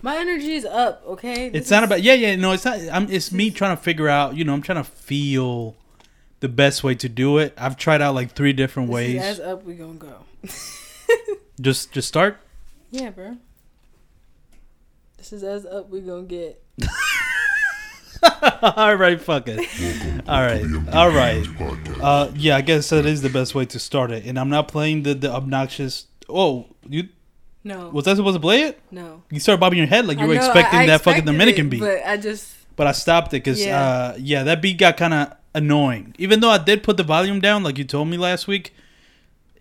My 0.00 0.16
energy 0.18 0.54
is 0.54 0.64
up. 0.64 1.02
Okay. 1.08 1.48
This 1.48 1.62
It's 1.62 1.70
not 1.72 1.82
is- 1.82 1.88
about 1.88 2.02
yeah, 2.02 2.14
yeah. 2.14 2.36
No, 2.36 2.52
it's 2.52 2.64
not. 2.64 2.78
I'm. 2.92 3.10
It's 3.10 3.32
me 3.32 3.50
trying 3.50 3.76
to 3.76 3.82
figure 3.82 4.08
out. 4.08 4.36
You 4.36 4.44
know, 4.44 4.54
I'm 4.54 4.62
trying 4.62 4.82
to 4.82 4.88
feel 4.88 5.74
the 6.38 6.48
best 6.48 6.84
way 6.84 6.94
to 6.94 7.08
do 7.08 7.38
it. 7.38 7.52
I've 7.58 7.76
tried 7.76 8.00
out 8.00 8.14
like 8.14 8.30
three 8.32 8.52
different 8.52 8.90
this 8.90 8.94
ways. 8.94 9.14
Is 9.16 9.22
as 9.22 9.40
up, 9.40 9.64
we 9.64 9.74
gonna 9.74 9.94
go. 9.94 10.14
Just, 11.60 11.90
just 11.90 12.06
start. 12.06 12.38
Yeah, 12.92 13.10
bro. 13.10 13.36
This 15.16 15.32
is 15.32 15.42
as 15.42 15.66
up 15.66 15.90
we 15.90 16.00
gonna 16.00 16.22
get. 16.22 16.62
all 18.62 18.94
right, 18.94 19.20
fuck 19.20 19.48
it. 19.48 19.58
All 20.28 20.40
right, 20.40 20.64
all 20.94 21.08
right. 21.10 21.44
Uh, 22.00 22.30
yeah, 22.36 22.54
I 22.56 22.60
guess 22.60 22.88
that 22.90 23.04
is 23.06 23.22
the 23.22 23.28
best 23.30 23.56
way 23.56 23.64
to 23.66 23.80
start 23.80 24.12
it. 24.12 24.24
And 24.24 24.38
I'm 24.38 24.48
not 24.50 24.68
playing 24.68 25.02
the 25.02 25.14
the 25.14 25.32
obnoxious. 25.32 26.06
Oh, 26.28 26.66
you 26.88 27.08
No. 27.64 27.88
was 27.90 28.06
I 28.06 28.14
supposed 28.14 28.36
to 28.36 28.40
play 28.40 28.62
it? 28.62 28.80
no. 28.90 29.22
You 29.30 29.40
started 29.40 29.60
bobbing 29.60 29.78
your 29.78 29.88
head 29.88 30.06
like 30.06 30.18
you 30.18 30.24
I 30.24 30.28
were 30.28 30.34
know, 30.34 30.40
expecting 30.44 30.78
I- 30.80 30.82
I 30.84 30.86
that 30.86 31.02
fucking 31.02 31.24
Dominican 31.24 31.66
it, 31.66 31.70
beat. 31.70 31.80
But 31.80 32.02
I 32.06 32.16
just 32.16 32.46
but 32.76 32.86
I 32.86 32.92
stopped 32.92 33.28
it 33.34 33.42
because 33.44 33.64
Yeah. 33.64 33.80
uh, 33.80 34.16
yeah, 34.18 34.44
that 34.44 34.62
beat 34.62 34.78
got 34.78 34.96
kind 34.96 35.12
of 35.12 35.32
annoying. 35.54 36.14
Even 36.18 36.40
though 36.40 36.50
I 36.50 36.58
did 36.58 36.82
put 36.82 36.96
the 36.96 37.02
volume 37.02 37.40
down, 37.40 37.62
like 37.64 37.76
you 37.78 37.84
told 37.84 38.08
me 38.08 38.16
last 38.16 38.46
week, 38.46 38.72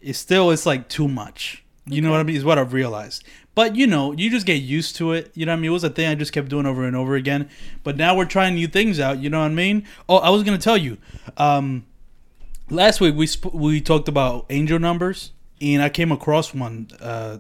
it 0.02 0.14
still 0.14 0.52
is 0.52 0.66
like 0.66 0.88
too 0.88 1.08
much. 1.08 1.64
You 1.88 2.02
know 2.02 2.12
what 2.12 2.20
I 2.20 2.24
mean? 2.24 2.36
Is 2.36 2.44
what 2.46 2.60
I've 2.60 2.74
realized. 2.74 3.24
But 3.56 3.76
you 3.76 3.88
know, 3.88 4.12
you 4.12 4.30
just 4.30 4.46
get 4.46 4.62
used 4.62 4.96
to 4.98 5.14
it. 5.14 5.32
You 5.34 5.46
know 5.48 5.54
what 5.54 5.58
I 5.58 5.62
mean? 5.62 5.72
It 5.72 5.74
was 5.74 5.84
a 5.84 5.90
thing 5.90 6.08
I 6.08 6.14
just 6.16 6.32
kept 6.32 6.50
doing 6.50 6.68
over 6.68 6.86
and 6.86 6.96
over 6.96 7.16
again. 7.16 7.50
But 7.84 7.98
now 7.98 8.16
we're 8.16 8.26
trying 8.26 8.54
new 8.56 8.68
things 8.68 9.00
out. 9.00 9.18
You 9.20 9.32
know 9.32 9.40
what 9.40 9.46
I 9.52 9.54
mean? 9.56 9.86
Oh, 10.08 10.18
I 10.18 10.30
was 10.30 10.44
gonna 10.44 10.60
tell 10.60 10.78
you. 10.78 10.98
Um, 11.38 11.86
last 12.70 13.02
week 13.02 13.16
we 13.16 13.26
sp- 13.26 13.54
we 13.54 13.82
talked 13.82 14.08
about 14.08 14.46
angel 14.52 14.78
numbers, 14.78 15.32
and 15.60 15.82
I 15.82 15.90
came 15.90 16.12
across 16.12 16.54
one 16.54 16.90
uh, 17.02 17.38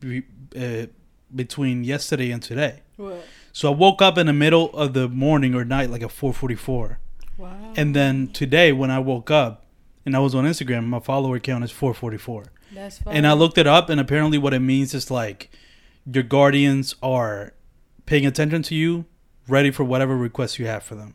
be- 0.00 0.22
uh, 0.58 0.86
between 1.34 1.84
yesterday 1.84 2.30
and 2.30 2.42
today. 2.42 2.80
what? 2.96 3.24
So 3.52 3.72
I 3.72 3.74
woke 3.74 4.02
up 4.02 4.18
in 4.18 4.26
the 4.26 4.32
middle 4.32 4.70
of 4.76 4.92
the 4.92 5.08
morning 5.08 5.54
or 5.54 5.64
night, 5.64 5.90
like 5.90 6.02
at 6.02 6.10
4:44, 6.10 6.98
Wow. 7.38 7.72
and 7.76 7.94
then 7.96 8.28
today 8.28 8.70
when 8.72 8.90
I 8.90 8.98
woke 8.98 9.30
up 9.30 9.64
and 10.04 10.14
I 10.14 10.18
was 10.20 10.34
on 10.34 10.44
Instagram, 10.44 10.84
my 10.86 11.00
follower 11.00 11.38
count 11.38 11.64
is 11.64 11.70
444, 11.70 12.44
That's 12.74 12.98
fine. 12.98 13.16
and 13.16 13.26
I 13.26 13.32
looked 13.32 13.56
it 13.58 13.66
up, 13.66 13.88
and 13.88 13.98
apparently 14.00 14.38
what 14.38 14.52
it 14.54 14.60
means 14.60 14.92
is 14.94 15.10
like 15.10 15.50
your 16.10 16.22
guardians 16.22 16.94
are 17.02 17.54
paying 18.04 18.26
attention 18.26 18.62
to 18.62 18.74
you, 18.74 19.06
ready 19.48 19.70
for 19.70 19.84
whatever 19.84 20.16
requests 20.16 20.58
you 20.58 20.66
have 20.66 20.82
for 20.84 20.94
them. 20.94 21.14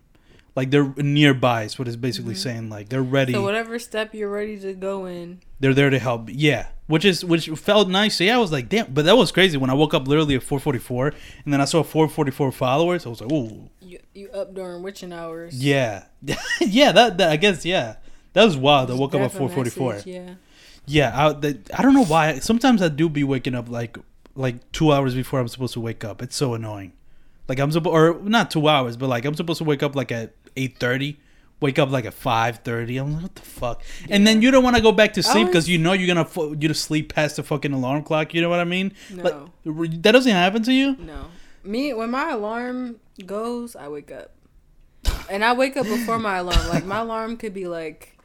Like 0.56 0.70
they're 0.70 0.94
nearby 0.98 1.64
is 1.64 1.80
what 1.80 1.88
it's 1.88 1.96
basically 1.96 2.34
mm-hmm. 2.34 2.42
saying. 2.42 2.70
Like 2.70 2.90
they're 2.90 3.02
ready. 3.02 3.34
So 3.34 3.42
whatever 3.42 3.80
step 3.80 4.14
you're 4.14 4.30
ready 4.30 4.60
to 4.60 4.74
go 4.74 5.06
in. 5.06 5.40
they're 5.60 5.74
there 5.74 5.90
to 5.90 6.00
help. 6.00 6.30
Yeah, 6.30 6.68
which 6.88 7.06
is 7.06 7.24
which 7.24 7.48
felt 7.50 7.88
nice. 7.88 8.18
So 8.18 8.26
yeah, 8.26 8.36
I 8.36 8.40
was 8.40 8.52
like, 8.52 8.68
damn. 8.68 8.94
But 8.94 9.06
that 9.06 9.16
was 9.16 9.32
crazy 9.32 9.58
when 9.58 9.70
I 9.70 9.74
woke 9.74 9.94
up 9.94 10.08
literally 10.08 10.36
at 10.36 10.42
4:44, 10.42 11.14
and 11.46 11.54
then 11.54 11.62
I 11.62 11.66
saw 11.66 11.84
444 11.84 12.52
followers. 12.52 13.06
I 13.06 13.10
was 13.10 13.22
like, 13.22 13.32
ooh, 13.32 13.70
You 13.80 14.00
you 14.14 14.30
up 14.32 14.54
during 14.54 14.84
witching 14.84 15.14
hours. 15.14 15.64
Yeah, 15.64 16.06
yeah. 16.62 16.92
That, 16.92 17.18
that 17.18 17.30
I 17.30 17.38
guess 17.38 17.66
yeah. 17.66 17.96
That 18.34 18.46
was 18.46 18.58
wild. 18.58 18.92
I 18.92 18.96
woke 18.96 19.14
up 19.14 19.22
at 19.22 19.26
Death 19.26 19.38
four 19.38 19.48
of 19.48 19.54
forty 19.54 19.70
four. 19.70 19.94
message, 19.94 20.14
Yeah. 20.14 20.34
Yeah, 20.88 21.28
I, 21.28 21.34
the, 21.34 21.60
I 21.74 21.84
don't 21.84 21.94
know 21.94 22.04
why. 22.04 22.40
Sometimes 22.40 22.82
I 22.82 22.90
do 22.90 23.08
be 23.08 23.24
waking 23.24 23.56
up 23.56 23.70
like 23.70 23.98
like 24.36 24.72
two 24.72 24.92
hours 24.92 25.16
before 25.16 25.40
I'm 25.40 25.48
supposed 25.48 25.74
to 25.74 25.80
wake 25.80 26.04
up. 26.04 26.22
It's 26.22 26.36
so 26.36 26.54
annoying. 26.54 26.94
Like 27.48 27.60
I'm 27.60 27.72
supposed 27.72 27.94
or 27.94 28.20
not 28.24 28.52
two 28.52 28.68
hours, 28.68 28.98
but 28.98 29.08
like 29.08 29.26
I'm 29.26 29.36
supposed 29.36 29.58
to 29.60 29.64
wake 29.64 29.84
up 29.84 29.96
like 29.96 30.12
at 30.12 30.34
eight 30.56 30.78
thirty. 30.78 31.20
Wake 31.60 31.78
up 31.78 31.92
like 31.92 32.06
at 32.06 32.14
five 32.16 32.58
thirty. 32.60 32.98
I'm 32.98 33.14
like, 33.14 33.22
what 33.24 33.36
the 33.36 33.42
fuck? 33.42 33.84
And 34.10 34.26
then 34.26 34.42
you 34.42 34.50
don't 34.50 34.64
want 34.64 34.76
to 34.78 34.82
go 34.82 34.92
back 34.92 35.14
to 35.14 35.24
sleep 35.24 35.46
because 35.48 35.70
you 35.70 35.78
know 35.78 35.94
you're 35.94 36.08
gonna 36.08 36.26
fu- 36.26 36.56
you 36.60 36.68
to 36.68 36.74
sleep 36.74 37.14
past 37.14 37.36
the 37.36 37.44
fucking 37.44 37.72
alarm 37.72 38.04
clock. 38.04 38.34
You 38.34 38.42
know 38.42 38.50
what 38.50 38.60
I 38.60 38.64
mean? 38.64 38.94
No. 39.12 39.52
Like, 39.66 40.02
that 40.02 40.12
doesn't 40.14 40.32
happen 40.32 40.64
to 40.64 40.74
you. 40.74 40.96
No. 40.98 41.26
Me 41.64 41.94
when 41.94 42.10
my 42.10 42.32
alarm 42.32 43.00
goes, 43.26 43.76
I 43.76 43.88
wake 43.90 44.12
up. 44.12 44.32
And 45.30 45.46
I 45.46 45.54
wake 45.54 45.78
up 45.78 45.86
before 45.86 46.18
my 46.18 46.38
alarm. 46.38 46.68
Like 46.68 46.84
my 46.86 47.00
alarm 47.00 47.38
could 47.38 47.54
be 47.54 47.68
like 47.68 48.18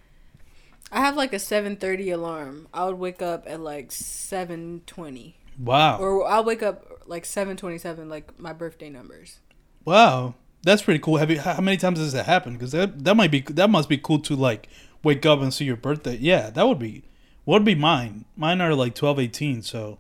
I 0.91 1.00
have 1.00 1.17
like 1.17 1.33
a 1.33 1.37
7:30 1.37 2.12
alarm. 2.15 2.69
I 2.73 2.84
would 2.87 2.99
wake 2.99 3.21
up 3.21 3.45
at 3.47 3.61
like 3.61 3.91
7:20 3.91 5.34
Wow. 5.59 5.99
or 5.99 6.27
I'll 6.27 6.45
wake 6.45 6.62
up 6.62 7.03
like 7.06 7.25
7:27 7.25 8.09
like 8.09 8.39
my 8.39 8.53
birthday 8.53 8.89
numbers. 8.89 9.41
Wow, 9.84 10.34
that's 10.66 10.82
pretty 10.82 10.99
cool. 10.99 11.19
Have 11.19 11.31
you? 11.31 11.38
How 11.38 11.60
many 11.60 11.77
times 11.77 12.00
does 12.00 12.12
that 12.12 12.27
happen? 12.27 12.54
Because 12.54 12.72
that 12.72 13.04
that 13.04 13.16
might 13.16 13.31
be 13.31 13.41
that 13.41 13.71
must 13.71 13.88
be 13.88 13.97
cool 13.97 14.19
to 14.19 14.34
like 14.34 14.69
wake 15.03 15.25
up 15.25 15.41
and 15.41 15.54
see 15.54 15.65
your 15.65 15.77
birthday. 15.77 16.16
Yeah, 16.16 16.50
that 16.50 16.66
would 16.66 16.81
be. 16.81 17.04
What 17.44 17.60
would 17.60 17.65
be 17.65 17.77
mine? 17.77 18.25
Mine 18.37 18.60
are 18.60 18.75
like 18.75 18.97
twelve 18.97 19.21
eighteen. 19.21 19.62
So, 19.62 19.99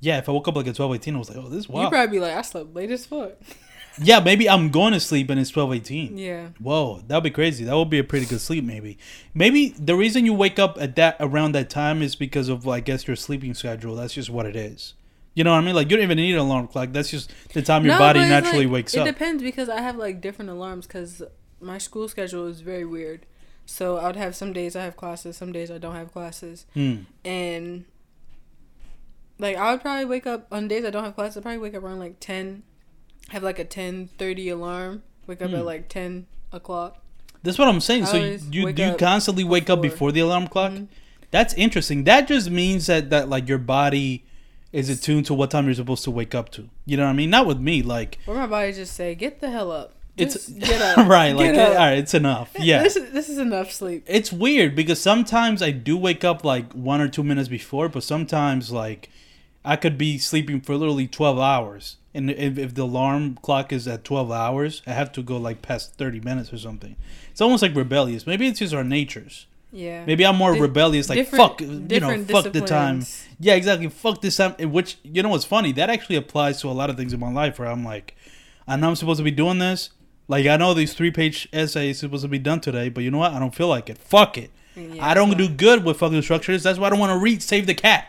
yeah, 0.00 0.18
if 0.18 0.28
I 0.28 0.32
woke 0.32 0.46
up 0.46 0.56
like 0.56 0.66
at 0.66 0.76
twelve 0.76 0.94
eighteen, 0.94 1.16
I 1.16 1.18
was 1.18 1.30
like, 1.30 1.38
oh, 1.38 1.48
this 1.48 1.60
is 1.64 1.68
You 1.68 1.88
probably 1.88 2.18
be 2.18 2.20
like 2.20 2.34
I 2.34 2.42
slept 2.42 2.74
late 2.74 2.90
as 2.90 3.06
fuck. 3.06 3.32
yeah, 3.98 4.20
maybe 4.20 4.46
I'm 4.46 4.68
going 4.68 4.92
to 4.92 5.00
sleep 5.00 5.30
and 5.30 5.40
it's 5.40 5.50
twelve 5.50 5.72
eighteen. 5.72 6.18
Yeah. 6.18 6.48
Whoa, 6.58 7.02
that'd 7.08 7.24
be 7.24 7.30
crazy. 7.30 7.64
That 7.64 7.74
would 7.74 7.88
be 7.88 7.98
a 7.98 8.04
pretty 8.04 8.26
good 8.26 8.42
sleep, 8.42 8.62
maybe. 8.62 8.98
Maybe 9.32 9.70
the 9.70 9.96
reason 9.96 10.26
you 10.26 10.34
wake 10.34 10.58
up 10.58 10.76
at 10.78 10.96
that 10.96 11.16
around 11.18 11.52
that 11.52 11.70
time 11.70 12.02
is 12.02 12.14
because 12.14 12.50
of, 12.50 12.68
I 12.68 12.80
guess, 12.80 13.06
your 13.06 13.16
sleeping 13.16 13.54
schedule. 13.54 13.94
That's 13.96 14.12
just 14.12 14.28
what 14.28 14.44
it 14.44 14.54
is. 14.54 14.92
You 15.34 15.42
know 15.44 15.50
what 15.52 15.58
I 15.58 15.60
mean? 15.62 15.74
Like 15.74 15.90
you 15.90 15.96
don't 15.96 16.04
even 16.04 16.16
need 16.16 16.32
an 16.32 16.38
alarm 16.40 16.68
clock. 16.68 16.90
That's 16.92 17.10
just 17.10 17.32
the 17.52 17.62
time 17.62 17.84
your 17.84 17.94
No, 17.94 17.98
body 17.98 18.20
naturally 18.20 18.66
like- 18.66 18.72
wakes 18.72 18.94
it 18.94 19.00
up. 19.00 19.06
It 19.06 19.12
depends 19.12 19.42
because 19.42 19.68
I 19.68 19.80
have 19.80 19.96
like 19.96 20.20
different 20.20 20.50
alarms 20.50 20.86
because 20.86 21.22
my 21.60 21.78
school 21.78 22.08
schedule 22.08 22.46
is 22.46 22.60
very 22.60 22.84
weird. 22.84 23.26
So 23.66 23.96
I 23.96 24.06
would 24.06 24.16
have 24.16 24.36
some 24.36 24.52
days 24.52 24.76
I 24.76 24.84
have 24.84 24.96
classes, 24.96 25.36
some 25.36 25.50
days 25.50 25.70
I 25.70 25.78
don't 25.78 25.94
have 25.96 26.12
classes, 26.12 26.66
Hmm. 26.74 26.96
and 27.24 27.84
like 29.38 29.56
I 29.56 29.72
would 29.72 29.80
probably 29.80 30.04
wake 30.04 30.26
up 30.26 30.46
on 30.52 30.68
days 30.68 30.84
I 30.84 30.90
don't 30.90 31.04
have 31.04 31.14
classes. 31.14 31.38
I 31.38 31.40
probably 31.40 31.58
wake 31.58 31.74
up 31.74 31.82
around 31.82 31.98
like 31.98 32.20
ten, 32.20 32.62
have 33.30 33.42
like 33.42 33.58
a 33.58 33.64
ten 33.64 34.08
thirty 34.18 34.48
alarm. 34.48 35.02
Wake 35.26 35.42
up 35.42 35.50
Hmm. 35.50 35.56
at 35.56 35.64
like 35.64 35.88
ten 35.88 36.26
o'clock. 36.52 37.02
That's 37.42 37.58
what 37.58 37.68
I'm 37.68 37.80
saying. 37.80 38.04
I 38.04 38.06
So 38.06 38.16
you 38.18 38.38
you, 38.68 38.72
do 38.72 38.84
you 38.84 38.94
constantly 38.96 39.44
wake 39.44 39.68
up 39.68 39.82
before. 39.82 40.12
the 40.12 40.20
alarm 40.20 40.46
clock? 40.48 40.72
Mhm. 40.72 40.88
That's 41.30 41.52
interesting. 41.54 42.04
That 42.04 42.28
just 42.28 42.50
means 42.50 42.86
that 42.86 43.10
that 43.10 43.28
like 43.28 43.48
your 43.48 43.58
body 43.58 44.24
is 44.74 44.90
attuned 44.90 45.24
to 45.26 45.34
what 45.34 45.50
time 45.50 45.66
you're 45.66 45.74
supposed 45.74 46.04
to 46.04 46.10
wake 46.10 46.34
up 46.34 46.50
to. 46.50 46.68
You 46.84 46.96
know 46.96 47.04
what 47.04 47.10
I 47.10 47.14
mean? 47.14 47.30
Not 47.30 47.46
with 47.46 47.60
me. 47.60 47.82
Like 47.82 48.18
Or 48.26 48.34
my 48.34 48.46
body 48.46 48.72
just 48.72 48.94
say, 48.94 49.14
"Get 49.14 49.40
the 49.40 49.50
hell 49.50 49.70
up." 49.70 49.92
it's 50.16 50.48
get 50.48 50.80
up. 50.98 51.08
right. 51.08 51.34
Like 51.34 51.54
up. 51.56 51.68
all 51.70 51.74
right, 51.76 51.98
it's 51.98 52.14
enough. 52.14 52.52
Yeah. 52.58 52.82
This 52.82 52.96
is 52.96 53.10
this 53.12 53.28
is 53.28 53.38
enough 53.38 53.72
sleep. 53.72 54.04
it's 54.06 54.32
weird 54.32 54.74
because 54.76 55.00
sometimes 55.00 55.62
I 55.62 55.70
do 55.70 55.96
wake 55.96 56.24
up 56.24 56.44
like 56.44 56.72
one 56.72 57.00
or 57.00 57.08
two 57.08 57.22
minutes 57.24 57.48
before, 57.48 57.88
but 57.88 58.02
sometimes 58.02 58.70
like 58.70 59.08
I 59.64 59.76
could 59.76 59.96
be 59.96 60.18
sleeping 60.18 60.60
for 60.60 60.76
literally 60.76 61.06
twelve 61.06 61.38
hours, 61.38 61.96
and 62.12 62.30
if, 62.30 62.58
if 62.58 62.74
the 62.74 62.82
alarm 62.82 63.38
clock 63.42 63.72
is 63.72 63.88
at 63.88 64.04
twelve 64.04 64.30
hours, 64.30 64.82
I 64.86 64.92
have 64.92 65.10
to 65.12 65.22
go 65.22 65.36
like 65.36 65.62
past 65.62 65.94
thirty 65.94 66.20
minutes 66.20 66.52
or 66.52 66.58
something. 66.58 66.96
It's 67.30 67.40
almost 67.40 67.62
like 67.62 67.74
rebellious. 67.74 68.26
Maybe 68.26 68.46
it's 68.46 68.58
just 68.60 68.74
our 68.74 68.84
natures. 68.84 69.46
Yeah. 69.72 70.04
Maybe 70.04 70.24
I'm 70.24 70.36
more 70.36 70.54
Di- 70.54 70.60
rebellious, 70.60 71.08
like 71.08 71.26
fuck, 71.26 71.60
you 71.60 71.66
know, 72.00 72.24
fuck 72.24 72.52
the 72.52 72.60
time. 72.60 73.04
Yeah, 73.38 73.54
exactly. 73.54 73.88
Fuck 73.88 74.20
this 74.20 74.36
time. 74.36 74.52
Which 74.70 74.98
you 75.02 75.22
know 75.22 75.28
what's 75.30 75.44
funny? 75.44 75.72
That 75.72 75.90
actually 75.90 76.16
applies 76.16 76.60
to 76.60 76.68
a 76.68 76.72
lot 76.72 76.90
of 76.90 76.96
things 76.96 77.12
in 77.12 77.20
my 77.20 77.32
life 77.32 77.58
where 77.58 77.68
I'm 77.68 77.84
like, 77.84 78.16
I 78.66 78.76
know 78.76 78.88
I'm 78.88 78.96
supposed 78.96 79.18
to 79.18 79.24
be 79.24 79.30
doing 79.30 79.58
this. 79.58 79.90
Like 80.28 80.46
I 80.46 80.56
know 80.56 80.74
these 80.74 80.94
three 80.94 81.10
page 81.10 81.48
essays 81.52 81.98
supposed 81.98 82.22
to 82.22 82.28
be 82.28 82.38
done 82.38 82.60
today, 82.60 82.88
but 82.88 83.04
you 83.04 83.10
know 83.10 83.18
what? 83.18 83.32
I 83.32 83.38
don't 83.38 83.54
feel 83.54 83.68
like 83.68 83.90
it. 83.90 83.98
Fuck 83.98 84.38
it. 84.38 84.50
Yeah, 84.76 85.06
I 85.06 85.14
don't 85.14 85.36
do 85.36 85.48
good 85.48 85.84
with 85.84 85.98
fucking 85.98 86.22
structures. 86.22 86.62
That's 86.62 86.78
why 86.78 86.88
I 86.88 86.90
don't 86.90 86.98
want 86.98 87.12
to 87.12 87.18
read 87.18 87.42
Save 87.42 87.66
the 87.66 87.74
Cat. 87.74 88.06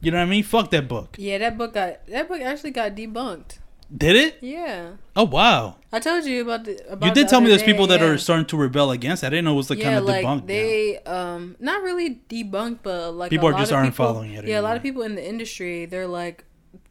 You 0.00 0.10
know 0.10 0.18
what 0.18 0.24
I 0.24 0.30
mean? 0.30 0.42
Fuck 0.42 0.70
that 0.70 0.88
book. 0.88 1.16
Yeah, 1.18 1.38
that 1.38 1.58
book 1.58 1.74
got 1.74 2.06
that 2.06 2.28
book 2.28 2.40
actually 2.40 2.70
got 2.70 2.94
debunked. 2.94 3.58
Did 3.96 4.14
it? 4.16 4.38
Yeah, 4.40 4.92
Oh 5.16 5.24
wow. 5.24 5.76
I 5.92 5.98
told 5.98 6.24
you 6.24 6.42
about 6.42 6.64
the. 6.64 6.80
About 6.92 7.08
You 7.08 7.12
did 7.14 7.28
tell 7.28 7.40
me 7.40 7.48
there's 7.48 7.62
people 7.64 7.88
that 7.88 8.00
yeah. 8.00 8.06
are 8.06 8.18
starting 8.18 8.46
to 8.46 8.56
rebel 8.56 8.92
against. 8.92 9.24
it. 9.24 9.26
I 9.26 9.30
didn't 9.30 9.44
know 9.46 9.54
it 9.54 9.56
was 9.56 9.70
like 9.70 9.80
yeah, 9.80 9.86
kind 9.86 9.98
of 9.98 10.04
like 10.04 10.24
debunked. 10.24 10.40
now. 10.42 10.46
they 10.46 10.98
um 11.00 11.56
not 11.58 11.82
really 11.82 12.20
debunked, 12.28 12.78
but 12.84 13.10
like 13.12 13.30
People 13.30 13.48
are 13.48 13.52
just 13.58 13.72
aren't 13.72 13.92
people- 13.92 14.06
following 14.06 14.32
it 14.34 14.44
Yeah, 14.46 14.60
a 14.60 14.62
lot 14.62 14.76
of 14.76 14.82
people 14.82 15.02
in 15.02 15.16
the 15.16 15.28
industry, 15.28 15.86
they're 15.86 16.06
like, 16.06 16.44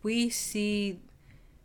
we 0.03 0.29
see, 0.29 0.99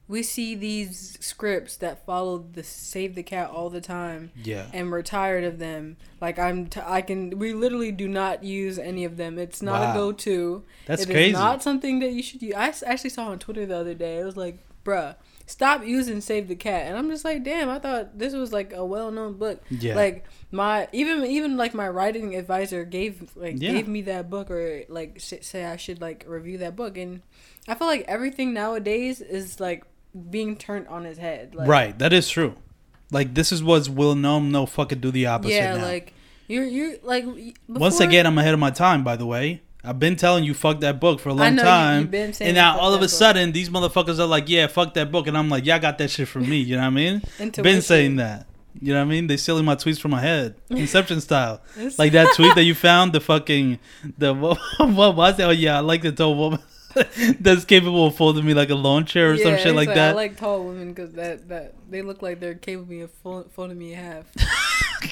we 0.06 0.22
see 0.22 0.54
these 0.54 1.18
scripts 1.20 1.76
that 1.78 2.06
follow 2.06 2.38
the 2.52 2.62
Save 2.62 3.16
the 3.16 3.24
Cat 3.24 3.50
all 3.50 3.68
the 3.70 3.80
time, 3.80 4.30
Yeah. 4.40 4.66
and 4.72 4.92
we're 4.92 5.02
tired 5.02 5.42
of 5.42 5.58
them. 5.58 5.96
Like 6.20 6.38
I'm, 6.38 6.66
t- 6.68 6.80
I 6.84 7.02
can, 7.02 7.38
we 7.40 7.52
literally 7.54 7.90
do 7.90 8.06
not 8.06 8.44
use 8.44 8.78
any 8.78 9.04
of 9.04 9.16
them. 9.16 9.38
It's 9.40 9.60
not 9.62 9.80
Wow. 9.80 9.90
a 9.90 9.94
go-to. 9.94 10.62
That's 10.86 11.02
It 11.02 11.08
is 11.08 11.12
crazy. 11.14 11.32
not 11.32 11.62
something 11.64 11.98
that 11.98 12.12
you 12.12 12.22
should 12.22 12.40
use. 12.42 12.54
I 12.54 12.68
actually 12.86 13.10
saw 13.10 13.26
on 13.28 13.40
Twitter 13.40 13.66
the 13.66 13.76
other 13.76 13.94
day. 13.94 14.18
It 14.18 14.24
was 14.24 14.36
like, 14.36 14.58
bruh, 14.84 15.16
stop 15.46 15.84
using 15.84 16.20
Save 16.20 16.48
the 16.48 16.54
Cat. 16.56 16.86
And 16.86 16.96
I'm 16.96 17.08
just 17.10 17.24
like, 17.24 17.42
damn, 17.42 17.68
I 17.70 17.78
thought 17.78 18.18
this 18.18 18.34
was 18.34 18.52
like 18.52 18.72
a 18.72 18.84
well 18.84 19.10
known 19.10 19.34
book. 19.34 19.62
Yeah. 19.70 19.94
Like 19.96 20.26
my 20.52 20.88
even 20.92 21.24
even 21.24 21.56
like 21.56 21.74
my 21.74 21.88
writing 21.88 22.34
advisor 22.36 22.84
gave 22.84 23.30
like 23.36 23.54
Yeah. 23.58 23.72
gave 23.72 23.88
me 23.88 24.02
that 24.02 24.30
book 24.30 24.50
or 24.50 24.84
like 24.88 25.18
sh- 25.20 25.34
say 25.42 25.64
I 25.64 25.76
should 25.76 26.00
like 26.00 26.24
review 26.28 26.58
that 26.58 26.76
book. 26.76 26.96
And 26.98 27.22
I 27.66 27.74
feel 27.74 27.86
like 27.86 28.02
everything 28.06 28.52
nowadays 28.54 29.20
is 29.20 29.58
like 29.60 29.84
being 30.30 30.56
turned 30.56 30.86
on 30.88 31.04
his 31.04 31.18
head. 31.18 31.54
Like, 31.54 31.68
right. 31.68 31.98
That 31.98 32.12
is 32.12 32.28
true. 32.28 32.54
Like 33.10 33.34
this 33.34 33.50
is 33.52 33.62
what's 33.62 33.88
will 33.88 34.14
no 34.14 34.40
no 34.40 34.66
fucking 34.66 35.00
do 35.00 35.10
the 35.10 35.26
opposite 35.26 35.54
Yeah, 35.54 35.76
now. 35.76 35.82
like 35.84 36.12
you're 36.46 36.64
you're 36.64 36.94
like 37.02 37.24
y- 37.26 37.52
Once 37.68 38.00
again, 38.00 38.26
I'm 38.26 38.36
ahead 38.38 38.54
of 38.54 38.60
my 38.60 38.70
time. 38.70 39.02
By 39.04 39.16
the 39.16 39.26
way, 39.26 39.62
I've 39.84 39.98
been 39.98 40.16
telling 40.16 40.44
you 40.44 40.54
fuck 40.54 40.80
that 40.80 40.98
book 40.98 41.20
for 41.20 41.28
a 41.28 41.34
long 41.34 41.56
time. 41.56 42.10
saying 42.10 42.34
and 42.40 42.54
now 42.54 42.78
all 42.78 42.94
of 42.94 43.00
a 43.00 43.04
book. 43.04 43.10
sudden 43.10 43.52
these 43.52 43.68
motherfuckers 43.68 44.18
are 44.18 44.26
like, 44.26 44.48
yeah, 44.48 44.66
fuck 44.66 44.94
that 44.94 45.12
book, 45.12 45.26
and 45.26 45.36
I'm 45.36 45.48
like, 45.48 45.66
yeah, 45.66 45.76
I 45.76 45.78
got 45.78 45.98
that 45.98 46.10
shit 46.10 46.28
from 46.28 46.48
me. 46.48 46.58
You 46.58 46.76
know 46.76 46.82
what 46.82 46.88
I 46.88 46.90
mean? 46.90 47.22
been 47.38 47.82
saying 47.82 48.16
that. 48.16 48.46
You 48.80 48.92
know 48.92 49.00
what 49.00 49.06
I 49.06 49.08
mean? 49.08 49.28
They 49.28 49.36
stealing 49.36 49.64
my 49.64 49.76
tweets 49.76 50.00
from 50.00 50.10
my 50.10 50.20
head, 50.20 50.56
Inception 50.70 51.20
style. 51.20 51.60
Like 51.96 52.12
that 52.12 52.34
tweet 52.34 52.54
that 52.54 52.64
you 52.64 52.74
found, 52.74 53.12
the 53.12 53.20
fucking 53.20 53.78
the 54.18 54.34
what, 54.34 54.58
what 54.78 55.16
was 55.16 55.38
it? 55.38 55.44
Oh 55.44 55.50
yeah, 55.50 55.76
I 55.76 55.80
like 55.80 56.02
the 56.02 56.12
tall 56.12 56.34
woman 56.34 56.60
that's 57.40 57.64
capable 57.64 58.06
of 58.06 58.16
folding 58.16 58.44
me 58.44 58.54
like 58.54 58.70
a 58.70 58.74
lawn 58.74 59.04
chair 59.04 59.32
or 59.32 59.36
some 59.36 59.56
shit 59.56 59.66
it's 59.66 59.74
like 59.74 59.88
that. 59.88 60.10
I 60.10 60.12
like 60.12 60.36
tall 60.36 60.64
women 60.64 60.92
because 60.92 61.12
that, 61.12 61.48
that 61.48 61.74
they 61.90 62.02
look 62.02 62.22
like 62.22 62.40
they're 62.40 62.54
capable 62.54 63.02
of 63.02 63.50
folding 63.52 63.78
me 63.78 63.94
in 63.94 63.98
half. 63.98 64.26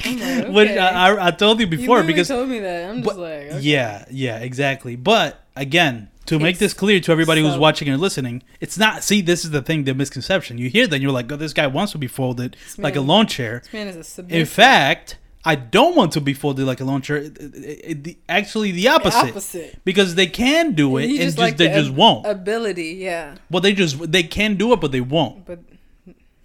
I'm 0.04 0.52
Which. 0.52 0.70
I, 0.70 1.08
I, 1.14 1.26
I 1.26 1.30
told 1.30 1.60
you 1.60 1.66
You 1.66 1.70
before 1.70 1.96
literally 1.96 2.12
because 2.14 2.28
told 2.28 2.48
me 2.48 2.58
that. 2.60 2.90
I'm 2.90 3.02
just 3.02 3.06
but- 3.06 3.18
like, 3.18 3.42
okay. 3.52 3.60
yeah, 3.60 4.04
yeah, 4.10 4.38
exactly. 4.38 4.96
But 4.96 5.40
again, 5.56 6.08
to 6.26 6.38
make 6.38 6.52
It's 6.52 6.60
this 6.60 6.74
clear 6.74 7.00
to 7.00 7.12
everybody 7.12 7.42
who's 7.42 7.58
watching 7.58 7.88
and 7.88 8.00
listening, 8.00 8.42
it's 8.60 8.78
not. 8.78 9.02
See, 9.02 9.20
this 9.22 9.44
is 9.44 9.50
the 9.50 9.60
thing, 9.62 9.84
the 9.84 9.94
misconception. 9.94 10.56
You 10.58 10.68
hear 10.68 10.86
that, 10.86 10.94
and 10.94 11.02
you're 11.02 11.12
like, 11.12 11.30
oh, 11.32 11.36
this 11.36 11.52
guy 11.52 11.66
wants 11.66 11.92
to 11.92 11.98
be 11.98 12.06
folded 12.06 12.56
like 12.78 12.94
a 12.96 13.00
man- 13.00 13.06
lawn 13.08 13.26
chair. 13.26 13.60
This 13.64 13.72
man 13.72 13.86
is 13.88 13.96
a 13.96 14.04
submissive. 14.04 14.38
In 14.40 14.46
fact, 14.46 15.18
I 15.44 15.56
don't 15.56 15.96
want 15.96 16.12
to 16.12 16.20
be 16.20 16.32
folded 16.34 16.64
like 16.64 16.80
a 16.80 16.84
lawn 16.84 17.02
chair. 17.02 17.16
It- 17.16 17.36
it- 17.38 17.80
it- 17.84 18.04
the- 18.04 18.18
actually, 18.28 18.70
the 18.70 18.86
opposite. 18.86 19.30
opposite. 19.30 19.80
Because 19.84 20.14
they 20.14 20.28
can 20.28 20.74
do 20.74 20.96
it, 20.98 21.08
He 21.08 21.16
and 21.16 21.24
just, 21.26 21.38
like 21.38 21.56
they 21.56 21.66
the 21.66 21.74
just 21.80 21.90
won't. 21.90 22.24
Ability, 22.24 22.98
yeah. 23.00 23.34
well, 23.50 23.60
they 23.60 23.72
just 23.72 24.10
they 24.12 24.22
can 24.22 24.54
do 24.54 24.72
it, 24.72 24.80
but 24.80 24.92
they 24.92 25.00
won't. 25.00 25.44
But 25.44 25.58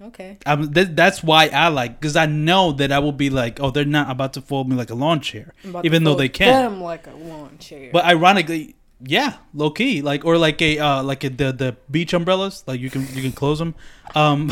okay. 0.02 0.38
Um, 0.46 0.72
th- 0.74 0.90
that's 0.92 1.24
why 1.24 1.48
I 1.48 1.68
like 1.70 2.00
because 2.00 2.16
I 2.16 2.26
know 2.26 2.72
that 2.74 2.92
I 2.92 3.00
will 3.00 3.12
be 3.12 3.30
like, 3.30 3.60
oh, 3.60 3.72
they're 3.72 3.86
not 3.86 4.10
about 4.10 4.34
to 4.34 4.42
fold 4.42 4.70
me 4.70 4.76
like 4.76 4.90
a 4.90 4.96
lawn 4.96 5.20
chair, 5.22 5.54
I'm 5.64 5.70
about 5.72 5.82
to 5.82 5.86
even 5.88 6.04
though 6.04 6.16
they 6.16 6.30
can. 6.30 6.48
Them 6.72 6.82
like 6.82 7.08
a 7.08 7.12
lawn 7.16 7.58
chair. 7.60 7.90
But 7.94 8.06
ironically, 8.06 8.76
yeah, 9.04 9.38
low 9.54 9.70
key, 9.72 10.02
like 10.02 10.26
or 10.26 10.38
like 10.38 10.62
a 10.62 10.80
uh, 10.80 11.04
like 11.04 11.24
a, 11.24 11.30
the 11.30 11.52
the 11.52 11.78
beach 11.90 12.14
umbrellas, 12.14 12.64
like 12.68 12.80
you 12.80 12.90
can 12.90 13.02
you 13.14 13.22
can 13.22 13.32
close 13.32 13.60
them. 13.64 13.76
Um, 14.16 14.52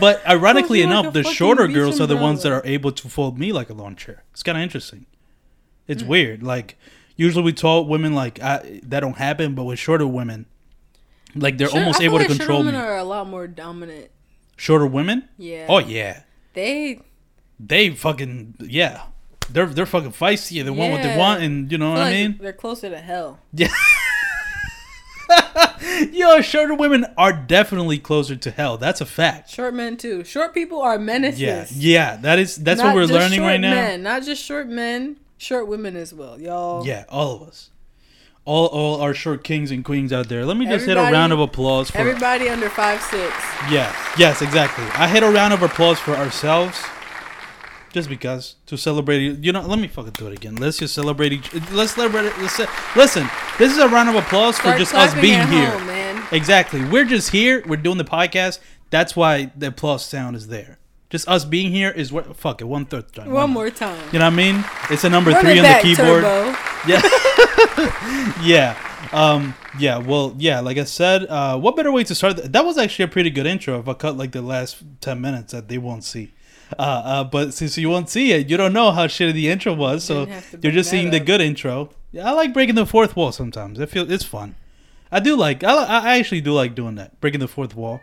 but 0.00 0.26
ironically 0.28 0.80
you 0.80 0.86
like 0.86 0.98
enough, 1.00 1.12
the 1.12 1.24
shorter 1.24 1.66
girls 1.68 2.00
are 2.00 2.06
the 2.06 2.16
ones 2.16 2.42
that 2.42 2.52
are 2.52 2.62
able 2.64 2.92
to 2.92 3.08
fold 3.08 3.38
me 3.38 3.52
like 3.52 3.70
a 3.70 3.74
lawn 3.74 3.96
chair. 3.96 4.24
It's 4.32 4.42
kind 4.42 4.56
of 4.58 4.62
interesting. 4.62 5.06
It's 5.86 6.02
Hmm. 6.02 6.08
weird. 6.08 6.42
Like 6.42 6.76
usually 7.16 7.44
we 7.44 7.52
tall 7.52 7.84
women 7.86 8.14
like 8.14 8.40
I, 8.42 8.80
that 8.84 9.00
don't 9.00 9.16
happen, 9.16 9.54
but 9.54 9.64
with 9.64 9.78
shorter 9.78 10.06
women, 10.06 10.46
like 11.34 11.58
they're 11.58 11.68
Sure, 11.68 11.78
almost 11.80 12.00
able 12.00 12.18
to 12.18 12.24
like 12.24 12.28
shorter 12.28 12.38
control 12.38 12.60
me. 12.62 12.66
women 12.66 12.80
are 12.80 12.96
a 12.96 13.04
lot 13.04 13.26
more 13.28 13.46
dominant. 13.46 14.10
shorter 14.56 14.86
women? 14.86 15.28
Yeah. 15.38 15.66
Oh 15.68 15.78
yeah, 15.78 16.22
They 16.54 17.00
they 17.60 17.90
fucking 17.90 18.54
yeah. 18.60 19.02
They're 19.50 19.66
they're 19.66 19.86
fucking 19.86 20.12
feisty. 20.12 20.62
They 20.62 20.70
want 20.70 20.92
what 20.92 21.02
they 21.02 21.16
want, 21.16 21.42
and 21.42 21.72
you 21.72 21.78
know 21.78 21.90
what 21.90 21.96
feel 21.98 22.06
I 22.06 22.10
mean. 22.10 22.38
they're 22.40 22.52
closer 22.52 22.90
to 22.90 22.98
hell. 22.98 23.38
Yeah. 23.52 23.68
Yo, 26.12 26.40
shorter 26.40 26.74
women 26.74 27.04
are 27.16 27.32
definitely 27.32 27.98
closer 27.98 28.36
to 28.36 28.50
hell. 28.50 28.78
That's 28.78 29.00
a 29.00 29.06
fact. 29.06 29.50
Short 29.50 29.74
men 29.74 29.96
too. 29.96 30.24
Short 30.24 30.54
people 30.54 30.80
are 30.80 30.98
menaces. 30.98 31.40
Yeah, 31.40 31.66
yeah. 31.70 32.16
That 32.16 32.38
is 32.38 32.56
that's 32.56 32.78
Not 32.80 32.88
what 32.88 32.94
we're 32.94 33.06
learning 33.06 33.40
right 33.40 33.60
now. 33.60 33.74
Men, 33.74 34.02
not 34.02 34.22
just 34.22 34.42
short 34.44 34.68
men, 34.68 35.16
short 35.38 35.66
women 35.66 35.96
as 35.96 36.14
well, 36.14 36.40
y'all. 36.40 36.86
Yeah, 36.86 37.04
all 37.08 37.34
of 37.36 37.48
us, 37.48 37.70
all 38.48 38.66
all 38.68 39.00
our 39.00 39.12
short 39.12 39.44
kings 39.44 39.70
and 39.70 39.84
queens 39.84 40.12
out 40.12 40.28
there. 40.28 40.44
Let 40.46 40.56
me 40.56 40.66
just 40.66 40.86
hit 40.86 40.96
a 40.96 41.02
round 41.02 41.32
of 41.32 41.38
applause 41.38 41.90
for. 41.90 41.98
Everybody 41.98 42.48
under 42.48 42.70
five 42.70 43.00
six. 43.02 43.34
yes, 43.70 43.94
yes, 44.18 44.40
exactly. 44.42 44.84
I 44.94 45.06
hit 45.06 45.22
a 45.22 45.30
round 45.30 45.52
of 45.52 45.62
applause 45.62 45.98
for 45.98 46.12
ourselves, 46.14 46.82
just 47.92 48.08
because 48.08 48.56
to 48.66 48.78
celebrate. 48.78 49.44
You 49.44 49.52
know, 49.52 49.60
let 49.60 49.78
me 49.78 49.86
fucking 49.86 50.12
do 50.12 50.26
it 50.28 50.32
again. 50.32 50.56
Let's 50.56 50.78
just 50.78 50.94
celebrate 50.94 51.32
each. 51.32 51.52
Let's 51.70 51.92
celebrate. 51.92 52.22
Let's, 52.38 52.58
listen, 52.96 53.28
this 53.58 53.70
is 53.70 53.78
a 53.78 53.88
round 53.88 54.08
of 54.08 54.14
applause 54.14 54.58
for 54.58 54.76
just 54.78 54.94
us 54.94 55.12
being 55.14 55.46
here. 55.48 55.70
home. 55.70 56.26
Exactly. 56.32 56.84
We're 56.84 57.04
just 57.04 57.30
here. 57.30 57.62
We're 57.66 57.76
doing 57.76 57.98
the 57.98 58.04
podcast. 58.04 58.60
That's 58.90 59.14
why 59.14 59.52
the 59.56 59.70
plus 59.70 60.06
sound 60.06 60.36
is 60.36 60.48
there. 60.48 60.77
Just 61.10 61.26
us 61.28 61.44
being 61.44 61.70
here 61.72 61.90
is 61.90 62.12
what. 62.12 62.36
Fuck 62.36 62.60
it. 62.60 62.64
One 62.64 62.84
third. 62.84 63.10
John. 63.12 63.30
One 63.30 63.50
more 63.50 63.70
time. 63.70 63.98
You 64.12 64.18
know 64.18 64.26
what 64.26 64.32
I 64.34 64.36
mean? 64.36 64.64
It's 64.90 65.04
a 65.04 65.08
number 65.10 65.30
Run 65.30 65.40
three 65.42 65.58
on 65.58 65.64
the 65.64 65.78
keyboard. 65.82 66.22
Turbo. 66.22 66.56
Yeah. 66.86 67.02
yeah. 68.42 69.08
Um. 69.12 69.54
Yeah. 69.78 69.98
Well. 69.98 70.34
Yeah. 70.38 70.60
Like 70.60 70.76
I 70.78 70.84
said, 70.84 71.24
uh, 71.26 71.58
what 71.58 71.76
better 71.76 71.90
way 71.90 72.04
to 72.04 72.14
start? 72.14 72.36
th- 72.36 72.50
That 72.52 72.64
was 72.64 72.76
actually 72.78 73.06
a 73.06 73.08
pretty 73.08 73.30
good 73.30 73.46
intro. 73.46 73.78
If 73.80 73.88
I 73.88 73.94
cut 73.94 74.16
like 74.16 74.32
the 74.32 74.42
last 74.42 74.82
ten 75.00 75.20
minutes, 75.20 75.52
that 75.52 75.68
they 75.68 75.78
won't 75.78 76.04
see. 76.04 76.32
Uh, 76.78 76.82
uh, 76.82 77.24
but 77.24 77.54
since 77.54 77.78
you 77.78 77.88
won't 77.88 78.10
see 78.10 78.32
it, 78.32 78.50
you 78.50 78.56
don't 78.58 78.74
know 78.74 78.90
how 78.92 79.06
shitty 79.06 79.32
the 79.32 79.48
intro 79.48 79.72
was. 79.72 80.04
So 80.04 80.26
Didn't 80.26 80.34
have 80.34 80.50
to 80.50 80.58
you're 80.62 80.72
just 80.72 80.90
seeing 80.90 81.10
the 81.10 81.20
good 81.20 81.40
intro. 81.40 81.90
Yeah, 82.12 82.28
I 82.28 82.32
like 82.32 82.52
breaking 82.52 82.74
the 82.74 82.84
fourth 82.86 83.16
wall 83.16 83.32
sometimes. 83.32 83.80
I 83.80 83.86
feel 83.86 84.10
it's 84.10 84.24
fun. 84.24 84.54
I 85.10 85.20
do 85.20 85.34
like. 85.36 85.64
I, 85.64 85.84
I 85.84 86.18
actually 86.18 86.42
do 86.42 86.52
like 86.52 86.74
doing 86.74 86.96
that, 86.96 87.18
breaking 87.20 87.40
the 87.40 87.48
fourth 87.48 87.74
wall. 87.74 88.00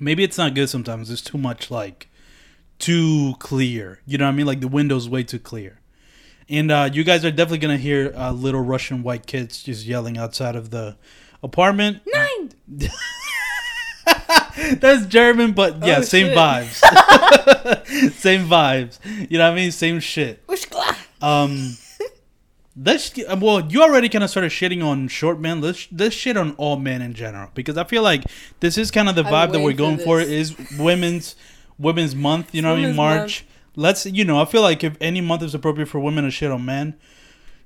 Maybe 0.00 0.24
it's 0.24 0.38
not 0.38 0.54
good 0.54 0.68
sometimes. 0.68 1.10
It's 1.10 1.22
too 1.22 1.38
much 1.38 1.70
like 1.70 2.08
too 2.78 3.34
clear. 3.38 4.00
You 4.06 4.18
know 4.18 4.24
what 4.24 4.32
I 4.32 4.34
mean? 4.36 4.46
Like 4.46 4.60
the 4.60 4.68
window's 4.68 5.08
way 5.08 5.22
too 5.22 5.38
clear. 5.38 5.78
And 6.48 6.70
uh, 6.72 6.88
you 6.92 7.04
guys 7.04 7.24
are 7.24 7.30
definitely 7.30 7.58
gonna 7.58 7.76
hear 7.76 8.12
uh, 8.16 8.32
little 8.32 8.62
Russian 8.62 9.02
white 9.02 9.26
kids 9.26 9.62
just 9.62 9.84
yelling 9.86 10.18
outside 10.18 10.56
of 10.56 10.70
the 10.70 10.96
apartment. 11.42 12.00
Nine. 12.06 12.50
That's 14.80 15.06
German, 15.06 15.52
but 15.52 15.84
yeah, 15.84 15.98
Oh, 15.98 16.02
same 16.02 16.26
shit. 16.26 16.36
vibes. 16.36 18.12
same 18.14 18.46
vibes. 18.46 18.98
You 19.30 19.38
know 19.38 19.44
what 19.46 19.52
I 19.52 19.54
mean? 19.54 19.70
Same 19.72 20.00
shit. 20.00 20.42
Um, 21.22 21.76
let's 22.76 23.16
uh, 23.18 23.36
well, 23.40 23.60
you 23.60 23.82
already 23.82 24.08
kind 24.08 24.24
of 24.24 24.30
started 24.30 24.50
shitting 24.50 24.84
on 24.84 25.08
short 25.08 25.40
men. 25.40 25.60
Let's 25.60 25.88
let's 25.92 26.14
shit 26.14 26.36
on 26.36 26.52
all 26.52 26.76
men 26.76 27.02
in 27.02 27.14
general 27.14 27.50
because 27.54 27.76
I 27.76 27.84
feel 27.84 28.02
like 28.02 28.24
this 28.60 28.78
is 28.78 28.90
kind 28.90 29.08
of 29.08 29.14
the 29.14 29.22
vibe 29.22 29.52
that 29.52 29.60
we're 29.60 29.72
going 29.72 29.98
for 29.98 30.04
for 30.04 30.20
is 30.20 30.56
women's 30.78 31.36
women's 31.78 32.14
month. 32.14 32.54
You 32.54 32.62
know 32.62 32.72
what 32.72 32.80
I 32.80 32.86
mean? 32.86 32.96
March. 32.96 33.44
Let's 33.76 34.06
you 34.06 34.24
know 34.24 34.40
I 34.40 34.44
feel 34.44 34.62
like 34.62 34.84
if 34.84 34.96
any 35.00 35.20
month 35.20 35.42
is 35.42 35.54
appropriate 35.54 35.86
for 35.86 36.00
women 36.00 36.24
to 36.24 36.30
shit 36.30 36.50
on 36.50 36.64
men, 36.64 36.94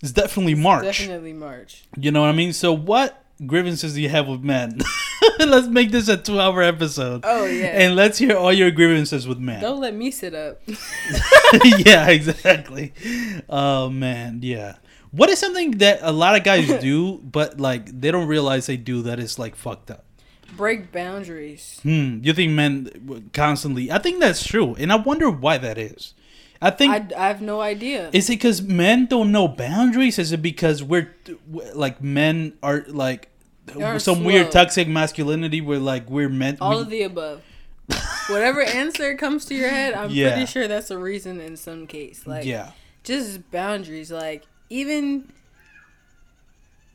it's 0.00 0.12
definitely 0.12 0.54
March. 0.54 0.84
Definitely 0.84 1.32
March. 1.32 1.84
You 1.96 2.10
know 2.10 2.20
what 2.20 2.28
I 2.28 2.32
mean? 2.32 2.52
So 2.52 2.72
what 2.72 3.24
grievances 3.46 3.94
do 3.94 4.02
you 4.02 4.08
have 4.08 4.28
with 4.28 4.42
men? 4.42 4.80
let's 5.38 5.66
make 5.66 5.90
this 5.90 6.08
a 6.08 6.16
two-hour 6.16 6.62
episode. 6.62 7.22
Oh 7.24 7.46
yeah. 7.46 7.66
And 7.66 7.96
let's 7.96 8.18
hear 8.18 8.36
all 8.36 8.52
your 8.52 8.70
grievances 8.70 9.26
with 9.26 9.38
men. 9.38 9.60
Don't 9.60 9.80
let 9.80 9.94
me 9.94 10.10
sit 10.10 10.34
up. 10.34 10.60
yeah, 11.64 12.08
exactly. 12.08 12.92
Oh 13.48 13.90
man, 13.90 14.40
yeah. 14.42 14.76
What 15.16 15.30
is 15.30 15.38
something 15.38 15.72
that 15.78 16.00
a 16.02 16.12
lot 16.12 16.36
of 16.36 16.42
guys 16.44 16.66
do, 16.80 17.18
but 17.18 17.60
like 17.60 18.00
they 18.00 18.10
don't 18.10 18.26
realize 18.26 18.66
they 18.66 18.76
do 18.76 19.02
that 19.02 19.18
is 19.18 19.38
like 19.38 19.54
fucked 19.56 19.90
up? 19.90 20.04
Break 20.56 20.92
boundaries. 20.92 21.80
Hmm. 21.82 22.20
You 22.22 22.32
think 22.32 22.52
men 22.52 23.28
constantly? 23.32 23.90
I 23.90 23.98
think 23.98 24.20
that's 24.20 24.46
true, 24.46 24.74
and 24.76 24.92
I 24.92 24.96
wonder 24.96 25.28
why 25.30 25.58
that 25.58 25.78
is. 25.78 26.14
I 26.62 26.70
think 26.70 27.12
I, 27.12 27.24
I 27.24 27.28
have 27.28 27.42
no 27.42 27.60
idea. 27.60 28.08
is 28.12 28.28
it 28.30 28.34
because 28.34 28.62
men 28.62 29.06
don't 29.06 29.30
know 29.32 29.48
boundaries? 29.48 30.18
Is 30.18 30.32
it 30.32 30.40
because 30.42 30.82
we're 30.82 31.14
like 31.74 32.02
men 32.02 32.54
are 32.62 32.84
like 32.88 33.28
They're 33.66 33.98
some 33.98 34.24
weird 34.24 34.50
toxic 34.50 34.88
masculinity 34.88 35.60
where 35.60 35.78
like 35.78 36.08
we're 36.08 36.28
meant 36.30 36.58
All 36.60 36.76
we- 36.76 36.82
of 36.82 36.90
the 36.90 37.02
above. 37.02 37.42
Whatever 38.30 38.62
answer 38.62 39.14
comes 39.16 39.44
to 39.46 39.54
your 39.54 39.68
head, 39.68 39.92
I'm 39.92 40.10
Yeah. 40.12 40.30
pretty 40.32 40.46
sure 40.46 40.66
that's 40.66 40.90
a 40.90 40.96
reason 40.98 41.40
in 41.40 41.56
some 41.58 41.86
case. 41.86 42.26
Like 42.26 42.46
yeah. 42.46 42.70
just 43.02 43.50
boundaries. 43.50 44.10
Like 44.10 44.44
even 44.74 45.32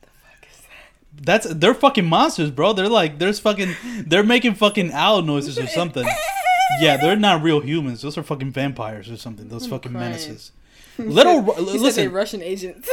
the 0.02 0.08
fuck 0.08 0.46
is 0.50 0.60
that? 0.60 1.24
That's 1.24 1.46
they're 1.54 1.74
fucking 1.74 2.06
monsters, 2.06 2.50
bro. 2.50 2.72
They're 2.72 2.88
like 2.88 3.18
there's 3.18 3.40
fucking 3.40 3.74
they're 4.06 4.22
making 4.22 4.54
fucking 4.54 4.92
owl 4.92 5.22
noises 5.22 5.58
or 5.58 5.66
something. 5.66 6.06
Yeah, 6.80 6.98
they're 6.98 7.16
not 7.16 7.42
real 7.42 7.60
humans. 7.60 8.02
Those 8.02 8.16
are 8.16 8.22
fucking 8.22 8.52
vampires 8.52 9.10
or 9.10 9.16
something. 9.16 9.48
Those 9.48 9.64
I'm 9.64 9.70
fucking 9.70 9.92
crying. 9.92 10.10
menaces. 10.10 10.52
Little 10.98 11.54
said 11.54 11.64
listen, 11.64 12.12
Russian 12.12 12.42
agents. 12.42 12.88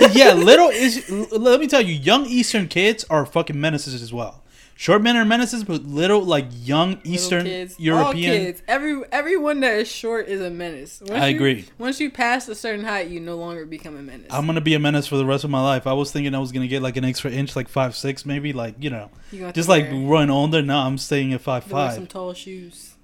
yeah, 0.14 0.32
little 0.32 0.68
is. 0.68 1.08
Let 1.10 1.60
me 1.60 1.66
tell 1.68 1.80
you, 1.80 1.94
young 1.94 2.26
Eastern 2.26 2.68
kids 2.68 3.04
are 3.08 3.24
fucking 3.24 3.58
menaces 3.58 4.02
as 4.02 4.12
well. 4.12 4.42
Short 4.76 5.02
men 5.02 5.16
are 5.16 5.24
menaces, 5.24 5.62
but 5.62 5.84
little 5.84 6.22
like 6.24 6.46
young 6.62 7.00
Eastern 7.04 7.44
kids, 7.44 7.76
European. 7.78 8.32
kids, 8.32 8.62
every 8.66 9.02
everyone 9.12 9.60
that 9.60 9.74
is 9.74 9.88
short 9.88 10.26
is 10.26 10.40
a 10.40 10.50
menace. 10.50 11.00
Once 11.00 11.12
I 11.12 11.28
you- 11.28 11.36
agree. 11.36 11.66
Once 11.78 12.00
you 12.00 12.10
pass 12.10 12.48
a 12.48 12.56
certain 12.56 12.84
height, 12.84 13.08
you 13.08 13.20
no 13.20 13.36
longer 13.36 13.66
become 13.66 13.96
a 13.96 14.02
menace. 14.02 14.26
I'm 14.30 14.46
gonna 14.46 14.60
be 14.60 14.74
a 14.74 14.80
menace 14.80 15.06
for 15.06 15.16
the 15.16 15.24
rest 15.24 15.44
of 15.44 15.50
my 15.50 15.62
life. 15.62 15.86
I 15.86 15.92
was 15.92 16.10
thinking 16.10 16.34
I 16.34 16.40
was 16.40 16.50
gonna 16.50 16.66
get 16.66 16.82
like 16.82 16.96
an 16.96 17.04
extra 17.04 17.30
inch, 17.30 17.54
like 17.54 17.68
five 17.68 17.94
six, 17.94 18.26
maybe, 18.26 18.52
like 18.52 18.74
you 18.80 18.90
know, 18.90 19.10
You 19.30 19.52
just 19.52 19.68
like 19.68 19.86
run 19.92 20.28
older. 20.28 20.60
No, 20.60 20.76
I'm 20.78 20.98
staying 20.98 21.32
at 21.32 21.40
five 21.40 21.70
wear 21.70 21.92
some 21.92 22.08
tall 22.08 22.34
shoes 22.34 22.94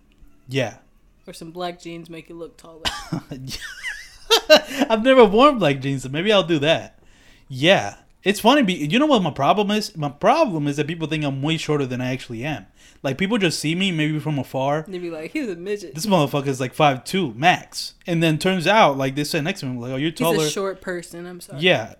Yeah. 0.48 0.78
or 1.28 1.32
some 1.32 1.52
black 1.52 1.80
jeans 1.80 2.10
make 2.10 2.28
you 2.28 2.34
look 2.34 2.56
taller. 2.56 2.82
I've 4.90 5.02
never 5.04 5.24
worn 5.24 5.58
black 5.58 5.80
jeans, 5.80 6.02
so 6.02 6.08
maybe 6.08 6.32
I'll 6.32 6.42
do 6.42 6.58
that. 6.60 6.98
Yeah. 7.48 7.96
It's 8.22 8.40
funny. 8.40 8.62
Be, 8.62 8.74
you 8.74 8.98
know 8.98 9.06
what 9.06 9.22
my 9.22 9.30
problem 9.30 9.70
is? 9.70 9.96
My 9.96 10.10
problem 10.10 10.66
is 10.66 10.76
that 10.76 10.86
people 10.86 11.08
think 11.08 11.24
I'm 11.24 11.40
way 11.42 11.56
shorter 11.56 11.86
than 11.86 12.00
I 12.00 12.12
actually 12.12 12.44
am. 12.44 12.66
Like 13.02 13.16
people 13.16 13.38
just 13.38 13.58
see 13.58 13.74
me 13.74 13.92
maybe 13.92 14.18
from 14.18 14.38
afar. 14.38 14.84
They'd 14.86 14.98
be 14.98 15.10
like, 15.10 15.30
he's 15.30 15.48
a 15.48 15.56
midget. 15.56 15.94
This 15.94 16.04
motherfucker 16.04 16.48
is 16.48 16.60
like 16.60 16.74
five 16.74 17.04
two 17.04 17.32
max, 17.34 17.94
and 18.06 18.22
then 18.22 18.36
turns 18.38 18.66
out 18.66 18.98
like 18.98 19.14
they 19.14 19.24
sit 19.24 19.42
next 19.42 19.60
to 19.60 19.66
me 19.66 19.78
like, 19.78 19.92
oh, 19.92 19.96
you're 19.96 20.10
taller." 20.10 20.36
He's 20.36 20.48
a 20.48 20.50
short 20.50 20.80
person. 20.82 21.24
I'm 21.26 21.40
sorry. 21.40 21.60
Yeah. 21.60 21.94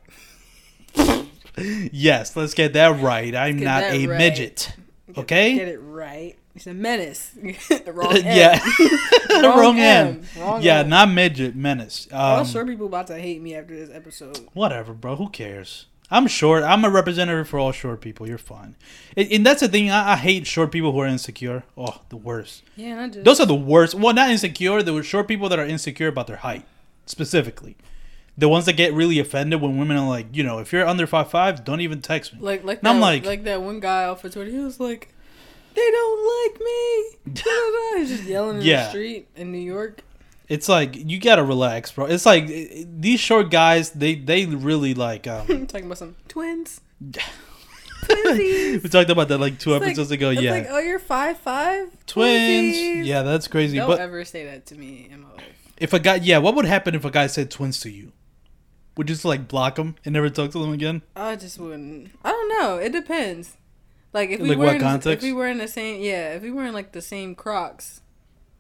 yes, 1.57 2.37
let's 2.37 2.53
get 2.55 2.75
that 2.75 3.01
right. 3.01 3.35
I'm 3.35 3.57
get 3.59 3.65
not 3.65 3.83
a 3.85 4.07
right. 4.07 4.19
midget. 4.19 4.75
Okay. 5.17 5.55
Get 5.55 5.69
it 5.69 5.79
right. 5.79 6.37
He's 6.53 6.67
a 6.67 6.75
menace. 6.75 7.33
Wrong 7.87 8.17
M. 8.17 8.25
yeah. 8.25 8.59
The 9.29 9.53
wrong, 9.57 9.79
M. 9.79 10.07
M. 10.07 10.25
Wrong 10.43 10.63
yeah, 10.63 10.81
M. 10.81 10.89
not 10.89 11.11
midget. 11.11 11.55
Menace. 11.55 12.09
All 12.13 12.41
Um, 12.41 12.47
short 12.47 12.67
people 12.67 12.87
about 12.87 13.07
to 13.07 13.19
hate 13.19 13.41
me 13.41 13.55
after 13.55 13.75
this 13.75 13.91
episode. 13.95 14.49
whatever, 14.53 14.93
bro. 14.93 15.17
Who 15.17 15.29
cares? 15.29 15.87
I'm 16.11 16.27
short. 16.27 16.63
I'm 16.65 16.85
a 16.85 16.91
representative 16.91 17.49
for 17.49 17.59
all 17.59 17.71
short 17.73 18.01
people. 18.01 18.27
You're 18.29 18.37
fine. 18.39 18.75
And, 19.17 19.31
and 19.31 19.47
that's 19.47 19.61
the 19.61 19.69
thing. 19.69 19.91
I, 19.91 20.13
I 20.13 20.17
hate 20.17 20.47
short 20.47 20.73
people 20.73 20.91
who 20.93 20.99
are 21.01 21.07
insecure. 21.07 21.63
Oh, 21.77 22.01
the 22.09 22.17
worst. 22.17 22.63
Yeah, 22.77 23.03
I 23.03 23.09
just 23.09 23.25
Those 23.25 23.39
are 23.41 23.47
the 23.47 23.55
worst. 23.55 23.95
Well, 23.95 24.13
not 24.15 24.29
insecure. 24.31 24.83
There 24.83 24.95
were 24.95 25.03
short 25.05 25.29
people 25.29 25.49
that 25.49 25.59
are 25.59 25.67
insecure 25.67 26.09
about 26.09 26.27
their 26.27 26.37
height, 26.39 26.65
specifically. 27.07 27.77
The 28.39 28.49
ones 28.49 28.65
that 28.67 28.73
get 28.75 28.93
really 28.95 29.19
offended 29.19 29.61
when 29.61 29.77
women 29.79 29.97
are 29.99 30.09
like, 30.09 30.35
you 30.35 30.43
know, 30.43 30.59
if 30.61 30.73
you're 30.73 30.87
under 30.87 31.07
five 31.07 31.31
five, 31.31 31.65
don't 31.65 31.81
even 31.81 32.01
text 32.01 32.33
me. 32.35 32.41
like 32.41 32.65
like 32.65 32.79
And 32.79 32.87
that, 32.87 32.95
I'm 32.95 33.01
like- 33.01 33.25
like 33.25 33.45
that 33.45 33.63
one 33.63 33.81
guy 33.81 34.05
off 34.05 34.25
of 34.25 34.33
Twitter. 34.33 34.51
He 34.51 34.59
was 34.59 34.81
like, 34.81 35.13
"They 35.75 35.91
don't 35.91 36.53
like 36.53 36.61
me." 36.61 37.41
He's 37.99 38.09
just 38.09 38.25
yelling 38.25 38.59
in 38.59 38.63
Yeah. 38.63 38.85
the 38.85 38.89
street 38.91 39.29
in 39.37 39.53
New 39.53 39.59
York. 39.59 40.01
It's 40.51 40.69
like 40.69 40.97
you 40.97 41.19
gotta 41.21 41.45
relax, 41.45 41.93
bro. 41.93 42.07
It's 42.07 42.27
like 42.27 42.47
these 42.49 43.21
short 43.21 43.51
guys. 43.51 43.91
They 43.91 44.17
they 44.17 44.45
really 44.47 44.93
like. 44.95 45.27
um 45.27 45.47
talking 45.67 45.87
about 45.87 45.99
some 45.99 46.17
twins. 46.29 46.81
Twins. 47.01 47.23
We 48.83 48.89
talked 48.89 49.11
about 49.11 49.29
that 49.29 49.39
like 49.39 49.59
two 49.59 49.75
It's 49.75 49.81
like- 49.81 49.89
episodes 49.91 50.11
ago. 50.11 50.31
it's 50.31 50.41
Yeah, 50.43 50.53
like, 50.53 50.67
oh, 50.71 50.79
you're 50.79 50.99
five 50.99 51.39
five. 51.39 51.89
twins. 52.07 52.75
Twinsies. 52.77 53.07
Yeah, 53.07 53.23
that's 53.23 53.47
crazy. 53.47 53.77
Don't 53.77 53.89
but 53.89 54.01
ever 54.01 54.25
say 54.25 54.45
that 54.47 54.67
to 54.67 54.75
me 54.75 55.07
in 55.11 55.21
my 55.23 55.31
life. 55.33 55.45
if 55.77 55.93
a 55.93 56.01
guy, 56.01 56.17
yeah, 56.17 56.39
what 56.39 56.55
would 56.57 56.65
happen 56.65 56.95
if 56.95 57.05
a 57.05 57.11
guy 57.11 57.27
said 57.29 57.51
twins 57.51 57.79
to 57.81 57.91
you? 57.91 58.13
Would 58.97 59.09
you 59.09 59.15
just 59.15 59.25
like 59.25 59.47
block 59.49 59.79
him 59.79 59.95
and 60.05 60.13
never 60.15 60.29
talk 60.31 60.51
to 60.53 60.59
them 60.59 60.73
again? 60.73 61.03
I 61.15 61.37
just 61.37 61.59
wouldn't. 61.61 62.11
I 62.25 62.31
don't 62.31 62.49
know. 62.49 62.77
It 62.79 62.91
depends. 62.93 63.57
Like 64.13 64.31
if 64.31 64.41
we 64.41 64.49
Like 64.57 64.59
were 64.59 64.75
in, 64.75 65.01
if 65.13 65.23
we 65.23 65.33
were 65.33 65.47
in 65.47 65.59
the 65.59 65.69
same 65.69 66.03
yeah 66.03 66.31
if 66.33 66.43
we 66.43 66.51
were 66.51 66.65
in 66.65 66.75
like 66.75 66.91
the 66.93 67.03
same 67.03 67.37
Crocs, 67.37 68.01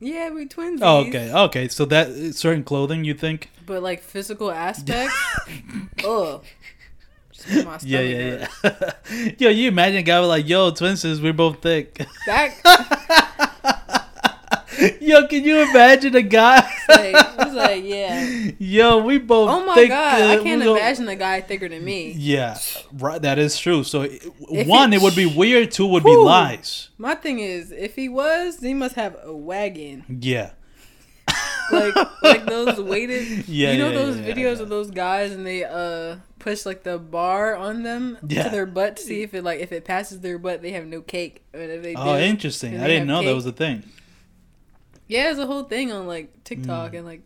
yeah 0.00 0.30
we 0.30 0.46
twinsies. 0.46 0.80
Oh, 0.82 1.06
okay, 1.06 1.32
okay. 1.32 1.68
So 1.68 1.84
that 1.86 2.34
certain 2.34 2.64
clothing, 2.64 3.04
you 3.04 3.14
think? 3.14 3.50
But 3.66 3.82
like 3.82 4.02
physical 4.02 4.50
aspect, 4.50 5.12
ugh. 6.06 6.44
Just 7.32 7.48
make 7.48 7.64
my 7.64 7.78
Yeah, 7.82 8.00
yeah, 8.00 8.48
yeah. 8.64 8.92
yo, 9.38 9.48
you 9.50 9.68
imagine 9.68 9.98
a 9.98 10.02
guy 10.02 10.18
with 10.20 10.28
like, 10.28 10.48
yo, 10.48 10.70
twins 10.72 11.04
we're 11.04 11.32
both 11.32 11.62
thick. 11.62 12.04
That 12.26 12.54
yo, 15.00 15.26
can 15.26 15.44
you 15.44 15.60
imagine 15.62 16.14
a 16.16 16.22
guy? 16.22 16.56
like, 16.88 17.14
I 17.14 17.50
like, 17.52 17.84
yeah. 17.84 18.50
yo, 18.58 18.98
we 18.98 19.18
both. 19.18 19.50
Oh 19.50 19.64
my 19.66 19.74
thick, 19.74 19.88
god, 19.90 20.22
uh, 20.22 20.26
I 20.28 20.42
can't 20.42 20.62
go- 20.62 20.76
imagine 20.76 21.08
a 21.08 21.16
guy 21.16 21.40
thicker 21.40 21.68
than 21.68 21.84
me. 21.84 22.12
Yeah, 22.12 22.58
right. 22.92 23.20
That 23.20 23.38
is 23.38 23.58
true. 23.58 23.84
So, 23.84 24.02
If 24.02 24.66
one, 24.66 24.92
it- 24.92 24.96
it 24.96 25.02
would 25.02 25.16
be 25.16 25.26
weird. 25.26 25.70
Two 25.70 25.86
would 25.88 26.04
be 26.04 26.16
lies. 26.16 26.88
My 26.98 27.14
thing 27.14 27.38
is, 27.40 27.70
if 27.72 27.96
he 27.96 28.08
was, 28.08 28.60
he 28.60 28.74
must 28.74 28.94
have 28.96 29.16
a 29.22 29.34
wagon. 29.34 30.04
Yeah. 30.08 30.50
like 31.70 31.94
like 32.22 32.44
those 32.46 32.80
weighted 32.80 33.46
Yeah, 33.48 33.70
you 33.72 33.78
know 33.78 33.90
yeah, 33.90 33.98
those 33.98 34.18
yeah, 34.18 34.26
videos 34.34 34.56
yeah. 34.56 34.62
of 34.64 34.68
those 34.68 34.90
guys 34.90 35.30
and 35.30 35.46
they 35.46 35.62
uh 35.62 36.16
push 36.40 36.66
like 36.66 36.82
the 36.82 36.98
bar 36.98 37.54
on 37.54 37.84
them 37.84 38.18
Yeah. 38.26 38.42
to 38.44 38.50
their 38.50 38.66
butt 38.66 38.96
to 38.96 39.02
see 39.04 39.22
if 39.22 39.32
it 39.34 39.44
like 39.44 39.60
if 39.60 39.70
it 39.70 39.84
passes 39.84 40.20
their 40.20 40.38
butt 40.38 40.60
they 40.62 40.72
have 40.72 40.86
no 40.86 41.00
cake 41.00 41.44
and 41.54 41.62
if 41.70 41.82
they 41.84 41.94
Oh, 41.94 42.16
do, 42.16 42.22
interesting. 42.24 42.80
I 42.80 42.88
didn't 42.88 43.06
know 43.06 43.22
that 43.22 43.34
was 43.34 43.46
a 43.46 43.52
thing. 43.52 43.84
Yeah 45.10 45.24
there's 45.24 45.38
a 45.38 45.46
whole 45.46 45.64
thing 45.64 45.92
on 45.92 46.06
like 46.06 46.32
tiktok 46.44 46.94
and 46.94 47.04
like 47.04 47.22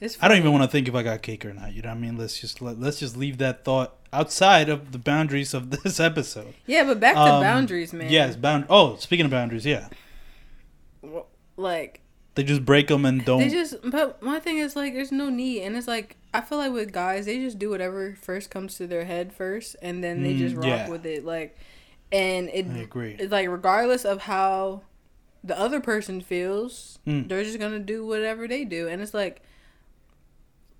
it's 0.00 0.16
Mm. 0.16 0.18
I 0.24 0.28
don't 0.28 0.38
even 0.38 0.52
want 0.52 0.62
to 0.62 0.68
think 0.68 0.86
if 0.86 0.94
I 0.94 1.02
got 1.02 1.22
cake 1.22 1.44
or 1.44 1.52
not. 1.52 1.72
You 1.74 1.82
know 1.82 1.88
what 1.88 1.96
I 1.96 2.00
mean? 2.00 2.16
Let's 2.16 2.38
just 2.38 2.62
let, 2.62 2.78
let's 2.80 3.00
just 3.00 3.16
leave 3.16 3.38
that 3.38 3.64
thought 3.64 3.96
outside 4.12 4.68
of 4.68 4.92
the 4.92 4.98
boundaries 4.98 5.54
of 5.54 5.70
this 5.82 5.98
episode. 5.98 6.54
yeah 6.66 6.84
but 6.84 7.00
back 7.00 7.14
to 7.14 7.20
Um, 7.20 7.42
boundaries 7.42 7.92
man 7.92 8.08
Yes, 8.08 8.36
bound. 8.36 8.66
Oh, 8.70 8.94
speaking 8.96 9.24
of 9.24 9.32
boundaries, 9.32 9.66
yeah, 9.66 9.88
like 11.56 12.00
they 12.34 12.44
just 12.44 12.64
break 12.64 12.86
them 12.88 13.04
and 13.04 13.24
don't. 13.24 13.40
they 13.40 13.48
just 13.48 13.74
but 13.90 14.22
my 14.22 14.38
thing 14.38 14.58
is 14.58 14.76
like 14.76 14.94
there's 14.94 15.10
no 15.12 15.28
need 15.28 15.62
and 15.62 15.76
it's 15.76 15.88
like 15.88 16.16
i 16.32 16.40
feel 16.40 16.58
like 16.58 16.72
with 16.72 16.92
guys 16.92 17.26
they 17.26 17.38
just 17.38 17.58
do 17.58 17.68
whatever 17.70 18.14
first 18.20 18.50
comes 18.50 18.76
to 18.76 18.86
their 18.86 19.04
head 19.04 19.32
first 19.32 19.74
and 19.82 20.02
then 20.04 20.22
they 20.22 20.34
Mm, 20.34 20.38
just 20.38 20.56
rock 20.56 20.66
yeah. 20.66 20.88
with 20.88 21.04
it 21.04 21.24
like 21.24 21.56
and 22.12 22.48
it 22.50 22.66
I 22.70 22.78
agree. 22.78 23.16
it's 23.18 23.32
like 23.32 23.48
regardless 23.48 24.04
of 24.04 24.22
how 24.22 24.82
the 25.44 25.58
other 25.58 25.80
person 25.80 26.20
feels 26.20 26.98
Mm. 27.06 27.28
they're 27.28 27.44
just 27.44 27.58
gonna 27.58 27.78
do 27.78 28.04
whatever 28.06 28.46
they 28.48 28.64
do 28.64 28.88
and 28.88 29.00
it's 29.00 29.14
like 29.14 29.40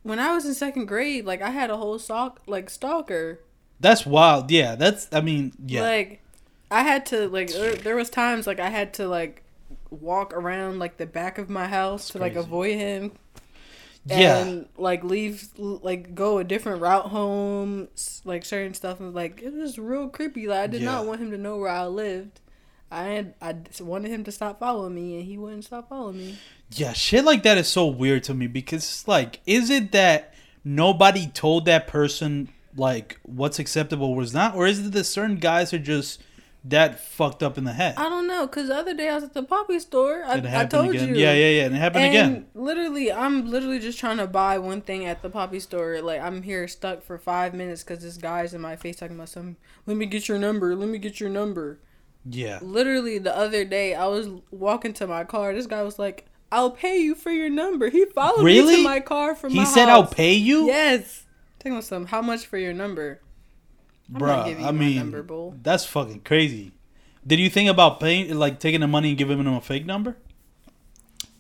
when 0.03 0.19
i 0.19 0.35
was 0.35 0.45
in 0.47 0.55
second 0.55 0.87
grade 0.87 1.25
like 1.25 1.43
i 1.43 1.50
had 1.50 1.71
a 1.71 1.77
whole 1.77 1.99
stalk 1.99 2.41
like 2.47 2.69
stalker 2.71 3.41
That's 3.81 4.05
wild. 4.05 4.50
Yeah, 4.50 4.75
that's. 4.75 5.07
I 5.12 5.21
mean, 5.21 5.53
yeah. 5.65 5.83
like 5.83 6.21
i 6.71 6.83
had 6.83 7.07
to 7.07 7.29
like 7.29 7.53
there, 7.53 7.75
there 7.75 7.97
was 7.97 8.11
times 8.11 8.47
like 8.47 8.59
i 8.61 8.69
had 8.69 8.93
to 8.95 9.07
like 9.09 9.43
walk 9.91 10.35
around 10.35 10.79
like 10.79 10.97
the 10.99 11.07
back 11.07 11.38
of 11.38 11.49
my 11.49 11.67
house 11.67 12.09
to 12.11 12.19
like 12.19 12.35
avoid 12.37 12.77
him 12.77 13.12
yeah. 14.05 14.38
and 14.38 14.67
like 14.77 15.03
leave 15.05 15.49
like 15.57 16.15
go 16.15 16.38
a 16.38 16.45
different 16.45 16.81
route 16.83 17.07
home 17.07 17.88
like 18.25 18.45
certain 18.45 18.75
stuff 18.75 19.00
and 19.00 19.15
like 19.15 19.41
it 19.43 19.53
was 19.53 19.79
real 19.79 20.09
creepy 20.09 20.47
like 20.47 20.61
i 20.61 20.67
did 20.67 20.83
not 20.83 21.07
want 21.07 21.21
him 21.21 21.31
to 21.31 21.38
know 21.38 21.57
where 21.57 21.71
i 21.71 21.87
lived 21.87 22.41
i 22.90 23.04
had 23.04 23.35
i 23.42 23.54
wanted 23.80 24.11
him 24.11 24.25
to 24.25 24.33
stop 24.33 24.59
following 24.59 24.95
me 24.95 25.16
and 25.16 25.25
he 25.25 25.37
wouldn't 25.38 25.64
stop 25.64 25.88
following 25.88 26.16
me 26.18 26.38
Yeah, 26.73 26.92
shit 26.92 27.25
like 27.25 27.42
that 27.45 27.59
is 27.59 27.68
so 27.68 27.87
weird 27.87 28.23
to 28.25 28.35
me 28.35 28.47
because 28.47 28.83
it's 28.85 29.09
like, 29.09 29.40
is 29.47 29.71
it 29.71 29.92
that 29.92 30.35
nobody 30.64 31.26
told 31.28 31.64
that 31.64 31.87
person 31.87 32.49
like 32.76 33.18
what's 33.23 33.59
acceptable 33.59 34.14
was 34.14 34.33
not, 34.35 34.54
or 34.54 34.66
is 34.66 34.78
it 34.87 34.92
that 34.92 35.04
certain 35.04 35.37
guys 35.37 35.73
are 35.73 35.78
just 35.78 36.23
that 36.64 37.00
fucked 37.00 37.42
up 37.42 37.57
in 37.57 37.64
the 37.64 37.73
head? 37.73 37.95
i 37.97 38.09
don't 38.09 38.26
know 38.26 38.47
because 38.47 38.66
the 38.68 38.75
other 38.75 38.92
day 38.92 39.09
i 39.09 39.14
was 39.14 39.25
at 39.25 39.33
the 39.33 39.42
poppy 39.42 39.78
store 39.78 40.25
i, 40.26 40.37
It 40.38 40.45
I 40.47 40.64
told 40.66 40.90
again. 40.90 41.09
you 41.14 41.14
Yeah, 41.14 41.33
yeah, 41.33 41.49
yeah, 41.50 41.64
and 41.66 41.75
it 41.75 41.78
happened 41.78 42.04
and 42.04 42.12
again. 42.14 42.47
literally 42.54 43.11
i'm 43.12 43.49
literally 43.49 43.78
just 43.78 43.99
trying 43.99 44.16
to 44.18 44.26
buy 44.26 44.59
one 44.59 44.80
thing 44.83 45.07
at 45.07 45.23
the 45.23 45.30
poppy 45.30 45.61
store 45.61 46.02
like 46.02 46.21
i'm 46.21 46.42
here 46.42 46.66
stuck 46.68 47.02
for 47.02 47.16
five 47.16 47.54
minutes 47.54 47.83
because 47.85 48.02
this 48.02 48.16
guy's 48.18 48.52
in 48.54 48.61
my 48.61 48.75
face 48.76 48.97
talking 48.97 49.16
about 49.16 49.28
some 49.28 49.57
let 49.87 49.97
me 49.97 50.04
get 50.04 50.28
your 50.28 50.38
number 50.38 50.75
let 50.75 50.88
me 50.88 50.99
get 50.99 51.21
your 51.21 51.30
number 51.30 51.78
Yeah, 52.25 52.59
literally 52.63 53.19
the 53.19 53.35
other 53.37 53.65
day 53.65 53.95
I 53.95 54.07
was 54.07 54.29
walking 54.51 54.93
to 54.95 55.07
my 55.07 55.25
car. 55.25 55.55
This 55.55 55.67
guy 55.67 55.83
was 55.83 55.99
like, 55.99 56.27
"I'll 56.53 56.71
pay 56.71 56.99
you 56.99 57.15
for 57.15 57.31
your 57.31 57.49
number." 57.49 57.89
He 57.89 58.05
followed 58.07 58.39
me 58.45 58.45
Really? 58.59 58.77
to 58.77 58.83
my 58.83 59.01
car 59.01 59.35
from 59.35 59.53
he 59.53 59.65
said, 59.65 59.89
"I'll 59.89 60.07
pay 60.07 60.35
you." 60.35 60.67
Yes. 60.67 61.25
Tell 61.59 61.75
me 61.75 61.81
some. 61.81 62.07
How 62.07 62.21
much 62.23 62.47
for 62.47 62.59
your 62.59 62.73
number? 62.75 63.21
Bruh, 64.13 64.63
I 64.65 64.71
mean, 64.73 65.11
number, 65.11 65.53
that's 65.63 65.85
fucking 65.85 66.21
crazy. 66.21 66.73
Did 67.27 67.41
you 67.41 67.51
think 67.51 67.69
about 67.69 68.01
paying, 68.01 68.35
like 68.39 68.59
taking 68.59 68.81
the 68.81 68.87
money 68.87 69.11
and 69.11 69.19
giving 69.19 69.39
him 69.39 69.47
a 69.49 69.61
fake 69.61 69.85
number? 69.85 70.17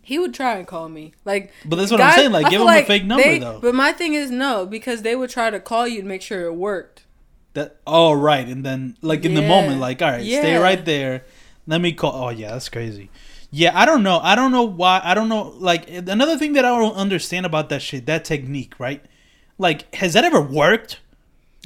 He 0.02 0.18
would 0.18 0.34
try 0.34 0.56
and 0.56 0.66
call 0.66 0.88
me. 0.88 1.12
Like, 1.24 1.52
But 1.64 1.76
that's 1.76 1.90
what 1.90 2.00
I'm 2.00 2.14
saying. 2.14 2.32
Like, 2.32 2.46
I 2.46 2.50
give 2.50 2.60
him 2.62 2.68
a 2.68 2.82
fake 2.84 3.04
number 3.04 3.22
they- 3.24 3.38
though. 3.38 3.58
But 3.60 3.74
my 3.74 3.92
thing 3.92 4.14
is 4.14 4.30
no, 4.30 4.64
because 4.66 5.02
they 5.02 5.14
would 5.16 5.30
try 5.30 5.50
to 5.50 5.60
call 5.60 5.86
you 5.86 6.00
to 6.00 6.06
make 6.06 6.22
sure 6.22 6.44
it 6.44 6.54
worked. 6.54 7.04
That 7.58 7.76
oh 7.86 8.12
right, 8.12 8.46
and 8.46 8.64
then 8.64 8.96
like 9.02 9.24
in 9.24 9.34
the 9.34 9.42
moment, 9.42 9.80
like 9.80 10.00
all 10.00 10.10
right, 10.12 10.24
stay 10.24 10.56
right 10.56 10.84
there. 10.84 11.24
Let 11.66 11.80
me 11.80 11.92
call. 11.92 12.12
Oh 12.24 12.28
yeah, 12.30 12.52
that's 12.52 12.68
crazy. 12.68 13.10
Yeah, 13.50 13.72
I 13.74 13.84
don't 13.86 14.02
know. 14.02 14.20
I 14.22 14.34
don't 14.34 14.52
know 14.52 14.62
why. 14.62 15.00
I 15.02 15.14
don't 15.14 15.28
know. 15.28 15.54
Like 15.58 15.90
another 15.90 16.36
thing 16.38 16.52
that 16.52 16.64
I 16.64 16.68
don't 16.78 16.94
understand 16.94 17.46
about 17.46 17.68
that 17.70 17.82
shit, 17.82 18.06
that 18.06 18.24
technique, 18.24 18.74
right? 18.78 19.02
Like, 19.58 19.92
has 19.96 20.12
that 20.12 20.24
ever 20.24 20.40
worked? 20.40 21.00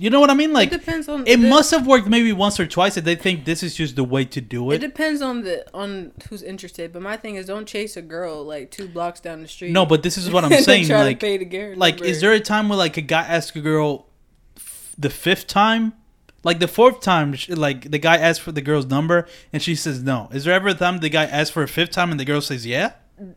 You 0.01 0.09
know 0.09 0.21
what 0.21 0.31
I 0.31 0.35
mean? 0.35 0.53
Like, 0.55 0.73
it 0.73 0.79
depends 0.81 1.07
on. 1.09 1.27
it 1.27 1.39
must 1.39 1.71
have 1.71 1.87
worked 1.87 2.09
maybe 2.09 2.33
once 2.33 2.59
or 2.59 2.67
twice, 2.67 2.97
and 2.97 3.07
they 3.07 3.15
think 3.15 3.45
this 3.45 3.63
is 3.63 3.75
just 3.75 3.95
the 3.95 4.05
way 4.05 4.25
to 4.25 4.41
do 4.41 4.71
It 4.71 4.77
it. 4.77 4.87
depends 4.87 5.21
on 5.21 5.43
the 5.43 5.67
on 5.75 6.13
who's 6.31 6.43
interested. 6.43 6.93
But 6.93 7.03
my 7.03 7.17
thing 7.19 7.35
is, 7.37 7.47
don't 7.47 7.67
chase 7.69 7.97
a 7.97 8.03
girl 8.03 8.43
like 8.43 8.71
two 8.71 8.89
blocks 8.89 9.21
down 9.21 9.43
the 9.43 9.49
street. 9.49 9.73
No, 9.73 9.85
but 9.85 10.03
this 10.03 10.17
is 10.17 10.31
what 10.31 10.45
I'm 10.47 10.63
saying. 10.63 10.89
Like, 10.89 11.21
to 11.21 11.27
pay 11.27 11.37
the 11.37 11.45
Garrett 11.45 11.77
like 11.79 12.01
is 12.01 12.21
there 12.23 12.33
a 12.33 12.41
time 12.41 12.71
where 12.71 12.79
like 12.79 12.97
a 12.97 13.03
guy 13.03 13.23
asks 13.23 13.55
a 13.55 13.61
girl 13.61 14.07
the 14.99 15.11
fifth 15.11 15.47
time 15.47 15.93
like 16.45 16.59
the 16.59 16.69
fourth 16.69 17.01
time 17.01 17.35
sh- 17.35 17.51
like 17.51 17.91
the 17.91 17.99
guy 17.99 18.17
asks 18.17 18.43
for 18.43 18.53
the 18.53 18.61
girl's 18.63 18.87
number 18.87 19.27
and 19.53 19.63
she 19.63 19.75
says 19.75 20.03
no 20.03 20.29
is 20.33 20.45
there 20.45 20.55
ever 20.55 20.69
a 20.69 20.75
time 20.75 20.99
the 20.99 21.09
guy 21.09 21.25
asks 21.25 21.51
for 21.51 21.63
a 21.63 21.69
fifth 21.69 21.91
time 21.91 22.11
and 22.11 22.19
the 22.21 22.25
girl 22.25 22.41
says 22.41 22.67
yeah 22.67 22.93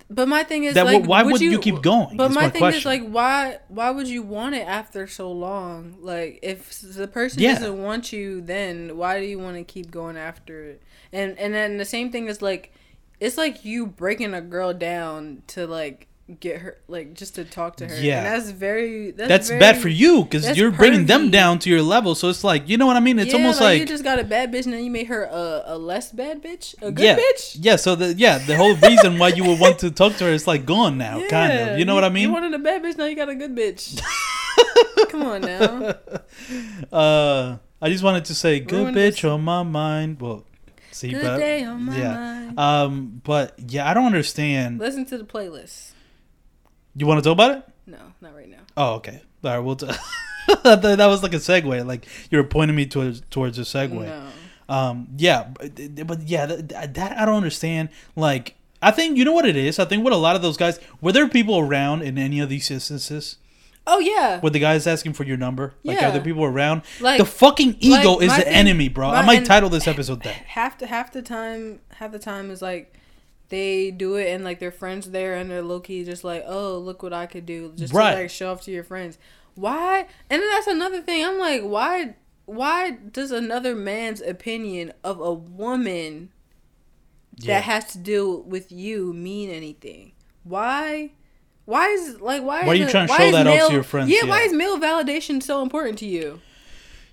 But 0.10 0.28
my 0.28 0.44
thing 0.44 0.64
is, 0.64 0.74
That 0.74 0.86
like, 0.86 1.06
why 1.06 1.22
would 1.22 1.42
you 1.42 1.60
keep 1.60 1.82
going? 1.84 2.18
But 2.18 2.32
my, 2.32 2.44
my 2.44 2.50
thing 2.50 2.64
is, 2.74 2.86
like, 2.86 3.06
why 3.18 3.60
why 3.68 3.92
would 3.92 4.08
you 4.08 4.24
want 4.24 4.56
it 4.56 4.66
after 4.66 5.06
so 5.06 5.32
long? 5.32 5.98
Like, 6.02 6.40
if 6.42 6.80
the 6.82 7.08
person 7.08 7.42
Yeah. 7.42 7.54
doesn't 7.54 7.78
want 7.84 8.12
you, 8.12 8.42
then 8.42 8.98
why 8.98 9.20
do 9.20 9.26
you 9.28 9.38
want 9.38 9.58
to 9.58 9.64
keep 9.64 9.92
going 9.92 10.18
after 10.18 10.64
it? 10.72 10.82
And 11.14 11.38
and 11.38 11.54
then 11.54 11.78
the 11.78 11.86
same 11.86 12.10
thing 12.12 12.26
is 12.28 12.42
like, 12.42 12.74
it's 13.20 13.38
like 13.38 13.64
you 13.64 13.86
breaking 13.86 14.34
a 14.34 14.42
girl 14.42 14.74
down 14.74 15.44
to 15.54 15.68
like 15.68 16.08
get 16.40 16.62
her 16.62 16.78
like 16.88 17.14
just 17.14 17.36
to 17.36 17.46
talk 17.46 17.78
to 17.78 17.88
her. 17.88 17.96
Yeah. 17.96 18.18
and 18.18 18.26
that's 18.26 18.50
very 18.50 19.12
that's, 19.12 19.30
That's 19.30 19.48
very, 19.50 19.60
bad 19.60 19.78
for 19.78 19.90
you 19.90 20.24
because 20.24 20.58
you're 20.58 20.72
bringing 20.72 21.06
them 21.06 21.30
down 21.30 21.60
to 21.60 21.70
your 21.70 21.84
level. 21.84 22.16
So 22.16 22.30
it's 22.30 22.44
like 22.44 22.68
you 22.68 22.78
know 22.78 22.88
what 22.88 22.98
I 22.98 23.00
mean. 23.00 23.20
It's 23.20 23.32
yeah, 23.32 23.38
almost 23.38 23.62
like, 23.62 23.68
like, 23.68 23.80
you 23.82 23.86
just 23.86 24.04
got 24.04 24.20
a 24.20 24.24
bad 24.24 24.52
bitch 24.52 24.66
and 24.66 24.74
then 24.74 24.84
you 24.84 24.90
made 24.90 25.08
her 25.08 25.24
a, 25.26 25.64
a 25.68 25.78
less 25.78 26.12
bad 26.12 26.42
bitch, 26.42 26.74
a 26.82 26.92
good 26.92 27.04
yeah, 27.04 27.18
bitch. 27.18 27.58
yeah. 27.60 27.76
So 27.76 27.96
the 27.96 28.14
yeah, 28.14 28.40
the 28.40 28.56
whole 28.56 28.76
reason 28.76 29.20
why 29.20 29.30
you 29.30 29.44
would 29.44 29.60
want 29.60 29.80
to 29.80 29.92
talk 29.92 30.16
to 30.18 30.24
her 30.24 30.32
is 30.32 30.48
like 30.48 30.66
gone 30.66 30.98
now, 30.98 31.26
kind 31.28 31.54
of. 31.54 31.80
You 31.80 31.86
know 31.86 31.94
what 31.96 32.04
I 32.04 32.10
mean 32.10 32.24
You 32.24 32.34
wanted 32.34 32.54
a 32.54 32.60
bad 32.60 32.82
bitch, 32.84 32.98
now 32.98 33.06
you 33.06 33.16
got 33.16 33.30
a 33.30 33.36
good 33.36 33.56
bitch. 33.56 34.02
Come 35.10 35.24
on 35.24 35.42
now. 35.42 35.96
Uh, 36.92 37.58
I 37.82 37.90
just 37.90 38.04
wanted 38.04 38.26
to 38.26 38.36
say, 38.36 38.60
good 38.60 38.74
Ruined 38.80 38.98
bitch 38.98 39.22
this- 39.22 39.26
on 39.26 39.42
my 39.42 39.64
mind. 39.64 40.20
Well, 40.22 40.44
see, 40.92 41.12
Good 41.12 41.24
but 41.24 41.38
day 41.38 41.64
on 41.64 41.84
my 41.84 41.98
yeah. 41.98 42.14
mind. 42.14 42.60
um, 42.60 43.22
but 43.24 43.56
yeah, 43.68 43.90
I 43.90 43.94
don't 43.94 44.06
understand. 44.06 44.80
Listen 44.80 45.06
to 45.08 45.18
the 45.18 45.24
playlist. 45.24 45.92
You 46.96 47.06
want 47.08 47.24
to 47.24 47.30
talk 47.30 47.34
about 47.34 47.58
it? 47.58 47.64
No, 47.88 47.98
not 48.22 48.36
right 48.36 48.50
now. 48.50 48.60
Oh, 48.78 48.94
okay. 48.96 49.22
All 49.44 49.52
right, 49.52 49.60
we'll. 49.60 49.76
T- 49.76 49.88
that 50.64 51.06
was 51.08 51.24
like 51.24 51.34
a 51.34 51.38
segue. 51.38 51.86
Like 51.86 52.08
you 52.32 52.38
were 52.38 52.44
pointing 52.44 52.76
me 52.76 52.86
towards 52.86 53.22
towards 53.30 53.58
a 53.60 53.62
segue. 53.64 53.92
No. 54.06 54.28
Um, 54.68 55.08
yeah, 55.18 55.44
but, 55.44 56.08
but 56.08 56.22
yeah, 56.24 56.46
that, 56.48 56.94
that 56.96 57.18
I 57.20 57.26
don't 57.26 57.36
understand. 57.36 57.90
Like, 58.16 58.56
I 58.82 58.92
think 58.92 59.18
you 59.18 59.24
know 59.26 59.32
what 59.34 59.46
it 59.46 59.56
is. 59.56 59.78
I 59.78 59.86
think 59.86 60.04
what 60.04 60.14
a 60.14 60.18
lot 60.18 60.36
of 60.36 60.42
those 60.42 60.58
guys 60.58 60.80
were 61.02 61.12
there 61.12 61.28
people 61.30 61.60
around 61.60 62.02
in 62.02 62.18
any 62.18 62.40
of 62.40 62.50
these 62.50 62.72
instances 62.72 63.38
Oh 63.88 64.00
yeah. 64.00 64.40
where 64.40 64.50
the 64.50 64.60
guys 64.60 64.88
asking 64.88 65.14
for 65.14 65.24
your 65.24 65.38
number. 65.38 65.76
Like, 65.84 66.00
Yeah. 66.00 66.10
are 66.10 66.12
there 66.14 66.22
people 66.22 66.44
around? 66.44 66.82
Like 67.00 67.20
the 67.20 67.26
fucking 67.26 67.78
ego 67.80 68.14
like, 68.14 68.24
is 68.24 68.36
the 68.36 68.42
thing- 68.44 68.54
enemy, 68.54 68.90
bro. 68.90 69.10
I 69.10 69.24
might 69.24 69.46
title 69.46 69.70
this 69.70 69.88
episode 69.88 70.24
that. 70.24 70.34
half 70.48 70.80
the 70.80 70.88
half 70.88 71.12
the 71.12 71.22
time 71.22 71.82
half 71.98 72.12
the 72.12 72.20
time 72.20 72.50
is 72.50 72.62
like 72.64 72.94
they 73.50 73.92
do 73.92 74.16
it 74.16 74.28
and 74.34 74.44
like 74.44 74.60
their 74.60 74.72
friends 74.72 75.12
there 75.12 75.36
and 75.36 75.50
they're 75.52 75.62
low 75.62 75.80
key 75.80 76.04
just 76.04 76.24
like 76.24 76.44
oh 76.48 76.78
look 76.78 77.04
what 77.04 77.14
I 77.14 77.26
could 77.26 77.46
do 77.46 77.72
just 77.76 77.94
Right. 77.94 78.16
to 78.16 78.22
like 78.22 78.30
show 78.30 78.52
off 78.52 78.62
to 78.64 78.72
your 78.72 78.84
friends. 78.84 79.18
Why? 79.56 80.08
And 80.30 80.42
then 80.42 80.50
that's 80.50 80.68
another 80.68 81.02
thing. 81.02 81.24
I'm 81.26 81.38
like 81.40 81.62
why 81.62 82.16
why 82.46 82.92
does 82.92 83.32
another 83.32 83.76
man's 83.76 84.22
opinion 84.22 84.94
of 85.04 85.20
a 85.20 85.34
woman 85.34 86.32
Yeah. 87.38 87.56
that 87.56 87.64
has 87.64 87.86
to 87.94 87.98
do 87.98 88.44
with 88.48 88.72
you 88.72 89.14
mean 89.14 89.50
anything? 89.50 90.12
Why? 90.44 91.12
Why 91.66 91.88
is 91.90 92.22
like 92.22 92.44
why? 92.44 92.62
Why 92.64 92.68
are 92.70 92.76
you 92.76 92.86
it- 92.86 92.92
trying 92.92 93.08
to 93.08 93.14
show 93.14 93.32
that 93.32 93.48
off 93.48 93.68
to 93.70 93.74
your 93.74 93.84
friends? 93.84 94.10
Yeah, 94.12 94.26
why 94.26 94.42
is 94.42 94.54
male 94.54 94.78
validation 94.80 95.42
so 95.42 95.62
important 95.64 95.98
to 96.00 96.06
you? 96.06 96.40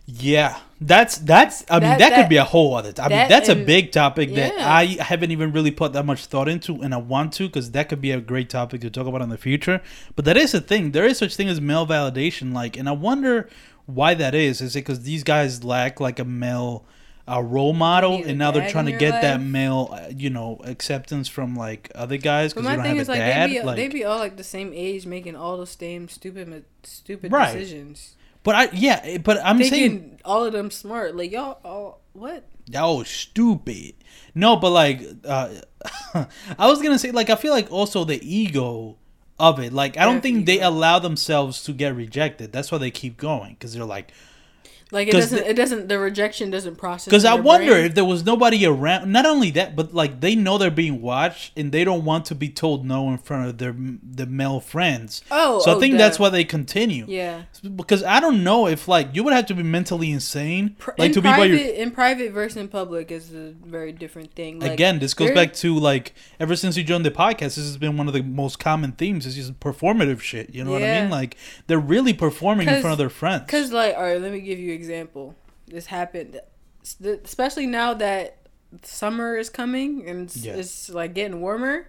Yeah, 0.04 0.58
that's 0.80 1.16
that's. 1.18 1.64
I 1.70 1.74
mean, 1.74 1.82
That- 1.82 1.98
that, 2.00 2.14
could 2.16 2.28
be 2.28 2.36
a 2.36 2.44
whole 2.44 2.74
other. 2.74 2.92
I 2.98 3.02
mean, 3.02 3.10
that 3.18 3.28
that's 3.28 3.48
a 3.48 3.54
big 3.54 3.92
topic 3.92 4.34
that. 4.34 4.58
I 4.58 4.84
haven't 5.00 5.30
even 5.30 5.52
really 5.52 5.70
put 5.70 5.92
that 5.92 6.04
much 6.04 6.26
thought 6.26 6.48
into, 6.48 6.82
and 6.82 6.92
I 6.92 6.96
want 6.96 7.32
to 7.34 7.46
because 7.46 7.70
that 7.70 7.88
could 7.88 8.00
be 8.00 8.10
a 8.10 8.20
great 8.20 8.50
topic 8.50 8.80
to 8.80 8.90
talk 8.90 9.06
about 9.06 9.22
in 9.22 9.28
the 9.28 9.38
future. 9.38 9.80
But 10.16 10.24
that 10.24 10.36
is 10.36 10.54
a 10.54 10.60
thing. 10.60 10.90
There 10.90 11.06
is 11.06 11.18
such 11.18 11.36
thing 11.36 11.48
as 11.48 11.60
male 11.60 11.86
validation, 11.86 12.52
like, 12.52 12.76
and 12.76 12.88
I 12.88 12.92
wonder 12.92 13.48
why 13.86 14.14
that 14.14 14.34
is. 14.34 14.60
Is 14.60 14.74
it 14.74 14.80
because 14.80 15.02
these 15.02 15.22
guys 15.22 15.62
lack 15.62 16.00
like 16.00 16.18
a 16.18 16.24
male? 16.24 16.84
A 17.28 17.40
role 17.40 17.72
model, 17.72 18.20
and 18.26 18.36
now 18.36 18.50
they're 18.50 18.68
trying 18.68 18.86
to 18.86 18.92
get 18.92 19.22
that 19.22 19.40
male, 19.40 19.90
uh, 19.92 20.08
you 20.14 20.28
know, 20.28 20.60
acceptance 20.64 21.28
from 21.28 21.54
like 21.54 21.88
other 21.94 22.16
guys 22.16 22.52
because 22.52 22.64
my 22.66 22.74
don't 22.74 22.84
have 22.84 22.96
is 22.98 23.08
a 23.08 23.12
like 23.12 23.20
dad. 23.20 23.48
they 23.50 23.54
be 23.54 23.62
like, 23.62 23.76
they 23.76 23.88
be 23.88 24.04
all 24.04 24.18
like 24.18 24.36
the 24.36 24.42
same 24.42 24.72
age, 24.74 25.06
making 25.06 25.36
all 25.36 25.56
the 25.56 25.66
same 25.66 26.08
stupid 26.08 26.64
stupid 26.82 27.30
Right. 27.30 27.52
decisions. 27.54 28.16
But 28.42 28.54
I, 28.54 28.68
yeah, 28.72 29.18
but 29.18 29.38
I'm 29.44 29.58
Thinking 29.58 29.78
saying 29.78 30.20
all 30.24 30.44
of 30.44 30.52
them 30.52 30.70
smart. 30.70 31.16
Like 31.16 31.32
y'all, 31.32 31.58
all 31.64 32.00
what? 32.12 32.44
That 32.68 32.84
was 32.84 33.08
stupid. 33.08 33.94
No, 34.34 34.56
but 34.56 34.70
like, 34.70 35.02
uh, 35.24 35.50
I 36.58 36.66
was 36.66 36.82
gonna 36.82 36.98
say, 36.98 37.10
like, 37.10 37.30
I 37.30 37.36
feel 37.36 37.52
like 37.52 37.70
also 37.70 38.04
the 38.04 38.20
ego 38.22 38.96
of 39.38 39.58
it. 39.58 39.72
Like, 39.72 39.96
I 39.96 40.04
don't 40.04 40.14
Their 40.14 40.22
think 40.22 40.46
they 40.46 40.60
allow 40.60 40.98
themselves 40.98 41.62
to 41.64 41.72
get 41.72 41.94
rejected. 41.94 42.52
That's 42.52 42.70
why 42.70 42.78
they 42.78 42.90
keep 42.90 43.16
going 43.16 43.54
because 43.54 43.74
they're 43.74 43.84
like, 43.84 44.12
Like 44.92 45.08
it 45.08 45.12
doesn't. 45.12 45.38
the- 45.38 45.50
it 45.50 45.54
doesn't. 45.54 45.88
The 45.88 45.98
rejection 45.98 46.50
doesn't 46.50 46.76
process. 46.76 47.06
because 47.06 47.24
I 47.24 47.34
wonder 47.34 47.72
brain. 47.72 47.86
if 47.86 47.94
there 47.94 48.04
was 48.04 48.26
nobody 48.26 48.66
around. 48.66 49.10
Not 49.10 49.24
only 49.24 49.50
that, 49.52 49.74
but 49.74 49.94
like 49.94 50.20
they 50.20 50.34
know 50.34 50.58
they're 50.58 50.70
being 50.70 51.00
watched 51.00 51.58
and 51.58 51.72
they 51.72 51.82
don't 51.82 52.04
want 52.04 52.26
to 52.26 52.34
be 52.34 52.50
told 52.50 52.84
no 52.84 53.08
in 53.10 53.16
front 53.16 53.48
of 53.48 53.56
their 53.56 53.74
the 53.74 54.26
male 54.26 54.60
friends. 54.60 55.22
Oh, 55.30 55.60
so 55.60 55.72
I 55.72 55.74
oh, 55.74 55.80
think 55.80 55.92
duh. 55.94 55.98
that's 55.98 56.18
why 56.18 56.28
they 56.28 56.44
continue. 56.44 57.06
Yeah. 57.08 57.44
Because 57.74 58.04
I 58.04 58.20
don't 58.20 58.44
know 58.44 58.66
if 58.66 58.86
like 58.86 59.08
you 59.14 59.24
would 59.24 59.32
have 59.32 59.46
to 59.46 59.54
be 59.54 59.62
mentally 59.62 60.10
insane, 60.10 60.76
like 60.98 61.08
in 61.08 61.12
to 61.12 61.22
be 61.22 61.28
private, 61.28 61.38
by 61.38 61.46
your 61.46 61.74
in 61.74 61.90
private 61.90 62.32
versus 62.32 62.58
in 62.58 62.68
public 62.68 63.10
is 63.10 63.32
a 63.32 63.52
very 63.64 63.92
different 63.92 64.34
thing. 64.34 64.60
Like, 64.60 64.72
Again, 64.72 64.98
this 64.98 65.14
goes 65.14 65.30
back 65.30 65.54
to 65.54 65.74
like 65.74 66.12
ever 66.38 66.54
since 66.54 66.76
you 66.76 66.84
joined 66.84 67.06
the 67.06 67.10
podcast, 67.10 67.56
this 67.56 67.56
has 67.56 67.78
been 67.78 67.96
one 67.96 68.08
of 68.08 68.12
the 68.12 68.22
most 68.22 68.58
common 68.58 68.92
themes. 68.92 69.24
Is 69.24 69.36
just 69.36 69.58
performative 69.58 70.20
shit. 70.20 70.54
You 70.54 70.64
know 70.64 70.72
what 70.72 70.82
I 70.82 71.00
mean? 71.00 71.10
Like 71.10 71.38
they're 71.66 71.78
really 71.78 72.12
performing 72.12 72.68
in 72.68 72.82
front 72.82 72.92
of 72.92 72.98
their 72.98 73.08
friends. 73.08 73.44
Cause 73.48 73.72
like, 73.72 73.96
all 73.96 74.02
right, 74.02 74.20
let 74.20 74.32
me 74.32 74.40
give 74.40 74.58
you 74.58 74.74
an 74.74 74.81
example. 74.82 75.34
This 75.66 75.86
happened, 75.86 76.40
especially 77.24 77.66
now 77.66 77.94
that 77.94 78.38
summer 78.82 79.36
is 79.36 79.48
coming 79.50 80.08
and 80.08 80.22
it's, 80.26 80.36
Yeah. 80.44 80.54
it's 80.54 80.88
like 80.88 81.14
getting 81.14 81.40
warmer. 81.40 81.88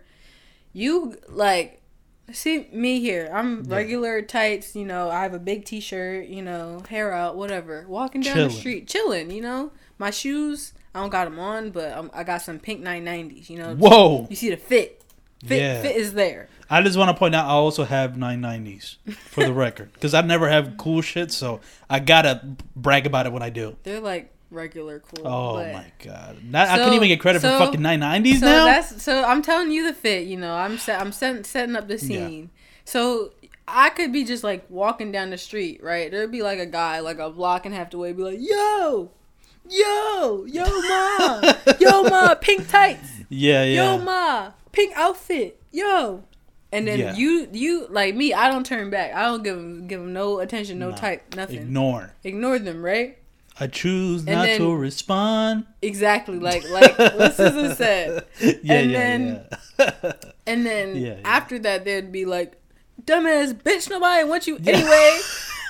You 0.73 1.17
like 1.29 1.81
see 2.31 2.67
me 2.71 2.99
here. 2.99 3.29
I'm 3.33 3.63
Yeah. 3.65 3.75
regular 3.75 4.21
tights. 4.21 4.75
You 4.75 4.85
know, 4.85 5.09
I 5.09 5.23
have 5.23 5.33
a 5.33 5.39
big 5.39 5.65
t-shirt. 5.65 6.27
You 6.27 6.41
know, 6.41 6.83
hair 6.89 7.11
out, 7.13 7.35
whatever. 7.35 7.85
Walking 7.87 8.21
down 8.21 8.37
the 8.37 8.49
street, 8.49 8.87
chilling. 8.87 9.31
You 9.31 9.41
know, 9.41 9.71
my 9.97 10.09
shoes. 10.11 10.73
I 10.95 10.99
don't 10.99 11.09
got 11.09 11.25
them 11.25 11.39
on, 11.39 11.71
but 11.71 11.91
i 11.91 12.19
I 12.21 12.23
got 12.23 12.41
some 12.43 12.59
pink 12.59 12.81
990s. 12.83 13.49
You 13.49 13.57
know, 13.57 13.75
Whoa! 13.75 14.27
you 14.29 14.35
see 14.35 14.49
the 14.51 14.57
fit. 14.57 15.01
Fit, 15.45 15.59
Yeah. 15.59 15.81
fit 15.81 15.95
is 15.95 16.13
there. 16.13 16.47
I 16.69 16.81
just 16.81 16.97
want 16.97 17.09
to 17.09 17.13
point 17.19 17.35
out 17.35 17.45
I 17.45 17.49
also 17.51 17.83
have 17.83 18.13
990s 18.13 18.97
for 19.15 19.43
the 19.43 19.53
record 19.65 19.91
because 19.93 20.13
I 20.13 20.21
never 20.21 20.49
have 20.49 20.75
cool 20.77 21.01
shit, 21.01 21.31
so 21.31 21.59
I 21.89 21.99
gotta 21.99 22.41
brag 22.75 23.05
about 23.05 23.25
it 23.25 23.33
when 23.33 23.43
I 23.43 23.49
do. 23.49 23.75
They're 23.83 23.99
like 23.99 24.31
regular 24.49 24.99
cool. 24.99 25.27
Oh 25.27 25.53
but- 25.55 25.73
my 25.73 25.85
god! 26.03 26.37
Not, 26.43 26.67
I 26.69 26.75
So- 26.77 26.83
couldn't 26.83 26.93
even 26.95 27.07
get 27.09 27.19
credit 27.19 27.41
so- 27.41 27.57
for 27.57 27.65
fucking 27.65 27.81
990s 27.81 28.39
so 28.39 28.45
now. 28.45 28.65
that's 28.65 29.01
so 29.03 29.23
I'm 29.23 29.41
telling 29.41 29.71
you 29.71 29.85
the 29.87 29.93
fit. 29.93 30.25
You 30.27 30.37
know, 30.37 30.53
I'm 30.55 30.77
set, 30.77 31.01
I'm 31.01 31.11
setting 31.11 31.43
setting 31.43 31.75
up 31.75 31.87
the 31.87 31.95
Yeah. 31.95 31.99
scene. 32.27 32.49
So 32.85 33.31
I 33.67 33.89
could 33.89 34.11
be 34.11 34.23
just 34.25 34.43
like 34.43 34.65
walking 34.69 35.11
down 35.11 35.29
the 35.29 35.37
street, 35.37 35.81
right? 35.83 36.11
There'd 36.11 36.31
be 36.31 36.43
like 36.43 36.59
a 36.59 36.65
guy 36.65 36.99
like 36.99 37.17
a 37.19 37.29
block 37.29 37.65
and 37.65 37.73
a 37.73 37.77
half 37.77 37.93
away, 37.93 38.11
be 38.13 38.23
like, 38.23 38.39
"Yo, 38.41 39.09
yo, 39.69 40.45
yo, 40.45 40.63
ma, 40.65 41.53
yo, 41.79 42.03
ma, 42.03 42.35
pink 42.35 42.67
tights, 42.69 43.09
yeah, 43.29 43.63
yeah. 43.63 43.95
yo, 43.95 43.97
ma, 44.03 44.51
pink 44.71 44.93
outfit, 44.95 45.59
yo." 45.71 46.23
And 46.73 46.87
then 46.87 46.99
Yeah. 46.99 47.15
you 47.15 47.47
you 47.53 47.87
like 47.89 48.15
me, 48.15 48.33
I 48.33 48.49
don't 48.51 48.65
turn 48.65 48.89
back. 48.89 49.13
I 49.13 49.21
don't 49.23 49.43
give 49.43 49.55
them 49.55 49.87
give 49.87 49.99
them 50.01 50.11
no 50.11 50.39
attention, 50.39 50.79
no 50.79 50.91
type, 50.91 51.35
nothing. 51.35 51.57
Ignore. 51.61 52.13
Ignore. 52.23 52.59
them, 52.59 52.83
right? 52.83 53.17
I 53.59 53.67
choose 53.67 54.21
And 54.25 54.31
not 54.35 54.45
then- 54.47 54.59
to 54.59 54.75
respond. 54.75 55.65
Exactly, 55.83 56.39
like 56.49 56.67
like 56.69 56.97
what 56.97 57.35
Susan 57.35 57.75
said. 57.75 58.25
Yeah, 58.41 58.73
And 58.73 58.91
yeah, 58.91 58.97
then- 58.99 59.45
yeah. 59.79 60.11
And 60.47 60.65
then 60.65 60.95
Yeah, 60.97 61.01
yeah. 61.13 61.15
after 61.23 61.59
that, 61.59 61.85
they'd 61.85 62.11
be 62.11 62.25
like, 62.25 62.53
"Dumbass 63.05 63.53
bitch, 63.53 63.89
nobody 63.89 64.23
wants 64.27 64.47
you 64.47 64.57
anyway. 64.65 65.19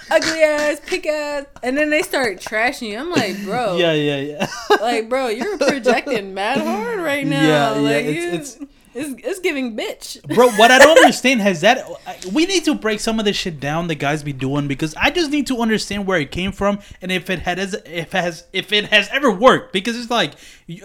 Ugly 0.09 0.41
ass, 0.43 0.79
pink 0.85 1.05
ass." 1.05 1.45
And 1.61 1.77
then 1.77 1.89
they 1.89 2.01
start 2.01 2.37
trashing 2.39 2.89
you. 2.91 2.97
I'm 2.99 3.11
like, 3.11 3.43
bro, 3.43 3.75
yeah, 3.77 3.91
yeah, 3.93 4.17
yeah. 4.19 4.47
like, 4.81 5.09
bro, 5.09 5.27
you're 5.27 5.57
projecting 5.57 6.33
mad 6.33 6.59
hard 6.59 6.99
right 6.99 7.25
now. 7.27 7.75
Yeah, 7.75 7.79
yeah, 7.81 7.89
it's- 7.97 8.15
you- 8.23 8.31
it's- 8.31 8.57
it's 8.95 9.25
it's 9.25 9.39
giving 9.39 9.75
bitch. 9.75 10.21
Bro, 10.36 10.49
what 10.51 10.71
I 10.71 10.77
don't 10.79 10.97
understand 11.03 11.41
has 11.41 11.62
that 11.62 11.86
we 12.32 12.45
need 12.45 12.63
to 12.65 12.75
break 12.75 12.99
some 12.99 13.19
of 13.19 13.25
this 13.25 13.36
shit 13.36 13.60
down 13.60 13.88
the 13.88 13.95
guys 13.95 14.23
be 14.23 14.34
doing 14.34 14.67
because 14.67 14.93
I 14.95 15.10
just 15.12 15.32
need 15.32 15.47
to 15.47 15.58
understand 15.58 16.06
where 16.06 16.19
it 16.19 16.32
came 16.32 16.51
from 16.51 16.79
and 17.01 17.12
if 17.12 17.29
it 17.29 17.39
has 17.39 17.73
if 17.86 18.12
has 18.12 18.45
if 18.53 18.71
it 18.71 18.86
has 18.86 19.10
ever 19.12 19.32
worked 19.32 19.73
because 19.73 19.97
it's 19.99 20.10
like 20.12 20.34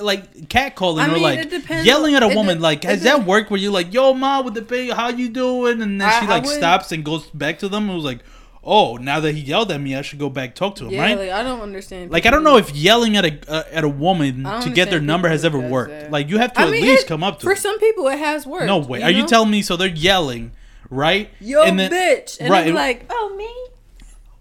like 0.01 0.31
catcalling 0.49 1.09
I 1.09 1.15
or 1.15 1.19
like 1.19 1.85
yelling 1.85 2.15
at 2.15 2.23
a 2.23 2.29
woman 2.29 2.57
de- 2.59 2.63
like 2.63 2.85
has 2.85 3.01
de- 3.01 3.05
that 3.05 3.25
worked 3.27 3.51
where 3.51 3.61
you're 3.61 3.73
like 3.73 3.93
yo 3.93 4.15
ma 4.15 4.41
with 4.41 4.55
the 4.55 4.63
baby 4.63 4.91
how 4.91 5.09
you 5.09 5.29
doing 5.29 5.83
and 5.83 6.01
then 6.01 6.09
I- 6.09 6.21
she 6.21 6.27
like 6.27 6.45
would- 6.45 6.57
stops 6.57 6.93
and 6.93 7.05
goes 7.05 7.27
back 7.29 7.59
to 7.61 7.69
them 7.69 7.85
and 7.89 7.95
was 7.95 8.05
like 8.05 8.21
oh 8.65 8.97
now 8.97 9.21
that 9.21 9.33
he 9.35 9.41
yelled 9.41 9.71
at 9.71 9.81
me 9.81 9.95
I 9.95 10.03
should 10.03 10.19
go 10.19 10.29
back 10.29 10.55
talk 10.55 10.75
to 10.77 10.85
him 10.87 10.91
Yeah, 10.93 11.03
right 11.03 11.19
like 11.19 11.31
I 11.31 11.43
don't 11.43 11.61
understand. 11.61 12.11
like 12.11 12.27
I 12.27 12.31
don't 12.31 12.43
know 12.45 12.57
if 12.57 12.75
yelling 12.75 13.17
at 13.17 13.25
a 13.25 13.39
uh, 13.51 13.63
at 13.71 13.85
a 13.85 13.89
woman 13.89 14.45
to 14.63 14.71
get 14.71 14.91
their 14.91 15.01
number 15.01 15.29
has 15.29 15.45
ever 15.45 15.59
worked 15.59 15.91
that. 15.91 16.11
like 16.11 16.29
you 16.29 16.39
have 16.39 16.53
to 16.55 16.61
I 16.61 16.65
at 16.65 16.71
mean, 16.71 16.83
least 16.83 17.05
it- 17.05 17.09
come 17.09 17.23
up 17.23 17.39
to 17.41 17.45
For 17.47 17.53
it. 17.53 17.59
some 17.59 17.79
people, 17.79 18.09
it 18.09 18.19
has 18.19 18.47
worked. 18.47 18.67
no 18.67 18.79
way 18.79 19.03
are 19.03 19.11
you 19.11 19.27
telling 19.27 19.51
me 19.51 19.63
so 19.63 19.77
they're 19.77 19.89
yelling 19.89 20.53
right 20.91 21.31
Yo, 21.41 21.63
And 21.63 21.79
then- 21.79 21.91
bitch, 21.93 22.39
and 22.41 22.51
right, 22.51 22.73
like, 22.73 23.07
oh 23.11 23.35
me. 23.37 23.49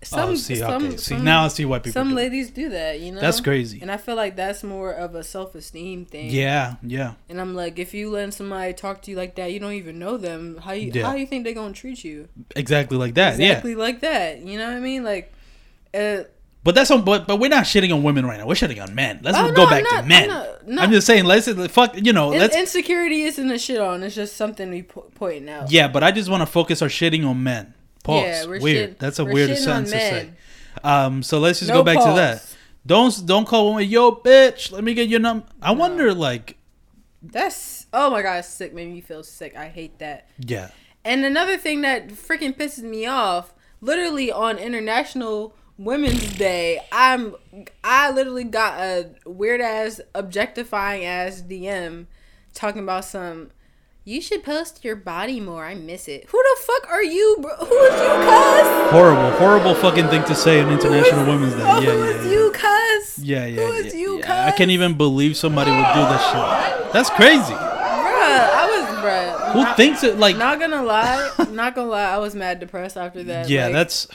Some, 0.04 0.30
oh, 0.30 0.36
see, 0.36 0.56
some, 0.56 0.86
okay. 0.86 0.98
See, 0.98 1.16
some- 1.16 1.24
now 1.24 1.46
I 1.46 1.48
see 1.48 1.66
why 1.66 1.80
people. 1.80 1.94
some 1.94 2.10
do 2.10 2.16
ladies 2.16 2.52
do 2.52 2.70
that, 2.70 3.00
you 3.00 3.12
know. 3.12 3.20
That's 3.20 3.42
crazy. 3.42 3.80
And 3.82 3.92
I 3.92 3.98
feel 3.98 4.16
like 4.16 4.36
that's 4.36 4.64
more 4.64 4.92
of 4.92 5.16
a 5.16 5.24
self 5.24 5.56
esteem 5.56 6.06
thing. 6.06 6.30
Yeah, 6.30 6.76
yeah, 6.84 7.14
And 7.30 7.42
I'm 7.42 7.56
like, 7.56 7.80
if 7.80 7.94
you 7.96 8.12
let 8.12 8.32
somebody 8.34 8.74
talk 8.74 9.02
to 9.04 9.12
you 9.12 9.18
like 9.18 9.36
that, 9.36 9.52
you 9.52 9.60
don't 9.60 9.74
even 9.74 9.98
know 9.98 10.18
them. 10.18 10.58
How 10.64 10.74
you 10.74 10.92
Yeah. 10.94 11.08
how 11.08 11.16
you 11.16 11.26
think 11.26 11.46
they're 11.46 11.54
gonna 11.54 11.74
treat 11.74 12.04
you? 12.04 12.28
exactly 12.56 12.98
like 12.98 13.16
that. 13.16 13.40
Exactly 13.40 13.74
like 13.76 14.02
that. 14.02 14.40
You 14.42 14.60
know 14.60 14.68
what 14.68 14.78
I 14.78 14.80
mean? 14.80 15.04
Like, 15.04 15.34
uh, 15.94 16.24
but 16.64 16.76
that's 16.76 16.92
on. 16.92 17.04
But 17.04 17.28
but 17.28 17.38
we're 17.40 17.50
not 17.50 17.64
shitting 17.64 17.94
on 17.94 18.04
women 18.04 18.26
right 18.26 18.38
now. 18.38 18.46
We're 18.46 18.54
shitting 18.54 18.82
on 18.82 18.94
men. 18.94 19.22
Let's 19.24 19.38
oh, 19.38 19.52
go 19.54 19.64
no, 19.64 19.70
back 19.70 19.84
not, 19.84 20.02
to 20.02 20.08
men. 20.08 20.24
I'm 20.24 20.30
not- 20.30 20.68
no. 20.68 20.82
I'm 20.82 20.92
just 20.92 21.08
saying, 21.08 21.24
let's 21.24 21.48
fuck. 21.72 21.96
You 21.96 22.12
know, 22.14 22.30
let's. 22.30 22.56
insecurity 22.56 23.22
isn't 23.24 23.50
a 23.50 23.58
shit 23.58 23.80
on. 23.80 24.04
It's 24.04 24.16
just 24.16 24.36
something 24.36 24.70
we 24.70 24.84
po- 24.84 25.10
pointing 25.16 25.50
out. 25.50 25.72
yeah, 25.72 25.88
but 25.88 26.04
I 26.04 26.12
just 26.12 26.30
want 26.30 26.42
to 26.42 26.46
focus 26.46 26.82
our 26.82 26.90
shitting 26.90 27.26
on 27.26 27.42
men. 27.42 27.74
Pause. 28.08 28.24
Yeah, 28.24 28.46
weird. 28.46 29.00
That's 29.00 29.20
a 29.20 29.26
weird 29.26 29.58
sentence 29.58 29.92
to 29.92 30.00
say. 30.00 30.32
Um, 30.84 31.22
so 31.24 31.40
let's 31.40 31.60
just 31.60 31.70
No 31.70 31.80
go 31.80 31.84
back 31.84 31.98
to 31.98 32.14
that. 32.14 32.56
Don't 32.86 33.26
don't 33.26 33.46
call 33.46 33.74
women 33.74 33.90
yo 33.90 34.12
bitch. 34.14 34.72
Let 34.72 34.84
me 34.84 34.94
get 34.94 35.10
your 35.10 35.20
number. 35.20 35.46
I 35.62 35.72
wonder 35.72 36.14
like 36.14 36.58
That's 37.22 37.88
oh 37.92 38.10
my 38.10 38.22
god, 38.22 38.46
sick. 38.46 38.74
Made 38.74 38.92
me 38.94 39.02
feel 39.02 39.24
sick. 39.24 39.56
I 39.56 39.68
hate 39.68 40.00
that. 40.00 40.30
yeah. 40.40 40.70
And 41.04 41.24
another 41.24 41.58
thing 41.58 41.82
that 41.82 42.10
freaking 42.10 42.56
pisses 42.56 42.84
me 42.84 43.06
off, 43.06 43.54
literally 43.80 44.30
on 44.32 44.58
International 44.58 45.56
Women's 45.78 46.36
Day, 46.38 46.82
I'm 46.92 47.36
I 47.84 48.12
literally 48.12 48.44
got 48.46 48.80
a 48.80 49.10
weird 49.26 49.62
ass 49.62 50.02
objectifying 50.16 51.06
ass 51.06 51.42
DM 51.42 52.08
talking 52.54 52.84
about 52.84 53.06
some 53.06 53.52
you 54.08 54.22
should 54.22 54.42
post 54.42 54.86
your 54.86 54.96
body 54.96 55.40
more. 55.42 55.66
I 55.66 55.76
miss 55.76 56.08
it. 56.08 56.26
Who 56.30 56.42
the 56.42 56.62
fuck 56.62 56.90
are 56.90 57.04
you, 57.04 57.38
bro? 57.42 57.56
Who 57.58 57.66
is 57.66 57.94
you, 58.02 58.08
cuss? 58.08 58.92
Horrible, 58.92 59.32
horrible 59.38 59.76
fucking 59.76 60.08
thing 60.08 60.24
to 60.26 60.34
say 60.36 60.62
on 60.62 60.72
International 60.72 61.26
Who 61.26 61.32
is- 61.32 61.40
Women's 61.42 61.54
Day. 61.56 61.64
oh, 61.66 61.80
Yeah, 61.82 61.92
who 61.92 62.04
yeah, 62.06 62.10
is 62.12 62.26
yeah. 62.26 62.32
you, 62.32 62.52
cuss? 62.52 63.20
Yeah, 63.20 63.46
yeah, 63.48 63.62
Who 63.66 63.72
is 63.74 63.94
yeah, 63.94 64.00
you, 64.00 64.20
yeah. 64.20 64.46
I 64.48 64.52
can't 64.52 64.72
even 64.72 64.94
believe 64.96 65.36
somebody 65.36 65.72
would 65.72 65.78
do 65.78 65.84
that 65.84 66.22
shit. 66.86 66.94
That's 66.94 67.10
crazy. 67.10 67.54
Bruh, 67.54 67.60
I 67.60 68.66
was 68.72 68.98
bruh. 69.04 69.52
Who 69.54 69.64
not, 69.64 69.76
thinks 69.78 70.04
it 70.04 70.18
like 70.18 70.38
Not 70.38 70.60
gonna 70.62 70.84
lie, 70.84 71.30
not 71.52 71.76
gonna 71.76 71.90
lie, 71.90 72.04
I 72.14 72.18
was 72.18 72.34
mad 72.34 72.60
depressed 72.62 72.96
after 72.96 73.24
that. 73.24 73.50
Yeah, 73.50 73.66
like, 73.66 73.74
that's 73.74 74.08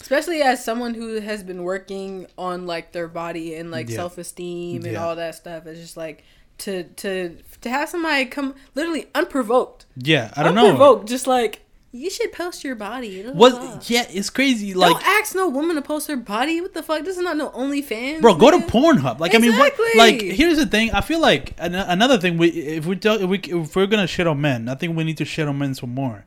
especially 0.00 0.42
as 0.42 0.62
someone 0.64 0.94
who 0.94 1.20
has 1.20 1.42
been 1.42 1.62
working 1.62 2.26
on 2.36 2.66
like 2.66 2.92
their 2.92 3.08
body 3.08 3.54
and 3.54 3.70
like 3.70 3.88
Yeah. 3.88 3.96
self 3.96 4.18
esteem 4.18 4.84
and 4.84 4.92
Yeah. 4.92 5.04
all 5.04 5.16
that 5.16 5.34
stuff. 5.34 5.66
It's 5.66 5.80
just 5.80 5.96
like 5.96 6.24
to 6.58 6.84
to 6.84 7.36
to 7.62 7.70
have 7.70 7.88
somebody 7.88 8.24
come 8.26 8.54
literally 8.74 9.06
unprovoked, 9.14 9.86
yeah, 9.96 10.32
I 10.36 10.42
don't 10.42 10.54
know. 10.54 10.66
unprovoked, 10.66 11.08
just 11.08 11.26
like 11.26 11.62
you 11.90 12.10
should 12.10 12.32
post 12.32 12.64
your 12.64 12.74
body. 12.74 13.22
What 13.22 13.88
yeah, 13.90 14.06
it's 14.10 14.30
crazy 14.30 14.74
like 14.74 14.92
Don't 14.92 15.06
ask 15.06 15.34
no 15.34 15.48
woman 15.48 15.76
to 15.76 15.82
post 15.82 16.06
her 16.08 16.16
body. 16.16 16.60
What 16.60 16.74
the 16.74 16.82
fuck? 16.82 17.04
This 17.04 17.16
is 17.16 17.22
not 17.22 17.36
no 17.36 17.50
OnlyFans. 17.50 18.20
Bro, 18.20 18.36
go 18.36 18.50
to. 18.50 18.58
Pornhub. 18.58 19.18
Like 19.20 19.34
I 19.34 19.38
mean, 19.38 19.56
what, 19.56 19.72
like 19.96 20.20
here's 20.20 20.58
the 20.58 20.66
thing. 20.66 20.90
I 20.92 21.00
feel 21.00 21.20
like 21.20 21.54
an- 21.58 21.74
another 21.74 22.18
thing. 22.18 22.36
We 22.36 22.48
if 22.48 22.84
we 22.84 22.96
talk, 22.96 23.20
if, 23.20 23.28
we 23.28 23.38
if 23.38 23.74
we're 23.74 23.86
gonna 23.86 24.06
shit 24.06 24.26
on 24.26 24.40
men, 24.40 24.68
I 24.68 24.74
think 24.74 24.96
we 24.96 25.04
need 25.04 25.16
to 25.18 25.24
shit 25.24 25.48
on 25.48 25.58
men 25.58 25.74
some 25.74 25.94
more. 25.94 26.26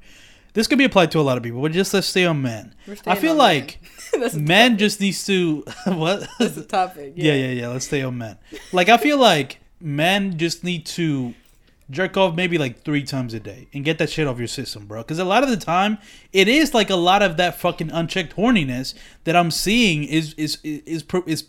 This 0.53 0.67
could 0.67 0.77
be 0.77 0.83
applied 0.83 1.11
to 1.11 1.19
a 1.19 1.21
lot 1.21 1.37
of 1.37 1.43
people, 1.43 1.61
but 1.61 1.71
just 1.71 1.93
let's 1.93 2.07
stay 2.07 2.25
on 2.25 2.41
men. 2.41 2.75
I 3.05 3.15
feel 3.15 3.35
like 3.35 3.79
men. 4.17 4.43
Men 4.43 4.77
just 4.77 4.99
needs 4.99 5.23
to 5.27 5.63
what? 5.85 6.27
That's 6.39 6.55
the 6.55 6.63
topic. 6.63 7.13
yeah, 7.15 7.33
yeah, 7.33 7.51
yeah. 7.51 7.67
Let's 7.67 7.85
stay 7.85 8.01
on 8.01 8.17
men. 8.17 8.37
Like 8.73 8.89
I 8.89 8.97
feel 8.97 9.17
like 9.19 9.59
men 9.81 10.37
just 10.37 10.63
need 10.63 10.85
to 10.87 11.33
jerk 11.89 12.15
off 12.15 12.35
maybe 12.35 12.57
like 12.57 12.83
three 12.83 13.03
times 13.03 13.33
a 13.33 13.39
day 13.39 13.67
and 13.73 13.83
get 13.83 13.97
that 13.97 14.09
shit 14.09 14.25
off 14.25 14.39
your 14.39 14.47
system, 14.47 14.85
bro. 14.85 15.01
Because 15.01 15.19
a 15.19 15.25
lot 15.25 15.43
of 15.43 15.49
the 15.49 15.57
time, 15.57 15.97
it 16.31 16.47
is 16.47 16.73
like 16.73 16.89
a 16.89 16.95
lot 16.95 17.21
of 17.21 17.37
that 17.37 17.59
fucking 17.59 17.91
unchecked 17.91 18.35
horniness 18.35 18.93
that 19.25 19.35
I'm 19.35 19.51
seeing 19.51 20.03
is 20.03 20.33
is 20.35 20.57
is 20.63 20.81
is, 20.85 21.03
is 21.25 21.45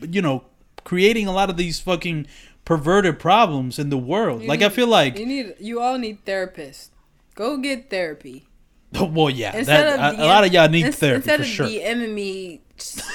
you 0.00 0.22
know 0.22 0.44
creating 0.84 1.26
a 1.26 1.32
lot 1.32 1.50
of 1.50 1.56
these 1.56 1.80
fucking 1.80 2.26
perverted 2.64 3.18
problems 3.18 3.78
in 3.78 3.90
the 3.90 3.98
world. 3.98 4.42
You 4.42 4.48
like 4.48 4.62
I 4.62 4.68
feel 4.68 4.86
like, 4.86 5.18
You 5.18 5.26
need 5.26 5.54
you 5.58 5.80
all 5.80 5.98
need 5.98 6.24
therapists. 6.24 6.90
Go 7.34 7.56
get 7.58 7.90
therapy. 7.90 8.46
well, 8.92 9.28
yeah, 9.28 9.56
Instead 9.56 9.98
that, 9.98 10.14
of 10.14 10.20
a, 10.20 10.22
a 10.22 10.26
lot 10.26 10.44
of 10.44 10.52
y'all 10.52 10.68
need 10.68 10.94
therapy 10.94 11.16
Instead 11.16 11.36
for 11.36 11.42
of 11.42 11.48
sure. 11.48 11.66
DMing 11.66 12.14
me 12.14 12.60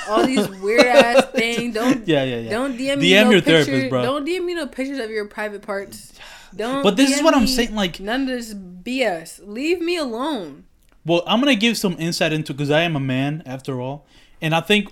all 0.07 0.25
these 0.25 0.47
weird 0.47 0.85
ass 0.85 1.25
things. 1.33 1.73
Don't 1.73 2.07
Yeah, 2.07 2.23
yeah, 2.23 2.37
yeah. 2.39 2.49
don't 2.49 2.77
DM 2.77 2.99
me 2.99 3.13
no 3.13 3.29
your 3.31 3.41
picture, 3.41 3.63
therapist, 3.65 3.89
bro. 3.89 4.01
Don't 4.03 4.27
DM 4.27 4.45
me 4.45 4.53
no 4.55 4.67
pictures 4.67 4.99
of 4.99 5.09
your 5.09 5.25
private 5.25 5.61
parts. 5.61 6.13
Don't. 6.55 6.81
But 6.83 6.95
this 6.97 7.15
is 7.15 7.21
what 7.23 7.35
I'm 7.35 7.47
saying, 7.47 7.75
like- 7.75 7.99
none 7.99 8.21
of 8.23 8.27
this 8.27 8.53
BS. 8.53 9.41
Leave 9.45 9.81
me 9.81 9.97
alone. 9.97 10.65
Well, 11.05 11.23
I'm 11.25 11.39
gonna 11.39 11.55
give 11.55 11.77
some 11.77 11.95
insight 11.99 12.33
into 12.33 12.53
because 12.53 12.71
I 12.71 12.81
am 12.81 12.95
a 12.95 12.99
man 12.99 13.41
after 13.45 13.79
all, 13.79 14.05
and 14.41 14.53
I 14.53 14.61
think 14.61 14.89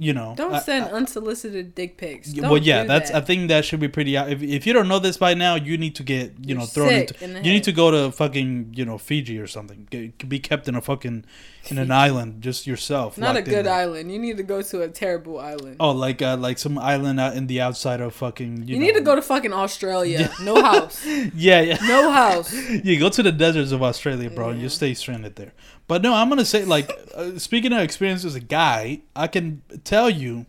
you 0.00 0.12
know. 0.14 0.34
Don't 0.36 0.54
I- 0.54 0.60
send 0.60 0.86
I- 0.86 0.90
unsolicited 0.92 1.74
dick 1.74 1.96
pics. 1.98 2.32
Don't 2.32 2.50
well, 2.50 2.58
yeah, 2.58 2.84
that's. 2.84 3.10
that. 3.10 3.22
I 3.22 3.24
think 3.24 3.48
that 3.48 3.64
should 3.64 3.80
be 3.80 3.88
pretty. 3.88 4.16
If, 4.16 4.42
if 4.42 4.66
you 4.66 4.72
don't 4.72 4.88
know 4.88 4.98
this 4.98 5.16
by 5.18 5.34
now, 5.34 5.54
you 5.54 5.76
need 5.78 5.94
to 5.96 6.02
get 6.02 6.32
you 6.40 6.54
You're 6.54 6.58
know 6.58 6.66
thrown 6.66 6.92
into. 6.92 7.22
in 7.22 7.44
you 7.44 7.52
need 7.52 7.64
to 7.64 7.72
go 7.72 7.90
to 7.90 8.10
fucking 8.10 8.72
you 8.74 8.84
know 8.84 8.98
Fiji 8.98 9.38
or 9.38 9.46
something. 9.46 9.86
Get, 9.90 10.28
be 10.28 10.38
kept 10.38 10.66
in 10.68 10.74
a 10.74 10.80
fucking 10.80 11.24
in 11.68 11.78
an 11.78 11.90
island 12.06 12.42
just 12.42 12.66
yourself. 12.66 13.18
not 13.18 13.36
a 13.36 13.42
good 13.42 13.66
island. 13.66 14.10
You 14.10 14.18
need 14.18 14.38
to 14.38 14.42
go 14.42 14.62
to 14.62 14.82
a 14.82 14.88
terrible 14.88 15.38
island. 15.38 15.76
Oh, 15.78 15.90
like 15.92 16.22
uh, 16.22 16.36
like 16.38 16.58
some 16.58 16.78
island 16.78 17.20
out 17.20 17.36
in 17.36 17.46
the 17.46 17.60
outside 17.60 18.00
of 18.00 18.14
fucking. 18.14 18.64
You, 18.66 18.74
you 18.74 18.80
know. 18.80 18.86
need 18.86 18.94
to 18.94 19.02
go 19.02 19.14
to 19.14 19.22
fucking 19.22 19.52
Australia. 19.52 20.30
No 20.42 20.60
house. 20.62 21.04
Yeah, 21.34 21.60
yeah. 21.60 21.78
No 21.86 22.10
house. 22.10 22.52
you 22.84 22.98
go 22.98 23.08
to 23.10 23.22
the 23.22 23.32
deserts 23.32 23.72
of 23.72 23.82
Australia, 23.82 24.30
bro, 24.30 24.50
and 24.50 24.60
you 24.60 24.68
stay 24.68 24.94
stranded 24.94 25.36
there. 25.36 25.52
But 25.86 26.02
no, 26.02 26.14
I'm 26.14 26.28
gonna 26.28 26.44
say 26.44 26.64
like, 26.64 26.90
uh, 27.14 27.38
speaking 27.38 27.72
of 27.72 27.80
experience 27.80 28.24
as 28.24 28.34
a 28.36 28.40
guy, 28.40 29.00
I 29.16 29.26
can 29.26 29.62
tell 29.90 30.08
you, 30.08 30.46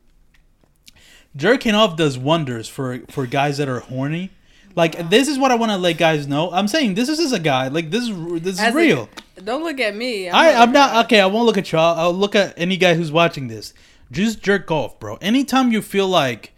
jerking 1.35 1.75
off 1.75 1.95
does 1.97 2.17
wonders 2.17 2.67
for 2.67 2.99
for 3.09 3.25
guys 3.25 3.57
that 3.57 3.67
are 3.67 3.79
horny. 3.79 4.29
Like 4.75 5.09
this 5.09 5.27
is 5.27 5.37
what 5.37 5.51
I 5.51 5.55
want 5.55 5.71
to 5.73 5.77
let 5.77 5.97
guys 5.97 6.27
know. 6.27 6.51
I'm 6.51 6.67
saying 6.67 6.93
this 6.93 7.09
is 7.09 7.19
as 7.19 7.33
a 7.33 7.39
guy. 7.39 7.67
Like 7.67 7.89
this 7.91 8.07
is 8.07 8.41
this 8.41 8.53
is 8.55 8.59
As 8.61 8.73
a- 8.73 8.77
real. 8.77 9.09
Don't 9.43 9.63
look 9.63 9.79
at 9.79 9.95
me. 9.95 10.29
I'm 10.29 10.71
not 10.71 10.91
guy. 10.91 11.01
okay. 11.03 11.19
I 11.19 11.25
won't 11.25 11.45
look 11.45 11.57
at 11.57 11.71
y'all. 11.71 11.97
I'll 11.99 12.13
look 12.13 12.35
at 12.35 12.53
any 12.57 12.77
guy 12.77 12.93
who's 12.93 13.11
watching 13.11 13.47
this. 13.47 13.73
Just 14.11 14.41
jerk 14.43 14.69
off, 14.69 14.99
bro. 14.99 15.15
Anytime 15.21 15.71
you 15.71 15.81
feel 15.81 16.07
like 16.07 16.50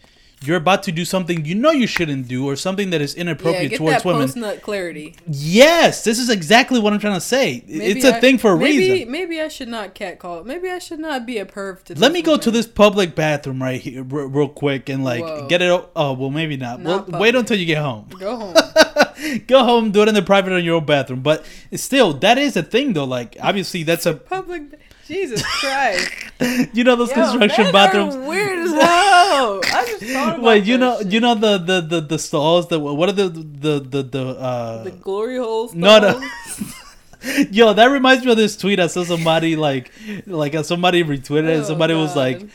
you're 0.45 0.57
about 0.57 0.83
to 0.83 0.91
do 0.91 1.05
something 1.05 1.45
you 1.45 1.55
know 1.55 1.71
you 1.71 1.87
shouldn't 1.87 2.27
do 2.27 2.45
or 2.47 2.55
something 2.55 2.89
that 2.91 3.01
is 3.01 3.15
Yeah, 3.15 3.21
inappropriate 3.21 3.71
get 3.71 3.77
towards 3.77 3.97
that 4.03 4.05
women. 4.05 4.21
post 4.23 4.35
nut 4.37 4.61
clarity. 4.61 5.15
Yes, 5.27 6.03
this 6.03 6.19
is 6.19 6.29
exactly 6.29 6.79
what 6.79 6.93
I'm 6.93 6.99
trying 6.99 7.13
to 7.15 7.21
say. 7.21 7.63
it's 7.67 8.05
a 8.05 8.15
I- 8.15 8.19
thing 8.19 8.37
for 8.37 8.53
a 8.53 8.57
maybe, 8.57 8.77
reason. 8.91 9.11
Maybe 9.11 9.39
I 9.41 9.47
should 9.47 9.67
not 9.69 9.93
catcall. 9.95 10.43
Maybe 10.43 10.69
I 10.69 10.79
should 10.79 10.99
not 10.99 11.25
be 11.25 11.37
a 11.37 11.45
perv 11.45 11.83
to 11.85 11.95
Let 11.95 12.11
me 12.11 12.21
go 12.21 12.37
to 12.37 12.51
this 12.51 12.67
public 12.67 13.15
bathroom 13.15 13.61
right 13.61 13.79
here, 13.81 14.03
real, 14.03 14.27
real 14.27 14.49
quick, 14.49 14.89
and 14.89 15.03
like 15.03 15.23
Whoa. 15.23 15.47
get 15.47 15.61
it. 15.61 15.69
o- 15.69 15.89
Oh 15.95 16.13
well, 16.13 16.29
maybe 16.29 16.57
not. 16.57 16.81
Not 16.81 17.09
well, 17.09 17.21
wait 17.21 17.35
until 17.35 17.57
you 17.57 17.65
get 17.65 17.77
home. 17.81 18.09
Go 18.19 18.35
home. 18.35 18.55
go 19.47 19.63
home, 19.63 19.91
do 19.91 20.01
it 20.01 20.07
in 20.07 20.13
the 20.15 20.21
private 20.21 20.51
in 20.53 20.63
your 20.65 20.75
own 20.75 20.85
bathroom. 20.85 21.21
But 21.21 21.45
still, 21.75 22.13
that 22.15 22.37
is 22.37 22.55
a 22.57 22.63
thing 22.63 22.93
though. 22.93 23.05
Like 23.05 23.37
obviously, 23.41 23.83
that's 23.83 24.05
a 24.05 24.13
Public. 24.13 24.63
Jesus 25.07 25.43
Christ. 25.59 26.11
you 26.73 26.83
know 26.83 26.95
those 26.95 27.09
Yo, 27.09 27.15
construction 27.15 27.71
bathrooms. 27.71 28.15
Weird 28.15 28.59
as 28.59 28.71
hell. 28.81 29.61
I 29.65 29.85
just 29.99 30.03
thought 30.13 30.29
about 30.35 30.41
Wait, 30.41 30.63
you 30.65 30.77
know, 30.77 30.97
shit. 30.99 31.11
you 31.11 31.19
know 31.19 31.35
the 31.35 31.57
the 31.57 31.81
the, 31.81 32.01
the 32.01 32.19
stalls 32.19 32.67
that 32.69 32.79
what 32.79 33.09
are 33.09 33.13
the 33.13 33.29
the 33.29 33.79
the 33.79 34.03
the 34.03 34.25
uh 34.39 34.83
the 34.83 34.91
glory 34.91 35.37
holes. 35.37 35.73
No, 35.73 35.99
no. 35.99 36.29
Yo, 37.51 37.71
that 37.73 37.85
reminds 37.85 38.25
me 38.25 38.31
of 38.31 38.37
this 38.37 38.57
tweet 38.57 38.79
I 38.81 38.87
saw 38.87 39.03
somebody 39.05 39.55
like 39.55 39.91
like 40.27 40.55
uh, 40.55 40.63
somebody 40.63 41.03
retweeted 41.03 41.47
it. 41.47 41.53
and 41.55 41.61
Oh, 41.63 41.67
Somebody 41.67 41.93
was 41.93 42.15
like 42.17 42.49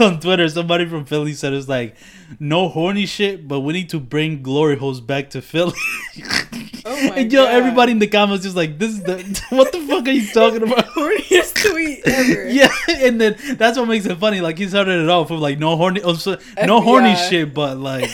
on 0.00 0.18
Twitter, 0.18 0.48
somebody 0.48 0.86
from 0.86 1.04
Philly 1.04 1.34
said 1.34 1.52
it's 1.52 1.68
like 1.68 1.96
no 2.40 2.68
horny 2.68 3.04
shit, 3.04 3.46
but 3.46 3.60
we 3.60 3.74
need 3.74 3.90
to 3.90 4.00
bring 4.00 4.42
glory 4.42 4.76
holes 4.76 5.00
back 5.02 5.28
to 5.30 5.42
Philly. 5.42 5.74
Oh 6.92 7.08
my 7.08 7.16
and 7.16 7.32
yo, 7.32 7.44
God. 7.44 7.54
everybody 7.54 7.92
in 7.92 7.98
the 7.98 8.06
comments 8.06 8.44
just 8.44 8.56
like, 8.56 8.78
this 8.78 8.90
is 8.90 9.02
the 9.02 9.42
what 9.50 9.72
the 9.72 9.80
fuck 9.80 10.06
are 10.06 10.10
you 10.10 10.26
talking 10.32 10.62
about? 10.62 10.86
Horniest 10.94 11.70
tweet 11.70 12.00
ever. 12.06 12.48
yeah, 12.48 12.68
and 12.88 13.20
then 13.20 13.36
that's 13.56 13.78
what 13.78 13.88
makes 13.88 14.06
it 14.06 14.16
funny. 14.18 14.40
Like 14.40 14.58
he 14.58 14.68
started 14.68 15.02
it 15.02 15.08
off 15.08 15.30
with 15.30 15.40
like 15.40 15.58
no 15.58 15.76
horny, 15.76 16.00
oh, 16.04 16.16
no 16.64 16.80
horny 16.80 17.16
shit, 17.16 17.54
but 17.54 17.76
like, 17.78 18.10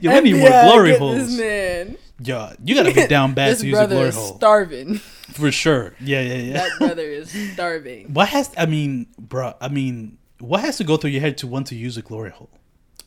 yo, 0.00 0.14
we 0.14 0.20
need 0.32 0.40
more 0.40 0.48
glory 0.48 0.96
holes. 0.96 1.36
This 1.36 1.38
man. 1.38 1.96
Yo, 2.22 2.52
you 2.64 2.74
gotta 2.74 2.92
be 2.92 3.06
down 3.06 3.32
bad 3.34 3.56
to 3.58 3.66
use 3.66 3.78
a 3.78 3.86
glory 3.86 4.08
is 4.08 4.14
hole 4.14 4.36
starving. 4.36 4.96
for 4.96 5.50
sure. 5.50 5.94
Yeah, 6.00 6.20
yeah, 6.20 6.34
yeah. 6.34 6.52
that 6.52 6.78
brother 6.78 7.02
is 7.02 7.30
starving. 7.54 8.12
What 8.12 8.28
has 8.28 8.50
I 8.58 8.66
mean, 8.66 9.06
bro? 9.18 9.54
I 9.60 9.68
mean, 9.68 10.18
what 10.38 10.60
has 10.60 10.76
to 10.78 10.84
go 10.84 10.96
through 10.98 11.10
your 11.10 11.22
head 11.22 11.38
to 11.38 11.46
want 11.46 11.68
to 11.68 11.74
use 11.74 11.96
a 11.96 12.02
glory 12.02 12.30
hole? 12.30 12.50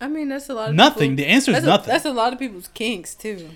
I 0.01 0.08
mean, 0.08 0.29
that's 0.29 0.49
a 0.49 0.53
lot 0.53 0.69
of 0.69 0.75
Nothing. 0.75 1.12
people- 1.12 1.25
The 1.25 1.32
answer 1.32 1.51
is 1.51 1.58
that's 1.58 1.65
nothing. 1.65 1.89
A, 1.89 1.93
that's 1.93 2.06
a 2.06 2.12
lot 2.12 2.34
of 2.34 2.39
people's 2.39 2.67
kinks 2.69 3.13
too. 3.15 3.51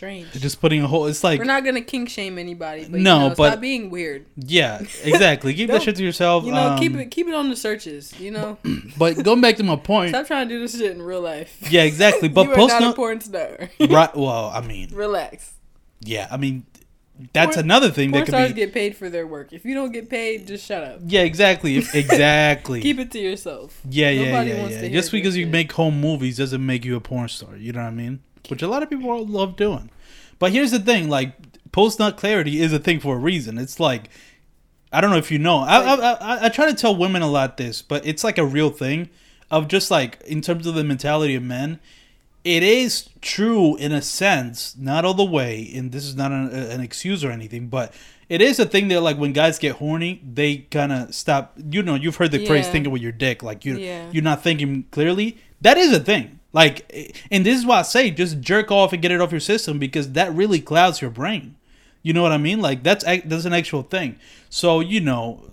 Strange. 0.00 0.32
Just 0.32 0.62
putting 0.62 0.82
a 0.82 0.86
whole. 0.86 1.04
It's 1.04 1.22
like 1.22 1.38
We're 1.38 1.44
not 1.44 1.62
gonna 1.62 1.82
kink 1.82 2.08
shame 2.08 2.38
anybody, 2.38 2.86
but 2.88 3.00
No, 3.00 3.16
you 3.24 3.28
know, 3.28 3.34
but- 3.34 3.48
stop 3.50 3.60
being 3.60 3.90
weird. 3.90 4.24
yeah, 4.34 4.80
exactly. 5.04 5.52
Keep 5.52 5.68
that 5.68 5.82
shit 5.82 5.96
to 5.96 6.02
yourself. 6.02 6.46
You 6.46 6.52
know, 6.52 6.74
keep 6.80 6.94
um, 6.94 7.00
it 7.00 7.10
keep 7.10 7.28
it 7.28 7.34
on 7.34 7.50
the 7.50 7.54
searches. 7.56 8.18
You 8.18 8.30
know, 8.30 8.56
But 8.96 9.22
going 9.22 9.42
back 9.42 9.56
to 9.56 9.62
my 9.62 9.76
point, 9.76 10.08
stop 10.08 10.26
trying 10.26 10.48
to 10.48 10.54
do 10.54 10.58
this 10.58 10.78
shit 10.78 10.92
in 10.92 11.02
real 11.02 11.20
life. 11.20 11.54
yeah, 11.70 11.82
exactly. 11.82 12.30
But 12.30 12.44
you 12.46 12.52
are 12.52 12.56
post 12.56 12.80
not 12.80 12.92
a 12.94 12.96
porn 12.96 13.20
star. 13.20 13.68
right. 13.80 14.16
Well, 14.16 14.50
I 14.54 14.62
mean, 14.62 14.88
Relax. 14.94 15.52
yeah, 16.00 16.28
I 16.30 16.38
mean, 16.38 16.64
that's 17.34 17.56
Porn- 17.56 17.66
another 17.66 17.90
thing 17.90 18.12
that 18.12 18.20
Porn 18.20 18.24
that 18.24 18.30
stars 18.30 18.48
be. 18.52 18.54
get 18.54 18.72
paid 18.72 18.96
for 18.96 19.10
their 19.10 19.26
work. 19.26 19.52
If 19.52 19.66
you 19.66 19.74
don't 19.74 19.92
get 19.92 20.08
paid, 20.08 20.46
just 20.46 20.64
shut 20.64 20.82
up. 20.82 21.00
Yeah, 21.04 21.24
exactly. 21.24 21.76
Exactly. 21.92 22.80
Keep 22.80 23.00
it 23.00 23.10
to 23.10 23.18
yourself. 23.18 23.78
yeah, 23.86 24.08
yeah, 24.08 24.24
Nobody 24.30 24.50
yeah, 24.52 24.60
wants 24.60 24.76
yeah. 24.76 24.80
to 24.80 24.88
Just 24.88 25.12
because 25.12 25.36
you 25.36 25.44
shit. 25.44 25.52
make 25.52 25.72
home 25.72 26.00
movies 26.00 26.38
doesn't 26.38 26.64
make 26.64 26.86
you 26.86 26.96
a 26.96 27.00
porn 27.02 27.28
star. 27.28 27.54
You 27.54 27.74
know 27.74 27.80
what 27.80 27.88
I 27.88 27.90
mean? 27.90 28.20
Which 28.48 28.62
a 28.62 28.68
lot 28.68 28.82
of 28.82 28.90
people 28.90 29.24
love 29.26 29.56
doing. 29.56 29.90
But 30.38 30.52
here's 30.52 30.70
the 30.70 30.78
thing: 30.80 31.08
like 31.08 31.34
post 31.72 31.98
nut 31.98 32.16
clarity 32.16 32.60
is 32.60 32.72
a 32.72 32.78
thing 32.78 33.00
for 33.00 33.16
a 33.16 33.18
reason. 33.18 33.58
It's 33.58 33.78
like 33.78 34.10
I 34.92 35.00
don't 35.00 35.10
know 35.10 35.18
if 35.18 35.30
you 35.30 35.38
know. 35.38 35.58
I 35.58 35.78
I, 35.78 35.94
I, 36.12 36.44
I 36.46 36.48
try 36.48 36.66
to 36.66 36.74
tell 36.74 36.96
women 36.96 37.22
a 37.22 37.28
lot 37.30 37.56
this, 37.56 37.82
but 37.82 38.04
it's 38.06 38.24
like 38.24 38.38
a 38.38 38.44
real 38.44 38.70
thing. 38.70 39.08
of 39.50 39.68
just 39.68 39.90
like 39.90 40.20
in 40.26 40.40
terms 40.40 40.66
of 40.66 40.74
the 40.74 40.84
mentality 40.84 41.34
of 41.34 41.42
men, 41.42 41.78
it 42.44 42.62
is 42.62 43.08
true 43.20 43.76
in 43.76 43.92
a 43.92 44.00
sense, 44.00 44.74
not 44.78 45.04
all 45.04 45.14
the 45.14 45.24
way, 45.24 45.70
and 45.74 45.92
this 45.92 46.04
is 46.04 46.16
not 46.16 46.32
an, 46.32 46.48
an 46.50 46.80
excuse 46.80 47.22
or 47.22 47.30
anything, 47.30 47.68
but 47.68 47.92
it 48.28 48.40
is 48.40 48.58
a 48.58 48.64
thing 48.64 48.88
that 48.88 49.00
like 49.02 49.18
when 49.18 49.32
guys 49.32 49.58
get 49.58 49.76
horny, 49.76 50.22
they 50.24 50.58
kind 50.70 50.92
of 50.92 51.14
stop. 51.14 51.52
You 51.70 51.82
know, 51.82 51.94
you've 51.96 52.16
heard 52.16 52.30
the 52.32 52.46
phrase 52.46 52.66
"thinking 52.68 52.90
with 52.92 53.02
your 53.02 53.12
dick," 53.12 53.42
like 53.42 53.64
you 53.64 53.76
Yeah. 53.76 54.08
you're 54.10 54.22
not 54.24 54.42
thinking 54.42 54.84
clearly. 54.90 55.36
That 55.60 55.76
is 55.76 55.92
a 55.92 56.00
thing. 56.00 56.39
Like, 56.52 57.14
and 57.30 57.46
this 57.46 57.58
is 57.58 57.64
why 57.66 57.78
I 57.78 57.82
say 57.82 58.10
just 58.10 58.40
jerk 58.40 58.70
off 58.70 58.92
and 58.92 59.00
get 59.00 59.12
it 59.12 59.20
off 59.20 59.30
your 59.30 59.40
system 59.40 59.78
because 59.78 60.12
that 60.12 60.32
really 60.34 60.60
clouds 60.60 61.00
your 61.00 61.10
brain. 61.10 61.56
You 62.02 62.12
know 62.12 62.22
what 62.22 62.32
I 62.32 62.38
mean? 62.38 62.60
Like 62.60 62.82
that's 62.82 63.04
that's 63.04 63.44
an 63.44 63.52
actual 63.52 63.82
thing. 63.82 64.18
So 64.48 64.80
you 64.80 65.00
know, 65.00 65.50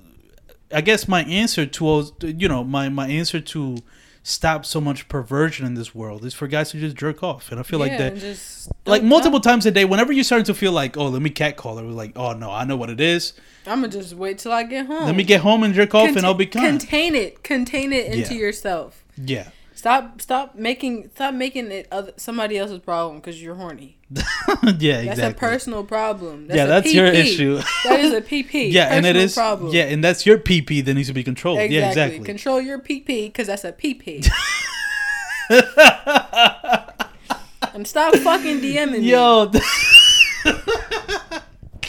I 0.74 0.82
guess 0.82 1.08
my 1.08 1.24
answer 1.24 1.66
to 1.66 2.12
you 2.22 2.48
know 2.48 2.64
my 2.64 2.90
my 2.90 3.08
answer 3.08 3.40
to 3.40 3.78
stop 4.24 4.66
so 4.66 4.82
much 4.82 5.08
perversion 5.08 5.66
in 5.66 5.74
this 5.76 5.96
world 5.96 6.26
is 6.26 6.34
for 6.34 6.48
guys 6.48 6.72
to 6.72 6.80
just 6.80 6.96
jerk 6.96 7.22
off, 7.24 7.52
and 7.52 7.60
I 7.60 7.64
feel 7.64 7.80
like 7.80 7.98
that 7.98 8.16
just 8.18 8.70
like 8.86 9.04
multiple 9.04 9.40
times 9.40 9.66
a 9.66 9.72
day. 9.72 9.86
Whenever 9.86 10.12
you're 10.12 10.24
starting 10.24 10.46
to 10.46 10.54
feel 10.54 10.72
like, 10.72 10.98
oh, 10.98 11.08
let 11.08 11.22
me 11.22 11.30
catcall 11.30 11.78
her, 11.78 11.84
like, 11.84 12.14
oh 12.18 12.34
no, 12.34 12.50
I 12.52 12.64
know 12.64 12.76
what 12.76 12.90
it 12.90 13.00
is. 13.00 13.34
I'm 13.66 13.82
gonna 13.82 13.90
just 13.92 14.14
wait 14.16 14.40
till 14.40 14.52
I 14.54 14.64
get 14.64 14.88
home. 14.88 15.06
Let 15.06 15.16
me 15.16 15.24
get 15.24 15.42
home 15.42 15.64
and 15.64 15.74
jerk 15.74 15.94
off, 15.94 16.16
and 16.16 16.26
I'll 16.26 16.34
be 16.34 16.46
kind. 16.46 16.80
Contain 16.80 17.14
it. 17.14 17.44
Contain 17.44 17.94
it 17.94 18.08
into 18.08 18.34
Yeah. 18.34 18.40
yourself. 18.40 19.04
yeah, 19.18 19.50
Stop. 19.78 20.22
Stop 20.22 20.56
making. 20.56 21.12
Stop 21.14 21.36
making 21.36 21.72
it 21.72 21.88
other, 21.92 22.12
somebody 22.18 22.58
else's 22.58 22.80
problem 22.80 23.18
because 23.18 23.40
you're 23.40 23.54
horny. 23.54 24.00
yeah, 24.10 24.24
That's 24.24 24.84
exactly. 24.84 25.06
That's 25.06 25.20
a 25.20 25.34
personal 25.34 25.84
problem. 25.84 26.48
Yeah, 26.50 26.64
a 26.64 26.68
that's 26.68 26.92
your 26.92 27.06
issue. 27.06 27.62
that 27.86 28.00
is 28.00 28.12
a 28.12 28.22
PP. 28.22 28.54
yeah, 28.72 28.88
and 28.88 29.06
it 29.06 29.16
is. 29.16 29.36
Problem. 29.36 29.72
yeah, 29.72 29.84
and 29.84 30.04
that's 30.04 30.26
your 30.26 30.40
PP 30.40 30.84
that 30.84 30.96
needs 30.96 31.10
to 31.10 31.14
be 31.14 31.24
controlled. 31.24 31.60
Exactly. 31.60 31.78
Yeah, 31.78 31.90
exactly. 31.90 32.26
Control 32.26 32.60
your 32.60 32.80
PP 32.80 33.28
because 33.28 33.46
that's 33.46 33.66
a 33.66 33.72
PP. 33.72 34.28
and 37.76 37.88
stop 37.88 38.16
fucking 38.16 38.60
DMing 38.60 38.92
me. 38.94 39.12
Yo, 39.12 39.52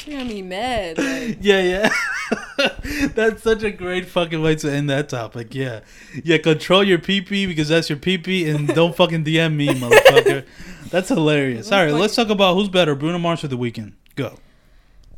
You're 0.09 0.21
gonna 0.21 0.31
be 0.31 0.41
mad. 0.43 0.97
Like, 0.97 1.39
yeah, 1.43 1.61
yeah. 1.61 3.09
that's 3.15 3.43
such 3.43 3.63
a 3.63 3.71
great 3.71 4.07
fucking 4.07 4.41
way 4.41 4.57
to 4.57 4.73
end 4.73 4.89
that 4.89 5.11
topic. 5.11 5.55
Yeah, 5.55 5.81
yeah. 6.25 6.39
Control 6.39 6.83
your 6.83 6.99
PP 6.99 7.47
because 7.47 7.69
that's 7.69 7.91
your 7.91 7.99
PP, 7.99 8.49
and 8.49 8.69
don't 8.75 8.97
fucking 8.97 9.25
DM 9.25 9.55
me, 9.55 9.69
motherfucker. 9.69 10.47
That's 10.91 11.11
hilarious. 11.11 11.71
All 11.71 11.85
right, 11.85 11.93
let's 11.93 12.17
talk 12.17 12.31
about 12.31 12.55
who's 12.55 12.71
better, 12.71 12.95
Bruno 12.95 13.19
Mars 13.19 13.45
or 13.45 13.49
The 13.49 13.59
Weeknd. 13.59 13.93
Go. 14.15 14.39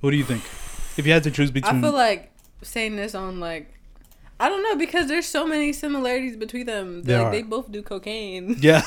What 0.00 0.10
do 0.10 0.16
you 0.16 0.24
think? 0.24 0.42
If 0.98 1.06
you 1.06 1.12
had 1.12 1.22
to 1.22 1.30
choose 1.30 1.52
between, 1.52 1.76
I 1.76 1.80
feel 1.80 1.92
like 1.92 2.32
saying 2.62 2.96
this 2.96 3.14
on 3.14 3.38
like. 3.38 3.72
I 4.40 4.48
don't 4.48 4.62
know 4.62 4.74
because 4.74 5.06
there's 5.06 5.26
so 5.26 5.46
many 5.46 5.72
similarities 5.72 6.36
between 6.36 6.66
them. 6.66 7.02
There 7.02 7.22
like 7.22 7.32
they 7.32 7.42
both 7.42 7.70
do 7.70 7.82
cocaine. 7.82 8.56
yeah, 8.58 8.82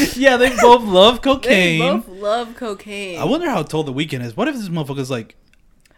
yeah, 0.16 0.36
they 0.36 0.50
both 0.60 0.82
love 0.82 1.22
cocaine. 1.22 1.80
They 1.80 1.86
both 1.86 2.08
love 2.08 2.56
cocaine. 2.56 3.18
I 3.18 3.24
wonder 3.24 3.48
how 3.50 3.62
tall 3.62 3.82
The 3.84 3.92
Weeknd 3.92 4.22
is. 4.24 4.36
What 4.36 4.48
if 4.48 4.54
this 4.54 4.68
motherfucker's 4.68 5.10
like 5.10 5.36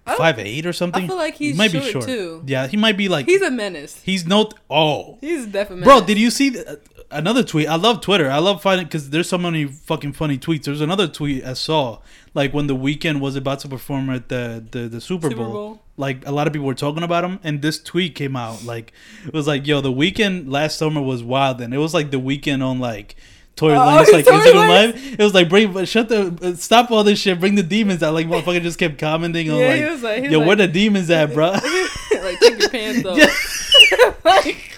I 0.07 0.17
five 0.17 0.39
eight 0.39 0.67
or 0.67 0.73
something? 0.73 1.05
I 1.05 1.07
feel 1.07 1.17
like 1.17 1.35
he's 1.37 1.53
he 1.53 1.59
might 1.59 1.71
short, 1.71 1.85
be 1.85 1.91
short 1.91 2.05
too. 2.07 2.43
Yeah, 2.47 2.67
he 2.67 2.77
might 2.77 2.97
be 2.97 3.09
like 3.09 3.27
He's 3.27 3.43
a 3.43 3.51
menace. 3.51 4.01
he's 4.03 4.27
no. 4.27 4.51
Oh, 4.71 5.19
He's 5.21 5.47
definitely. 5.47 5.85
Bro, 5.85 6.03
did 6.03 6.19
you 6.19 6.31
see 6.31 6.51
th- 6.51 6.67
uh, 6.67 6.77
another 7.11 7.43
tweet? 7.43 7.69
I 7.69 7.77
love 7.77 8.01
Twitter. 8.01 8.31
I 8.31 8.39
love 8.39 8.63
finding 8.63 8.87
because 8.87 9.11
there's 9.11 9.29
so 9.29 9.39
many 9.39 9.67
fucking 9.67 10.13
funny 10.15 10.39
tweets. 10.39 10.65
There's 10.65 10.81
another 10.81 11.07
tweet 11.07 11.45
I 11.45 11.53
saw, 11.55 12.01
like 12.35 12.53
when 12.53 12.67
the 12.67 12.77
Weeknd 12.77 13.21
was 13.21 13.37
about 13.37 13.61
to 13.61 13.69
perform 13.69 14.11
at 14.11 14.29
the 14.29 14.65
the, 14.71 14.89
the 14.89 15.01
Super, 15.01 15.29
Super 15.31 15.43
Bowl. 15.43 15.53
Bowl? 15.53 15.83
Like 15.99 16.27
a 16.27 16.33
lot 16.33 16.47
of 16.47 16.53
people 16.55 16.67
were 16.67 16.75
talking 16.75 17.03
about 17.03 17.23
him, 17.23 17.39
and 17.45 17.61
this 17.63 17.81
tweet 17.81 18.15
came 18.15 18.35
out. 18.35 18.65
Like 18.65 18.93
it 19.27 19.35
was 19.35 19.47
like, 19.47 19.67
yo, 19.67 19.81
the 19.81 19.93
Weeknd 19.93 20.51
last 20.51 20.79
summer 20.79 21.03
was 21.03 21.23
wild, 21.23 21.61
and 21.61 21.73
it 21.73 21.79
was 21.79 21.95
like 21.95 22.11
the 22.11 22.21
Weeknd 22.21 22.65
on 22.65 22.81
like. 22.81 23.15
Tory 23.57 23.75
Oh, 23.75 23.79
Lanez, 23.79 24.07
like 24.13 24.25
Tory 24.25 24.39
Instagram 24.39 24.53
Lanez? 24.55 24.69
Live. 24.95 25.13
It 25.21 25.23
was 25.23 25.35
like 25.35 25.49
bring, 25.49 25.85
shut 25.85 26.09
the, 26.09 26.57
stop 26.59 26.91
all 26.91 27.05
this 27.05 27.19
shit. 27.19 27.39
Bring 27.41 27.55
the 27.55 27.63
demons 27.63 28.03
out. 28.03 28.15
Like 28.15 28.27
motherfucker 28.27 28.63
just 28.63 28.79
kept 28.79 28.99
commenting 28.99 29.51
on 29.51 29.59
Yeah, 29.59 29.75
he 29.77 29.83
like, 29.83 29.91
was 29.93 30.03
like- 30.03 30.17
he 30.17 30.23
was 30.23 30.33
yo, 30.33 30.39
like- 30.39 30.47
where 30.49 30.57
the 30.57 30.69
demons 30.69 31.11
at, 31.11 31.33
bro? 31.35 31.51
like 31.53 32.41
take 32.41 32.59
your 32.59 32.69
pants 32.71 33.05
off. 33.07 33.19
Yeah. 33.19 34.15
like, 34.25 34.69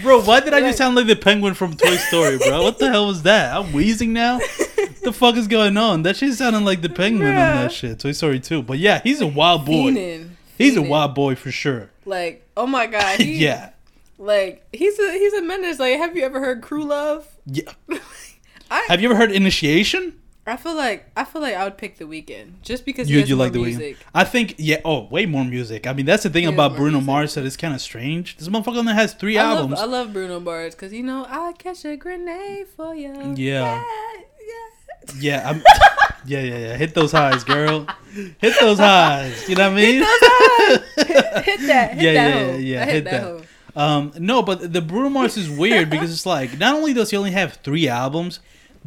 Bro, 0.00 0.22
why 0.22 0.38
did 0.40 0.54
I 0.54 0.60
just 0.60 0.78
sound 0.78 0.94
like 0.94 1.08
the 1.08 1.16
penguin 1.16 1.54
from 1.54 1.74
Toy 1.74 1.96
Story, 1.96 2.38
bro? 2.38 2.62
What 2.62 2.78
the 2.78 2.88
hell 2.88 3.08
was 3.08 3.22
that? 3.24 3.56
I'm 3.56 3.72
wheezing 3.72 4.12
now. 4.12 4.38
What 4.38 5.02
the 5.02 5.12
fuck 5.12 5.34
is 5.36 5.48
going 5.48 5.76
on? 5.76 6.02
That 6.04 6.14
shit 6.16 6.32
sounded 6.34 6.60
like 6.62 6.82
the 6.82 6.88
penguin 6.88 7.26
on 7.30 7.34
that 7.34 7.72
shit. 7.72 7.98
Toy 7.98 8.12
Story 8.12 8.38
2. 8.38 8.62
But 8.62 8.78
yeah, 8.78 9.00
he's 9.02 9.20
a 9.20 9.26
wild 9.26 9.66
boy. 9.66 10.24
He's 10.56 10.76
a 10.76 10.82
wild 10.82 11.16
boy 11.16 11.34
for 11.34 11.50
sure. 11.50 11.90
Like, 12.04 12.46
oh 12.56 12.68
my 12.68 12.86
god. 12.86 13.18
He, 13.20 13.38
yeah. 13.44 13.70
Like 14.18 14.66
he's 14.72 14.98
a 14.98 15.12
he's 15.12 15.32
a 15.34 15.42
menace. 15.42 15.78
Like, 15.78 15.96
have 15.98 16.16
you 16.16 16.22
ever 16.24 16.40
heard 16.40 16.62
Crew 16.62 16.84
Love? 16.84 17.26
Yeah. 17.46 17.70
I 18.70 18.84
Have 18.88 19.00
you 19.00 19.08
ever 19.10 19.16
heard 19.16 19.30
Initiation? 19.30 20.20
I 20.48 20.56
feel 20.56 20.76
like 20.76 21.10
I 21.16 21.24
feel 21.24 21.42
like 21.42 21.54
I 21.54 21.64
would 21.64 21.76
pick 21.76 21.98
the 21.98 22.04
Weeknd 22.04 22.62
just 22.62 22.84
because 22.84 23.10
You 23.10 23.18
you 23.20 23.34
like 23.36 23.52
the 23.52 23.58
music. 23.58 23.96
Weeknd? 23.96 24.02
I 24.14 24.24
think 24.24 24.54
yeah. 24.58 24.80
Oh, 24.84 25.04
way 25.06 25.26
more 25.26 25.44
music. 25.44 25.86
I 25.86 25.92
mean, 25.92 26.06
that's 26.06 26.22
the 26.22 26.30
thing 26.30 26.46
about 26.46 26.76
Bruno 26.76 26.98
music. 26.98 27.06
Mars 27.06 27.34
that 27.34 27.44
is 27.44 27.56
kind 27.56 27.74
of 27.74 27.80
strange. 27.80 28.36
This 28.36 28.48
motherfucker 28.48 28.76
only 28.78 28.94
has 28.94 29.12
three 29.14 29.38
I 29.38 29.42
love, 29.48 29.58
albums. 29.58 29.80
I 29.80 29.84
love 29.86 30.12
Bruno 30.12 30.38
Mars 30.40 30.74
because 30.74 30.92
you 30.92 31.02
know 31.02 31.26
I 31.28 31.52
catch 31.58 31.84
a 31.84 31.96
grenade 31.96 32.68
for 32.68 32.94
you. 32.94 33.12
Yeah. 33.36 33.82
yeah. 33.82 33.82
yeah, 35.18 35.50
I'm, 35.50 35.62
yeah, 36.26 36.40
yeah, 36.40 36.58
yeah. 36.58 36.76
Hit 36.76 36.94
those 36.94 37.12
highs, 37.12 37.42
girl. 37.44 37.86
Hit 38.38 38.54
those 38.60 38.78
highs. 38.78 39.48
You 39.48 39.56
know 39.56 39.70
what 39.70 39.78
I 39.78 39.82
mean? 39.82 39.94
hit, 40.96 41.44
hit 41.44 41.60
that. 41.66 41.94
Hit 41.94 42.02
Yeah, 42.02 42.12
that 42.14 42.46
yeah, 42.50 42.56
yeah, 42.56 42.82
I 42.82 42.84
hit 42.84 42.94
hit, 42.94 43.04
that. 43.04 43.22
that. 43.22 43.46
Um, 43.76 44.12
no, 44.18 44.42
but 44.42 44.72
the 44.72 44.80
Bruno 44.80 45.10
Mars 45.10 45.36
is 45.36 45.50
weird 45.50 45.90
because 45.90 46.10
it's 46.10 46.24
like 46.26 46.58
not 46.58 46.74
only 46.74 46.94
does 46.94 47.10
he 47.10 47.16
only 47.16 47.32
have 47.32 47.54
three 47.62 47.86
albums, 47.88 48.40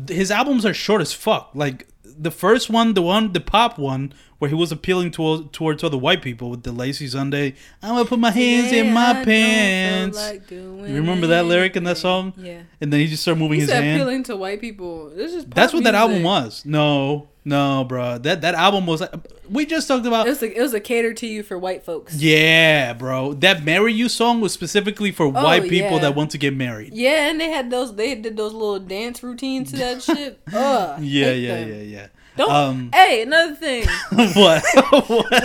his 0.08 0.32
albums 0.32 0.66
are 0.66 0.74
short 0.74 1.02
as 1.02 1.14
fuck. 1.14 1.52
Like 1.54 1.88
the 2.04 2.32
first 2.32 2.70
one, 2.70 2.96
the 2.96 3.02
one, 3.02 3.32
the 3.34 3.40
pop 3.40 3.78
one, 3.78 4.14
where 4.40 4.50
he 4.50 4.56
was 4.56 4.72
appealing 4.72 5.12
to, 5.12 5.50
towards 5.52 5.84
other 5.84 5.98
white 5.98 6.22
people 6.22 6.50
with 6.50 6.64
the 6.64 6.72
lazy 6.72 7.08
Sunday. 7.08 7.56
I'm 7.84 7.96
gonna 7.96 8.06
put 8.06 8.20
my 8.20 8.32
hands 8.32 8.72
in 8.72 8.86
Today 8.86 8.90
I 8.90 8.94
my 8.94 9.26
pants. 9.26 10.18
like 10.18 10.50
You 10.50 10.82
remember 10.88 11.28
that 11.28 11.46
lyric 11.46 11.76
in 11.76 11.84
that 11.84 11.98
song? 11.98 12.34
Yeah. 12.38 12.62
And 12.82 12.92
then 12.92 13.02
he 13.02 13.08
just 13.08 13.22
started 13.22 13.40
moving 13.40 13.56
He 13.56 13.62
his 13.62 13.70
said 13.70 13.84
hand. 13.84 14.02
appealing 14.02 14.24
to 14.24 14.38
white 14.38 14.62
people. 14.62 15.10
This 15.10 15.34
is 15.34 15.46
That's 15.46 15.74
what 15.74 15.84
that 15.84 15.96
album 15.96 16.24
was. 16.24 16.66
No, 16.66 17.28
no, 17.44 17.84
bro. 17.84 18.18
That 18.18 18.42
that 18.42 18.56
album 18.56 18.86
was. 18.86 19.04
We 19.50 19.66
just 19.66 19.88
talked 19.88 20.06
about. 20.06 20.28
It 20.28 20.30
was 20.30 20.44
a, 20.44 20.58
it 20.58 20.62
was 20.62 20.74
a 20.74 20.80
cater 20.80 21.14
to 21.16 21.28
you 21.28 21.42
for 21.44 21.58
white 21.58 21.84
folks. 21.84 22.16
yeah, 22.16 22.94
bro. 22.94 23.34
That 23.34 23.66
"Marry 23.66 23.92
You" 23.92 24.08
song 24.08 24.40
was 24.40 24.54
specifically 24.54 25.12
for 25.12 25.26
oh, 25.26 25.32
white 25.32 25.64
people 25.64 25.94
yeah. 25.94 26.00
that 26.00 26.16
want 26.16 26.32
to 26.32 26.38
get 26.38 26.56
married. 26.56 26.94
Yeah, 26.94 27.30
and 27.30 27.40
they 27.42 27.50
had 27.50 27.72
those. 27.72 27.96
They 27.96 28.16
did 28.16 28.38
those 28.38 28.54
little 28.54 28.80
dance 28.80 29.24
routines 29.24 29.72
to 29.72 29.78
that 29.78 30.04
shit. 30.04 30.40
Ugh. 30.54 31.02
Yeah, 31.02 31.26
hate 31.26 31.42
yeah, 31.42 31.66
yeah, 31.66 31.82
yeah. 31.82 32.08
Don't. 32.40 32.50
Um, 32.52 32.90
hey, 32.94 33.22
another 33.24 33.54
thing. 33.54 33.86
what? 34.14 34.64
what? 35.10 35.44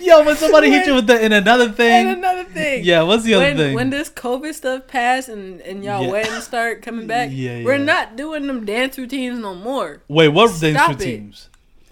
Yo, 0.00 0.24
when 0.24 0.34
somebody 0.36 0.70
hit 0.70 0.86
you 0.88 0.94
with 0.96 1.06
the 1.06 1.24
in 1.24 1.32
another 1.32 1.66
and 1.66 1.76
thing. 1.76 2.08
another 2.08 2.44
thing. 2.44 2.84
Yeah, 2.84 3.02
what's 3.02 3.22
the 3.22 3.34
other 3.34 3.44
when, 3.44 3.56
thing? 3.56 3.74
when 3.76 3.90
this 3.90 4.10
COVID 4.10 4.52
stuff 4.54 4.88
pass 4.88 5.28
and, 5.28 5.60
and 5.60 5.84
y'all 5.84 6.02
Yeah. 6.02 6.10
weddings 6.10 6.42
start 6.44 6.82
coming 6.82 7.06
back, 7.06 7.28
Yeah, 7.32 7.62
we're 7.62 7.78
not 7.78 8.16
doing 8.16 8.48
them 8.48 8.64
dance 8.64 8.98
routines 8.98 9.38
no 9.38 9.54
more. 9.54 10.02
Wait, 10.08 10.28
what 10.28 10.48
dance 10.60 10.76
Stop 10.78 10.90
it. 10.92 10.98
routines? 10.98 11.48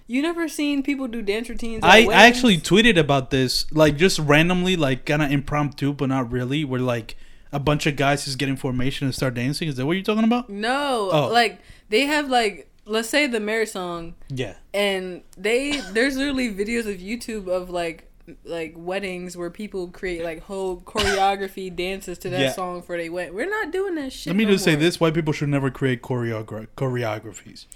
You 0.08 0.20
never 0.22 0.48
seen 0.48 0.82
people 0.82 1.06
do 1.06 1.22
dance 1.22 1.48
routines? 1.48 1.80
I, 1.84 2.06
I 2.06 2.26
actually 2.26 2.58
tweeted 2.58 2.96
about 2.98 3.30
this, 3.30 3.66
like 3.72 3.96
just 3.96 4.18
randomly, 4.18 4.74
like 4.76 5.04
kind 5.06 5.22
of 5.22 5.30
impromptu, 5.30 5.92
but 5.92 6.08
not 6.08 6.30
really. 6.32 6.64
Where 6.64 6.80
like 6.80 7.16
a 7.52 7.60
bunch 7.60 7.86
of 7.86 7.94
guys 7.94 8.24
just 8.24 8.38
get 8.38 8.48
in 8.48 8.56
formation 8.56 9.06
and 9.06 9.14
start 9.14 9.34
dancing. 9.34 9.68
Is 9.68 9.76
that 9.76 9.86
what 9.86 9.92
you're 9.92 10.02
talking 10.04 10.24
about? 10.24 10.50
no, 10.50 11.08
Oh. 11.12 11.28
like 11.32 11.60
they 11.88 12.02
have 12.06 12.28
like 12.28 12.68
let's 12.86 13.08
say 13.08 13.26
the 13.26 13.40
marriage 13.40 13.70
song, 13.70 14.14
Yeah. 14.30 14.54
and 14.72 15.22
they 15.36 15.80
there's 15.92 16.16
literally 16.16 16.48
videos 16.54 16.86
of 16.92 16.98
YouTube 17.00 17.48
of 17.48 17.68
like 17.70 18.10
like 18.44 18.74
weddings 18.76 19.36
where 19.36 19.50
people 19.50 19.86
create 19.88 20.24
like 20.24 20.42
whole 20.44 20.78
choreography 20.80 21.74
dances 21.84 22.18
to 22.18 22.30
that 22.30 22.40
Yeah. 22.40 22.52
song 22.52 22.82
for 22.82 22.96
they 22.96 23.08
went. 23.08 23.34
We're 23.34 23.48
not 23.48 23.70
doing 23.70 23.94
that 23.96 24.12
shit. 24.12 24.28
Let 24.32 24.36
me 24.36 24.44
no 24.44 24.52
just 24.52 24.64
say 24.64 24.74
this: 24.74 24.98
white 24.98 25.14
people 25.14 25.32
should 25.32 25.48
never 25.48 25.70
create 25.70 26.02
choreogra- 26.02 26.68
choreographies. 26.76 27.66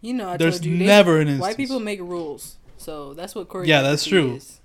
You 0.00 0.14
know, 0.14 0.30
I 0.30 0.36
There's 0.38 0.54
told 0.60 0.64
you, 0.66 0.78
they- 0.78 0.86
never 0.86 1.16
an 1.20 1.28
instance. 1.28 1.40
White 1.42 1.56
people 1.56 1.78
make 1.78 2.00
rules, 2.00 2.56
so 2.78 3.12
that's 3.14 3.34
what 3.34 3.48
choreography 3.48 3.66
Yeah, 3.68 3.82
that's 3.82 4.04
true. 4.06 4.36
Is. 4.36 4.60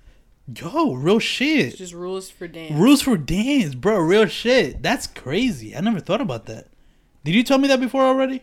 Yo, 0.60 0.94
real 0.94 1.16
It's 1.16 1.24
shit. 1.24 1.76
just 1.76 1.92
rules 1.92 2.30
for 2.30 2.46
dance. 2.48 2.72
Rules 2.72 3.02
for 3.02 3.16
dance, 3.16 3.74
bro. 3.74 3.98
Real 3.98 4.26
shit. 4.26 4.80
That's 4.82 5.06
crazy. 5.08 5.74
I 5.76 5.80
never 5.80 5.98
thought 6.00 6.20
about 6.20 6.46
that. 6.46 6.68
Did 7.24 7.34
you 7.34 7.42
tell 7.42 7.58
me 7.58 7.66
that 7.68 7.80
before 7.80 8.04
already? 8.04 8.42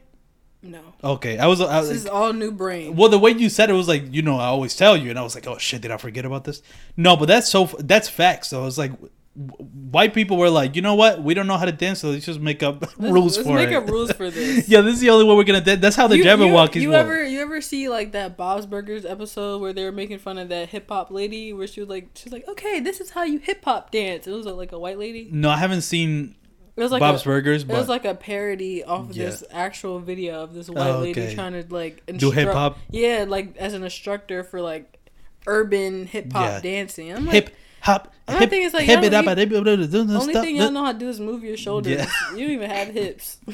No, 0.65 0.79
Okay, 1.03 1.37
I 1.37 1.47
was. 1.47 1.59
I 1.59 1.81
this 1.81 1.89
was 1.89 1.97
is 2.03 2.07
all 2.07 2.31
new 2.31 2.49
brain. 2.51 2.95
well, 2.95 3.09
the 3.09 3.19
way 3.19 3.31
you 3.31 3.49
said 3.49 3.69
it 3.69 3.73
was 3.73 3.87
like, 3.89 4.13
you 4.13 4.21
know, 4.21 4.37
I 4.39 4.45
always 4.45 4.75
tell 4.75 4.95
you, 4.95 5.09
and 5.09 5.19
I 5.19 5.21
was 5.21 5.35
like, 5.35 5.45
oh 5.45 5.57
shit, 5.57 5.81
did 5.81 5.91
I 5.91 5.97
forget 5.97 6.23
about 6.23 6.45
this? 6.45 6.61
No, 6.95 7.17
but 7.17 7.25
that's 7.27 7.49
so. 7.49 7.65
That's 7.79 8.07
facts. 8.07 8.47
So 8.47 8.65
it's 8.65 8.77
like, 8.77 8.91
w- 9.35 9.69
white 9.91 10.13
people 10.13 10.37
were 10.37 10.49
like, 10.49 10.77
you 10.77 10.81
know 10.81 10.95
what? 10.95 11.21
We 11.21 11.33
don't 11.33 11.47
know 11.47 11.57
how 11.57 11.65
to 11.65 11.73
dance, 11.73 11.99
so 11.99 12.11
let's 12.11 12.25
just 12.25 12.39
make 12.39 12.63
up 12.63 12.81
Let's- 12.97 12.97
rules 12.97 13.35
let's 13.37 13.49
for 13.49 13.55
make 13.55 13.69
it. 13.71 13.75
up 13.75 13.89
rules 13.89 14.13
for 14.13 14.31
this. 14.39 14.69
yeah, 14.69 14.79
this 14.79 14.93
is 14.95 14.99
the 15.01 15.09
only 15.09 15.25
way 15.25 15.35
we're 15.35 15.43
gonna. 15.43 15.59
dance. 15.59 15.81
That's 15.81 15.95
how 15.97 16.07
the 16.07 16.17
you, 16.17 16.23
Jabbawockeez 16.23 16.75
you, 16.75 16.81
you 16.83 16.89
work. 16.91 16.97
ever 16.99 17.23
you 17.25 17.41
ever 17.41 17.59
see 17.59 17.89
like 17.89 18.13
that 18.13 18.37
Bob's 18.37 18.65
Burgers 18.65 19.03
episode 19.03 19.59
where 19.61 19.73
they 19.73 19.83
were 19.83 19.91
making 19.91 20.19
fun 20.19 20.37
of 20.37 20.47
that 20.47 20.69
hip 20.69 20.87
hop 20.87 21.11
lady 21.11 21.51
where 21.51 21.67
she 21.67 21.81
was 21.81 21.89
like 21.89 22.07
she's 22.15 22.31
like 22.31 22.47
okay 22.47 22.79
this 22.79 23.01
is 23.01 23.09
how 23.09 23.23
you 23.23 23.39
hip 23.39 23.65
hop 23.65 23.91
dance. 23.91 24.27
It 24.27 24.31
was 24.31 24.45
like 24.45 24.71
a 24.71 24.79
white 24.79 24.97
lady. 24.97 25.27
no, 25.29 25.49
I 25.49 25.57
haven't 25.57 25.81
seen 25.81 26.35
It 26.75 26.81
was 26.81 26.91
like 26.91 27.01
Bob's 27.01 27.21
a, 27.21 27.25
Burgers, 27.25 27.63
It 27.63 27.69
was 27.69 27.87
like 27.87 28.03
a 28.03 28.15
parody 28.15 28.83
off 28.83 29.11
of 29.11 29.15
Yeah. 29.15 29.25
this 29.25 29.43
actual 29.51 29.99
video 29.99 30.41
of 30.41 30.53
this 30.55 30.69
oh, 30.69 30.73
white 30.73 30.89
Oh, 30.89 30.99
lady 31.01 31.35
trying 31.35 31.53
to 31.53 31.63
like 31.73 32.03
do 32.07 32.13
instruct- 32.13 32.35
hip 32.35 32.49
hop, 32.49 32.77
Yeah, 32.89 33.25
like 33.27 33.55
as 33.57 33.73
an 33.73 33.83
instructor 33.83 34.43
for 34.43 34.59
like 34.59 34.97
urban 35.45 36.07
hip 36.07 36.33
hop 36.33 36.45
Yeah. 36.45 36.59
dancing. 36.61 37.11
I'm 37.13 37.25
like, 37.25 37.33
hip 37.33 37.55
hop, 37.81 38.13
hip, 38.27 38.49
thing 38.49 38.63
is, 38.63 38.73
like, 38.73 38.85
hip 38.85 39.03
it 39.03 39.13
up, 39.13 39.25
don't 39.25 39.37
hip 39.37 39.51
it 39.51 39.57
up, 39.57 39.65
do 39.65 39.85
the 39.85 40.19
only 40.19 40.33
thing 40.33 40.55
y'all 40.55 40.71
know 40.71 40.85
how 40.85 40.93
to 40.93 40.97
do 40.97 41.09
is 41.09 41.19
move 41.19 41.43
your 41.43 41.57
shoulders. 41.57 41.93
Yeah. 41.99 42.05
You 42.35 42.45
don't 42.45 42.51
even 42.51 42.69
have 42.69 42.87
hips. 42.87 43.37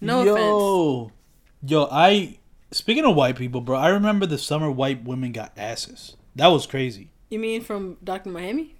no 0.00 0.20
offense. 0.20 0.38
yo, 0.38 1.10
yo, 1.66 1.88
I 1.90 2.38
speaking 2.70 3.04
of 3.04 3.16
white 3.16 3.36
people, 3.36 3.60
bro. 3.60 3.78
I 3.78 3.88
remember 3.88 4.26
the 4.26 4.38
summer 4.38 4.70
white 4.70 5.04
women 5.04 5.32
got 5.32 5.52
asses. 5.56 6.16
That 6.36 6.48
was 6.48 6.66
crazy. 6.66 7.10
You 7.30 7.38
mean 7.38 7.62
from 7.62 7.96
Dr. 8.04 8.28
Miami? 8.30 8.73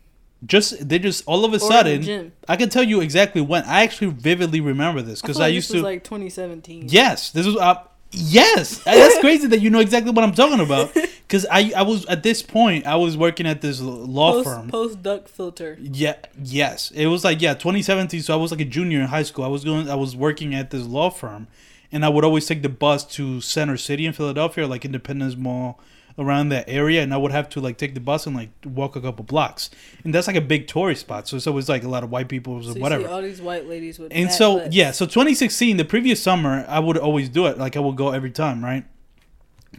Just 0.47 0.89
they 0.89 0.99
just 0.99 1.25
all 1.27 1.45
of 1.45 1.53
a 1.53 1.57
Or 1.57 1.59
sudden. 1.61 2.33
I 2.49 2.57
can 2.57 2.69
tell 2.69 2.83
you 2.83 3.01
exactly 3.01 3.41
when. 3.41 3.63
I 3.65 3.83
actually 3.83 4.09
vividly 4.09 4.61
remember 4.61 5.01
this 5.03 5.21
Because 5.23 5.37
because 5.37 5.41
I, 5.41 5.49
used 5.49 5.69
this 5.71 5.75
was 5.75 5.83
to. 5.83 5.87
like 5.87 6.05
2017. 6.05 6.87
Yes, 6.89 7.31
this 7.31 7.47
was. 7.47 7.57
Uh, 7.57 7.77
yes, 8.11 8.79
that's 8.85 9.19
crazy 9.21 9.47
that 9.49 9.61
you 9.61 9.71
know 9.71 9.81
exactly 9.81 10.13
what 10.13 10.25
I'm 10.25 10.35
talking 10.35 10.61
about. 10.61 10.97
Because 11.27 11.47
I, 11.51 11.73
I 11.75 11.83
was 11.83 12.05
at 12.05 12.23
this 12.23 12.43
point, 12.43 12.87
I 12.87 12.97
was 12.97 13.17
working 13.17 13.47
at 13.47 13.63
this 13.63 13.81
law 13.81 14.33
Post, 14.35 14.45
firm. 14.47 14.69
post 14.69 15.03
duck 15.03 15.27
filter. 15.27 15.79
Yeah, 15.81 16.17
yes, 16.41 16.91
it 16.95 17.07
was 17.07 17.25
like 17.25 17.41
yeah, 17.41 17.55
2017. 17.55 18.21
So 18.21 18.35
I 18.35 18.37
was 18.37 18.51
like 18.51 18.61
a 18.61 18.65
junior 18.67 19.01
in 19.01 19.07
high 19.07 19.23
school. 19.23 19.43
I 19.43 19.49
was 19.49 19.65
going, 19.65 19.89
I 19.89 19.95
was 19.95 20.15
working 20.15 20.55
at 20.55 20.71
this 20.71 20.85
law 20.85 21.09
firm, 21.09 21.49
and 21.91 22.05
I 22.05 22.11
would 22.11 22.25
always 22.25 22.47
take 22.47 22.63
the 22.63 22.69
bus 22.69 23.05
to 23.17 23.41
Center 23.41 23.79
City 23.79 24.05
in 24.05 24.13
Philadelphia, 24.13 24.67
like 24.67 24.85
Independence 24.85 25.35
Mall, 25.35 25.81
around 26.17 26.51
that 26.51 26.65
area, 26.69 27.03
and 27.03 27.13
I 27.13 27.17
would 27.17 27.33
have 27.33 27.49
to 27.51 27.61
like 27.61 27.77
take 27.77 27.95
the 27.95 28.01
bus 28.01 28.27
and 28.27 28.37
like 28.37 28.51
walk 28.65 28.95
a 28.97 29.01
couple 29.01 29.25
blocks, 29.25 29.71
and 30.05 30.15
that's 30.15 30.27
like 30.27 30.37
a 30.37 30.41
big 30.41 30.67
tourist 30.69 31.01
spot. 31.01 31.27
So 31.29 31.37
it's 31.37 31.47
always 31.47 31.69
like 31.69 31.83
a 31.85 31.89
lot 31.89 32.05
of 32.05 32.11
white 32.11 32.29
people 32.29 32.55
or 32.55 32.63
So 32.63 32.75
whatever. 32.75 33.09
all 33.09 33.21
these 33.23 33.43
white 33.43 33.67
ladies 33.69 33.99
with 33.99 34.13
And 34.15 34.31
so 34.31 34.59
butts. 34.59 34.75
yeah, 34.77 34.91
so 34.93 35.07
2016, 35.07 35.77
the 35.77 35.85
previous 35.85 36.23
summer, 36.23 36.65
I 36.69 36.79
would 36.79 36.97
always 36.99 37.29
do 37.29 37.47
it. 37.47 37.59
Like 37.59 37.77
I 37.77 37.81
would 37.81 37.97
go 37.97 38.11
every 38.11 38.31
time, 38.31 38.63
right, 38.65 38.85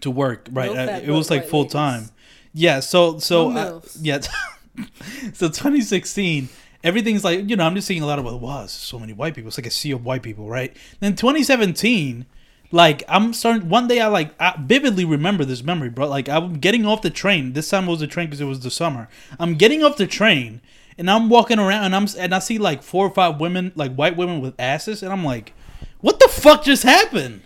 to 0.01 0.11
work. 0.11 0.47
Right, 0.51 0.69
No 0.69 0.75
fat 0.75 1.03
it 1.03 1.11
was 1.11 1.29
like 1.31 1.45
full 1.47 1.61
ladies. 1.61 1.73
time. 1.73 2.09
Yeah. 2.53 2.79
So 2.81 3.17
so 3.19 3.49
No 3.51 3.59
uh, 3.77 3.81
yeah. 4.01 4.19
so 5.33 5.47
2016, 5.47 6.49
everything's 6.83 7.23
like 7.23 7.49
you 7.49 7.55
know 7.55 7.65
I'm 7.65 7.75
just 7.75 7.87
seeing 7.87 8.01
a 8.03 8.05
lot 8.05 8.19
of 8.19 8.25
well, 8.25 8.39
wow, 8.39 8.65
so 8.65 8.99
many 8.99 9.13
white 9.13 9.35
people. 9.35 9.47
It's 9.47 9.57
like 9.57 9.67
a 9.67 9.71
sea 9.71 9.91
of 9.91 10.03
white 10.05 10.21
people, 10.23 10.47
right? 10.49 10.75
Then 10.99 11.15
2017. 11.15 12.25
Like 12.75 13.03
I'm 13.07 13.31
starting 13.33 13.69
one 13.69 13.87
day, 13.87 14.01
I 14.01 14.07
like 14.07 14.31
I 14.39 14.55
vividly 14.59 15.05
remember 15.05 15.45
this 15.45 15.63
memory, 15.63 15.89
bro. 15.89 16.09
Like 16.09 16.27
I'm 16.27 16.55
getting 16.59 16.85
off 16.85 17.01
the 17.01 17.09
train. 17.09 17.53
This 17.53 17.69
time 17.69 17.87
it 17.87 17.91
was 17.91 18.01
the 18.01 18.07
train 18.07 18.27
because 18.27 18.41
it 18.41 18.45
was 18.45 18.59
the 18.59 18.69
summer. 18.69 19.07
I'm 19.39 19.55
getting 19.55 19.81
off 19.81 19.95
the 19.95 20.05
train, 20.07 20.59
and 20.97 21.09
I'm 21.09 21.29
walking 21.29 21.57
around, 21.57 21.85
and 21.85 21.95
I'm 21.95 22.05
and 22.19 22.35
I 22.35 22.39
see 22.39 22.57
like 22.57 22.83
four 22.83 23.07
or 23.07 23.11
five 23.11 23.39
women, 23.39 23.71
like 23.75 23.95
white 23.95 24.17
women 24.17 24.41
with 24.41 24.55
asses, 24.59 25.01
and 25.03 25.13
I'm 25.13 25.23
like, 25.23 25.53
what 26.01 26.19
the 26.19 26.27
fuck 26.27 26.65
just 26.65 26.83
happened? 26.83 27.43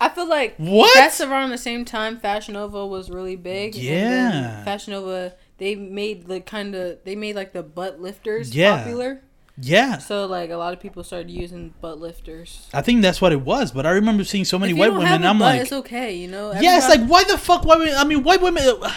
I 0.00 0.08
feel 0.10 0.28
like 0.28 0.54
What? 0.58 0.94
that's 0.94 1.20
around 1.20 1.50
the 1.50 1.58
same 1.58 1.84
time 1.84 2.20
Fashion 2.20 2.54
Nova 2.54 2.86
was 2.86 3.10
really 3.10 3.34
big. 3.34 3.74
Yeah. 3.74 4.62
Fashion 4.64 4.92
Nova 4.92 5.34
they 5.56 5.74
made 5.74 6.28
like 6.28 6.46
kind 6.46 6.76
of 6.76 6.98
they 7.04 7.16
made 7.16 7.34
like 7.34 7.52
the 7.52 7.64
butt 7.64 8.00
lifters 8.00 8.54
Yeah. 8.54 8.78
popular. 8.78 9.22
Yeah, 9.60 9.98
So 9.98 10.26
like 10.26 10.50
a 10.50 10.56
lot 10.56 10.72
of 10.72 10.78
people 10.78 11.02
started 11.02 11.30
using 11.30 11.74
butt 11.80 11.98
lifters. 12.00 12.68
I 12.72 12.80
think 12.80 13.02
that's 13.02 13.20
what 13.20 13.32
it 13.32 13.40
was. 13.40 13.72
But 13.72 13.86
I 13.86 13.90
remember 13.90 14.22
seeing 14.22 14.44
so 14.44 14.56
many 14.58 14.72
white 14.72 14.92
women. 14.92 15.24
I'm 15.24 15.38
butt, 15.38 15.46
like, 15.54 15.60
it's 15.62 15.72
okay, 15.72 16.14
you 16.14 16.28
know. 16.28 16.52
yeah, 16.60 16.76
it's 16.76 16.88
like 16.88 17.04
why 17.06 17.24
the 17.24 17.36
fuck? 17.36 17.64
Why? 17.64 17.76
women- 17.76 17.94
I 17.96 18.04
mean, 18.04 18.22
white 18.22 18.40
women. 18.40 18.62
Uh, 18.64 18.92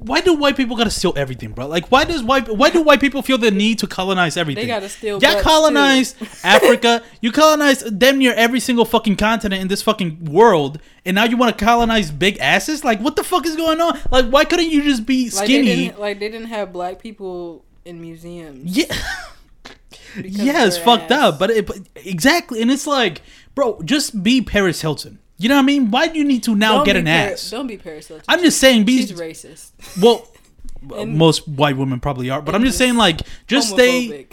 why 0.00 0.20
do 0.20 0.34
white 0.34 0.56
people 0.56 0.76
gotta 0.76 0.90
steal 0.90 1.14
everything, 1.16 1.52
bro? 1.52 1.66
Like, 1.66 1.90
why 1.90 2.04
does 2.04 2.22
white? 2.22 2.46
Why 2.54 2.68
do 2.68 2.82
white 2.82 3.00
people 3.00 3.22
feel 3.22 3.38
the 3.38 3.50
need 3.50 3.78
to 3.78 3.86
colonize 3.86 4.36
everything? 4.36 4.64
they 4.64 4.68
gotta 4.68 4.88
steal. 4.90 5.18
Yeah, 5.22 5.32
butts, 5.34 5.44
colonized. 5.44 6.16
Africa. 6.44 7.02
You 7.22 7.32
colonize 7.32 7.82
damn 7.82 8.18
near 8.18 8.34
every 8.34 8.60
single 8.60 8.84
fucking 8.84 9.16
continent 9.16 9.62
in 9.62 9.68
this 9.68 9.80
fucking 9.80 10.26
world, 10.26 10.78
and 11.06 11.14
now 11.14 11.24
you 11.24 11.36
want 11.38 11.56
to 11.56 11.64
colonize 11.64 12.10
big 12.10 12.36
asses? 12.38 12.84
Like, 12.84 13.00
what 13.00 13.16
the 13.16 13.24
fuck 13.24 13.46
is 13.46 13.56
going 13.56 13.80
on? 13.80 13.98
Like, 14.10 14.26
why 14.26 14.44
couldn't 14.44 14.70
you 14.70 14.82
just 14.82 15.06
be 15.06 15.24
Like 15.30 15.32
they 15.32 15.44
skinny? 15.46 15.76
didn't 15.86 16.00
like 16.00 16.18
they 16.20 16.28
didn't 16.28 16.48
have 16.48 16.70
black 16.72 16.98
people 16.98 17.64
in 17.86 17.98
museums. 18.00 18.76
yeah. 18.76 18.94
yeah, 20.16 20.66
it's 20.66 20.78
fucked 20.78 21.10
ass. 21.10 21.22
up, 21.34 21.38
but, 21.38 21.50
it, 21.50 21.66
but 21.66 21.78
exactly, 21.96 22.60
and 22.62 22.70
it's 22.70 22.86
like, 22.86 23.22
bro, 23.54 23.80
just 23.82 24.22
be 24.22 24.40
Paris 24.42 24.80
Hilton. 24.80 25.18
You 25.38 25.48
know 25.48 25.56
what 25.56 25.62
I 25.62 25.66
mean? 25.66 25.90
Why 25.90 26.08
do 26.08 26.18
you 26.18 26.24
need 26.24 26.42
to 26.44 26.54
now 26.54 26.76
Don't 26.76 26.84
get 26.86 26.96
an 26.96 27.06
Par- 27.06 27.14
ass? 27.14 27.50
Don't 27.50 27.66
be 27.66 27.76
Paris 27.76 28.08
Hilton. 28.08 28.24
I'm 28.28 28.40
just 28.40 28.58
saying, 28.58 28.84
be 28.84 28.98
She's 28.98 29.12
racist. 29.12 29.70
well. 30.00 30.28
And- 30.96 31.16
most 31.16 31.46
white 31.46 31.76
women 31.76 32.00
probably 32.00 32.28
are, 32.28 32.42
but 32.42 32.56
I'm 32.56 32.62
just 32.62 32.70
just 32.72 32.78
saying, 32.78 32.96
like, 32.96 33.20
just 33.46 33.68
stay. 33.68 34.26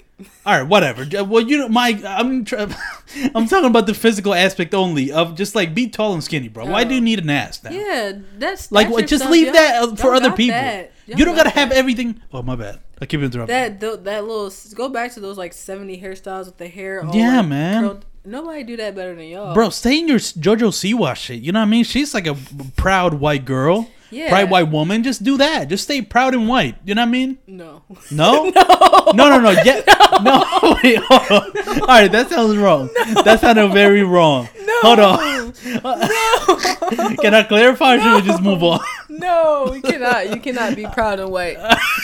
All 0.46 0.54
right, 0.60 0.68
whatever. 0.68 1.06
Well, 1.24 1.42
you 1.48 1.58
know, 1.58 1.70
my 1.70 2.02
I'm 2.06 2.44
tr- 2.46 2.56
I'm 3.36 3.48
talking 3.48 3.70
about 3.70 3.88
the 3.88 3.94
physical 3.94 4.34
aspect 4.34 4.74
only 4.74 5.12
of 5.12 5.36
just 5.36 5.56
like 5.56 5.74
be 5.74 5.88
tall 5.90 6.14
and 6.14 6.24
skinny, 6.24 6.48
bro. 6.50 6.66
Why 6.66 6.84
do 6.84 6.94
you 6.94 7.02
Oh. 7.02 7.04
need 7.04 7.20
an 7.20 7.30
ass 7.30 7.64
now? 7.64 7.72
Yeah, 7.72 8.14
that's 8.38 8.72
Like? 8.72 8.90
Just 9.08 9.30
leave 9.30 9.54
that 9.54 9.82
uh, 9.84 9.96
for 9.96 10.14
other 10.14 10.32
people. 10.32 10.58
that. 10.60 10.92
You 11.06 11.16
don't 11.26 11.36
got 11.36 11.46
gotta 11.46 11.58
have 11.60 11.70
that. 11.70 11.78
everything. 11.78 12.22
Oh 12.34 12.44
my 12.44 12.56
bad. 12.56 12.80
I 13.02 13.06
keep 13.06 13.22
interrupting. 13.22 13.56
That 13.56 13.80
th- 13.80 14.00
that 14.04 14.26
little 14.26 14.52
go 14.76 14.90
back 14.90 15.14
to 15.14 15.20
those 15.22 15.38
like 15.38 15.54
seventy 15.54 16.00
hairstyles 16.02 16.46
with 16.46 16.58
the 16.58 16.68
hair. 16.68 17.04
All, 17.06 17.16
Yeah, 17.16 17.38
like, 17.38 17.48
man. 17.48 17.84
curled. 17.84 18.06
Nobody 18.26 18.64
do 18.64 18.76
that 18.78 18.96
better 18.96 19.16
than 19.16 19.26
y'all, 19.30 19.54
Bro, 19.54 19.70
stay 19.70 19.98
in 20.00 20.08
your 20.08 20.20
JoJo 20.20 20.70
Siwa 20.72 21.16
shit. 21.16 21.40
You 21.42 21.54
know 21.54 21.60
what 21.62 21.68
I 21.68 21.70
mean? 21.70 21.86
She's 21.86 22.14
like 22.14 22.28
a 22.28 22.36
proud 22.76 23.14
white 23.16 23.46
girl, 23.46 23.90
Yeah. 24.12 24.30
proud 24.30 24.50
white 24.50 24.70
woman. 24.72 25.04
Just 25.04 25.24
do 25.24 25.38
that. 25.38 25.68
Just 25.70 25.84
stay 25.84 26.02
proud 26.02 26.34
and 26.34 26.48
white. 26.48 26.76
You 26.86 26.96
know 26.96 27.02
what 27.04 27.08
I 27.10 27.12
mean? 27.12 27.38
No, 27.48 27.84
No, 28.12 28.44
no, 29.14 29.30
no, 29.30 29.40
no. 29.40 29.52
Yeah, 29.64 29.82
no. 30.24 30.78
Wait, 30.84 30.98
hold 31.08 31.32
on. 31.32 31.82
All 31.82 31.88
right, 31.88 32.12
that 32.12 32.30
sounds 32.30 32.58
wrong. 32.58 32.90
That 33.24 33.40
sounded 33.42 33.72
very 33.74 34.04
wrong. 34.04 34.50
No. 34.64 34.74
Hold 34.82 35.00
on. 35.00 35.54
No. 35.66 37.16
Can 37.22 37.34
I 37.36 37.44
clarify, 37.44 37.96
or 37.96 38.00
should 38.02 38.16
we 38.16 38.22
just 38.28 38.42
move 38.42 38.64
on? 38.64 38.80
no, 39.10 39.74
you 39.74 39.82
cannot. 39.82 40.30
You 40.34 40.40
cannot 40.40 40.76
be 40.76 40.86
proud 40.86 41.20
and 41.20 41.32
white. 41.32 41.58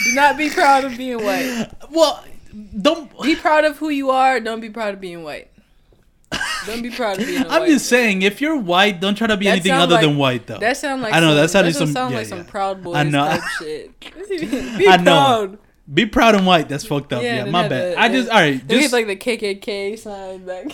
Do 0.04 0.14
not 0.14 0.36
be 0.36 0.50
proud 0.50 0.84
of 0.84 0.96
being 0.96 1.22
white. 1.24 1.68
Well, 1.90 2.22
don't. 2.80 3.10
Be 3.22 3.34
proud 3.36 3.64
of 3.64 3.76
who 3.78 3.88
you 3.90 4.10
are. 4.10 4.40
Don't 4.40 4.60
be 4.60 4.70
proud 4.70 4.94
of 4.94 5.00
being 5.00 5.22
white. 5.22 5.50
Don't 6.66 6.82
be 6.82 6.90
proud 6.90 7.20
of 7.20 7.26
being. 7.26 7.42
I'm 7.48 7.62
white. 7.62 7.68
just 7.68 7.86
saying, 7.88 8.22
if 8.22 8.40
you're 8.40 8.56
white, 8.58 9.00
don't 9.00 9.14
try 9.14 9.26
to 9.28 9.36
be 9.36 9.44
That 9.46 9.52
anything 9.52 9.72
other 9.72 9.94
like- 9.94 10.04
than 10.04 10.16
white, 10.16 10.46
though. 10.46 10.58
That 10.58 10.76
sound 10.76 11.02
like 11.02 11.12
I 11.14 11.20
know, 11.20 11.28
some, 11.28 11.36
that 11.36 11.52
doesn't 11.68 11.86
some- 11.86 11.92
sound 11.92 12.12
yeah, 12.12 12.18
like 12.18 12.26
some 12.26 12.44
proud 12.44 12.82
boys 12.82 12.96
I 12.96 13.02
know. 13.04 13.24
type 13.26 13.42
shit. 13.58 14.00
be 14.78 14.88
I 14.88 14.96
know. 14.96 15.02
proud. 15.04 15.58
Be 15.92 16.06
proud 16.06 16.34
and 16.34 16.44
white. 16.46 16.68
That's 16.68 16.84
fucked 16.84 17.12
up. 17.12 17.22
Yeah, 17.22 17.44
Yeah, 17.44 17.50
my 17.50 17.68
bad. 17.68 17.92
the- 17.96 18.00
I 18.00 18.08
just 18.08 18.28
all 18.28 18.40
right. 18.40 18.66
Just 18.66 18.92
like 18.92 19.06
the 19.06 19.14
KKK 19.16 19.96
sign 19.98 20.44
back. 20.44 20.66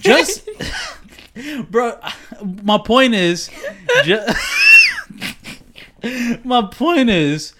just 0.00 0.48
bro 1.70 1.98
my 2.62 2.78
point 2.78 3.14
is 3.14 3.50
just 4.04 4.36
my 6.44 6.62
point 6.70 7.10
is 7.10 7.54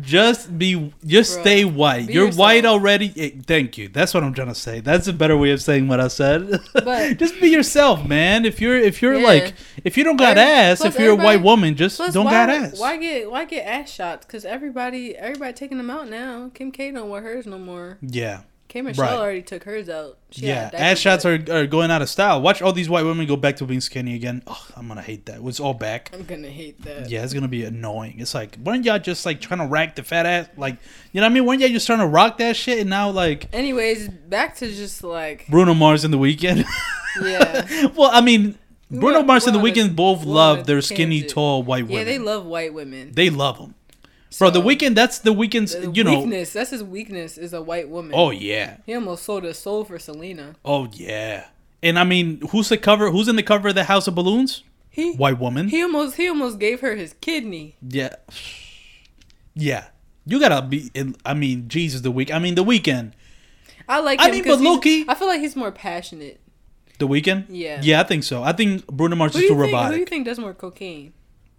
just 0.00 0.58
be 0.58 0.92
just 1.06 1.34
Bro, 1.34 1.42
stay 1.42 1.64
white 1.64 2.08
you're 2.10 2.26
yourself. 2.26 2.38
white 2.38 2.64
already 2.64 3.12
Eh, 3.16 3.30
thank 3.46 3.78
you 3.78 3.88
that's 3.88 4.12
what 4.14 4.22
i'm 4.24 4.34
trying 4.34 4.48
to 4.48 4.54
say 4.54 4.80
that's 4.80 5.06
a 5.06 5.12
better 5.12 5.36
way 5.36 5.50
of 5.50 5.60
saying 5.62 5.88
what 5.88 6.00
i 6.00 6.08
said 6.08 6.60
But- 6.72 7.16
just 7.18 7.40
be 7.40 7.48
yourself 7.48 8.06
man 8.06 8.44
if 8.44 8.60
you're 8.60 8.76
if 8.78 9.00
you're 9.02 9.14
Yeah. 9.18 9.26
like 9.26 9.54
if 9.84 9.96
you 9.96 10.04
don't 10.04 10.16
got 10.16 10.38
Every- 10.38 10.42
ass 10.52 10.84
if 10.84 10.98
you're 10.98 11.12
a 11.12 11.16
white 11.16 11.42
woman 11.42 11.74
just 11.76 11.98
don't 11.98 12.24
why, 12.26 12.30
got 12.30 12.50
ass 12.50 12.78
Why 12.78 12.96
get 12.96 13.30
why 13.30 13.44
get 13.44 13.64
ass 13.66 13.90
shots? 13.90 14.26
Because 14.26 14.44
everybody 14.44 15.16
everybody 15.16 15.52
taking 15.52 15.78
them 15.78 15.90
out 15.90 16.08
now. 16.08 16.50
Kim 16.54 16.70
K 16.72 16.90
don't 16.90 17.08
wear 17.08 17.22
hers 17.22 17.46
no 17.46 17.58
more. 17.58 17.98
yeah 18.02 18.40
K 18.68 18.82
Michelle 18.82 19.04
Right. 19.06 19.14
already 19.18 19.42
took 19.42 19.64
hers 19.64 19.88
out. 19.88 20.18
She 20.30 20.46
yeah 20.46 20.70
ass 20.74 20.98
shots 20.98 21.24
are, 21.24 21.42
are 21.50 21.66
going 21.66 21.90
out 21.90 22.02
of 22.02 22.08
style 22.10 22.42
watch 22.42 22.60
all 22.60 22.72
these 22.72 22.88
white 22.88 23.04
women 23.04 23.26
go 23.26 23.34
back 23.36 23.56
to 23.56 23.64
being 23.64 23.80
skinny 23.80 24.14
again 24.14 24.42
oh, 24.46 24.66
i'm 24.76 24.86
gonna 24.86 25.00
hate 25.00 25.24
that 25.24 25.40
it's 25.42 25.58
all 25.58 25.72
back. 25.72 26.10
I'm 26.12 26.24
gonna 26.24 26.48
hate 26.50 26.82
that. 26.82 27.08
Yeah, 27.08 27.24
it's 27.24 27.32
gonna 27.32 27.48
be 27.48 27.64
annoying. 27.64 28.16
It's 28.20 28.34
like, 28.34 28.58
weren't 28.62 28.84
y'all 28.84 28.98
just 28.98 29.24
like 29.24 29.40
trying 29.40 29.60
to 29.60 29.66
rack 29.66 29.96
the 29.96 30.02
fat 30.02 30.26
ass? 30.26 30.48
Like, 30.58 30.76
you 31.12 31.20
know 31.20 31.26
what 31.26 31.30
I 31.30 31.34
mean? 31.34 31.46
Weren't 31.46 31.60
y'all 31.60 31.70
just 31.70 31.86
trying 31.86 32.00
to 32.00 32.06
rock 32.06 32.38
that 32.38 32.56
shit? 32.56 32.78
And 32.80 32.90
now 32.90 33.08
like 33.10 33.48
Anyways, 33.54 34.08
back 34.10 34.56
to 34.56 34.68
just 34.68 35.02
like 35.02 35.46
Bruno 35.48 35.72
Mars 35.74 36.04
in 36.04 36.10
the 36.10 36.18
Weeknd. 36.18 36.64
yeah, 37.22 37.86
well, 37.96 38.10
I 38.12 38.20
mean, 38.20 38.58
Bruno 38.90 39.22
Mars 39.22 39.46
and 39.46 39.54
the 39.54 39.60
Weeknd 39.60 39.96
both 39.96 40.24
love 40.24 40.66
their 40.66 40.80
skinny, 40.82 41.22
tall 41.22 41.62
white 41.62 41.84
women. 41.84 41.98
yeah. 41.98 42.04
They 42.04 42.18
love 42.18 42.44
white 42.44 42.74
women. 42.74 43.12
They 43.12 43.30
love 43.30 43.58
them, 43.58 43.74
bro. 44.38 44.50
The 44.50 44.60
Weeknd. 44.60 44.94
That's 44.94 45.18
the 45.18 45.34
Weeknd's. 45.34 45.74
the 45.74 45.90
You 45.90 46.04
know. 46.04 46.20
weakness. 46.20 46.52
That's 46.52 46.70
his 46.70 46.82
weakness. 46.84 47.36
Is 47.38 47.52
a 47.52 47.62
white 47.62 47.88
woman. 47.88 48.12
Oh 48.14 48.30
yeah. 48.30 48.78
he 48.86 48.94
almost 48.94 49.24
sold 49.24 49.44
his 49.44 49.58
soul 49.58 49.84
for 49.84 49.98
Selena. 49.98 50.56
Oh 50.64 50.88
yeah. 50.92 51.46
And 51.82 51.98
I 51.98 52.04
mean, 52.04 52.40
who's 52.50 52.68
the 52.68 52.78
cover? 52.78 53.10
Who's 53.10 53.28
in 53.28 53.36
the 53.36 53.42
cover 53.42 53.68
of 53.68 53.74
the 53.74 53.84
House 53.84 54.08
of 54.08 54.14
Balloons? 54.14 54.64
He 54.90 55.12
White 55.12 55.38
woman. 55.38 55.68
he 55.68 55.82
almost 55.82 56.16
he 56.16 56.28
almost 56.28 56.58
gave 56.58 56.80
her 56.80 56.96
his 56.96 57.14
kidney. 57.20 57.76
yeah. 57.88 58.14
Yeah. 59.54 59.86
You 60.26 60.38
gotta 60.40 60.60
be. 60.66 60.90
In, 60.94 61.16
I 61.24 61.34
mean, 61.34 61.68
Jesus, 61.68 62.02
the 62.02 62.10
week. 62.10 62.30
I 62.32 62.38
mean, 62.38 62.54
the 62.54 62.64
Weeknd. 62.64 63.12
I 63.88 64.00
like. 64.00 64.20
I 64.20 64.30
mean, 64.30 64.44
but 64.44 64.60
low-key- 64.60 65.06
I 65.08 65.14
feel 65.14 65.26
like 65.28 65.40
he's 65.40 65.56
more 65.56 65.72
passionate. 65.72 66.38
The 66.98 67.08
Weeknd. 67.08 67.46
Yeah. 67.48 67.80
Yeah, 67.82 68.00
I 68.00 68.04
think 68.04 68.24
so. 68.24 68.42
I 68.42 68.52
think 68.52 68.86
Bruno 68.88 69.16
Mars 69.16 69.34
is 69.34 69.42
too 69.42 69.48
think? 69.58 69.70
Who 69.86 69.92
do 69.94 69.98
you 70.00 70.04
think 70.04 70.26
does 70.26 70.38
more 70.38 70.52
cocaine? 70.52 71.12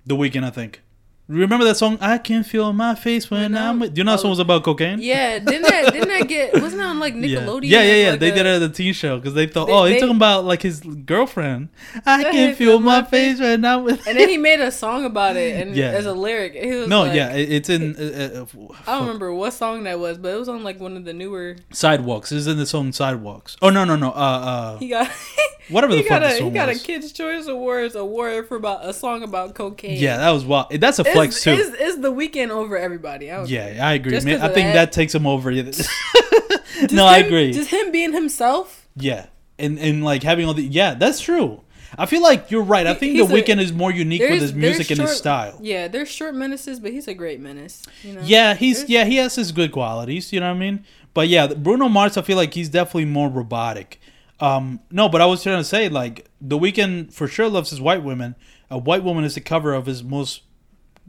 The 0.05 0.15
Weeknd, 0.15 0.43
I 0.43 0.49
think. 0.51 0.81
Remember 1.29 1.63
that 1.65 1.75
song? 1.77 1.97
I 2.01 2.17
can 2.17 2.43
feel 2.43 2.73
my 2.73 2.95
face 2.95 3.29
when 3.29 3.41
When 3.53 3.57
I'm 3.57 3.63
I'm- 3.67 3.79
with. 3.79 3.93
Do 3.93 3.99
you 3.99 4.03
know 4.03 4.11
that 4.13 4.19
oh. 4.19 4.21
song 4.23 4.29
was 4.31 4.39
about 4.39 4.63
cocaine? 4.63 4.99
Yeah, 4.99 5.37
didn't 5.39 5.61
that 5.61 5.93
didn't 5.93 6.09
that 6.09 6.27
get 6.27 6.53
wasn't 6.55 6.77
that 6.81 6.87
on 6.87 6.99
like 6.99 7.13
Nickelodeon? 7.23 7.69
yeah, 7.69 7.83
yeah. 7.83 7.95
yeah. 8.05 8.09
Like 8.11 8.19
they 8.19 8.31
a- 8.31 8.35
did 8.35 8.45
it 8.47 8.49
at 8.55 8.59
the 8.59 8.69
teen 8.69 8.93
show 8.93 9.17
because 9.19 9.35
they 9.35 9.45
thought, 9.45 9.67
They- 9.67 9.73
oh, 9.73 9.85
he's 9.85 9.95
they- 9.95 9.99
talking 9.99 10.15
about 10.15 10.45
like 10.45 10.63
his 10.63 10.79
girlfriend. 10.81 11.69
I 12.05 12.23
can 12.23 12.55
feel 12.55 12.79
my 12.79 13.03
face 13.03 13.39
when 13.39 13.63
I'm 13.63 13.83
with. 13.83 14.07
And 14.07 14.17
then 14.17 14.27
he 14.27 14.37
made 14.37 14.59
a 14.59 14.71
song 14.71 15.05
about 15.05 15.35
it, 15.35 15.61
and 15.61 15.75
Yeah. 15.75 15.89
as 15.91 16.05
a 16.07 16.13
lyric, 16.13 16.53
he 16.55 16.71
was 16.71 16.87
no, 16.87 17.03
like, 17.03 17.15
yeah, 17.15 17.33
it- 17.33 17.51
it's 17.51 17.69
in. 17.69 17.95
Uh, 17.95 18.45
uh, 18.59 18.73
I 18.87 18.93
don't 18.93 19.01
remember 19.01 19.31
what 19.33 19.53
song 19.53 19.83
that 19.83 19.99
was, 19.99 20.17
but 20.17 20.29
it 20.33 20.37
was 20.39 20.49
on 20.49 20.63
like 20.63 20.79
one 20.79 20.97
of 20.97 21.05
the 21.05 21.13
newer. 21.13 21.57
Sidewalks. 21.71 22.31
It's 22.31 22.47
in 22.47 22.57
the 22.57 22.65
song 22.65 22.91
Sidewalks. 22.91 23.55
Oh 23.61 23.69
no, 23.69 23.85
no, 23.85 23.95
no. 23.95 24.09
Uh, 24.09 24.13
uh, 24.13 24.77
He 24.79 24.87
got 24.89 25.07
whatever 25.69 25.93
the 25.93 26.01
he 26.01 26.07
fuck 26.07 26.21
got 26.21 26.27
the 26.27 26.31
a 26.31 26.33
he 26.33 26.39
song 26.39 26.53
got 26.53 26.69
a. 26.69 26.75
Kids 26.75 27.11
Choice 27.11 27.45
Awards 27.47 27.93
award 27.95 28.47
for 28.47 28.55
about 28.57 28.83
a 28.85 28.93
song 28.93 29.21
about 29.23 29.53
cocaine. 29.53 29.99
Yeah, 29.99 30.17
that 30.17 30.31
was 30.31 30.43
wild. 30.45 30.71
That's 30.71 30.97
a 30.97 31.01
It's- 31.03 31.15
flex 31.19 31.43
too. 31.43 31.51
It's, 31.51 31.75
it's 31.79 31.97
the 31.99 32.11
Weeknd 32.11 32.49
over 32.49 32.77
everybody. 32.77 33.31
I 33.31 33.43
Yeah. 33.45 33.77
I 33.87 33.93
agree. 33.93 34.11
Just 34.11 34.25
Man, 34.25 34.39
'cause 34.39 34.49
I 34.49 34.53
think 34.53 34.67
that. 34.67 34.73
that. 34.73 34.91
takes 34.91 35.13
him 35.15 35.25
over. 35.27 35.51
No, 36.91 37.05
I 37.05 37.17
agree. 37.17 37.51
Just 37.51 37.69
him 37.71 37.91
being 37.91 38.13
himself. 38.13 38.87
yeah, 38.95 39.25
and 39.57 39.77
and 39.79 40.03
like 40.03 40.23
having 40.23 40.45
all 40.45 40.53
the 40.53 40.63
yeah, 40.63 40.93
that's 40.93 41.19
true. 41.19 41.61
I 41.97 42.05
feel 42.05 42.21
like 42.21 42.51
you're 42.51 42.61
right. 42.63 42.85
I 42.87 42.93
think 42.93 43.13
he's 43.17 43.27
the 43.27 43.35
a- 43.35 43.41
Weeknd 43.41 43.59
is 43.59 43.73
more 43.73 43.91
unique 43.91 44.21
with 44.21 44.39
his 44.41 44.53
music 44.53 44.87
there's 44.87 44.99
and 44.99 45.07
his 45.09 45.17
style. 45.17 45.59
Yeah, 45.61 45.87
there's 45.89 46.07
short 46.07 46.35
menaces, 46.35 46.79
but 46.79 46.91
he's 46.91 47.07
a 47.07 47.13
great 47.13 47.39
menace. 47.41 47.83
You 48.03 48.13
know? 48.13 48.21
Yeah, 48.23 48.53
he's 48.53 48.77
There's- 48.77 48.89
yeah 48.91 49.05
he 49.05 49.17
has 49.17 49.35
his 49.35 49.51
good 49.51 49.71
qualities. 49.71 50.31
You 50.31 50.39
know 50.39 50.47
what 50.49 50.55
I 50.55 50.59
mean? 50.59 50.85
But 51.13 51.27
yeah, 51.27 51.47
Bruno 51.47 51.89
Mars, 51.89 52.15
I 52.15 52.21
feel 52.21 52.37
like 52.37 52.53
he's 52.53 52.69
definitely 52.69 53.05
more 53.05 53.27
robotic. 53.27 53.99
Um, 54.39 54.79
no, 54.91 55.09
but 55.09 55.19
I 55.19 55.25
was 55.25 55.43
trying 55.43 55.57
to 55.57 55.63
say 55.65 55.89
like 55.89 56.29
the 56.39 56.57
Weeknd 56.57 57.11
for 57.11 57.27
sure 57.27 57.49
loves 57.49 57.71
his 57.71 57.81
white 57.81 58.03
women. 58.03 58.35
A 58.69 58.77
white 58.77 59.03
woman 59.03 59.23
is 59.25 59.33
the 59.35 59.41
cover 59.41 59.73
of 59.73 59.85
his 59.87 60.01
most 60.03 60.43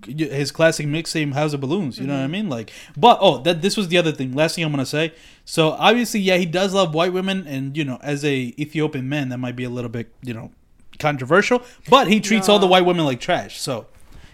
his 0.07 0.53
classic 0.53 0.87
mixtape 0.87 1.33
House 1.33 1.53
of 1.53 1.61
Balloons. 1.61 1.99
You 1.99 2.07
know 2.07 2.15
what 2.15 2.21
I 2.21 2.25
mm-hmm. 2.25 2.33
mean? 2.33 2.49
Like, 2.49 2.73
but 2.97 3.19
oh, 3.21 3.39
that 3.43 3.63
this 3.63 3.77
was 3.77 3.89
the 3.89 3.99
other 3.99 4.13
thing. 4.13 4.35
Last 4.35 4.55
thing 4.55 4.65
I'm 4.65 4.71
gonna 4.71 4.87
say. 4.87 5.13
So 5.45 5.71
obviously, 5.71 6.21
yeah, 6.21 6.37
he 6.37 6.47
does 6.47 6.75
love 6.75 6.95
white 6.95 7.13
women, 7.13 7.47
and 7.47 7.77
you 7.77 7.85
know, 7.85 7.99
as 8.03 8.25
a 8.25 8.55
Ethiopian 8.59 9.09
man, 9.09 9.29
that 9.31 9.39
might 9.39 9.57
be 9.57 9.65
a 9.65 9.71
little 9.71 9.91
bit 9.91 10.13
you 10.23 10.35
know 10.35 10.53
controversial. 10.99 11.63
But 11.89 12.09
he 12.09 12.21
treats 12.21 12.49
all 12.49 12.59
the 12.59 12.67
white 12.67 12.85
women 12.85 13.05
like 13.05 13.21
trash. 13.21 13.61
So 13.61 13.87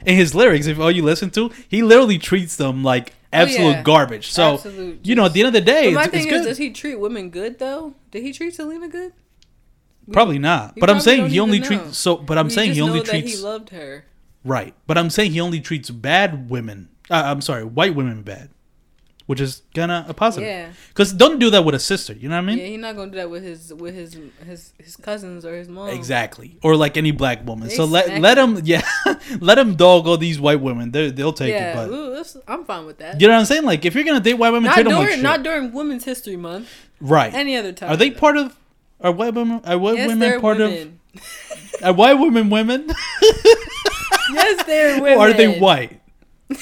in 0.05 0.17
his 0.17 0.35
lyrics, 0.35 0.67
if 0.67 0.79
all 0.79 0.91
you 0.91 1.03
listen 1.03 1.31
to, 1.31 1.51
he 1.69 1.83
literally 1.83 2.19
treats 2.19 2.57
them 2.57 2.83
like 2.83 3.13
Oh, 3.33 3.39
absolute 3.39 3.71
yeah. 3.71 3.83
garbage. 3.83 4.29
So 4.29 4.55
Absolute 4.55 5.01
you 5.05 5.15
know, 5.15 5.27
at 5.27 5.33
the 5.33 5.41
end 5.41 5.49
of 5.49 5.53
the 5.53 5.61
day, 5.61 5.93
my 5.93 6.07
thing 6.07 6.29
is, 6.29 6.47
does 6.47 6.59
he 6.59 6.71
treat 6.71 6.95
women 6.95 7.31
good 7.31 7.59
though? 7.59 7.95
Did 8.11 8.23
he 8.23 8.33
treat 8.33 8.55
Selena 8.55 8.89
good? 8.89 9.13
Probably 10.13 10.39
not. 10.39 10.75
But 10.79 10.89
I'm 10.89 11.01
saying 11.01 11.29
he 11.29 11.41
only 11.41 11.61
treats. 11.61 11.99
So, 11.99 12.17
but 12.17 12.39
I'm 12.39 12.51
saying 12.51 12.75
he 12.75 12.81
only 12.81 13.03
treats 13.03 13.37
he 13.37 13.43
loved 13.43 13.71
her. 13.71 14.05
Right. 14.47 14.73
But 14.87 14.97
I'm 14.97 15.11
saying 15.11 15.33
he 15.33 15.41
only 15.41 15.61
treats 15.61 15.91
bad 15.91 16.49
women. 16.49 16.89
Uh, 17.11 17.23
I'm 17.27 17.41
sorry, 17.43 17.65
white 17.65 17.95
women 17.95 18.23
bad, 18.23 18.49
which 19.27 19.41
is 19.41 19.63
kind 19.75 19.93
of 19.93 20.09
a 20.11 20.15
positive. 20.15 20.49
Yeah. 20.49 20.71
Because 20.89 21.13
don't 21.13 21.39
do 21.39 21.51
that 21.51 21.65
with 21.65 21.75
a 21.75 21.79
sister. 21.79 22.13
You 22.15 22.29
know 22.29 22.35
what 22.37 22.43
I 22.43 22.47
mean? 22.47 22.59
Yeah, 22.59 22.67
he's 22.67 22.81
not 22.81 22.97
gonna 22.97 23.11
do 23.11 23.17
that 23.19 23.31
with 23.31 23.43
his 23.45 23.73
with 23.75 23.95
his 23.95 24.19
his 24.45 24.73
his 24.79 24.97
cousins 24.97 25.45
or 25.45 25.55
his 25.57 25.69
mom. 25.69 25.91
Exactly. 25.91 26.57
Or 26.63 26.75
like 26.77 26.97
any 26.97 27.11
black 27.13 27.47
woman. 27.47 27.69
They 27.69 27.75
so 27.75 27.85
let 27.85 28.21
let 28.21 28.39
him. 28.39 28.61
yeah 28.65 28.83
let 29.41 29.59
him 29.59 29.75
dog 29.77 30.07
all 30.09 30.17
these 30.17 30.41
white 30.41 30.61
women. 30.61 30.91
They 30.91 31.11
they'll 31.11 31.33
take 31.33 31.53
Yeah, 31.53 31.83
it. 31.85 31.89
But 31.89 31.95
ooh, 31.95 32.25
I'm 32.49 32.65
fine 32.65 32.87
with 32.87 32.99
that. 32.99 33.21
you 33.21 33.29
know 33.29 33.35
what 33.35 33.41
I'm 33.41 33.47
saying? 33.47 33.65
Like 33.65 33.85
if 33.85 33.95
you're 33.95 34.05
gonna 34.05 34.21
date 34.21 34.35
white 34.35 34.51
women, 34.51 34.65
not 34.65 34.75
treat 34.75 34.85
them 34.85 34.93
like 34.95 35.03
during 35.03 35.17
shit. 35.17 35.23
not 35.23 35.43
during 35.45 35.73
Women's 35.73 36.05
History 36.05 36.37
Month. 36.37 36.69
right. 37.01 37.33
Any 37.35 37.57
other 37.57 37.73
time. 37.73 37.91
Are 37.93 37.97
they 37.97 38.11
part 38.11 38.37
of? 38.37 38.57
Are 39.01 39.13
white 39.13 39.35
women? 39.35 39.61
Are 39.65 39.77
white 39.79 39.97
Yes, 39.97 40.09
women 40.09 40.41
part 40.41 40.59
women. 40.59 40.99
of? 41.15 41.83
Are 41.85 41.93
white 41.93 42.15
women 42.15 42.49
women? 42.51 42.89
yes, 44.33 44.65
they're 44.65 45.01
women. 45.01 45.19
or 45.19 45.29
are 45.29 45.33
they 45.33 45.59
white? 45.59 46.01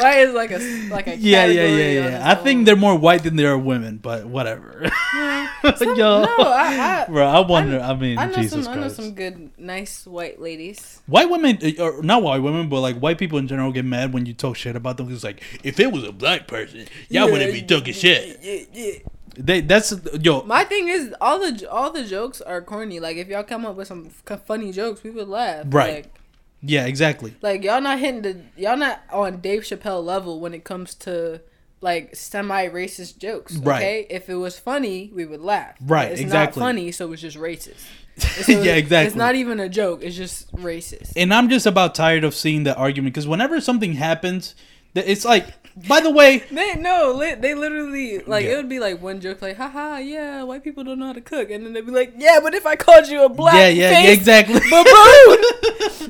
White 0.00 0.18
is 0.18 0.34
like 0.34 0.50
a 0.50 0.58
like 0.88 1.06
a 1.06 1.16
Yeah, 1.16 1.46
yeah, 1.46 1.66
yeah, 1.66 2.08
yeah. 2.08 2.30
I 2.30 2.34
think 2.34 2.66
they're 2.66 2.76
more 2.76 2.96
white 2.96 3.22
than 3.22 3.36
they 3.36 3.46
are 3.46 3.56
women, 3.58 3.96
but 3.96 4.26
whatever. 4.26 4.90
Some- 5.76 5.96
Yo, 5.96 6.22
no, 6.22 6.36
I, 6.38 7.04
I, 7.06 7.06
bro, 7.08 7.26
I 7.26 7.40
wonder. 7.40 7.80
I, 7.80 7.94
mean, 7.94 8.18
I 8.18 8.26
know 8.26 8.34
Jesus 8.34 8.64
some 8.64 8.74
I 8.74 8.80
know 8.80 8.88
some 8.88 9.14
good 9.14 9.50
nice 9.58 10.06
white 10.06 10.40
ladies. 10.40 11.00
White 11.06 11.30
women, 11.30 11.58
uh, 11.62 11.82
or 11.82 12.02
not 12.02 12.22
white 12.22 12.38
women, 12.42 12.68
but 12.68 12.80
like 12.80 12.98
white 12.98 13.18
people 13.18 13.38
in 13.38 13.48
general 13.48 13.72
get 13.72 13.84
mad 13.84 14.12
when 14.12 14.26
you 14.26 14.34
talk 14.34 14.56
shit 14.56 14.76
about 14.76 14.98
them. 14.98 15.12
It's 15.12 15.24
like 15.24 15.42
if 15.64 15.80
it 15.80 15.90
was 15.90 16.04
a 16.04 16.12
black 16.12 16.46
person, 16.46 16.86
y'all 17.08 17.30
wouldn't 17.30 17.52
be 17.52 17.62
talking 17.62 17.94
shit. 17.94 18.38
Yeah, 18.42 18.64
yeah. 18.72 18.98
They 19.40 19.60
that's 19.60 19.94
yo. 20.20 20.42
My 20.42 20.64
thing 20.64 20.88
is 20.88 21.14
all 21.20 21.38
the 21.38 21.70
all 21.70 21.90
the 21.92 22.04
jokes 22.04 22.40
are 22.40 22.60
corny. 22.60 22.98
Like 23.00 23.16
if 23.16 23.28
y'all 23.28 23.44
come 23.44 23.64
up 23.64 23.76
with 23.76 23.86
some 23.88 24.10
funny 24.46 24.72
jokes, 24.72 25.02
we 25.04 25.10
would 25.10 25.28
laugh. 25.28 25.64
Right. 25.68 25.94
Like, 26.04 26.14
Yeah, 26.60 26.86
exactly. 26.86 27.34
like 27.40 27.62
y'all 27.62 27.80
not 27.80 28.00
hitting 28.00 28.22
the 28.22 28.40
y'all 28.56 28.76
not 28.76 29.00
on 29.12 29.40
Dave 29.40 29.62
Chappelle 29.62 30.04
level 30.04 30.40
when 30.40 30.54
it 30.54 30.64
comes 30.64 30.94
to 31.06 31.40
like 31.80 32.16
semi 32.16 32.68
racist 32.68 33.18
jokes. 33.18 33.54
Right. 33.56 33.76
Okay, 33.76 34.06
if 34.10 34.28
it 34.28 34.34
was 34.34 34.58
funny, 34.58 35.12
we 35.14 35.24
would 35.24 35.40
laugh. 35.40 35.76
Right, 35.80 36.10
It's 36.10 36.20
exactly. 36.20 36.60
not 36.60 36.66
funny, 36.66 36.90
so 36.90 37.12
it's 37.12 37.22
just 37.22 37.36
racist. 37.38 37.84
So 38.18 38.50
yeah, 38.50 38.74
exactly. 38.74 39.06
It's 39.06 39.14
not 39.14 39.36
even 39.36 39.60
a 39.60 39.68
joke. 39.68 40.02
It's 40.02 40.16
just 40.16 40.50
racist. 40.56 41.12
and 41.14 41.32
I'm 41.32 41.48
just 41.48 41.66
about 41.66 41.94
tired 41.94 42.24
of 42.24 42.34
seeing 42.34 42.64
that 42.64 42.76
argument 42.76 43.14
because 43.14 43.28
whenever 43.28 43.60
something 43.60 43.92
happens, 43.92 44.56
that 44.94 45.06
it's 45.08 45.24
like. 45.24 45.46
By 45.86 46.00
the 46.00 46.10
way, 46.10 46.38
They 46.50 46.74
no, 46.74 47.12
li- 47.12 47.34
they 47.38 47.54
literally 47.54 48.18
like 48.20 48.44
Yeah. 48.44 48.52
it 48.52 48.56
would 48.56 48.68
be 48.68 48.80
like 48.80 49.00
one 49.00 49.20
joke 49.20 49.42
like, 49.42 49.56
haha, 49.56 49.98
yeah, 49.98 50.42
white 50.42 50.64
people 50.64 50.82
don't 50.82 50.98
know 50.98 51.06
how 51.06 51.12
to 51.12 51.20
cook, 51.20 51.50
and 51.50 51.64
then 51.64 51.72
they'd 51.72 51.86
be 51.86 51.92
like, 51.92 52.14
yeah, 52.16 52.40
but 52.42 52.54
if 52.54 52.66
I 52.66 52.74
called 52.76 53.06
you 53.08 53.24
a 53.24 53.28
black 53.28 53.54
yeah, 53.54 53.68
yeah, 53.68 53.90
face 53.90 54.18
exactly. 54.18 54.60
baboon, 54.60 55.38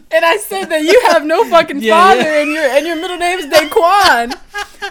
and 0.10 0.24
I 0.24 0.36
said 0.40 0.66
that 0.66 0.82
you 0.82 0.98
have 1.10 1.24
no 1.26 1.44
fucking 1.44 1.80
Yeah, 1.80 1.94
father 2.00 2.22
yeah. 2.22 2.40
and 2.42 2.50
your 2.52 2.64
and 2.64 2.86
your 2.86 2.96
middle 2.96 3.18
name 3.18 3.38
is 3.40 3.46
Daquan, 3.46 4.34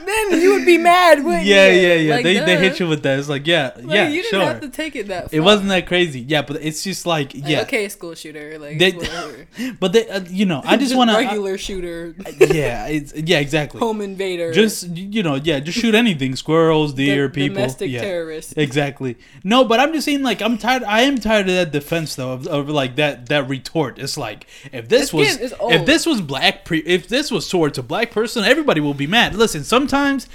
then 0.05 0.41
you 0.41 0.53
would 0.53 0.65
be 0.65 0.77
mad, 0.77 1.23
wouldn't 1.23 1.45
yeah, 1.45 1.67
you? 1.67 1.79
yeah, 1.87 1.93
yeah. 1.95 2.15
Like, 2.15 2.23
they 2.23 2.39
they 2.39 2.57
hit 2.57 2.79
you 2.79 2.87
with 2.87 3.03
that. 3.03 3.19
It's 3.19 3.29
like, 3.29 3.45
yeah, 3.47 3.71
Like, 3.75 3.85
yeah, 3.95 4.07
you 4.07 4.21
didn't 4.21 4.39
sure. 4.39 4.45
have 4.45 4.61
to 4.61 4.69
take 4.69 4.95
it 4.95 5.07
that. 5.07 5.29
Far. 5.31 5.37
It 5.37 5.41
wasn't 5.41 5.69
that 5.69 5.87
crazy. 5.87 6.21
Yeah, 6.21 6.41
but 6.41 6.57
it's 6.61 6.83
just 6.83 7.05
like, 7.05 7.33
Like, 7.33 7.47
yeah. 7.47 7.61
okay, 7.61 7.89
school 7.89 8.15
shooter, 8.15 8.57
like 8.59 8.79
They- 8.79 8.91
whatever. 8.91 9.47
But 9.79 9.93
they, 9.93 10.07
uh, 10.09 10.21
you 10.29 10.45
know, 10.45 10.61
I 10.63 10.77
just 10.77 10.95
want 10.95 11.09
to. 11.09 11.17
regular 11.17 11.57
shooter, 11.57 12.15
Yeah, 12.39 12.87
it's, 12.87 13.13
yeah, 13.13 13.39
exactly. 13.39 13.79
home 13.79 14.01
invader, 14.01 14.53
Just 14.53 14.87
you 14.89 15.23
know, 15.23 15.35
yeah, 15.35 15.59
just 15.59 15.77
shoot 15.79 15.95
anything, 15.95 16.35
squirrels, 16.35 16.93
deer, 16.93 17.27
do- 17.27 17.33
people. 17.33 17.55
domestic 17.55 17.91
yeah. 17.91 18.01
terrorist. 18.01 18.53
Exactly. 18.57 19.17
No, 19.43 19.65
but 19.65 19.79
I'm 19.79 19.93
just 19.93 20.05
saying, 20.05 20.23
like, 20.23 20.41
I'm 20.41 20.57
tired. 20.57 20.83
I 20.83 21.01
am 21.01 21.17
tired 21.17 21.47
of 21.49 21.55
that 21.55 21.71
defense, 21.71 22.15
though, 22.15 22.31
of, 22.33 22.47
of 22.47 22.69
like 22.69 22.95
that 22.97 23.27
that 23.27 23.47
retort. 23.49 23.99
It's 23.99 24.17
like 24.17 24.45
if 24.71 24.87
this 24.89 25.13
It's 25.13 25.13
was 25.13 25.37
if 25.41 25.85
this 25.85 26.05
was 26.05 26.21
black, 26.21 26.65
pre, 26.65 26.79
if 26.79 27.07
this 27.07 27.31
was 27.31 27.49
towards 27.49 27.77
a 27.77 27.83
black 27.83 28.11
person, 28.11 28.43
everybody 28.43 28.79
will 28.81 28.93
be 28.93 29.07
mad. 29.07 29.35
Listen, 29.35 29.56
sometimes 29.65 30.27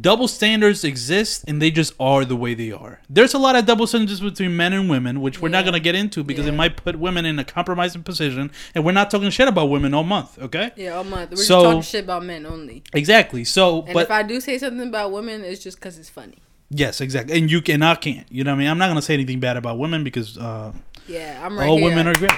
double 0.00 0.26
standards 0.26 0.84
exist, 0.84 1.44
and 1.46 1.60
they 1.60 1.70
just 1.70 1.92
are 2.00 2.24
the 2.24 2.34
way 2.34 2.54
they 2.54 2.72
are. 2.72 3.00
There's 3.10 3.34
a 3.34 3.38
lot 3.38 3.56
of 3.56 3.66
double 3.66 3.86
standards 3.86 4.20
between 4.20 4.56
men 4.56 4.72
and 4.72 4.88
women, 4.88 5.20
which 5.20 5.42
we're 5.42 5.50
not 5.50 5.66
gonna 5.66 5.80
get 5.80 5.94
into 5.94 6.24
because 6.24 6.46
it 6.46 6.52
might 6.52 6.76
put 6.76 6.98
women 6.98 7.26
in 7.26 7.38
a 7.38 7.44
compromising 7.44 8.02
position, 8.02 8.50
and 8.74 8.84
we're 8.86 8.92
not 8.92 9.10
talking 9.10 9.28
shit 9.28 9.48
about 9.48 9.66
women 9.66 9.92
all 9.92 10.02
month. 10.02 10.38
Okay. 10.40 10.70
Yeah, 10.76 10.96
all 10.96 11.04
month. 11.04 11.30
We're 11.32 11.36
So- 11.36 11.56
just 11.56 11.64
talking 11.64 11.82
shit 11.82 12.04
about 12.04 12.24
men 12.24 12.46
only. 12.46 12.82
Exactly. 12.94 13.44
So, 13.44 13.82
And 13.82 13.92
but 13.92 14.04
if 14.04 14.10
I 14.10 14.22
do 14.22 14.40
say 14.40 14.56
something 14.56 14.88
about 14.88 15.12
women, 15.12 15.44
it's 15.44 15.62
just 15.62 15.76
because 15.78 15.98
it's 15.98 16.08
funny. 16.08 16.38
yes, 16.70 17.02
exactly. 17.02 17.36
And 17.38 17.50
you 17.50 17.60
can, 17.60 17.82
I 17.82 17.94
can't. 17.96 18.26
You 18.30 18.44
know 18.44 18.52
what 18.52 18.56
I 18.56 18.58
mean? 18.60 18.68
I'm 18.68 18.78
not 18.78 18.88
gonna 18.88 19.02
say 19.02 19.12
anything 19.12 19.40
bad 19.40 19.58
about 19.58 19.78
women 19.78 20.04
because 20.04 20.38
uh, 20.38 20.72
Yeah, 21.06 21.38
I'm 21.44 21.58
right 21.58 21.68
all 21.68 21.76
here. 21.76 21.88
women 21.88 22.06
are 22.08 22.14
great. 22.14 22.32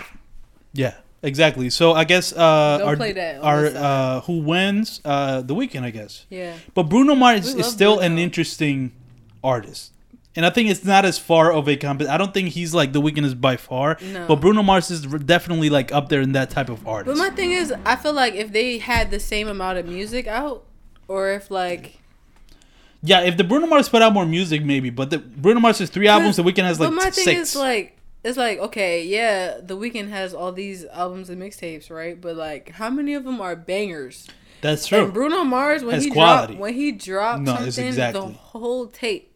Yeah, 0.73 0.95
exactly. 1.25 1.70
So 1.70 1.93
I 1.93 2.05
guess 2.05 2.33
uh, 2.33 2.79
Don't 2.79 2.89
our, 2.89 2.97
play 2.97 3.12
that 3.12 3.43
our 3.43 3.66
uh, 3.66 4.20
who 4.22 4.39
wins 4.39 5.01
uh, 5.05 5.43
the 5.43 5.55
Weeknd, 5.55 5.83
I 5.83 5.91
guess. 5.91 6.27
Yeah. 6.31 6.57
But 6.75 6.85
Bruno 6.85 7.14
Mars 7.14 7.55
is 7.55 7.66
still 7.66 7.99
an 7.99 8.18
interesting 8.18 8.93
artist. 9.43 9.93
And 10.37 10.45
I 10.45 10.51
think 10.51 10.68
it's 10.68 10.85
not 10.85 11.05
as 11.05 11.16
far 11.16 11.53
of 11.53 11.68
a 11.68 11.77
comp. 11.77 12.03
I 12.03 12.16
don't 12.16 12.35
think 12.35 12.49
he's 12.49 12.75
like 12.75 12.93
the 12.93 13.01
Weeknd 13.01 13.25
is 13.25 13.35
by 13.35 13.57
far. 13.57 13.99
No. 14.03 14.27
But 14.27 14.37
Bruno 14.37 14.62
Mars 14.62 14.91
is 14.91 15.03
definitely 15.03 15.70
like 15.70 15.93
up 15.93 16.09
there 16.09 16.20
in 16.20 16.33
that 16.33 16.51
type 16.51 16.68
of 16.68 16.87
artist. 16.87 17.16
But 17.16 17.22
my 17.22 17.35
thing 17.35 17.53
is, 17.53 17.72
I 17.85 17.95
feel 17.97 18.12
like 18.12 18.35
if 18.35 18.53
they 18.53 18.79
had 18.79 19.11
the 19.11 19.20
same 19.20 19.47
amount 19.47 19.79
of 19.79 19.87
music 19.87 20.27
out, 20.27 20.64
or 21.07 21.31
if 21.31 21.51
like 21.51 22.01
yeah, 23.07 23.20
if 23.20 23.37
the 23.37 23.45
Bruno 23.45 23.66
Mars 23.66 23.89
put 23.89 24.01
out 24.01 24.14
more 24.14 24.25
music, 24.25 24.64
maybe. 24.64 24.89
But 24.89 25.11
the 25.11 25.18
Bruno 25.18 25.61
Mars 25.61 25.79
has 25.79 25.91
three 25.91 26.09
albums. 26.09 26.37
The 26.37 26.43
Weeknd 26.43 26.64
has 26.64 26.81
like 26.81 26.89
but 26.89 26.95
my 26.95 27.11
thing 27.11 27.25
six. 27.25 27.51
is 27.51 27.57
like 27.57 27.93
it's 28.25 28.37
like 28.39 28.59
okay, 28.59 29.05
yeah, 29.05 29.59
the 29.62 29.77
Weeknd 29.77 30.09
has 30.09 30.35
all 30.35 30.51
these 30.53 30.85
albums 30.87 31.31
and 31.31 31.41
mixtapes, 31.41 31.91
right? 31.91 32.20
But 32.20 32.37
like, 32.37 32.70
how 32.70 32.91
many 32.91 33.14
of 33.14 33.25
them 33.25 33.41
are 33.41 33.55
bangers? 33.55 34.29
That's 34.61 34.91
And 34.91 35.05
true. 35.05 35.12
Bruno 35.12 35.45
Mars 35.45 35.85
when 35.85 36.01
he 36.01 36.11
quality. 36.11 36.55
dropped 36.55 36.61
when 36.61 36.75
he 36.75 36.91
dropped 36.93 37.43
No, 37.43 37.55
something, 37.57 37.87
exactly. 37.87 38.20
the 38.20 38.27
whole 38.33 38.87
tape 38.87 39.31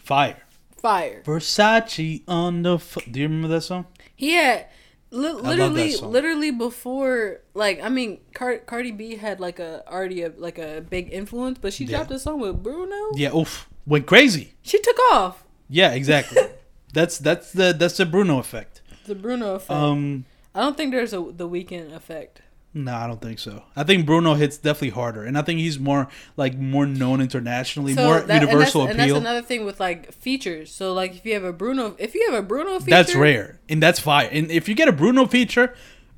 Fire. 0.00 0.42
fire. 0.78 1.22
Versace 1.26 2.22
on 2.26 2.62
the. 2.62 2.76
F- 2.76 2.98
Do 3.10 3.20
you 3.20 3.26
remember 3.26 3.48
that 3.48 3.60
song? 3.62 3.86
He 4.16 4.30
had 4.32 4.66
Li- 5.10 5.30
literally, 5.32 5.94
literally 5.96 6.50
before, 6.50 7.42
like 7.52 7.82
I 7.82 7.90
mean, 7.90 8.20
Car- 8.32 8.58
Cardi 8.64 8.92
B 8.92 9.16
had 9.16 9.40
like 9.40 9.58
a 9.58 9.82
already 9.86 10.22
a, 10.22 10.32
like 10.38 10.56
a 10.58 10.80
big 10.88 11.12
influence, 11.12 11.58
but 11.60 11.74
she 11.74 11.84
Yeah. 11.84 11.98
dropped 11.98 12.12
a 12.12 12.18
song 12.18 12.40
with 12.40 12.62
Bruno. 12.62 12.96
Yeah, 13.14 13.34
oof, 13.36 13.68
went 13.86 14.06
crazy. 14.06 14.54
She 14.62 14.80
took 14.80 14.96
off 15.12 15.44
Yeah, 15.68 15.92
exactly. 15.92 16.40
that's 16.92 17.18
that's 17.18 17.52
the 17.52 17.72
that's 17.72 17.96
the 17.96 18.06
Bruno 18.06 18.38
effect. 18.38 18.80
the 19.06 19.14
Bruno 19.14 19.54
effect. 19.54 19.70
Um, 19.70 20.24
I 20.54 20.60
don't 20.60 20.76
think 20.76 20.92
there's 20.92 21.12
a 21.12 21.16
the 21.20 21.48
Weeknd 21.48 21.92
effect. 21.94 22.42
no, 22.74 22.94
I 22.94 23.06
don't 23.06 23.20
think 23.20 23.38
so. 23.38 23.64
I 23.76 23.82
think 23.84 24.06
Bruno 24.06 24.34
hits 24.34 24.56
definitely 24.58 24.90
harder, 24.90 25.24
and 25.24 25.36
I 25.36 25.42
think 25.42 25.60
he's 25.60 25.78
more 25.78 26.08
like 26.36 26.56
more 26.56 26.86
known 26.86 27.20
internationally, 27.20 27.94
more 27.94 28.20
that- 28.20 28.30
and 28.30 28.48
universal 28.48 28.82
that's, 28.86 28.92
And 28.92 29.00
appeal. 29.02 29.14
that's 29.16 29.26
another 29.26 29.42
thing 29.46 29.64
with 29.64 29.78
like 29.80 30.12
features. 30.12 30.70
So 30.74 30.92
like 30.94 31.14
if 31.16 31.24
you 31.26 31.34
have 31.34 31.44
a 31.44 31.52
Bruno, 31.52 31.96
if 31.98 32.14
you 32.14 32.24
have 32.30 32.38
a 32.38 32.42
Bruno 32.46 32.78
feature, 32.78 32.90
That's 32.90 33.14
rare, 33.14 33.60
and 33.68 33.82
that's 33.82 34.00
fire. 34.00 34.28
And 34.30 34.50
if 34.50 34.68
you 34.68 34.74
get 34.74 34.88
a 34.88 34.92
Bruno 34.92 35.26
feature, 35.26 35.74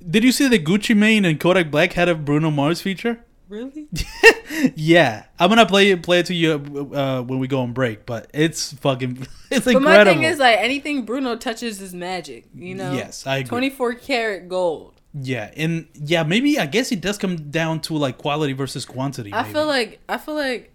did 0.09 0.23
you 0.25 0.33
see 0.33 0.49
that 0.49 0.65
Gucci 0.65 0.97
Mane 0.97 1.25
and 1.25 1.41
Kodak 1.41 1.71
Black 1.71 1.93
had 1.95 2.09
a 2.09 2.15
Bruno 2.15 2.51
Mars 2.51 2.81
feature? 2.81 3.21
Really? 3.49 3.89
yeah, 4.75 5.25
I'm 5.39 5.49
gonna 5.49 5.67
play 5.67 5.91
it 5.91 6.03
play 6.03 6.21
it 6.21 6.27
to 6.27 6.35
you 6.35 6.91
uh, 6.95 7.23
when 7.23 7.39
we 7.39 7.47
go 7.47 7.61
on 7.61 7.73
break, 7.73 8.07
but 8.07 8.31
it's 8.33 8.73
fucking 8.75 9.19
it's 9.51 9.65
But 9.67 9.75
incredible. 9.77 9.83
my 9.83 10.05
thing 10.05 10.23
is 10.23 10.39
like 10.39 10.59
anything 10.59 11.05
Bruno 11.05 11.37
touches 11.37 11.81
is 11.81 11.95
magic. 11.95 12.47
You 12.55 12.75
know. 12.75 12.93
yes, 12.93 13.27
I 13.27 13.39
agree. 13.39 13.49
Twenty 13.49 13.71
four 13.71 13.95
karat 13.95 14.49
gold. 14.49 15.01
Yeah, 15.13 15.53
and 15.57 15.87
yeah, 15.95 16.23
maybe 16.25 16.59
I 16.59 16.67
guess 16.67 16.91
it 16.91 17.01
does 17.01 17.19
come 17.19 17.51
down 17.51 17.81
to 17.83 17.95
like 17.95 18.19
quality 18.19 18.53
versus 18.53 18.85
quantity. 18.85 19.33
I 19.33 19.43
maybe. 19.43 19.55
feel 19.55 19.67
like 19.67 20.01
I 20.09 20.19
feel 20.19 20.35
like 20.35 20.73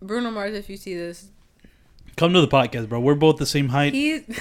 Bruno 0.00 0.30
Mars. 0.30 0.54
If 0.54 0.70
you 0.70 0.76
see 0.76 0.94
this, 0.94 1.28
come 2.16 2.32
to 2.32 2.40
the 2.40 2.48
podcast, 2.48 2.88
bro. 2.88 3.00
We're 3.00 3.14
both 3.16 3.36
the 3.38 3.46
same 3.46 3.68
height. 3.70 3.92
he. 3.94 4.20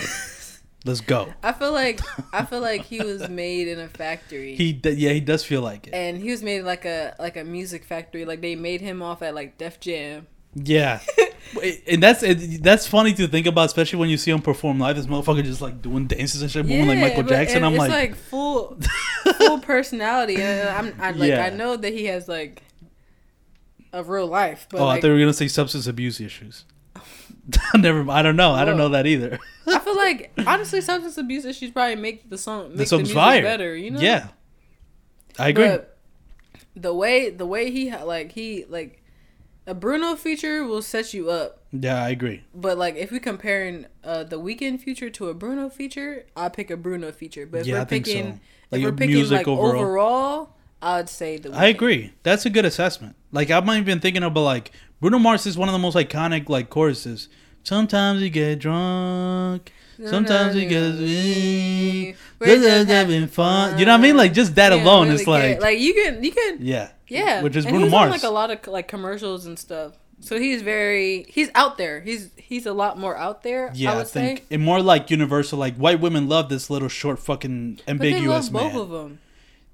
Let's 0.84 1.02
go. 1.02 1.32
I 1.44 1.52
feel 1.54 1.72
like 1.72 2.00
I 2.34 2.44
feel 2.44 2.60
like 2.60 2.84
he 2.86 3.00
was 3.00 3.30
made 3.30 3.68
in 3.68 3.80
a 3.80 3.88
factory. 3.88 4.56
He 4.56 4.74
d- 4.74 4.92
yeah, 4.92 5.12
he 5.12 5.20
does 5.20 5.44
feel 5.44 5.62
like 5.62 5.88
it. 5.88 5.94
and 5.94 6.18
he 6.18 6.32
was 6.32 6.42
made 6.42 6.64
like 6.64 6.86
a 6.86 7.16
like 7.20 7.38
a 7.38 7.44
music 7.44 7.84
factory. 7.86 8.26
Like 8.26 8.42
they 8.42 8.56
made 8.56 8.82
him 8.82 9.02
off 9.02 9.22
at 9.22 9.36
like 9.36 9.58
Def 9.58 9.80
Jam. 9.80 10.28
Yeah, 10.54 11.00
and 11.88 12.04
that's 12.04 12.24
it, 12.24 12.62
that's 12.64 12.86
funny 12.88 13.14
to 13.14 13.28
think 13.28 13.46
about, 13.48 13.68
especially 13.68 14.00
when 14.00 14.10
you 14.10 14.18
see 14.18 14.32
him 14.32 14.42
perform 14.42 14.80
live. 14.80 14.96
This 14.98 15.06
motherfucker 15.06 15.44
just 15.44 15.62
like 15.62 15.82
doing 15.82 16.08
dances 16.08 16.42
and 16.42 16.52
shit, 16.52 16.66
moving 16.66 16.88
like 16.88 17.00
Michael 17.00 17.24
Jackson. 17.24 17.64
I'm 17.64 17.76
like, 17.76 17.90
like, 17.92 18.16
full 18.16 18.78
full 19.38 19.60
personality. 19.60 20.36
And 20.38 20.68
I'm 20.68 21.02
I, 21.02 21.12
like 21.12 21.30
Yeah. 21.30 21.46
I 21.46 21.52
know 21.52 21.78
that 21.78 21.94
he 21.94 22.06
has 22.06 22.28
like 22.28 22.64
a 23.94 24.04
real 24.04 24.28
life, 24.28 24.68
but 24.70 24.82
oh, 24.82 24.88
I 24.88 24.96
thought 24.96 25.08
we 25.08 25.14
were 25.14 25.20
gonna 25.20 25.32
say 25.34 25.48
substance 25.48 25.88
abuse 25.88 26.20
issues. 26.20 26.66
Never, 27.76 28.10
I 28.12 28.22
don't 28.22 28.36
know. 28.36 28.52
I 28.52 28.66
don't 28.66 28.78
know 28.78 28.90
that 28.90 29.08
either. 29.08 29.40
I 29.68 29.80
feel 29.80 29.96
like 30.08 30.32
honestly, 30.46 30.82
substance 30.82 31.18
abuse 31.18 31.46
issues 31.46 31.72
probably 31.72 31.96
make 31.96 32.30
the 32.30 32.38
song 32.38 32.70
make 32.76 32.78
the 32.78 32.86
the, 32.86 32.98
music 32.98 33.16
fire. 33.16 33.42
better. 33.42 33.76
You 33.76 33.92
know? 33.92 34.00
Yeah, 34.00 34.28
I 35.40 35.50
agree. 35.50 35.66
But 35.68 35.98
the 36.76 36.94
way 36.94 37.30
the 37.30 37.46
way 37.46 37.72
he 37.72 37.90
ha- 37.90 38.04
like 38.04 38.32
he 38.34 38.66
like 38.70 39.04
a 39.68 39.74
Bruno 39.74 40.16
feature 40.16 40.66
will 40.66 40.82
set 40.82 41.14
you 41.14 41.30
up. 41.30 41.64
yeah, 41.72 42.04
I 42.04 42.10
agree. 42.10 42.44
But 42.54 42.78
like 42.78 42.96
if 42.96 43.12
we 43.12 43.20
comparing 43.20 43.86
uh 44.04 44.24
the 44.24 44.40
Weeknd 44.40 44.80
feature 44.80 45.10
to 45.10 45.30
a 45.30 45.34
Bruno 45.34 45.70
feature, 45.70 46.26
I 46.36 46.50
pick 46.50 46.70
a 46.72 46.78
Bruno 46.78 47.12
feature. 47.12 47.46
But 47.46 47.62
if 47.62 47.68
Yeah, 47.68 47.74
we're 47.76 47.80
so. 47.82 47.86
picking 47.86 48.40
Like 48.72 48.80
if 48.82 48.86
we're 48.86 48.92
picking 48.94 49.16
music 49.16 49.38
like 49.40 49.48
overall. 49.48 49.82
overall. 49.82 50.50
I'd 50.84 51.10
say 51.10 51.38
the 51.38 51.52
I 51.54 51.66
agree. 51.68 52.14
That's 52.24 52.46
a 52.46 52.50
good 52.50 52.66
assessment. 52.66 53.16
Like 53.32 53.50
I'm 53.52 53.66
not 53.66 53.78
even 53.78 54.00
thinking 54.00 54.24
about 54.24 54.42
like 54.42 54.72
Bruno 55.00 55.20
Mars 55.20 55.46
is 55.46 55.58
one 55.58 55.70
of 55.70 55.74
the 55.74 55.80
most 55.80 55.96
iconic 55.96 56.50
like 56.50 56.70
choruses. 56.70 57.30
Sometimes 57.64 58.22
you 58.22 58.30
get 58.30 58.60
drunk. 58.60 59.72
Sometimes 60.04 60.56
you 60.56 60.68
get 60.68 60.96
weak. 60.96 62.16
We're 62.40 62.56
just 62.58 62.90
having 62.90 63.28
fun. 63.28 63.78
You 63.78 63.86
know 63.86 63.92
what 63.94 64.00
I 64.00 64.04
mean? 64.04 64.18
Like 64.18 64.34
just 64.34 64.56
that 64.56 64.72
Yeah, 64.72 64.84
alone 64.84 65.10
really 65.10 65.22
is 65.22 65.28
like, 65.28 65.42
good. 65.58 65.62
like 65.62 65.80
you 65.80 65.94
can 65.94 66.24
you 66.24 66.32
can 66.32 66.58
yeah, 66.60 66.92
yeah, 67.08 67.42
which 67.44 67.56
is 67.56 67.66
and 67.66 67.72
Bruno 67.74 67.86
he's 67.86 67.92
Mars. 67.92 68.06
on 68.06 68.12
like 68.12 68.24
a 68.24 68.30
lot 68.30 68.50
of 68.52 68.66
like 68.68 68.88
commercials 68.88 69.46
and 69.46 69.60
stuff. 69.60 69.94
So 70.22 70.40
he's 70.40 70.62
very 70.64 71.26
he's 71.30 71.50
out 71.56 71.78
there. 71.78 72.02
He's 72.02 72.30
he's 72.36 72.66
a 72.66 72.74
lot 72.74 72.98
more 72.98 73.16
out 73.16 73.44
there. 73.44 73.72
yeah, 73.76 73.94
I 73.94 74.00
I, 74.02 74.04
think 74.04 74.40
say. 74.40 74.46
and 74.52 74.64
more 74.64 74.82
like 74.82 75.12
universal. 75.12 75.60
Like 75.60 75.76
white 75.76 76.00
women 76.00 76.28
love 76.28 76.50
this 76.50 76.70
little 76.70 76.90
short 76.90 77.20
fucking 77.20 77.76
But 77.86 77.86
they 77.86 77.92
ambiguous 78.14 78.52
love 78.52 78.54
both 78.54 78.74
man. 78.74 78.82
of 78.82 78.90
them. 78.90 79.20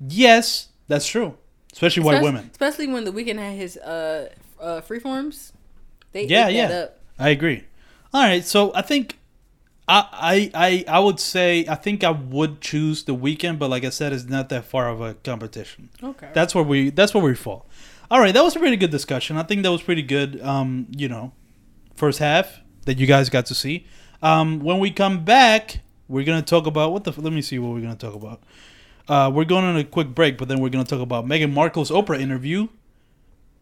Yes, 0.09 0.69
that's 0.89 1.07
true. 1.07 1.37
Especially 1.77 2.03
white 2.03 2.15
Especially- 2.15 2.31
women. 2.33 2.49
especially 2.51 2.87
when 2.87 3.03
the 3.05 3.11
Weeknd 3.11 3.37
had 3.39 3.55
his 3.55 3.77
uh 3.77 4.29
uh 4.59 4.81
freeforms. 4.81 5.51
They 6.11 6.25
Yeah, 6.25 6.47
yeah. 6.47 6.87
I 7.19 7.29
agree. 7.29 7.63
All 8.13 8.23
right, 8.23 8.43
so 8.43 8.71
I 8.73 8.81
think 8.81 9.17
I, 9.87 9.99
I 10.11 10.51
I 10.87 10.97
I 10.97 10.99
would 10.99 11.19
say 11.19 11.65
I 11.67 11.75
think 11.75 12.03
I 12.03 12.09
would 12.09 12.61
choose 12.61 13.03
the 13.03 13.15
Weeknd, 13.15 13.59
but 13.59 13.69
like 13.69 13.85
I 13.85 13.89
said, 13.91 14.11
it's 14.11 14.25
not 14.25 14.49
that 14.49 14.65
far 14.65 14.89
of 14.89 15.01
a 15.01 15.13
competition. 15.13 15.89
Okay. 16.03 16.29
That's 16.33 16.55
where 16.55 16.63
we 16.63 16.89
that's 16.89 17.13
where 17.13 17.23
we 17.23 17.35
fall. 17.35 17.67
All 18.09 18.19
right, 18.19 18.33
that 18.33 18.43
was 18.43 18.55
a 18.55 18.59
pretty 18.59 18.77
good 18.77 18.89
discussion. 18.91 19.37
I 19.37 19.43
think 19.43 19.61
that 19.63 19.71
was 19.71 19.81
pretty 19.83 20.01
good. 20.01 20.41
Um, 20.41 20.87
you 20.97 21.07
know, 21.09 21.31
first 21.95 22.17
half 22.19 22.59
that 22.85 22.97
you 22.97 23.05
guys 23.05 23.29
got 23.29 23.45
to 23.47 23.55
see. 23.55 23.85
Um, 24.23 24.59
when 24.61 24.79
we 24.79 24.89
come 24.91 25.23
back, 25.25 25.81
we're 26.07 26.25
gonna 26.25 26.41
talk 26.41 26.65
about 26.65 26.91
what 26.91 27.03
the. 27.03 27.11
Let 27.21 27.33
me 27.33 27.41
see 27.43 27.59
what 27.59 27.71
we're 27.73 27.81
gonna 27.81 27.95
talk 27.95 28.15
about. 28.15 28.41
Uh, 29.07 29.31
we're 29.33 29.45
going 29.45 29.63
on 29.63 29.77
a 29.77 29.83
quick 29.83 30.09
break, 30.09 30.37
but 30.37 30.47
then 30.47 30.59
we're 30.59 30.69
gonna 30.69 30.83
talk 30.83 31.01
about 31.01 31.25
Meghan 31.25 31.53
Markle's 31.53 31.89
Oprah 31.91 32.19
interview. 32.19 32.67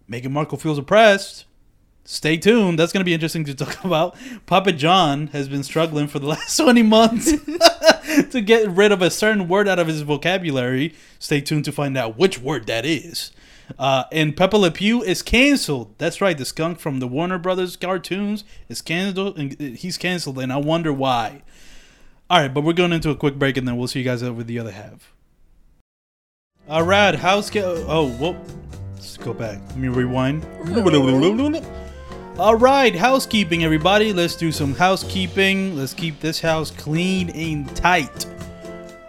Meghan 0.10 0.32
Markle 0.32 0.58
feels 0.58 0.78
oppressed. 0.78 1.46
Stay 2.08 2.38
tuned. 2.38 2.78
That's 2.78 2.94
going 2.94 3.02
to 3.02 3.06
be 3.06 3.16
interesting 3.16 3.44
to 3.46 3.56
talk 3.56 3.84
about. 3.84 4.16
Papa 4.46 4.72
John 4.72 5.28
has 5.28 5.50
been 5.50 5.64
struggling 5.64 6.08
for 6.08 6.20
the 6.20 6.28
last 6.28 6.56
20 6.56 6.84
months 6.84 7.32
to 8.30 8.42
get 8.42 8.70
rid 8.70 8.92
of 8.92 9.02
a 9.02 9.10
certain 9.10 9.48
word 9.48 9.68
out 9.68 9.80
of 9.80 9.88
his 9.88 10.02
vocabulary. 10.04 10.94
Stay 11.18 11.42
tuned 11.42 11.66
to 11.66 11.72
find 11.72 11.98
out 11.98 12.18
which 12.18 12.40
word 12.40 12.68
that 12.68 12.86
is. 12.86 13.32
Uh, 13.80 14.04
and 14.12 14.38
Pepe 14.38 14.56
Le 14.56 14.70
Pew 14.70 15.02
is 15.02 15.24
canceled. 15.24 15.96
That's 15.98 16.22
right. 16.22 16.38
The 16.38 16.46
skunk 16.46 16.80
from 16.80 17.00
the 17.00 17.08
Warner 17.08 17.40
Brothers 17.40 17.76
cartoons 17.76 18.44
is 18.70 18.84
canceled. 18.84 19.40
And 19.40 19.60
he's 19.60 19.98
canceled, 19.98 20.38
and 20.38 20.54
I 20.54 20.58
wonder 20.58 20.94
why. 20.94 21.42
All 22.30 22.40
right, 22.40 22.54
but 22.54 22.64
we're 22.64 22.74
going 22.74 22.94
into 22.94 23.10
a 23.10 23.16
quick 23.16 23.40
break, 23.40 23.58
and 23.58 23.68
then 23.68 23.78
we'll 23.78 23.88
see 23.88 24.00
you 24.00 24.06
guys 24.06 24.22
over 24.22 24.44
the 24.44 24.60
other 24.60 24.72
half. 24.72 25.15
All 26.68 26.82
right, 26.82 27.14
how's 27.14 27.56
oh 27.56 28.10
whoa, 28.18 28.36
let's 28.96 29.18
go 29.18 29.36
back. 29.36 29.60
Let 29.68 29.78
me 29.78 29.88
rewind. 29.88 30.44
All 32.40 32.56
right, 32.56 32.96
housekeeping, 32.96 33.64
everybody. 33.64 34.12
Let's 34.12 34.36
do 34.36 34.52
some 34.52 34.74
housekeeping. 34.74 35.78
Let's 35.78 35.94
keep 35.94 36.20
this 36.20 36.40
house 36.40 36.72
clean 36.72 37.30
and 37.30 37.74
tight. 37.76 38.26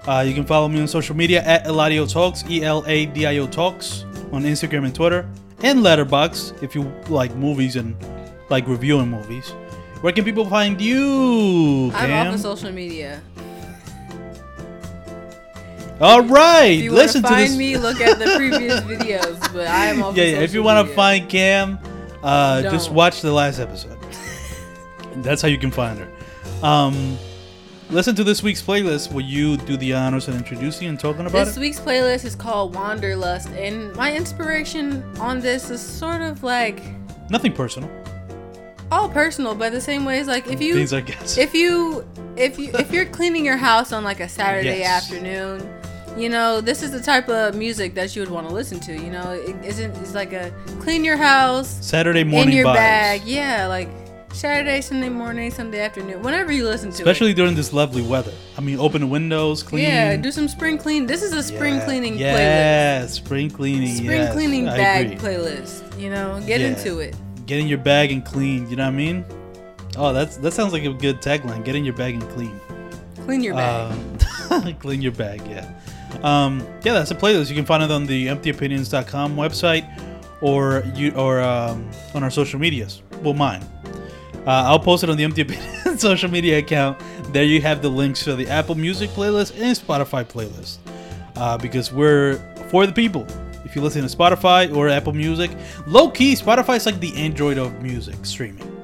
Uh, 0.06 0.22
you 0.26 0.34
can 0.34 0.44
follow 0.44 0.68
me 0.68 0.82
on 0.82 0.86
social 0.86 1.16
media 1.16 1.42
at 1.44 1.64
Eladio 1.64 2.12
Talks, 2.12 2.44
E 2.50 2.62
L 2.62 2.84
A 2.86 3.06
D 3.06 3.24
I 3.24 3.38
O 3.38 3.46
Talks, 3.46 4.04
on 4.32 4.42
Instagram 4.42 4.84
and 4.84 4.94
Twitter, 4.94 5.26
and 5.62 5.78
Letterboxd 5.78 6.62
if 6.62 6.74
you 6.74 6.82
like 7.08 7.34
movies 7.36 7.76
and 7.76 7.96
like 8.50 8.68
reviewing 8.68 9.08
movies. 9.08 9.48
Where 10.02 10.12
can 10.12 10.24
people 10.26 10.44
find 10.44 10.78
you? 10.78 11.90
I'm 11.94 12.12
off 12.12 12.26
Cam? 12.26 12.34
of 12.34 12.40
social 12.40 12.70
media. 12.70 13.22
All 16.00 16.20
right, 16.22 16.64
If 16.78 16.82
you 16.84 16.92
listen 16.92 17.22
to 17.22 17.28
to 17.28 17.34
find 17.34 17.48
this. 17.50 17.56
me, 17.56 17.76
look 17.78 18.00
at 18.02 18.18
the 18.18 18.36
previous 18.36 18.80
videos. 18.82 19.40
But 19.52 19.66
I 19.68 19.86
am 19.86 20.02
off. 20.02 20.16
yeah, 20.16 20.24
yeah, 20.24 20.38
if 20.40 20.52
you 20.52 20.62
want 20.62 20.86
to 20.86 20.94
find 20.94 21.26
Cam, 21.28 21.78
uh, 22.22 22.62
just 22.62 22.90
watch 22.90 23.22
the 23.22 23.32
last 23.32 23.58
episode. 23.58 23.96
That's 25.16 25.40
how 25.40 25.48
you 25.48 25.56
can 25.56 25.70
find 25.70 25.98
her. 25.98 26.12
Um, 26.62 27.16
listen 27.88 28.14
to 28.16 28.24
this 28.24 28.42
week's 28.42 28.60
playlist. 28.60 29.10
Will 29.10 29.22
you 29.22 29.56
do 29.56 29.78
the 29.78 29.94
honors 29.94 30.28
and 30.28 30.36
introduce 30.36 30.82
introducing 30.82 30.88
and 30.88 31.00
talking 31.00 31.22
about 31.22 31.32
This 31.32 31.48
it? 31.48 31.50
This 31.52 31.58
week's 31.58 31.80
playlist 31.80 32.26
is 32.26 32.34
called 32.34 32.74
Wanderlust, 32.74 33.48
and 33.50 33.94
my 33.96 34.14
inspiration 34.14 35.02
on 35.18 35.40
this 35.40 35.70
is 35.70 35.80
sort 35.80 36.20
of 36.20 36.42
like 36.42 36.82
Nothing 37.30 37.52
personal. 37.54 37.90
all 38.92 39.08
personal, 39.08 39.54
but 39.54 39.72
the 39.72 39.80
same 39.80 40.04
way 40.04 40.18
as 40.20 40.26
like 40.26 40.46
if 40.46 40.60
you 40.60 40.74
Things 40.74 40.92
I 40.92 41.00
guess. 41.00 41.38
if 41.38 41.54
you 41.54 42.06
if 42.36 42.58
you 42.58 42.70
if 42.74 42.92
you're 42.92 43.06
cleaning 43.06 43.46
your 43.46 43.56
house 43.56 43.92
on 43.92 44.04
like 44.04 44.20
a 44.20 44.28
Saturday 44.28 44.80
Yes. 44.80 45.10
afternoon, 45.10 45.60
you 46.16 46.28
know 46.28 46.60
this 46.60 46.82
is 46.82 46.90
the 46.90 47.00
type 47.00 47.28
of 47.28 47.54
music 47.54 47.94
that 47.94 48.14
you 48.16 48.22
would 48.22 48.30
want 48.30 48.48
to 48.48 48.54
listen 48.54 48.80
to. 48.80 48.92
You 48.92 49.10
know, 49.10 49.32
it 49.32 49.56
isn't 49.64 49.96
it's 49.98 50.14
like 50.14 50.32
a 50.32 50.52
clean 50.80 51.04
your 51.04 51.16
house 51.16 51.78
Saturday 51.84 52.24
morning 52.24 52.50
in 52.50 52.56
your 52.56 52.66
vibes. 52.66 52.74
bag, 52.74 53.22
yeah, 53.24 53.66
like 53.66 53.88
Saturday, 54.32 54.80
Sunday 54.82 55.08
morning, 55.08 55.50
Sunday 55.50 55.80
afternoon, 55.80 56.20
whenever 56.22 56.52
you 56.52 56.64
listen 56.64 56.90
to 56.90 57.02
Especially 57.02 57.30
it. 57.30 57.34
during 57.34 57.54
this 57.54 57.72
lovely 57.72 58.02
weather. 58.02 58.32
I 58.58 58.60
mean, 58.60 58.78
open 58.78 59.00
the 59.00 59.06
windows, 59.06 59.62
clean. 59.62 59.84
Yeah, 59.84 60.16
do 60.16 60.30
some 60.30 60.46
spring 60.48 60.76
clean. 60.78 61.06
This 61.06 61.22
is 61.22 61.32
a 61.32 61.42
spring 61.42 61.76
Yeah. 61.76 61.84
cleaning 61.86 62.14
playlist. 62.14 62.18
Yeah, 62.38 63.06
spring 63.06 63.50
cleaning. 63.50 63.94
Spring 63.96 64.10
yes, 64.22 64.32
cleaning 64.34 64.66
bag 64.66 65.18
playlist. 65.18 65.98
You 65.98 66.10
know, 66.10 66.40
get 66.46 66.60
Yeah. 66.60 66.68
into 66.68 66.98
it. 66.98 67.16
Get 67.46 67.60
in 67.60 67.66
your 67.68 67.78
bag 67.78 68.12
and 68.12 68.24
clean. 68.24 68.68
You 68.68 68.76
know 68.76 68.84
what 68.84 68.92
I 68.92 68.96
mean? 68.96 69.24
Oh, 69.96 70.12
that's 70.12 70.36
that 70.38 70.52
sounds 70.52 70.72
like 70.74 70.84
a 70.84 70.92
good 70.92 71.22
tagline. 71.22 71.64
Get 71.64 71.74
in 71.74 71.84
your 71.84 71.94
bag 71.94 72.14
and 72.14 72.28
clean. 72.30 72.60
Clean 73.24 73.42
your 73.42 73.54
bag. 73.54 73.92
Um, 74.50 74.74
clean 74.80 75.00
your 75.00 75.12
bag, 75.12 75.40
yeah. 75.48 75.66
Um, 76.22 76.66
yeah, 76.82 76.92
that's 76.92 77.10
a 77.10 77.14
playlist. 77.14 77.48
You 77.48 77.56
can 77.56 77.64
find 77.64 77.82
it 77.82 77.90
on 77.90 78.06
the 78.06 78.26
emptyopinions.com 78.26 79.36
website 79.36 79.86
or 80.40 80.82
you 80.94 81.12
or 81.12 81.40
um, 81.40 81.88
on 82.14 82.22
our 82.22 82.30
social 82.30 82.58
medias. 82.58 83.02
Well, 83.22 83.34
mine. 83.34 83.64
Uh, 84.46 84.62
I'll 84.62 84.78
post 84.78 85.02
it 85.02 85.10
on 85.10 85.16
the 85.16 85.24
Empty 85.24 85.42
Opinion 85.42 85.98
social 85.98 86.30
media 86.30 86.58
account. 86.58 87.00
There 87.32 87.44
you 87.44 87.60
have 87.62 87.82
the 87.82 87.88
links 87.88 88.22
to 88.24 88.36
the 88.36 88.46
Apple 88.48 88.76
Music 88.76 89.10
playlist 89.10 89.60
and 89.60 89.76
Spotify 89.76 90.24
playlist. 90.24 90.78
Uh, 91.34 91.58
because 91.58 91.92
we're 91.92 92.38
for 92.70 92.86
the 92.86 92.92
people. 92.92 93.26
If 93.64 93.74
you 93.74 93.82
listen 93.82 94.06
to 94.06 94.16
Spotify 94.16 94.74
or 94.74 94.88
Apple 94.88 95.12
Music, 95.12 95.50
low 95.86 96.08
key, 96.08 96.34
Spotify's 96.34 96.86
like 96.86 97.00
the 97.00 97.14
Android 97.16 97.58
of 97.58 97.82
music 97.82 98.24
streaming. 98.24 98.75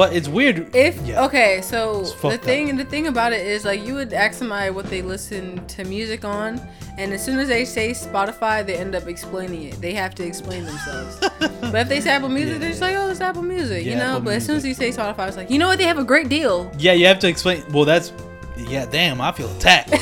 But 0.00 0.14
it's 0.14 0.28
weird. 0.28 0.74
If 0.74 0.96
Yeah. 1.06 1.26
okay, 1.26 1.60
so 1.60 2.04
the 2.22 2.38
thing 2.38 2.74
the 2.78 2.86
thing 2.86 3.06
about 3.06 3.34
it 3.34 3.46
is 3.46 3.66
like 3.66 3.84
you 3.86 3.92
would 3.96 4.14
ask 4.14 4.38
somebody 4.38 4.70
what 4.70 4.86
they 4.86 5.02
listen 5.02 5.60
to 5.76 5.84
music 5.84 6.24
on, 6.24 6.58
and 6.96 7.12
as 7.12 7.22
soon 7.22 7.38
as 7.38 7.48
they 7.48 7.66
say 7.66 7.90
Spotify, 7.90 8.64
they 8.64 8.76
end 8.76 8.94
up 8.94 9.08
explaining 9.08 9.64
it. 9.64 9.78
They 9.78 9.92
have 9.92 10.14
to 10.14 10.24
explain 10.24 10.64
themselves. 10.64 11.18
but 11.60 11.74
if 11.74 11.88
they 11.90 12.00
say 12.00 12.12
Apple 12.12 12.30
Music, 12.30 12.54
Yeah, 12.54 12.58
they're 12.60 12.70
just 12.70 12.80
like, 12.80 12.96
oh, 12.96 13.10
it's 13.10 13.20
Apple 13.20 13.42
Music, 13.42 13.84
you 13.84 13.94
know. 13.94 14.12
Apple 14.12 14.20
but 14.22 14.34
as 14.36 14.46
soon 14.46 14.56
as 14.56 14.64
you 14.64 14.72
say 14.72 14.88
Spotify, 14.88 15.28
it's 15.28 15.36
like, 15.36 15.50
you 15.50 15.58
know 15.58 15.68
what? 15.68 15.76
They 15.76 15.84
have 15.84 15.98
a 15.98 16.04
great 16.12 16.30
deal. 16.30 16.72
Yeah, 16.78 16.92
you 16.92 17.04
have 17.06 17.18
to 17.18 17.28
explain. 17.28 17.62
Well, 17.70 17.84
that's 17.84 18.10
yeah. 18.56 18.86
Damn, 18.86 19.20
I 19.20 19.32
feel 19.32 19.50
attacked. 19.54 19.92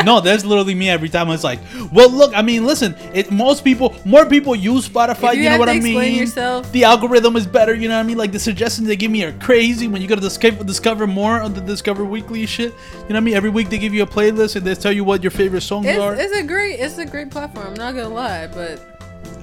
no, 0.04 0.20
that's 0.20 0.44
literally 0.44 0.74
me 0.74 0.88
every 0.88 1.08
time. 1.08 1.28
It's 1.30 1.44
like, 1.44 1.60
well, 1.92 2.10
look. 2.10 2.32
I 2.36 2.42
mean, 2.42 2.64
listen. 2.64 2.94
It 3.14 3.30
most 3.30 3.64
people, 3.64 3.94
more 4.04 4.26
people 4.26 4.54
use 4.56 4.88
Spotify. 4.88 5.34
You 5.34 5.42
You, 5.42 5.50
know 5.50 5.58
what 5.58 5.68
I 5.68 5.74
explain 5.74 5.94
mean? 5.98 6.14
yourself- 6.18 6.70
The 6.72 6.84
algorithm 6.84 7.36
is 7.36 7.46
better. 7.46 7.74
You 7.74 7.88
know 7.88 7.94
what 7.96 8.04
I 8.04 8.08
mean? 8.08 8.18
Like 8.18 8.32
the 8.32 8.38
suggestions 8.38 8.86
they 8.88 8.96
give 8.96 9.10
me 9.10 9.24
are 9.24 9.32
crazy. 9.32 9.88
When 9.88 10.00
you 10.02 10.08
go 10.08 10.14
to 10.14 10.20
discover, 10.20 10.64
discover 10.64 11.06
more 11.06 11.40
on 11.40 11.54
the 11.54 11.60
Discover 11.60 12.04
Weekly 12.04 12.46
shit. 12.46 12.72
You 12.72 12.98
know 13.00 13.06
what 13.06 13.16
I 13.16 13.20
mean? 13.20 13.34
Every 13.34 13.50
week 13.50 13.68
they 13.70 13.78
give 13.78 13.94
you 13.94 14.02
a 14.02 14.06
playlist 14.06 14.56
and 14.56 14.66
they 14.66 14.74
tell 14.74 14.92
you 14.92 15.04
what 15.04 15.22
your 15.22 15.30
favorite 15.30 15.62
songs 15.62 15.86
are. 15.86 16.14
It's, 16.14 16.22
it's 16.32 16.36
a 16.40 16.42
great 16.46 16.80
it's 16.80 16.98
a 16.98 17.06
great 17.06 17.30
platform. 17.30 17.66
I'm 17.68 17.74
not 17.74 17.94
gonna 17.94 18.08
lie, 18.08 18.46
but 18.48 18.80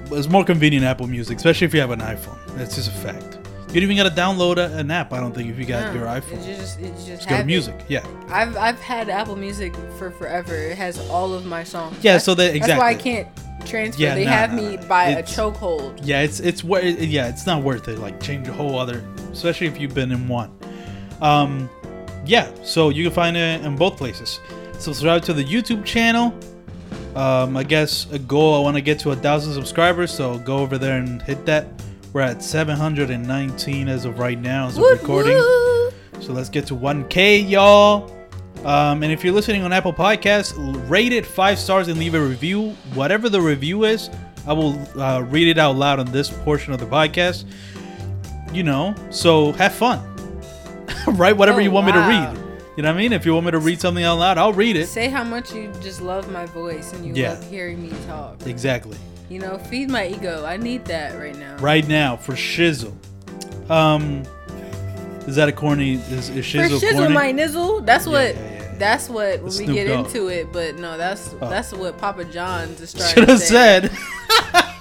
But 0.09 0.17
it's 0.19 0.29
more 0.29 0.43
convenient 0.45 0.85
Apple 0.85 1.07
Music, 1.07 1.37
especially 1.37 1.65
if 1.65 1.73
you 1.73 1.79
have 1.81 1.91
an 1.91 1.99
iPhone. 1.99 2.37
That's 2.57 2.75
just 2.75 2.89
a 2.89 2.91
fact. 2.91 3.37
You 3.77 3.81
don't 3.81 3.91
even 3.91 4.09
gotta 4.09 4.19
download 4.19 4.57
a, 4.57 4.75
an 4.75 4.89
app. 4.89 5.13
I 5.13 5.19
don't 5.19 5.35
think 5.35 5.51
if 5.51 5.59
you 5.59 5.65
got 5.65 5.93
no, 5.93 5.99
your 5.99 6.07
iPhone. 6.07 6.43
just 6.43 6.79
it 6.79 6.91
just 6.95 7.05
Just 7.05 7.29
go 7.29 7.35
to 7.35 7.41
it. 7.41 7.45
music. 7.45 7.75
Yeah. 7.87 8.03
I've 8.27 8.57
I've 8.57 8.79
had 8.79 9.07
Apple 9.07 9.35
Music 9.35 9.75
for 9.99 10.09
forever. 10.09 10.55
It 10.55 10.79
has 10.79 10.97
all 11.11 11.31
of 11.31 11.45
my 11.45 11.63
songs. 11.63 11.95
Yeah, 12.01 12.17
so 12.17 12.33
that- 12.33 12.55
exactly. 12.55 12.67
That's 12.69 12.79
why 12.79 12.89
I 12.89 12.95
can't 12.95 13.27
transfer. 13.67 14.01
Yeah, 14.01 14.15
they 14.15 14.25
nah, 14.25 14.31
have 14.31 14.53
nah, 14.53 14.61
me 14.63 14.77
by 14.77 15.09
a 15.09 15.21
chokehold. 15.21 15.99
Yeah, 16.01 16.23
it's 16.23 16.39
it's 16.39 16.63
it- 16.63 17.09
yeah, 17.09 17.27
it's 17.27 17.45
not 17.45 17.61
worth 17.61 17.87
it. 17.87 17.99
Like 17.99 18.19
change 18.19 18.47
a 18.47 18.51
whole 18.51 18.79
other, 18.79 19.03
especially 19.31 19.67
if 19.67 19.79
you've 19.79 19.93
been 19.93 20.11
in 20.11 20.27
one. 20.27 20.57
Um, 21.21 21.69
yeah, 22.25 22.49
so 22.63 22.89
you 22.89 23.03
can 23.03 23.13
find 23.13 23.37
it 23.37 23.63
in 23.63 23.75
both 23.75 23.95
places. 23.95 24.39
Subscribe 24.79 25.21
to 25.25 25.33
the 25.33 25.43
YouTube 25.43 25.85
channel. 25.85 26.33
Um, 27.15 27.55
I 27.55 27.61
guess 27.61 28.11
a 28.11 28.17
goal 28.17 28.55
I 28.55 28.59
want 28.59 28.75
to 28.75 28.81
get 28.81 28.97
to 29.01 29.11
a 29.11 29.15
thousand 29.15 29.53
subscribers, 29.53 30.11
so 30.11 30.39
go 30.39 30.57
over 30.57 30.79
there 30.79 30.97
and 30.97 31.21
hit 31.21 31.45
that. 31.45 31.67
We're 32.17 32.23
at 32.23 32.41
719 32.41 33.87
as 33.87 34.05
of 34.05 34.17
right 34.17 34.39
now 34.39 34.65
as 34.69 34.75
of 34.75 34.81
Woot 34.81 34.99
recording. 35.01 35.37
woot. 35.37 35.93
So 36.19 36.33
let's 36.33 36.49
get 36.49 36.65
to 36.65 36.73
1K, 36.75 37.47
y'all. 37.47 38.11
Um, 38.65 39.03
and 39.03 39.11
if 39.11 39.23
you're 39.23 39.35
listening 39.35 39.61
on 39.61 39.71
Apple 39.71 39.93
Podcasts, 39.93 40.55
rate 40.89 41.13
it 41.13 41.27
five 41.27 41.59
stars 41.59 41.89
and 41.89 41.99
leave 41.99 42.15
a 42.15 42.19
review. 42.19 42.69
Whatever 42.95 43.29
the 43.29 43.39
review 43.39 43.83
is, 43.83 44.09
I 44.47 44.53
will 44.53 44.79
uh, 44.99 45.19
read 45.29 45.47
it 45.47 45.59
out 45.59 45.75
loud 45.75 45.99
on 45.99 46.07
this 46.11 46.31
portion 46.31 46.73
of 46.73 46.79
the 46.79 46.87
podcast. 46.87 47.45
You 48.51 48.63
know, 48.63 48.95
so 49.11 49.51
have 49.51 49.73
fun. 49.75 49.99
Write 51.07 51.37
whatever 51.37 51.59
Oh, 51.59 51.63
you 51.63 51.69
want 51.69 51.85
me 51.85 51.91
to 51.91 51.99
read. 51.99 52.35
You 52.77 52.81
know 52.81 52.89
what 52.89 52.95
I 52.95 52.99
mean? 52.99 53.13
If 53.13 53.27
you 53.27 53.35
want 53.35 53.45
me 53.45 53.51
to 53.51 53.59
read 53.59 53.79
something 53.79 54.03
out 54.03 54.17
loud, 54.17 54.39
I'll 54.39 54.53
read 54.53 54.75
it. 54.75 54.87
Say 54.87 55.07
how 55.09 55.23
much 55.23 55.53
you 55.53 55.71
just 55.83 56.01
love 56.01 56.31
my 56.31 56.47
voice 56.47 56.93
and 56.93 57.05
you 57.05 57.13
Yeah. 57.13 57.33
love 57.33 57.47
hearing 57.47 57.79
me 57.79 57.91
talk. 58.07 58.43
Exactly. 58.47 58.97
You 59.29 59.39
know, 59.39 59.57
feed 59.57 59.89
my 59.89 60.07
ego. 60.07 60.45
I 60.45 60.57
need 60.57 60.85
that 60.85 61.17
right 61.19 61.35
now. 61.37 61.57
Right 61.57 61.87
now 61.87 62.15
for 62.15 62.33
shizzle. 62.33 62.93
Um, 63.69 64.23
is 65.27 65.35
that 65.35 65.49
a 65.49 65.51
corny? 65.51 65.95
Is, 65.95 66.29
is 66.29 66.29
For 66.29 66.57
shizzle, 66.57 66.79
shizzle 66.79 66.97
corny? 66.99 67.13
my 67.13 67.31
nizzle. 67.33 67.85
That's 67.85 68.05
what. 68.05 68.35
yeah, 68.35 68.41
yeah, 68.41 68.51
yeah. 68.53 68.73
That's 68.77 69.09
what 69.09 69.41
when 69.41 69.57
we 69.57 69.65
get 69.65 69.87
Dogg. 69.87 70.05
into 70.05 70.27
it. 70.27 70.53
But 70.53 70.75
no, 70.77 70.97
that's 70.97 71.33
Oh. 71.41 71.49
that's 71.49 71.73
what 71.73 71.97
Papa 71.97 72.23
John's 72.25 72.79
is 72.79 72.93
trying 72.93 73.13
Should 73.13 73.25
to 73.25 73.31
have 73.31 73.39
say. 73.41 73.47
said. 73.47 73.91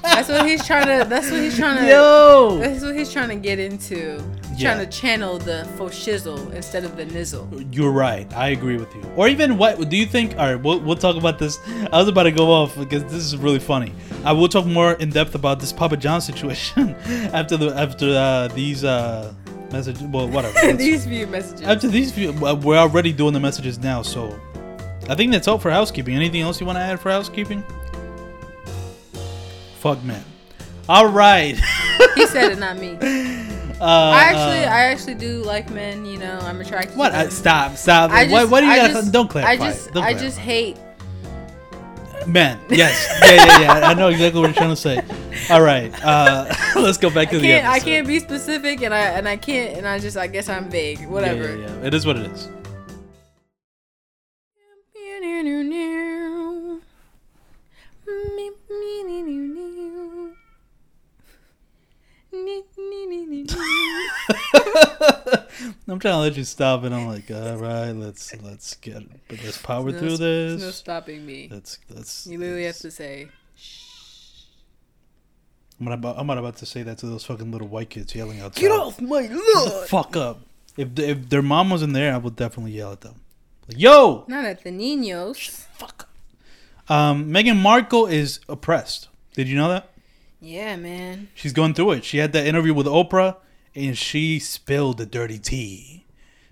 That's 0.03 0.29
what 0.29 0.47
he's 0.47 0.65
trying 0.65 0.87
to. 0.87 1.09
That's 1.09 1.31
what 1.31 1.41
he's 1.41 1.57
trying 1.59 1.79
to. 1.85 1.89
Yo. 1.89 2.59
That's 2.61 2.83
what 2.85 2.95
he's 2.95 3.13
trying 3.13 3.29
to 3.31 3.35
get 3.37 3.59
into. 3.59 4.23
Yeah. 4.57 4.75
Trying 4.75 4.89
to 4.89 4.99
channel 4.99 5.39
the 5.39 5.65
faux 5.77 5.95
shizzle 5.99 6.53
instead 6.55 6.85
of 6.85 6.97
the 6.97 7.05
nizzle. 7.05 7.47
You're 7.75 7.91
right. 7.91 8.33
I 8.35 8.49
agree 8.49 8.79
with 8.79 8.95
you. 8.95 9.03
Or 9.15 9.29
even 9.29 9.59
what 9.59 9.89
do 9.91 9.97
you 9.97 10.07
think? 10.07 10.33
All 10.39 10.47
right, 10.47 10.55
we'll, 10.55 10.81
we'll 10.81 10.97
talk 10.97 11.17
about 11.17 11.39
this. 11.39 11.59
I 11.93 11.99
was 11.99 12.09
about 12.09 12.23
to 12.25 12.31
go 12.33 12.51
off 12.51 12.75
because 12.77 13.05
this 13.05 13.25
is 13.25 13.37
really 13.37 13.59
funny. 13.59 13.93
I 14.25 14.33
will 14.33 14.49
talk 14.49 14.65
more 14.65 14.93
in 14.95 15.11
depth 15.11 15.35
about 15.35 15.61
this 15.61 15.73
Papa 15.73 15.97
John 15.99 16.21
situation 16.21 16.95
after 17.35 17.57
the 17.57 17.75
after 17.77 18.09
uh, 18.17 18.49
these 18.49 18.83
uh, 18.83 19.35
messages. 19.71 20.03
Well, 20.05 20.29
whatever. 20.29 20.73
These 20.77 21.05
few 21.07 21.27
messages. 21.27 21.63
after 21.63 21.89
these, 21.89 22.13
few, 22.13 22.33
we're 22.33 22.79
already 22.79 23.13
doing 23.13 23.35
the 23.35 23.41
messages 23.41 23.79
now. 23.79 24.03
So 24.03 24.39
I 25.09 25.15
think 25.15 25.33
that's 25.33 25.49
all 25.49 25.59
for 25.59 25.71
housekeeping. 25.71 26.15
Anything 26.17 26.41
else 26.41 26.61
you 26.61 26.67
want 26.67 26.77
to 26.77 26.83
add 26.83 26.99
for 27.01 27.11
housekeeping? 27.11 27.63
Fuck 29.81 30.03
man. 30.03 30.25
All 30.89 31.09
right. 31.09 31.57
he 32.15 32.27
said 32.27 32.53
it, 32.53 32.59
not 32.59 32.79
me. 32.79 32.97
Uh, 33.81 33.85
I 33.85 34.23
actually, 34.23 34.65
uh, 34.65 34.71
I 34.73 34.81
actually 34.85 35.15
do 35.15 35.43
like 35.45 35.71
men. 35.71 36.05
You 36.07 36.19
know, 36.19 36.39
I'm 36.43 36.61
attracted. 36.61 36.97
what? 36.97 37.11
To 37.11 37.17
them. 37.17 37.31
stop! 37.31 37.77
Stop! 37.77 38.11
I 38.11 38.25
why, 38.25 38.41
just- 38.41 38.51
why 38.53 38.61
do 38.61 38.67
you 38.67 38.73
I 38.73 38.93
gotta? 38.93 39.11
don't 39.11 39.29
clarify. 39.29 39.51
I 39.53 39.57
just, 39.57 39.93
Don't 39.93 40.05
I 40.05 40.15
just 40.15 40.39
hate. 40.39 40.77
Man, 42.27 42.59
yes, 42.71 43.07
yeah, 43.23 43.35
yeah, 43.35 43.61
yeah. 43.81 43.87
I 43.89 43.95
know 43.95 44.09
exactly 44.09 44.41
what 44.41 44.49
you're 44.49 44.55
trying 44.55 44.71
to 44.71 44.77
say. 44.77 45.01
All 45.49 45.61
right, 45.63 45.93
uh, 46.05 46.53
let's 46.77 46.99
go 46.99 47.09
back 47.09 47.29
I 47.29 47.33
to 47.33 47.39
the 47.39 47.47
can't, 47.47 47.67
I 47.69 47.79
can't 47.79 48.05
be 48.07 48.19
specific, 48.19 48.83
and 48.83 48.93
I, 48.93 49.01
and 49.01 49.29
I 49.29 49.37
can't, 49.37 49.77
and 49.79 49.87
I 49.87 50.01
just, 50.01 50.17
I 50.17 50.27
guess 50.27 50.49
I'm 50.49 50.69
vague. 50.69 50.99
Yeah, 51.01 51.07
Whatever. 51.07 51.57
Yeah, 51.57 51.67
yeah, 51.67 51.87
It 51.87 51.95
is 51.95 52.05
what 52.05 52.17
it 52.17 52.27
is. 52.33 52.49
I'm 65.89 65.99
trying 66.01 66.15
to 66.15 66.19
let 66.19 66.37
you 66.37 66.43
stop, 66.45 66.83
and 66.83 66.93
I'm 66.95 67.07
like, 67.07 67.31
all 67.31 67.57
right, 67.59 67.93
let's 67.93 68.35
let's 68.43 68.75
get 68.77 69.05
but 69.29 69.43
let's 69.45 69.59
power 69.59 69.93
No 69.93 69.99
through 69.99 70.17
sp- 70.19 70.21
No 70.21 70.57
this. 70.57 70.75
stopping 70.77 71.25
me. 71.25 71.49
Let's 71.51 71.79
let's. 71.89 72.27
You 72.27 72.39
literally 72.39 72.65
have 72.65 72.79
to 72.79 72.91
say. 72.91 73.29
I'm 75.79 75.89
about, 75.89 76.19
I'm 76.19 76.27
not 76.27 76.39
about 76.39 76.57
to 76.59 76.67
say 76.67 76.83
that 76.85 76.99
to 76.99 77.07
those 77.07 77.25
fucking 77.25 77.51
little 77.53 77.69
white 77.69 77.91
kids 77.91 78.15
yelling 78.15 78.41
outside. 78.41 78.61
Get 78.63 78.71
off 78.73 79.01
my 79.01 79.27
lawn! 79.31 79.87
fuck 79.87 80.17
up. 80.17 80.41
If 80.77 80.99
if 80.99 81.29
their 81.29 81.43
mom 81.43 81.71
was 81.71 81.83
in 81.83 81.93
there, 81.93 82.15
I 82.15 82.19
would 82.19 82.35
definitely 82.37 82.73
yell 82.73 82.93
at 82.93 83.03
them. 83.03 83.21
Like, 83.69 83.79
Yo, 83.79 84.25
Not 84.27 84.45
at 84.45 84.65
the 84.65 84.71
niños. 84.71 85.37
fuck. 85.51 86.09
Um, 86.89 87.27
Meghan 87.31 87.61
Markle 87.61 88.07
is 88.07 88.41
oppressed. 88.49 89.09
Did 89.35 89.49
you 89.49 89.57
know 89.57 89.69
that? 89.69 89.91
Yeah, 90.41 90.77
man. 90.77 91.29
She's 91.35 91.53
going 91.53 91.75
through 91.75 91.93
it. 91.93 92.05
She 92.05 92.19
had 92.19 92.33
that 92.33 92.47
interview 92.47 92.73
with 92.73 92.87
Oprah, 92.87 93.37
and 93.77 93.97
she 93.97 94.39
spilled 94.39 94.99
the 94.99 95.07
dirty 95.07 95.39
tea. 95.39 96.05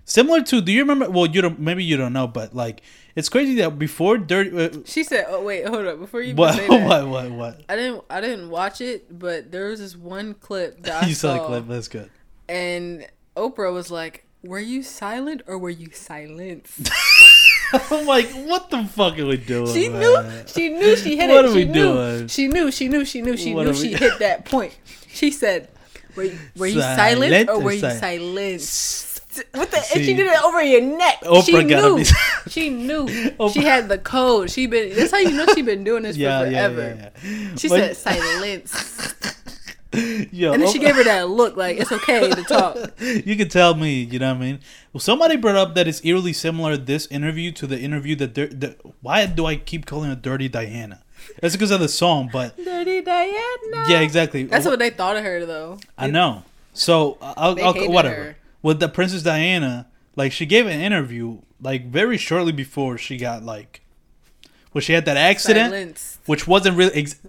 Similar 0.07 0.43
to, 0.43 0.61
do 0.61 0.71
you 0.71 0.81
remember? 0.81 1.09
Well, 1.09 1.25
you 1.25 1.41
don't. 1.41 1.59
Maybe 1.59 1.83
you 1.83 1.97
don't 1.97 2.13
know, 2.13 2.27
but 2.27 2.55
like, 2.55 2.81
it's 3.15 3.27
crazy 3.27 3.55
that 3.55 3.79
before 3.79 4.19
dirty. 4.19 4.51
Uh, 4.55 4.69
She 4.85 5.03
said, 5.03 5.25
"Oh 5.29 5.43
wait, 5.43 5.67
hold 5.67 5.87
up. 5.87 5.99
Before 5.99 6.21
you 6.21 6.35
what, 6.35 6.53
say 6.53 6.67
that, 6.67 6.87
what? 6.87 7.07
What? 7.07 7.31
What? 7.31 7.61
I 7.67 7.75
didn't, 7.75 8.03
I 8.09 8.21
didn't 8.21 8.51
watch 8.51 8.81
it, 8.81 9.17
but 9.17 9.51
there 9.51 9.69
was 9.69 9.79
this 9.79 9.95
one 9.95 10.35
clip 10.35 10.83
that 10.83 11.03
I 11.03 11.07
you 11.07 11.15
saw 11.15 11.35
saw, 11.35 11.41
the 11.41 11.47
clip. 11.47 11.67
That's 11.67 11.87
good. 11.87 12.11
and 12.47 13.07
Oprah 13.35 13.73
was 13.73 13.89
like, 13.89 14.25
"Were 14.43 14.59
you 14.59 14.83
silent 14.83 15.41
or 15.47 15.57
were 15.57 15.71
you 15.71 15.87
silenced?" 15.91 16.87
I'm 17.73 18.05
like, 18.05 18.29
what 18.31 18.69
the 18.69 18.83
fuck 18.85 19.17
are 19.17 19.25
we 19.25 19.37
doing? 19.37 19.73
She 19.73 19.89
man? 19.89 19.99
knew. 20.01 20.43
She 20.45 20.69
knew 20.69 20.95
she 20.95 21.17
hit 21.17 21.29
What 21.29 21.45
it. 21.45 21.49
are 21.49 21.51
she 21.51 21.57
we 21.57 21.65
knew. 21.65 21.73
doing? 21.93 22.27
She 22.27 22.47
knew. 22.47 22.71
She 22.71 22.87
knew. 22.87 23.03
She 23.05 23.21
knew. 23.23 23.35
She 23.35 23.53
What 23.55 23.65
knew. 23.65 23.73
She 23.73 23.89
we- 23.89 23.95
hit 23.95 24.19
that 24.19 24.45
point. 24.45 24.77
She 25.09 25.31
said, 25.31 25.67
"Were 26.15 26.23
you, 26.23 26.37
were 26.57 26.67
you 26.67 26.81
silent, 26.81 27.31
Silent 27.31 27.49
or 27.49 27.53
or 27.55 27.59
were 27.61 27.71
you 27.73 27.79
sil- 27.83 27.99
silenced?" 27.99 29.11
What 29.53 29.69
the? 29.69 29.77
and 29.77 30.05
she 30.05 30.13
did 30.13 30.27
it 30.27 30.43
over 30.45 30.63
your 30.63 30.79
neck. 30.79 31.19
Oprah 31.23 31.43
she 31.45 31.63
knew. 31.63 31.97
be- 31.97 32.05
she 32.49 32.69
knew. 32.69 33.05
Oprah- 33.37 33.53
She 33.53 33.63
had 33.63 33.89
the 33.89 33.97
code. 33.97 34.49
She 34.49 34.65
been. 34.65 34.95
That's 34.95 35.11
how 35.11 35.17
you 35.17 35.31
know 35.31 35.45
she 35.53 35.61
been 35.61 35.83
doing 35.83 36.03
this 36.03 36.15
Yeah, 36.23 36.39
for 36.45 36.49
forever. 36.51 36.95
yeah, 36.97 37.09
yeah. 37.29 37.55
She 37.57 37.67
But- 37.67 37.95
said 37.95 37.97
silence, 37.97 39.13
Yo, 40.31 40.51
and 40.51 40.61
then 40.61 40.69
she 40.71 40.79
gave 40.79 40.95
her 40.95 41.03
that 41.05 41.29
look 41.29 41.55
like 41.55 41.77
it's 41.77 41.91
okay 41.91 42.29
to 42.29 42.43
talk. 42.43 42.75
you 42.99 43.35
can 43.37 43.47
tell 43.47 43.75
me, 43.75 44.03
you 44.03 44.19
know 44.19 44.33
what 44.33 44.37
I 44.41 44.45
mean? 44.45 44.59
Well, 44.91 44.99
somebody 44.99 45.37
brought 45.37 45.55
up 45.55 45.73
that 45.75 45.87
it's 45.87 46.03
eerily 46.03 46.33
similar 46.33 46.75
this 46.75 47.07
interview 47.07 47.51
to 47.53 47.65
the 47.67 47.79
interview 47.79 48.15
that 48.17 48.33
Dir- 48.33 48.47
the 48.47 48.75
why 49.01 49.25
do 49.25 49.45
I 49.45 49.55
keep 49.55 49.85
calling 49.85 50.09
her 50.09 50.15
Dirty 50.15 50.49
Diana? 50.49 51.01
That's 51.41 51.55
because 51.55 51.71
of 51.71 51.79
the 51.79 51.87
song, 51.87 52.29
but 52.31 52.55
Dirty 52.57 53.01
Diana. 53.01 53.85
yeah, 53.87 53.99
exactly. 54.01 54.43
That's 54.43 54.65
what 54.65 54.79
they 54.79 54.89
thought 54.89 55.17
of 55.17 55.23
her 55.23 55.45
though. 55.45 55.79
I 55.97 56.07
know. 56.07 56.43
So 56.73 57.17
uh, 57.21 57.33
I'll, 57.37 57.55
They 57.55 57.61
I'll 57.63 57.73
hated 57.73 57.91
whatever. 57.91 58.15
her. 58.15 58.37
With 58.61 58.79
the 58.79 58.89
Princess 58.89 59.23
Diana, 59.23 59.87
like 60.15 60.31
she 60.31 60.45
gave 60.45 60.65
an 60.65 60.79
interview 60.79 61.39
like 61.61 61.87
very 61.87 62.17
shortly 62.17 62.51
before 62.51 62.97
she 62.97 63.17
got 63.17 63.43
like, 63.43 63.81
well, 64.73 64.81
she 64.81 64.93
had 64.93 65.05
that 65.05 65.17
accident, 65.17 65.71
Silence. 65.71 66.19
which 66.25 66.47
wasn't 66.47 66.77
really 66.77 66.93
ex- 66.93 67.19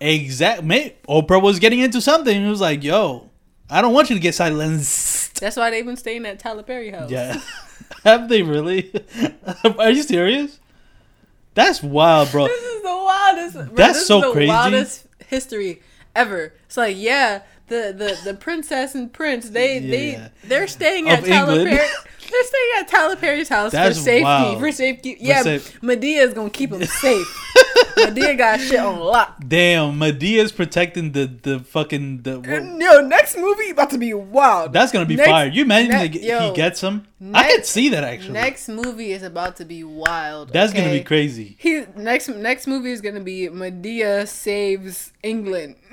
exact. 0.00 0.64
May 0.64 0.94
Oprah 1.08 1.40
was 1.42 1.58
getting 1.58 1.80
into 1.80 2.00
something. 2.00 2.44
It 2.44 2.48
was 2.48 2.60
like, 2.60 2.82
yo, 2.82 3.30
I 3.70 3.80
don't 3.82 3.92
want 3.94 4.10
you 4.10 4.16
to 4.16 4.20
get 4.22 4.34
silenced. 4.34 5.40
That's 5.40 5.56
why 5.56 5.70
they've 5.70 5.84
been 5.86 5.96
staying 5.96 6.26
at 6.26 6.38
Tyler 6.38 6.62
Perry 6.62 6.90
house. 6.90 7.10
Yeah. 7.10 7.40
Have 8.04 8.28
they 8.28 8.42
really? 8.42 8.92
Are 9.78 9.90
you 9.90 10.02
serious? 10.02 10.58
That's 11.54 11.82
wild, 11.82 12.30
bro. 12.30 12.46
This 12.48 12.62
is 12.62 12.82
the 12.82 12.88
wildest. 12.88 13.54
bro, 13.54 13.64
That's 13.74 13.92
this 13.94 14.02
is 14.02 14.06
so 14.08 14.20
the 14.20 14.32
crazy. 14.32 14.48
Wildest 14.48 15.06
history 15.28 15.82
ever. 16.16 16.52
It's 16.66 16.76
like 16.76 16.96
yeah, 16.98 17.42
the 17.68 17.94
the 17.96 18.18
the 18.24 18.34
princess 18.34 18.94
and 18.94 19.12
prince 19.12 19.48
they 19.50 19.78
Yeah. 19.78 19.90
they 19.90 20.30
they're 20.48 20.66
staying 20.66 21.08
Of 21.10 21.20
at 21.20 21.24
Tyler 21.26 21.64
Perry. 21.64 21.76
They're 22.30 22.44
staying 22.44 22.70
at 22.80 22.88
Tyler 22.88 23.16
Perry's 23.16 23.48
house 23.48 23.72
That's 23.72 23.96
for 23.98 24.04
safety. 24.04 24.24
wild. 24.24 24.58
For 24.58 24.72
safety. 24.72 25.16
Yeah, 25.20 25.42
safe- 25.42 25.80
Madea 25.82 26.22
is 26.26 26.34
gonna 26.34 26.50
keep 26.50 26.70
them 26.70 26.84
safe. 26.84 27.52
Madea 27.96 28.36
got 28.38 28.60
shit 28.60 28.78
on 28.78 28.98
lock. 29.00 29.36
Damn, 29.46 29.94
Madea's 29.98 30.52
protecting 30.52 31.12
the 31.12 31.26
the 31.26 31.60
fucking 31.60 32.22
the. 32.22 32.40
And, 32.40 32.80
yo, 32.80 33.00
next 33.06 33.36
movie 33.36 33.70
about 33.70 33.90
to 33.90 33.98
be 33.98 34.12
wild. 34.14 34.72
That's 34.72 34.92
gonna 34.92 35.06
be 35.06 35.16
Next- 35.16 35.28
fire. 35.30 35.48
You 35.48 35.62
imagine 35.64 35.90
ne- 35.90 36.08
he, 36.08 36.28
yo, 36.28 36.50
he 36.50 36.56
gets 36.56 36.80
him? 36.80 37.06
I 37.20 37.24
next- 37.42 37.54
could 37.54 37.66
see 37.66 37.88
that 37.90 38.04
actually. 38.04 38.32
Next 38.34 38.68
movie 38.68 39.12
is 39.12 39.22
about 39.22 39.56
to 39.56 39.64
be 39.64 39.82
wild. 39.84 40.52
That's 40.52 40.72
gonna 40.72 40.90
be 40.90 41.02
crazy. 41.02 41.56
He 41.58 41.84
next 41.96 42.28
next 42.28 42.66
movie 42.66 42.90
is 42.92 43.00
gonna 43.00 43.20
be 43.20 43.48
Madea 43.48 44.26
saves 44.28 45.12
England. 45.22 45.76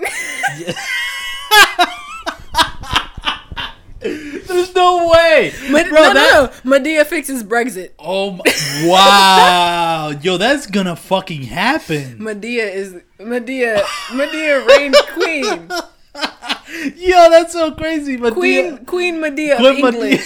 There's 4.54 4.76
no 4.76 5.10
way, 5.10 5.54
Med- 5.70 5.90
bro. 5.90 6.02
no, 6.02 6.14
that, 6.14 6.62
no, 6.66 6.72
no. 6.72 6.80
Madea 6.80 7.06
fixes 7.06 7.44
Brexit. 7.44 7.92
Oh 8.00 8.32
my, 8.32 8.44
wow, 8.86 10.10
yo, 10.22 10.38
that's 10.38 10.68
gonna 10.68 10.96
fucking 10.96 11.44
happen. 11.44 12.20
Madea 12.20 12.74
is 12.74 12.94
Madea. 13.20 13.82
Madea 14.10 14.66
reigns 14.68 15.00
queen. 15.14 15.70
Yo, 16.98 17.30
that's 17.30 17.54
so 17.54 17.72
crazy. 17.72 18.18
Madea, 18.18 18.34
Queen 18.34 18.86
Queen 18.86 19.16
Madea 19.18 19.54
of 19.54 19.60
Queen 19.60 19.94
England. 19.94 20.20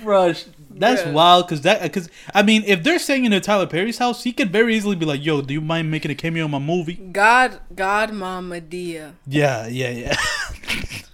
bro, 0.02 0.32
sh- 0.32 0.44
that's 0.70 1.02
Bruh. 1.02 1.12
wild. 1.12 1.48
Cause 1.48 1.60
that, 1.62 1.90
cause 1.92 2.08
I 2.34 2.42
mean, 2.42 2.62
if 2.66 2.82
they're 2.82 2.98
staying 2.98 3.24
in 3.24 3.32
a 3.32 3.40
Tyler 3.40 3.66
Perry's 3.66 3.98
house, 3.98 4.22
he 4.24 4.32
could 4.32 4.50
very 4.52 4.74
easily 4.76 4.96
be 4.96 5.06
like, 5.06 5.24
"Yo, 5.24 5.40
do 5.42 5.54
you 5.54 5.60
mind 5.60 5.90
making 5.90 6.10
a 6.10 6.14
cameo 6.14 6.44
in 6.46 6.50
my 6.50 6.58
movie?" 6.58 6.94
God 6.94 7.60
God 7.74 8.12
Mama 8.12 8.60
Madea. 8.60 9.12
Yeah, 9.26 9.66
yeah, 9.66 9.90
yeah. 9.90 10.16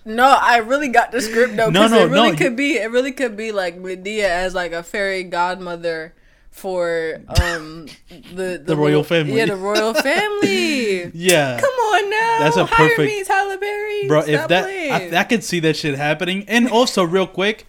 No, 0.05 0.37
I 0.41 0.59
really 0.59 0.89
got 0.89 1.13
the 1.13 1.21
script 1.21 1.57
though. 1.57 1.71
No, 1.71 1.87
no, 1.87 2.05
it 2.07 2.11
really 2.11 2.33
no, 2.33 2.37
could 2.37 2.57
be 2.57 2.75
it 2.77 2.91
really 2.91 3.13
could 3.13 3.37
be 3.37 3.53
like 3.53 3.79
Madea 3.79 4.25
as 4.25 4.55
like 4.55 4.73
a 4.73 4.83
fairy 4.83 5.23
godmother 5.23 6.15
for 6.51 7.21
um 7.41 7.87
the 8.35 8.61
the, 8.65 8.77
royal 8.77 8.87
little- 9.01 9.05
family. 9.05 9.37
Yeah, 9.37 9.47
the 9.47 9.57
royal 9.57 9.95
family. 10.11 11.11
yeah. 11.15 11.61
Come 11.61 11.71
on 11.71 12.11
now. 12.11 12.37
That's 12.41 12.57
a 12.57 12.67
Hire 12.67 12.89
perfect- 12.89 13.09
me, 13.09 13.25
Tyler 13.25 13.57
Perry. 13.59 14.09
Bro, 14.09 14.21
if 14.27 14.49
that. 14.49 14.65
I, 14.67 15.19
I 15.21 15.25
could 15.25 15.45
see 15.45 15.61
that 15.61 15.77
shit 15.77 15.95
happening. 15.95 16.45
And 16.49 16.69
also, 16.69 17.05
real 17.05 17.27
quick, 17.27 17.67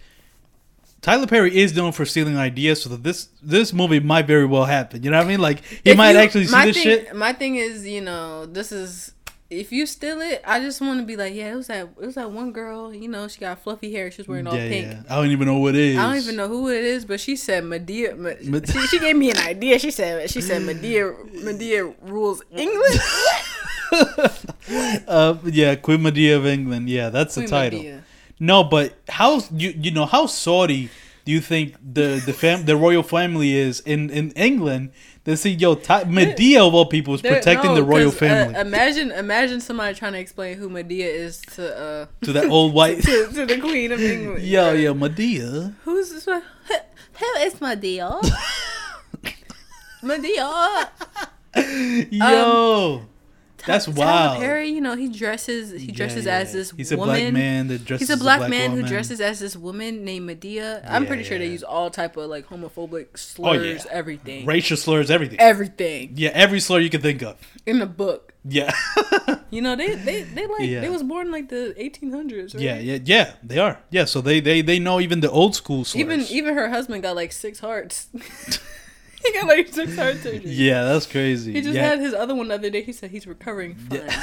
Tyler 1.00 1.26
Perry 1.26 1.56
is 1.56 1.74
known 1.76 1.92
for 1.92 2.04
stealing 2.04 2.36
ideas, 2.36 2.82
so 2.82 2.88
that 2.90 3.02
this 3.04 3.28
this 3.42 3.72
movie 3.72 4.00
might 4.00 4.26
very 4.26 4.44
well 4.46 4.64
happen. 4.64 5.02
You 5.02 5.10
know 5.10 5.18
what 5.18 5.26
I 5.26 5.28
mean? 5.28 5.40
Like 5.40 5.64
he 5.64 5.90
If 5.92 5.96
might 5.96 6.10
you- 6.12 6.18
actually 6.18 6.46
see 6.46 6.52
my 6.52 6.66
this 6.66 6.76
thing, 6.76 6.82
shit. 6.84 7.14
My 7.16 7.32
thing 7.32 7.56
is, 7.56 7.86
you 7.86 8.00
know, 8.00 8.44
this 8.46 8.70
is 8.72 9.12
if 9.60 9.72
you 9.72 9.86
steal 9.86 10.20
it, 10.20 10.42
I 10.46 10.60
just 10.60 10.80
want 10.80 11.00
to 11.00 11.06
be 11.06 11.16
like, 11.16 11.34
yeah, 11.34 11.52
it 11.52 11.56
was 11.56 11.66
that 11.68 11.88
it 12.00 12.06
was 12.06 12.14
that 12.16 12.30
one 12.30 12.52
girl, 12.52 12.92
you 12.94 13.08
know, 13.08 13.26
she 13.28 13.40
got 13.40 13.58
fluffy 13.62 13.92
hair, 13.92 14.10
she 14.10 14.20
was 14.22 14.28
wearing 14.28 14.46
all 14.46 14.54
Yeah, 14.56 14.68
pink. 14.68 14.86
yeah. 14.86 15.02
I 15.08 15.16
don't 15.16 15.30
even 15.30 15.46
know 15.46 15.58
what 15.58 15.74
it 15.74 15.80
is. 15.80 15.98
I 15.98 16.02
don't 16.08 16.22
even 16.22 16.36
know 16.36 16.48
who 16.48 16.68
it 16.70 16.84
is, 16.84 17.04
but 17.04 17.20
she 17.20 17.36
said 17.36 17.64
Madea. 17.64 18.16
Me- 18.16 18.36
Med- 18.50 18.68
she, 18.68 18.78
she 18.86 18.98
gave 18.98 19.16
me 19.16 19.30
an 19.30 19.38
idea. 19.38 19.78
She 19.78 19.90
said 19.90 20.30
she 20.30 20.40
said 20.40 20.62
Madea 20.62 21.14
Madea 21.42 21.94
rules 22.02 22.42
England. 22.50 23.00
Uh, 25.06 25.36
yeah, 25.44 25.74
Queen 25.76 26.00
Madea 26.00 26.36
of 26.36 26.46
England. 26.46 26.88
Yeah, 26.88 27.10
that's 27.10 27.34
the 27.34 27.46
title. 27.46 27.80
Madea. 27.80 28.02
No, 28.40 28.64
but 28.64 28.94
how 29.08 29.40
you 29.52 29.70
you 29.78 29.90
know 29.90 30.06
how 30.06 30.26
Saudi 30.26 30.88
do 31.24 31.32
you 31.32 31.40
think 31.40 31.74
the 31.80 32.20
the 32.24 32.32
fam 32.32 32.64
the 32.64 32.76
royal 32.76 33.02
family 33.02 33.54
is 33.54 33.80
in 33.80 34.10
in 34.10 34.30
England? 34.32 34.90
They 35.24 35.36
see 35.36 35.52
yo 35.52 35.72
of 35.72 36.74
all 36.74 36.84
people 36.84 37.14
is 37.14 37.22
protecting 37.22 37.70
no, 37.70 37.76
the 37.76 37.82
royal 37.82 38.08
uh, 38.08 38.12
family 38.12 38.60
imagine 38.60 39.10
imagine 39.10 39.60
somebody 39.60 39.94
trying 39.94 40.12
to 40.12 40.18
explain 40.18 40.58
who 40.58 40.68
Madea 40.68 41.06
is 41.06 41.40
to 41.54 41.76
uh 41.76 42.06
to 42.24 42.32
that 42.34 42.44
old 42.50 42.74
white. 42.78 43.02
to, 43.02 43.28
to 43.32 43.46
the 43.46 43.58
Queen 43.58 43.90
of 43.92 44.00
England. 44.02 44.44
yo, 44.54 44.72
yo, 44.72 44.92
Madea. 44.94 45.74
Who's 45.84 46.10
this 46.10 46.26
one? 46.26 46.42
Who 47.14 47.26
is 47.40 47.54
Madea? 47.54 48.20
Madea. 50.02 50.88
Yo, 52.10 53.06
that's 53.66 53.86
Tyler 53.86 53.96
wild. 53.96 54.40
Perry, 54.40 54.68
you 54.68 54.80
know, 54.80 54.96
he 54.96 55.08
dresses 55.08 55.72
he 55.80 55.90
dresses 55.92 56.26
Yeah, 56.26 56.36
as 56.38 56.48
yeah. 56.52 56.58
this 56.58 56.70
He's 56.72 56.92
a 56.92 56.96
woman. 56.96 57.16
black 57.20 57.32
man 57.32 57.68
that 57.68 57.84
dresses. 57.84 58.08
He's 58.08 58.10
a 58.10 58.18
as 58.18 58.20
black, 58.20 58.50
man 58.50 58.70
who 58.72 58.82
dresses 58.82 59.20
as 59.20 59.40
this 59.40 59.56
woman 59.56 60.04
named 60.04 60.28
Madea. 60.28 60.82
I'm 60.86 61.02
Yeah, 61.02 61.08
pretty 61.08 61.24
sure 61.24 61.38
they. 61.38 61.48
Oh, 61.48 61.52
use 61.52 61.62
all 61.62 61.90
type 61.90 62.16
of 62.16 62.28
like 62.30 62.46
homophobic 62.48 63.06
oh, 63.12 63.16
slurs, 63.16 63.86
oh, 63.86 63.88
everything, 63.92 64.46
racial 64.46 64.76
slurs, 64.76 65.10
everything. 65.10 65.38
everything 65.40 66.12
yeah, 66.16 66.30
every 66.34 66.60
slur 66.60 66.80
you 66.80 66.90
can 66.90 67.00
think 67.00 67.22
of. 67.22 67.36
in 67.66 67.78
the 67.78 67.86
book. 67.86 68.32
Yeah, 68.46 68.72
You 69.50 69.62
know, 69.62 69.74
they 69.74 69.94
they 69.94 70.22
they 70.22 70.46
like 70.46 70.68
they 70.68 70.90
was 70.90 71.02
born 71.02 71.30
like 71.30 71.48
the 71.48 71.74
1800s. 71.78 72.54
Right? 72.54 72.62
yeah, 72.62 72.78
yeah, 72.78 72.98
yeah. 73.04 73.32
They 73.42 73.58
are. 73.58 73.80
Yeah, 73.90 74.04
so 74.04 74.20
they 74.20 74.40
they 74.40 74.60
they 74.60 74.78
know 74.78 75.00
even 75.00 75.20
the 75.20 75.30
old 75.30 75.54
school 75.54 75.84
slurs. 75.84 76.00
Even 76.00 76.20
even 76.28 76.54
her 76.54 76.68
husband 76.68 77.02
got 77.02 77.16
like 77.16 77.32
six 77.32 77.60
hearts. 77.60 78.08
he 79.24 79.32
got 79.40 79.46
like 79.46 79.68
six 79.68 79.96
heart 79.96 80.16
surgery. 80.18 80.50
yeah, 80.50 80.84
that's 80.84 81.06
crazy. 81.06 81.52
He 81.52 81.60
just 81.60 81.74
yeah. 81.74 81.88
had 81.88 82.00
his 82.00 82.14
other 82.14 82.34
one 82.34 82.48
the 82.48 82.54
other 82.54 82.70
day. 82.70 82.82
He 82.82 82.92
said 82.92 83.10
he's 83.10 83.26
recovering 83.26 83.74
fine. 83.74 84.08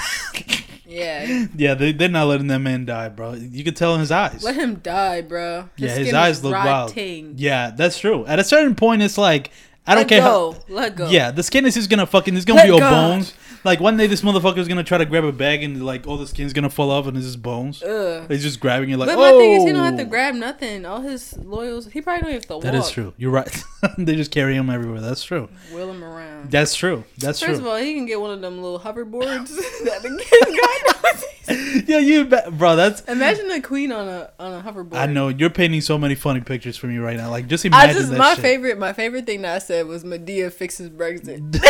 Yeah. 0.91 1.45
Yeah, 1.55 1.73
they 1.73 1.93
they're 1.93 2.09
not 2.09 2.27
letting 2.27 2.47
that 2.47 2.59
man 2.59 2.83
die, 2.83 3.07
bro. 3.07 3.35
You 3.35 3.63
could 3.63 3.77
tell 3.77 3.93
in 3.93 4.01
his 4.01 4.11
eyes. 4.11 4.43
Let 4.43 4.55
him 4.55 4.75
die, 4.75 5.21
bro. 5.21 5.69
yeah, 5.77 5.95
his 5.95 6.13
eyes 6.13 6.43
look 6.43 6.51
wild. 6.53 6.93
Yeah, 6.97 7.71
that's 7.71 7.97
true. 7.97 8.25
At 8.25 8.39
a 8.39 8.43
certain 8.43 8.75
point, 8.75 9.01
it's 9.01 9.17
like 9.17 9.51
I 9.87 9.95
don't 9.95 10.01
Let 10.01 10.09
care 10.09 10.21
go. 10.21 10.51
how. 10.51 10.59
Let 10.67 10.95
go. 10.97 11.09
Yeah, 11.09 11.31
the 11.31 11.43
skin 11.43 11.65
is 11.65 11.75
just 11.75 11.89
gonna 11.89 12.05
fucking. 12.05 12.35
It's 12.35 12.45
gonna 12.45 12.59
Let 12.59 12.65
be 12.65 12.71
all 12.71 12.79
go. 12.79 12.89
bones. 12.89 13.33
Like 13.63 13.79
one 13.79 13.95
day, 13.95 14.07
this 14.07 14.21
motherfucker's 14.21 14.67
gonna 14.67 14.83
try 14.83 14.97
to 14.97 15.05
grab 15.05 15.23
a 15.23 15.31
bag 15.31 15.61
and 15.61 15.85
like 15.85 16.07
all 16.07 16.17
the 16.17 16.25
skin's 16.25 16.53
gonna 16.53 16.69
fall 16.69 16.89
off 16.89 17.05
and 17.05 17.15
it's 17.15 17.27
just 17.27 17.41
bones. 17.41 17.83
Ugh. 17.83 18.25
He's 18.27 18.41
just 18.41 18.59
grabbing 18.59 18.89
it 18.89 18.97
like. 18.97 19.07
But 19.07 19.17
oh, 19.17 19.21
my 19.21 19.31
thing 19.31 19.51
is, 19.53 19.63
he 19.63 19.71
don't 19.71 19.83
have 19.83 19.97
to 19.97 20.03
oh! 20.03 20.05
grab 20.05 20.33
nothing. 20.33 20.85
All 20.85 21.01
his 21.01 21.37
loyals, 21.37 21.87
he 21.87 22.01
probably 22.01 22.23
don't 22.23 22.33
have 22.33 22.45
to 22.47 22.53
walk. 22.53 22.63
That 22.63 22.75
is 22.75 22.89
true. 22.89 23.13
You're 23.17 23.31
right. 23.31 23.63
they 23.97 24.15
just 24.15 24.31
carry 24.31 24.55
him 24.55 24.69
everywhere. 24.69 24.99
That's 25.01 25.23
true. 25.23 25.47
Wheel 25.73 25.91
him 25.91 26.03
around. 26.03 26.49
That's 26.49 26.73
true. 26.73 27.03
That's 27.19 27.39
First 27.39 27.59
true. 27.59 27.59
of 27.59 27.67
all, 27.67 27.77
he 27.77 27.93
can 27.93 28.05
get 28.05 28.19
one 28.19 28.31
of 28.31 28.41
them 28.41 28.61
little 28.61 28.79
hoverboards 28.79 29.49
that 29.85 30.01
the 30.01 30.09
kid 30.23 30.57
got. 30.57 31.87
yeah, 31.87 31.99
you, 31.99 32.25
bet, 32.25 32.57
bro. 32.57 32.75
That's. 32.75 33.01
Imagine 33.01 33.47
the 33.47 33.61
queen 33.61 33.91
on 33.91 34.07
a 34.07 34.31
on 34.39 34.53
a 34.53 34.63
hoverboard. 34.63 34.95
I 34.95 35.05
know 35.05 35.27
you're 35.27 35.51
painting 35.51 35.81
so 35.81 35.99
many 35.99 36.15
funny 36.15 36.41
pictures 36.41 36.77
for 36.77 36.87
me 36.87 36.97
right 36.97 37.17
now. 37.17 37.29
Like 37.29 37.47
just 37.47 37.63
I 37.65 37.67
imagine 37.67 37.95
just 37.95 38.11
that 38.11 38.17
my 38.17 38.33
shit. 38.33 38.41
favorite 38.41 38.79
my 38.79 38.93
favorite 38.93 39.27
thing 39.27 39.43
that 39.43 39.55
I 39.55 39.59
said 39.59 39.85
was 39.85 40.03
Madea 40.03 40.51
fixes 40.51 40.89
Brexit. 40.89 41.61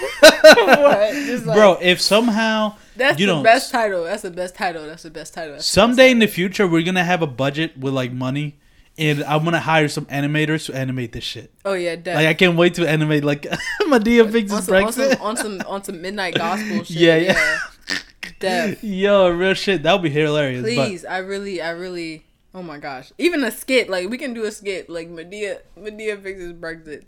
what? 0.20 1.12
Just 1.26 1.46
like, 1.46 1.56
bro. 1.56 1.78
If 1.80 2.00
somehow 2.00 2.76
that's 2.96 3.18
you 3.20 3.26
the 3.26 3.32
don't- 3.34 3.42
best 3.42 3.70
title. 3.70 4.04
That's 4.04 4.22
the 4.22 4.30
best 4.30 4.54
title. 4.54 4.86
That's 4.86 5.02
the 5.02 5.10
best 5.10 5.34
title. 5.34 5.52
That's 5.54 5.66
someday 5.66 6.10
in 6.10 6.18
the 6.18 6.26
future 6.26 6.66
we're 6.66 6.82
gonna 6.84 7.04
have 7.04 7.22
a 7.22 7.26
budget 7.26 7.76
with 7.78 7.92
like 7.94 8.12
money, 8.12 8.58
and 8.98 9.22
I'm 9.24 9.44
gonna 9.44 9.60
hire 9.60 9.88
some 9.88 10.06
animators 10.06 10.66
to 10.66 10.74
animate 10.74 11.12
this 11.12 11.24
shit. 11.24 11.52
Oh 11.64 11.74
yeah, 11.74 11.96
definitely. 11.96 12.24
Like 12.24 12.30
I 12.30 12.34
can't 12.34 12.56
wait 12.56 12.74
to 12.74 12.88
animate 12.88 13.24
like 13.24 13.42
Madea 13.82 14.30
fixes 14.30 14.64
some, 14.64 14.74
on 14.76 14.82
Brexit. 14.84 15.12
some 15.12 15.22
on 15.22 15.36
some 15.36 15.62
on 15.66 15.84
some 15.84 16.00
midnight 16.02 16.34
gospel 16.34 16.84
shit. 16.84 16.90
Yeah, 16.96 17.16
Yeah, 17.16 18.66
yeah. 18.66 18.74
Yo, 18.82 19.28
real 19.30 19.54
shit. 19.54 19.82
That 19.82 19.92
would 19.94 20.02
be 20.02 20.10
hilarious. 20.10 20.62
Please, 20.62 21.04
I 21.04 21.18
really, 21.18 21.60
I 21.60 21.70
really. 21.70 22.24
Oh 22.54 22.62
my 22.62 22.78
gosh, 22.78 23.12
even 23.18 23.44
a 23.44 23.50
skit. 23.50 23.88
Like 23.90 24.08
we 24.08 24.18
can 24.18 24.34
do 24.34 24.44
a 24.44 24.50
skit. 24.50 24.88
Like 24.90 25.08
Madea, 25.08 25.58
Madea 25.78 26.20
fixes 26.22 26.52
Brexit. 26.54 27.04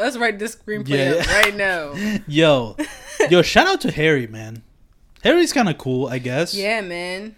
Let's 0.00 0.16
write 0.16 0.38
this 0.38 0.56
screenplay 0.56 0.88
Yeah, 1.26 1.40
right 1.42 1.54
now. 1.54 1.92
Yo, 2.26 2.76
yo, 3.30 3.42
shout 3.42 3.66
out 3.66 3.80
to 3.82 3.90
Harry, 3.92 4.26
man. 4.26 4.62
Harry's 5.22 5.52
kind 5.52 5.68
of 5.68 5.76
cool, 5.78 6.06
I 6.08 6.18
guess. 6.18 6.54
Yeah, 6.54 6.80
man. 6.80 7.36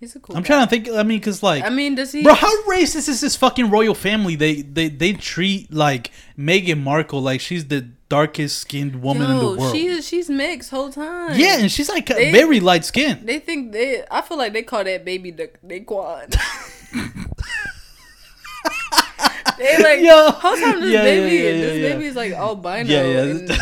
He's 0.00 0.14
a 0.14 0.20
cool. 0.20 0.36
I'm 0.36 0.42
guy. 0.42 0.46
trying 0.46 0.66
to 0.66 0.70
think. 0.70 0.88
I 0.96 1.02
mean, 1.02 1.20
cause 1.20 1.42
like, 1.42 1.64
I 1.64 1.70
mean, 1.70 1.94
does 1.96 2.12
he? 2.12 2.22
bro, 2.22 2.34
how 2.34 2.52
racist 2.62 3.08
is 3.08 3.20
this 3.20 3.34
fucking 3.36 3.70
royal 3.70 3.94
family? 3.94 4.36
They 4.36 4.62
they 4.62 4.88
they 4.88 5.12
treat 5.12 5.72
like 5.72 6.12
Meghan 6.38 6.80
Markle 6.82 7.20
like 7.20 7.40
she's 7.40 7.66
the 7.66 7.82
darkest 8.08 8.58
skinned 8.58 9.02
woman 9.02 9.30
in 9.30 9.38
the 9.38 9.44
world. 9.56 9.74
she 9.74 9.86
is. 9.86 10.06
She's 10.06 10.30
mixed 10.30 10.70
whole 10.70 10.90
time. 10.92 11.38
yeah, 11.38 11.58
and 11.58 11.70
she's 11.70 11.88
like 11.88 12.06
They- 12.06 12.30
very 12.32 12.60
light 12.60 12.84
skinned. 12.84 13.26
They 13.28 13.38
think 13.40 13.72
they. 13.72 14.04
I 14.10 14.22
feel 14.22 14.38
like 14.38 14.52
they 14.52 14.62
call 14.62 14.84
that 14.84 15.04
baby 15.04 15.30
the 15.32 15.50
Daquan. 15.66 16.34
they 19.56 19.78
like 19.82 20.00
Yo. 20.00 20.30
whole 20.32 20.56
time 20.56 20.80
this 20.80 20.92
Yeah, 20.92 21.02
baby, 21.02 21.36
yeah, 21.36 21.42
yeah, 21.42 21.52
this 21.60 21.92
baby 21.92 22.06
is 22.06 22.16
like 22.16 22.32
albino. 22.32 22.90
Yeah, 22.90 23.02
yeah. 23.04 23.22
And, 23.22 23.48
like 23.48 23.58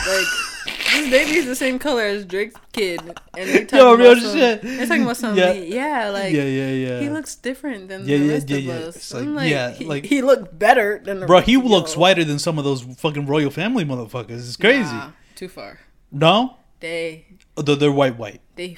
this 0.92 1.10
baby 1.10 1.36
is 1.38 1.46
the 1.46 1.54
same 1.56 1.78
color 1.78 2.02
as 2.04 2.24
Drake's 2.24 2.54
kid, 2.72 3.00
and 3.36 3.48
they 3.50 3.64
talking 3.66 3.78
Yo, 3.78 3.94
about 3.94 3.98
real 4.02 4.20
some, 4.20 4.32
shit. 4.36 4.62
They're 4.62 4.86
talking 4.86 5.02
about 5.02 5.16
some. 5.16 5.36
Yeah. 5.36 5.52
Yeah, 5.52 6.08
like 6.10 6.32
yeah, 6.32 6.44
yeah, 6.44 6.70
yeah. 6.70 7.00
he 7.00 7.08
looks 7.10 7.34
different 7.36 7.88
than 7.88 8.06
Yeah, 8.08 8.18
the 8.18 8.24
yeah, 8.24 8.32
rest 8.32 8.48
yeah, 8.50 8.56
of 8.56 8.64
yeah. 8.64 8.72
us. 8.74 8.96
It's 8.96 9.14
I'm 9.14 9.34
like- 9.34 9.42
like, 9.44 9.50
yeah, 9.50 9.70
he, 9.72 9.84
like- 9.84 10.04
he 10.06 10.22
looked 10.22 10.58
better 10.58 11.00
than 11.04 11.20
the 11.20 11.26
Bro, 11.26 11.38
rest 11.38 11.48
he 11.48 11.56
looks 11.56 11.96
whiter 11.96 12.24
than 12.24 12.38
some 12.38 12.58
of 12.58 12.64
those 12.64 12.82
fucking 12.82 13.26
royal 13.26 13.50
family 13.50 13.84
motherfuckers. 13.84 14.30
It's 14.46 14.56
crazy. 14.56 14.92
Nah, 14.92 15.10
too 15.34 15.48
far. 15.48 15.80
No, 16.12 16.56
They 16.80 17.26
they're, 17.56 17.76
they're 17.76 17.92
white, 17.92 18.16
white. 18.16 18.40
they 18.54 18.76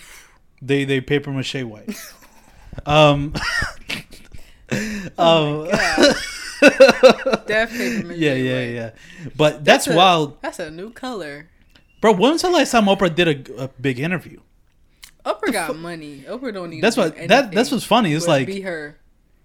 They 0.63 0.85
they 0.85 1.01
paper 1.01 1.31
mache 1.31 1.63
white. 1.63 1.91
um. 2.87 3.35
Oh 5.17 5.71
um, 5.71 6.15
Death 6.61 7.71
paper 7.71 8.07
mache 8.07 8.19
yeah, 8.19 8.35
yeah, 8.35 8.65
yeah. 8.65 8.91
But 9.37 9.65
that's, 9.65 9.87
a- 9.87 9.97
wild, 9.97 10.41
That's 10.43 10.59
a 10.59 10.71
new 10.71 10.91
color. 10.91 11.49
bro. 12.01 12.13
When 12.13 12.33
was 12.33 12.43
the 12.43 12.51
last 12.51 12.71
time 12.73 12.85
Oprah 12.87 13.15
did 13.15 13.49
a, 13.49 13.65
a 13.65 13.69
big 13.81 13.99
interview? 14.01 14.41
Oprah 15.25 15.53
got 15.53 15.77
money. 15.77 16.25
Oprah 16.29 16.53
don't 16.53 16.71
need. 16.71 16.83
That's 16.83 16.97
what 16.97 17.17
that 17.29 17.53
that's 17.53 17.71
what's 17.71 17.85
funny. 17.85 18.13
It's 18.13 18.27
like 18.27 18.47
be 18.47 18.63
her. 18.63 18.97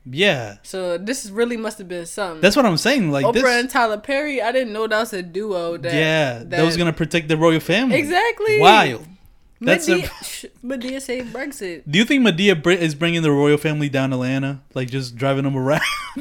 yeah, 0.05 0.57
So 0.63 0.97
this 0.97 1.29
really 1.29 1.57
must 1.57 1.77
have 1.77 1.87
been 1.87 2.05
something. 2.05 2.41
that's 2.41 2.55
what 2.55 2.65
I'm 2.65 2.77
saying. 2.77 3.11
Like 3.11 3.25
Oprah 3.25 3.33
this, 3.33 3.45
and 3.45 3.69
Tyler 3.69 3.97
Perry. 3.97 4.41
I 4.41 4.51
didn't 4.51 4.71
know 4.73 4.87
that 4.87 4.99
was 4.99 5.13
a 5.13 5.21
duo. 5.23 5.77
That, 5.77 5.93
yeah, 5.93 6.43
that, 6.45 6.63
was 6.63 6.77
gonna 6.77 6.93
protect 6.93 7.27
the 7.27 7.37
royal 7.37 7.59
family. 7.59 7.97
exactly 7.97 8.59
Wild. 8.59 9.05
That's 9.65 9.87
Madea, 9.87 10.43
a- 10.43 10.65
Madea 10.65 11.01
saved 11.01 11.33
Brexit. 11.33 11.83
Do 11.89 11.97
you 11.99 12.05
think 12.05 12.25
Madea 12.25 12.61
br- 12.61 12.71
is 12.71 12.95
bringing 12.95 13.21
the 13.21 13.31
royal 13.31 13.57
family 13.57 13.89
down 13.89 14.09
to 14.09 14.15
Atlanta, 14.15 14.61
like 14.73 14.89
just 14.89 15.15
driving 15.15 15.43
them 15.43 15.55
around? 15.57 15.81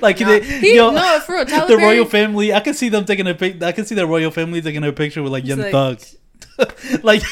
like 0.00 0.20
Nah, 0.20 0.28
they, 0.28 0.40
he, 0.42 0.76
yo, 0.76 0.90
no, 0.90 1.20
for 1.20 1.34
real, 1.34 1.44
Tyler 1.44 1.66
the 1.68 1.76
Perry, 1.76 1.96
royal 1.96 2.04
family. 2.04 2.52
I 2.52 2.60
can 2.60 2.74
see 2.74 2.88
them 2.88 3.04
taking 3.04 3.26
a 3.26 3.34
pic. 3.34 3.62
I 3.62 3.72
can 3.72 3.84
see 3.84 3.94
the 3.94 4.06
royal 4.06 4.30
family 4.30 4.60
taking 4.62 4.84
a 4.84 4.92
picture 4.92 5.22
with 5.22 5.32
like 5.32 5.44
Young 5.44 5.60
like- 5.60 5.72
Thug. 5.72 6.00
like, 7.02 7.22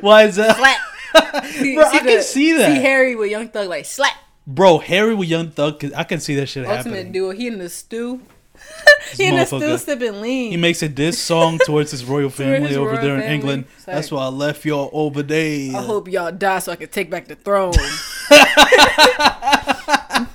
why 0.00 0.24
is 0.24 0.36
that? 0.36 0.56
Slap. 0.56 1.44
See- 1.46 1.74
Bro, 1.76 1.84
I 1.84 1.92
see 1.92 1.98
can 2.04 2.22
see 2.22 2.52
that. 2.58 2.74
See 2.76 2.82
Harry 2.82 3.14
with 3.14 3.30
Young 3.30 3.48
Thug 3.48 3.68
like 3.68 3.84
slap. 3.86 4.14
Bro, 4.46 4.78
Harry 4.78 5.14
with 5.14 5.28
Young 5.28 5.50
Thug. 5.50 5.80
'cause 5.80 5.92
I 5.92 6.04
can 6.04 6.20
see 6.20 6.34
that 6.36 6.46
shit 6.48 6.66
Ultimate 6.66 6.96
happening. 6.96 7.12
duo. 7.12 7.30
He 7.30 7.46
in 7.46 7.58
the 7.58 7.68
stew. 7.68 8.20
He 9.16 9.26
in 9.26 9.46
stew 9.46 9.78
sipping 9.78 10.20
lean. 10.20 10.50
He 10.50 10.56
makes 10.56 10.82
a 10.82 10.88
diss 10.88 11.18
song 11.18 11.58
towards 11.64 11.90
his 11.90 12.04
royal 12.06 12.30
family 12.30 12.68
his 12.68 12.76
over 12.76 12.90
royal 12.90 13.02
there 13.02 13.14
in 13.14 13.20
family. 13.20 13.34
England. 13.34 13.64
It's 13.76 13.84
That's 13.84 14.10
why 14.10 14.24
I 14.24 14.28
left 14.28 14.64
y'all 14.64 14.90
over 14.92 15.22
there. 15.22 15.76
I 15.76 15.82
hope 15.82 16.08
y'all 16.08 16.32
die 16.32 16.58
so 16.58 16.72
I 16.72 16.76
can 16.76 16.88
take 16.88 17.10
back 17.10 17.28
the 17.28 17.36
throne. 17.36 17.74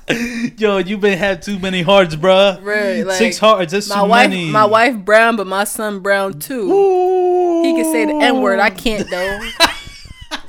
Yo, 0.58 0.80
you 0.80 0.98
been 0.98 1.18
had 1.18 1.42
too 1.42 1.60
many 1.60 1.82
hearts, 1.82 2.16
bruh. 2.16 2.62
Right, 2.64 3.06
like, 3.06 3.18
Six 3.18 3.38
hearts. 3.38 3.72
That's 3.72 3.90
my 3.90 4.02
too 4.02 4.08
wife, 4.08 4.30
many. 4.30 4.50
my 4.50 4.66
wife 4.66 4.98
brown, 4.98 5.36
but 5.36 5.48
my 5.48 5.64
son 5.64 6.00
brown 6.00 6.40
too. 6.40 7.62
He 7.64 7.74
can 7.74 7.92
say 7.92 8.06
the 8.06 8.16
N 8.16 8.42
word. 8.42 8.60
I 8.60 8.70
can't 8.72 9.08
though. 9.10 9.40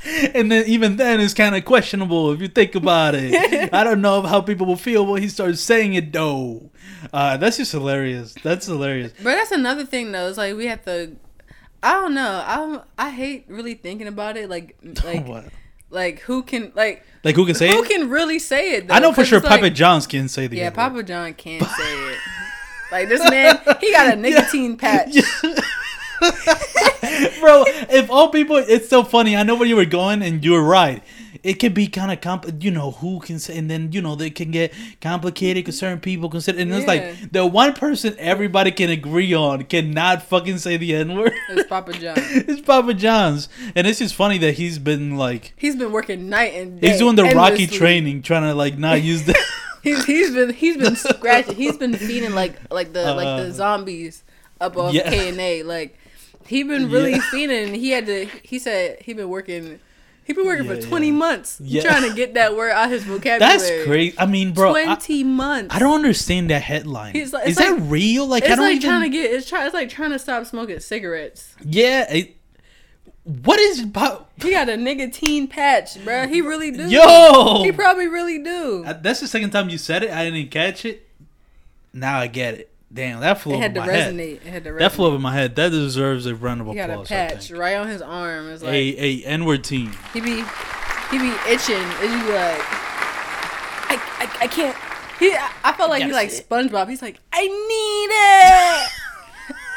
and 0.33 0.51
then 0.51 0.65
even 0.65 0.95
then 0.97 1.19
it's 1.19 1.33
kind 1.33 1.55
of 1.55 1.63
questionable 1.63 2.31
if 2.31 2.41
you 2.41 2.47
think 2.47 2.75
about 2.75 3.13
it. 3.15 3.71
I 3.73 3.83
don't 3.83 4.01
know 4.01 4.21
how 4.23 4.41
people 4.41 4.65
will 4.65 4.75
feel 4.75 5.05
when 5.05 5.21
he 5.21 5.29
starts 5.29 5.61
saying 5.61 5.93
it 5.93 6.11
though. 6.11 6.70
Uh, 7.13 7.37
that's 7.37 7.57
just 7.57 7.71
hilarious. 7.71 8.35
That's 8.43 8.65
hilarious. 8.65 9.11
But 9.17 9.35
that's 9.35 9.51
another 9.51 9.85
thing 9.85 10.11
though. 10.11 10.27
It's 10.27 10.37
like 10.37 10.55
we 10.55 10.67
have 10.67 10.83
to. 10.85 11.15
I 11.83 11.93
don't 11.93 12.13
know. 12.13 12.43
I 12.45 12.81
I 13.07 13.09
hate 13.09 13.45
really 13.47 13.73
thinking 13.73 14.07
about 14.07 14.37
it. 14.37 14.49
Like 14.49 14.75
like 15.03 15.25
What? 15.27 15.45
like 15.89 16.19
who 16.19 16.43
can 16.43 16.71
like 16.75 17.03
Like 17.23 17.35
who 17.35 17.45
can 17.45 17.55
say 17.55 17.69
who 17.69 17.83
it? 17.83 17.89
can 17.89 18.09
really 18.09 18.39
say 18.39 18.73
it? 18.75 18.87
Though? 18.87 18.93
I 18.93 18.99
know 18.99 19.13
for 19.13 19.25
sure 19.25 19.39
it's 19.39 19.47
like- 19.47 19.59
Papa 19.61 19.69
John's 19.71 20.05
can 20.07 20.27
say 20.29 20.47
the 20.47 20.57
Yeah. 20.57 20.69
Papa 20.69 21.03
John 21.03 21.33
can't 21.33 21.63
say 21.77 21.93
it. 22.11 22.17
Like 22.91 23.07
this 23.09 23.27
man, 23.29 23.59
he 23.79 23.91
got 23.93 24.13
a 24.13 24.15
nicotine 24.21 24.75
patch. 24.77 25.15
Bro, 27.39 27.63
if 27.89 28.09
all 28.11 28.29
people, 28.29 28.57
it's 28.57 28.89
so 28.89 29.03
funny. 29.03 29.35
I 29.35 29.43
know 29.43 29.55
where 29.55 29.67
you 29.67 29.75
were 29.75 29.85
going, 29.85 30.21
and 30.21 30.43
you 30.43 30.51
were 30.51 30.63
right. 30.63 31.01
It 31.43 31.55
can 31.55 31.73
be 31.73 31.87
kind 31.87 32.11
of 32.11 32.21
comp, 32.21 32.45
you 32.63 32.69
know, 32.69 32.91
who 32.91 33.19
can 33.19 33.39
say, 33.39 33.57
and 33.57 33.69
then 33.69 33.91
you 33.91 34.01
know 34.01 34.15
they 34.15 34.29
can 34.29 34.51
get 34.51 34.73
complicated 35.01 35.63
because 35.63 35.79
certain 35.79 35.99
people 35.99 36.29
consider, 36.29 36.59
and 36.59 36.71
it's 36.71 36.85
like 36.85 37.31
the 37.31 37.45
one 37.45 37.73
person 37.73 38.15
everybody 38.19 38.69
can 38.71 38.91
agree 38.91 39.33
on 39.33 39.63
cannot 39.63 40.21
fucking 40.23 40.59
say 40.59 40.77
the 40.77 40.93
n 40.95 41.15
word. 41.15 41.33
It's 41.49 41.67
Papa 41.67 41.93
John. 41.93 42.13
it's 42.17 42.61
Papa 42.61 42.93
John's, 42.93 43.49
and 43.75 43.87
it's 43.87 43.97
just 43.97 44.13
funny 44.13 44.37
that 44.37 44.53
he's 44.53 44.77
been 44.77 45.17
like 45.17 45.53
He's 45.57 45.75
been 45.75 45.91
working 45.91 46.29
night 46.29 46.53
and 46.53 46.79
day. 46.79 46.89
he's 46.89 46.99
doing 46.99 47.15
the 47.15 47.23
Rocky 47.23 47.65
training, 47.65 48.21
trying 48.21 48.43
to 48.43 48.53
like 48.53 48.77
not 48.77 49.01
use 49.01 49.23
the. 49.25 49.35
He's, 49.83 50.05
he's 50.05 50.31
been 50.31 50.53
he's 50.53 50.77
been 50.77 50.95
scratching. 51.09 51.55
He's 51.55 51.75
been 51.75 51.95
feeding 51.95 52.35
like 52.35 52.53
like 52.71 52.93
the 52.93 53.15
like 53.15 53.25
Uh, 53.25 53.43
the 53.45 53.51
zombies 53.51 54.23
up 54.59 54.77
off 54.77 54.93
yeah. 54.93 55.09
K 55.09 55.29
and 55.29 55.39
A. 55.39 55.63
Like 55.63 55.97
he 56.45 56.61
been 56.61 56.91
really 56.91 57.13
Yeah. 57.13 57.21
feeding. 57.31 57.73
He 57.73 57.89
had 57.89 58.05
to. 58.05 58.25
He 58.43 58.59
said 58.59 59.01
he 59.01 59.13
been 59.15 59.27
working. 59.29 59.79
He 60.23 60.33
been 60.33 60.45
working 60.45 60.65
Yeah, 60.65 60.75
for 60.75 60.81
twenty 60.81 61.07
yeah. 61.07 61.13
months 61.13 61.59
Yeah. 61.63 61.81
trying 61.81 62.09
to 62.09 62.15
get 62.15 62.35
that 62.35 62.55
word 62.55 62.71
out 62.71 62.89
his 62.89 63.03
vocabulary. 63.03 63.39
That's 63.39 63.85
crazy. 63.85 64.15
I 64.17 64.25
mean, 64.27 64.53
bro, 64.53 64.73
I, 64.75 64.83
Twenty 64.85 65.23
months. 65.23 65.75
I 65.75 65.79
don't 65.79 65.95
understand 65.95 66.49
that 66.51 66.61
headline. 66.61 67.13
He's 67.13 67.33
like- 67.33 67.47
Is 67.47 67.57
it's 67.57 67.67
that 67.67 67.79
real? 67.81 68.27
Like, 68.27 68.43
I 68.43 68.47
It's 68.47 68.55
don't 68.55 68.65
like 68.65 68.75
even. 68.77 68.89
trying 68.89 69.01
to 69.01 69.09
get. 69.09 69.31
It's 69.31 69.49
try. 69.49 69.65
It's 69.65 69.73
like 69.73 69.89
trying 69.89 70.11
to 70.11 70.19
stop 70.19 70.45
smoking 70.45 70.79
cigarettes. 70.79 71.55
yeah. 71.65 72.11
It, 72.13 72.35
what 73.23 73.59
is 73.59 73.81
He 73.81 74.51
got 74.51 74.67
a 74.69 74.77
nicotine 74.77 75.47
patch, 75.47 76.03
bro. 76.03 76.27
He 76.27 76.41
really 76.41 76.71
do. 76.71 76.89
Yo! 76.89 77.61
he 77.63 77.71
probably 77.71 78.07
really 78.07 78.41
do. 78.43 78.83
Uh, 78.85 78.93
That's 78.93 79.19
the 79.19 79.27
second 79.27 79.51
time 79.51 79.69
you 79.69 79.77
said 79.77 80.01
it. 80.03 80.09
I 80.11 80.25
didn't 80.29 80.49
catch 80.49 80.85
it. 80.85 81.07
Now 81.93 82.17
I 82.19 82.25
get 82.27 82.55
it. 82.55 82.70
Damn, 82.93 83.21
that 83.21 83.39
flew 83.39 83.53
It 83.53 83.55
over 83.55 83.63
had 83.63 83.73
to 83.75 83.79
my 83.79 83.85
head. 83.87 84.13
resonate. 84.13 84.33
It 84.35 84.43
had 84.43 84.63
to 84.65 84.69
resonate. 84.71 84.79
That 84.79 84.91
flew 84.91 85.05
over 85.07 85.19
my 85.19 85.33
head. 85.33 85.55
That 85.55 85.69
deserves 85.69 86.25
a 86.25 86.35
round 86.35 86.61
of 86.61 86.67
He 86.67 86.75
got 86.75 86.89
a 86.89 87.03
patch 87.03 87.49
right 87.51 87.75
on 87.77 87.87
his 87.87 88.01
arm. 88.01 88.49
It's 88.49 88.61
like 88.63 88.73
A 88.73 88.95
a 88.99 89.23
N 89.25 89.45
word 89.45 89.63
team. 89.63 89.91
he 90.13 90.19
be 90.19 90.43
he 91.11 91.17
be 91.17 91.33
itching. 91.49 91.75
And 91.75 92.11
you 92.11 92.27
be 92.27 92.33
like, 92.33 92.61
I, 93.89 93.95
I, 94.19 94.37
I 94.41 94.47
can't. 94.47 94.75
He 95.19 95.33
I, 95.33 95.49
I 95.63 95.73
felt 95.73 95.89
like 95.89 96.03
he 96.03 96.11
like 96.11 96.29
SpongeBob. 96.29 96.89
He's 96.89 97.01
like, 97.01 97.19
I 97.31 97.47
need 97.47 98.09
it. 98.11 98.91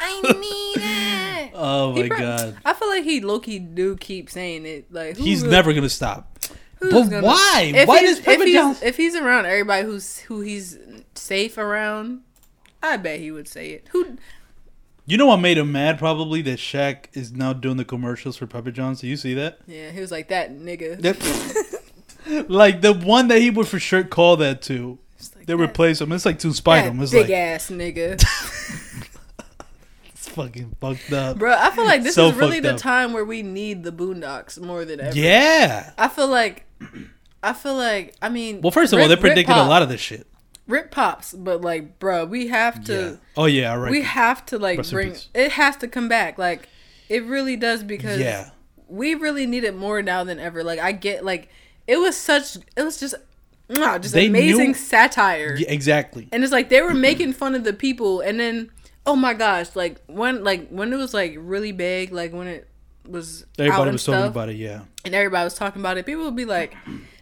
I 0.01 0.21
need 0.39 0.83
it. 0.83 1.51
Oh 1.57 1.93
my 1.93 2.07
prob- 2.09 2.19
god. 2.19 2.57
I 2.65 2.73
feel 2.73 2.89
like 2.89 3.05
he 3.05 3.21
Loki 3.21 3.59
do 3.59 3.95
keep 3.95 4.29
saying 4.29 4.65
it. 4.65 4.91
Like 4.91 5.15
He's 5.15 5.39
really- 5.41 5.51
never 5.55 5.73
gonna 5.73 5.87
stop. 5.87 6.37
But 6.81 6.89
gonna- 6.91 7.21
why? 7.21 7.71
Why 7.85 8.01
does 8.01 8.19
Papa 8.19 8.41
if 8.41 8.47
he's, 8.47 8.81
if 8.83 8.97
he's 8.97 9.15
around 9.15 9.45
everybody 9.45 9.85
who's 9.85 10.17
who 10.19 10.41
he's 10.41 10.77
safe 11.15 11.57
around, 11.57 12.23
I 12.93 12.97
bet 12.97 13.19
he 13.19 13.31
would 13.31 13.47
say 13.47 13.71
it. 13.71 13.87
Who 13.91 14.17
You 15.05 15.17
know 15.17 15.25
what 15.27 15.37
made 15.37 15.57
him 15.57 15.71
mad? 15.71 15.97
Probably 15.99 16.41
that 16.43 16.59
Shaq 16.59 17.05
is 17.13 17.31
now 17.31 17.53
doing 17.53 17.77
the 17.77 17.85
commercials 17.85 18.37
for 18.37 18.47
Papa 18.47 18.71
John's. 18.71 19.01
Do 19.01 19.07
you 19.07 19.17
see 19.17 19.33
that? 19.35 19.59
Yeah, 19.67 19.91
he 19.91 19.99
was 20.01 20.11
like 20.11 20.27
that 20.29 20.51
nigga. 20.57 20.99
That- 21.01 22.45
like 22.49 22.81
the 22.81 22.93
one 22.93 23.27
that 23.27 23.39
he 23.39 23.49
would 23.49 23.67
for 23.67 23.79
sure 23.79 24.03
call 24.03 24.37
that 24.37 24.61
to. 24.63 24.97
Like 25.35 25.45
They 25.47 25.53
that- 25.53 25.61
replace 25.63 26.01
him. 26.01 26.11
It's 26.11 26.25
like 26.25 26.39
to 26.39 26.53
spite 26.53 26.85
him. 26.85 26.99
It's 27.01 27.11
big 27.11 27.29
like 27.29 27.37
ass 27.37 27.69
nigga. 27.69 28.13
it's 30.09 30.29
fucking 30.29 30.75
fucked 30.79 31.11
up. 31.13 31.37
Bro, 31.37 31.53
I 31.57 31.71
feel 31.71 31.85
like 31.85 32.03
this 32.03 32.15
So 32.15 32.27
is 32.27 32.35
really 32.35 32.59
the 32.59 32.73
up. 32.73 32.77
time 32.77 33.13
where 33.13 33.25
we 33.25 33.41
need 33.43 33.83
the 33.83 33.91
Boondocks 33.91 34.59
more 34.59 34.85
than 34.85 34.99
ever. 35.01 35.17
Yeah. 35.17 35.91
I 35.97 36.07
feel 36.07 36.27
like, 36.27 36.65
I 37.43 37.53
feel 37.53 37.75
like, 37.75 38.15
I 38.21 38.29
mean, 38.29 38.61
Well, 38.61 38.71
first 38.71 38.91
of 38.93 38.99
all, 38.99 39.07
they 39.07 39.15
predicted 39.15 39.55
a 39.55 39.65
lot 39.65 39.81
of 39.81 39.89
this 39.89 40.01
shit. 40.01 40.27
Rip 40.67 40.89
pops, 40.91 41.33
but 41.33 41.61
like, 41.61 41.99
bro, 41.99 42.25
we 42.25 42.47
have 42.47 42.83
to, 42.85 42.93
yeah. 42.93 43.15
Oh 43.37 43.45
yeah. 43.45 43.71
All 43.71 43.79
right. 43.79 43.91
we 43.91 44.01
have 44.01 44.45
to 44.47 44.57
like 44.57 44.77
Rest 44.77 44.91
bring. 44.91 45.15
It 45.33 45.51
has 45.53 45.77
to 45.77 45.87
come 45.87 46.07
back. 46.07 46.37
Like, 46.37 46.67
it 47.09 47.23
really 47.25 47.55
does 47.55 47.83
because 47.83 48.19
yeah. 48.19 48.49
we 48.87 49.13
really 49.13 49.45
need 49.45 49.63
it 49.63 49.75
more 49.75 50.01
now 50.01 50.23
than 50.23 50.39
ever. 50.39 50.63
Like, 50.63 50.79
I 50.79 50.91
get 50.91 51.23
like, 51.23 51.49
it 51.87 51.97
was 51.97 52.17
such, 52.17 52.55
it 52.75 52.83
was 52.83 52.99
just, 52.99 53.13
mwah, 53.69 54.01
just 54.01 54.13
They 54.15 54.25
amazing 54.27 54.69
knew- 54.69 54.73
satire. 54.73 55.55
Yeah. 55.57 55.69
Exactly. 55.71 56.27
and 56.31 56.43
it's 56.43 56.51
like 56.51 56.69
they 56.69 56.81
were 56.81 56.93
making 56.95 57.33
fun 57.33 57.53
of 57.55 57.63
the 57.63 57.73
people 57.73 58.21
and 58.21 58.39
then 58.39 58.71
oh 59.07 59.15
my 59.15 59.33
gosh 59.35 59.75
like 59.75 60.01
when 60.07 60.43
like 60.43 60.67
when 60.69 60.91
it 60.91 60.95
was 60.97 61.13
like 61.13 61.35
really 61.37 61.71
big 61.71 62.11
like 62.11 62.33
when 62.33 62.47
it 62.47 62.67
was 63.07 63.43
out 63.59 63.65
Everybody 63.67 63.91
was 63.91 64.03
talking 64.03 64.25
about 64.25 64.49
it. 64.49 64.55
Yeah. 64.55 64.81
and 65.03 65.13
everybody 65.13 65.43
was 65.43 65.53
talking 65.53 65.79
about 65.81 65.97
it 65.97 66.07
people 66.07 66.23
would 66.25 66.35
be 66.35 66.45
like 66.45 66.73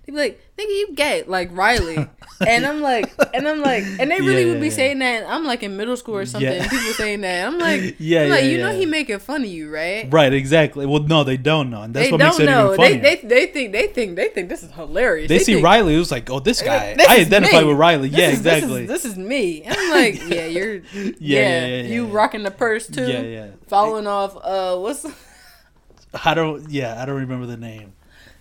they'd 0.05 0.11
be 0.11 0.17
like 0.17 0.41
nigga 0.57 0.67
you 0.67 0.93
gay 0.95 1.23
like 1.27 1.49
riley 1.53 1.95
and 2.47 2.65
i'm 2.65 2.81
like 2.81 3.11
and 3.33 3.47
i'm 3.47 3.61
like 3.61 3.83
and 3.99 4.11
they 4.11 4.19
really 4.21 4.43
Yeah, 4.45 4.51
would 4.51 4.59
be 4.61 4.67
yeah, 4.67 4.73
saying 4.73 4.99
that 4.99 5.25
i'm 5.29 5.45
like 5.45 5.63
in 5.63 5.77
middle 5.77 5.95
school 5.97 6.15
or 6.17 6.25
something 6.25 6.51
Yeah. 6.51 6.67
people 6.67 6.93
saying 6.93 7.21
that 7.21 7.47
i'm 7.47 7.57
like 7.57 7.95
Yeah, 7.99 8.23
I'm 8.23 8.29
like 8.29 8.43
yeah, 8.43 8.49
you 8.49 8.57
know 8.59 8.73
he 8.73 8.85
making 8.85 9.19
fun 9.19 9.43
of 9.43 9.47
you 9.49 9.71
right 9.71 10.11
Right. 10.11 10.33
Exactly. 10.33 10.85
Well, 10.85 11.03
no, 11.03 11.23
they 11.23 11.37
don't 11.37 11.69
know. 11.69 11.81
And 11.83 11.93
that's 11.93 12.07
they 12.07 12.11
what 12.11 12.19
don't 12.19 12.29
makes 12.31 12.39
it 12.39 12.45
know 12.45 12.73
even 12.73 12.81
they, 12.81 12.97
funnier. 12.97 13.01
they 13.01 13.45
they 13.45 13.45
think 13.53 13.71
they 13.71 13.87
think 13.87 14.15
they 14.15 14.27
think 14.29 14.49
this 14.49 14.63
is 14.63 14.71
hilarious 14.71 15.29
They, 15.29 15.39
see 15.39 15.53
think, 15.55 15.63
Riley. 15.65 15.95
It 15.95 15.99
was 15.99 16.11
like, 16.11 16.29
oh, 16.29 16.39
this 16.39 16.61
guy. 16.61 16.95
This 16.95 17.07
I 17.07 17.17
identify 17.19 17.61
me. 17.61 17.67
with 17.67 17.77
Riley. 17.77 18.09
This 18.09 18.19
yeah, 18.19 18.29
is- 18.29 18.41
this 18.41 18.53
is- 18.57 18.63
exactly. 18.63 18.85
This 18.85 19.05
is, 19.05 19.17
me. 19.17 19.61
And 19.63 19.75
I'm 19.77 19.89
like, 19.91 20.15
yeah, 20.27 20.45
you're, 20.47 20.81
yeah, 21.19 21.81
you 21.83 22.05
rocking 22.07 22.43
the 22.43 22.51
purse 22.51 22.87
too. 22.87 23.07
Yeah, 23.07 23.21
yeah. 23.21 23.47
Following 23.67 24.07
off, 24.07 24.35
uh, 24.43 24.77
what's, 24.77 25.05
I 26.23 26.33
don't. 26.33 26.69
Yeah, 26.69 27.01
I 27.01 27.05
don't 27.05 27.17
remember 27.19 27.45
the 27.45 27.57
name. 27.57 27.93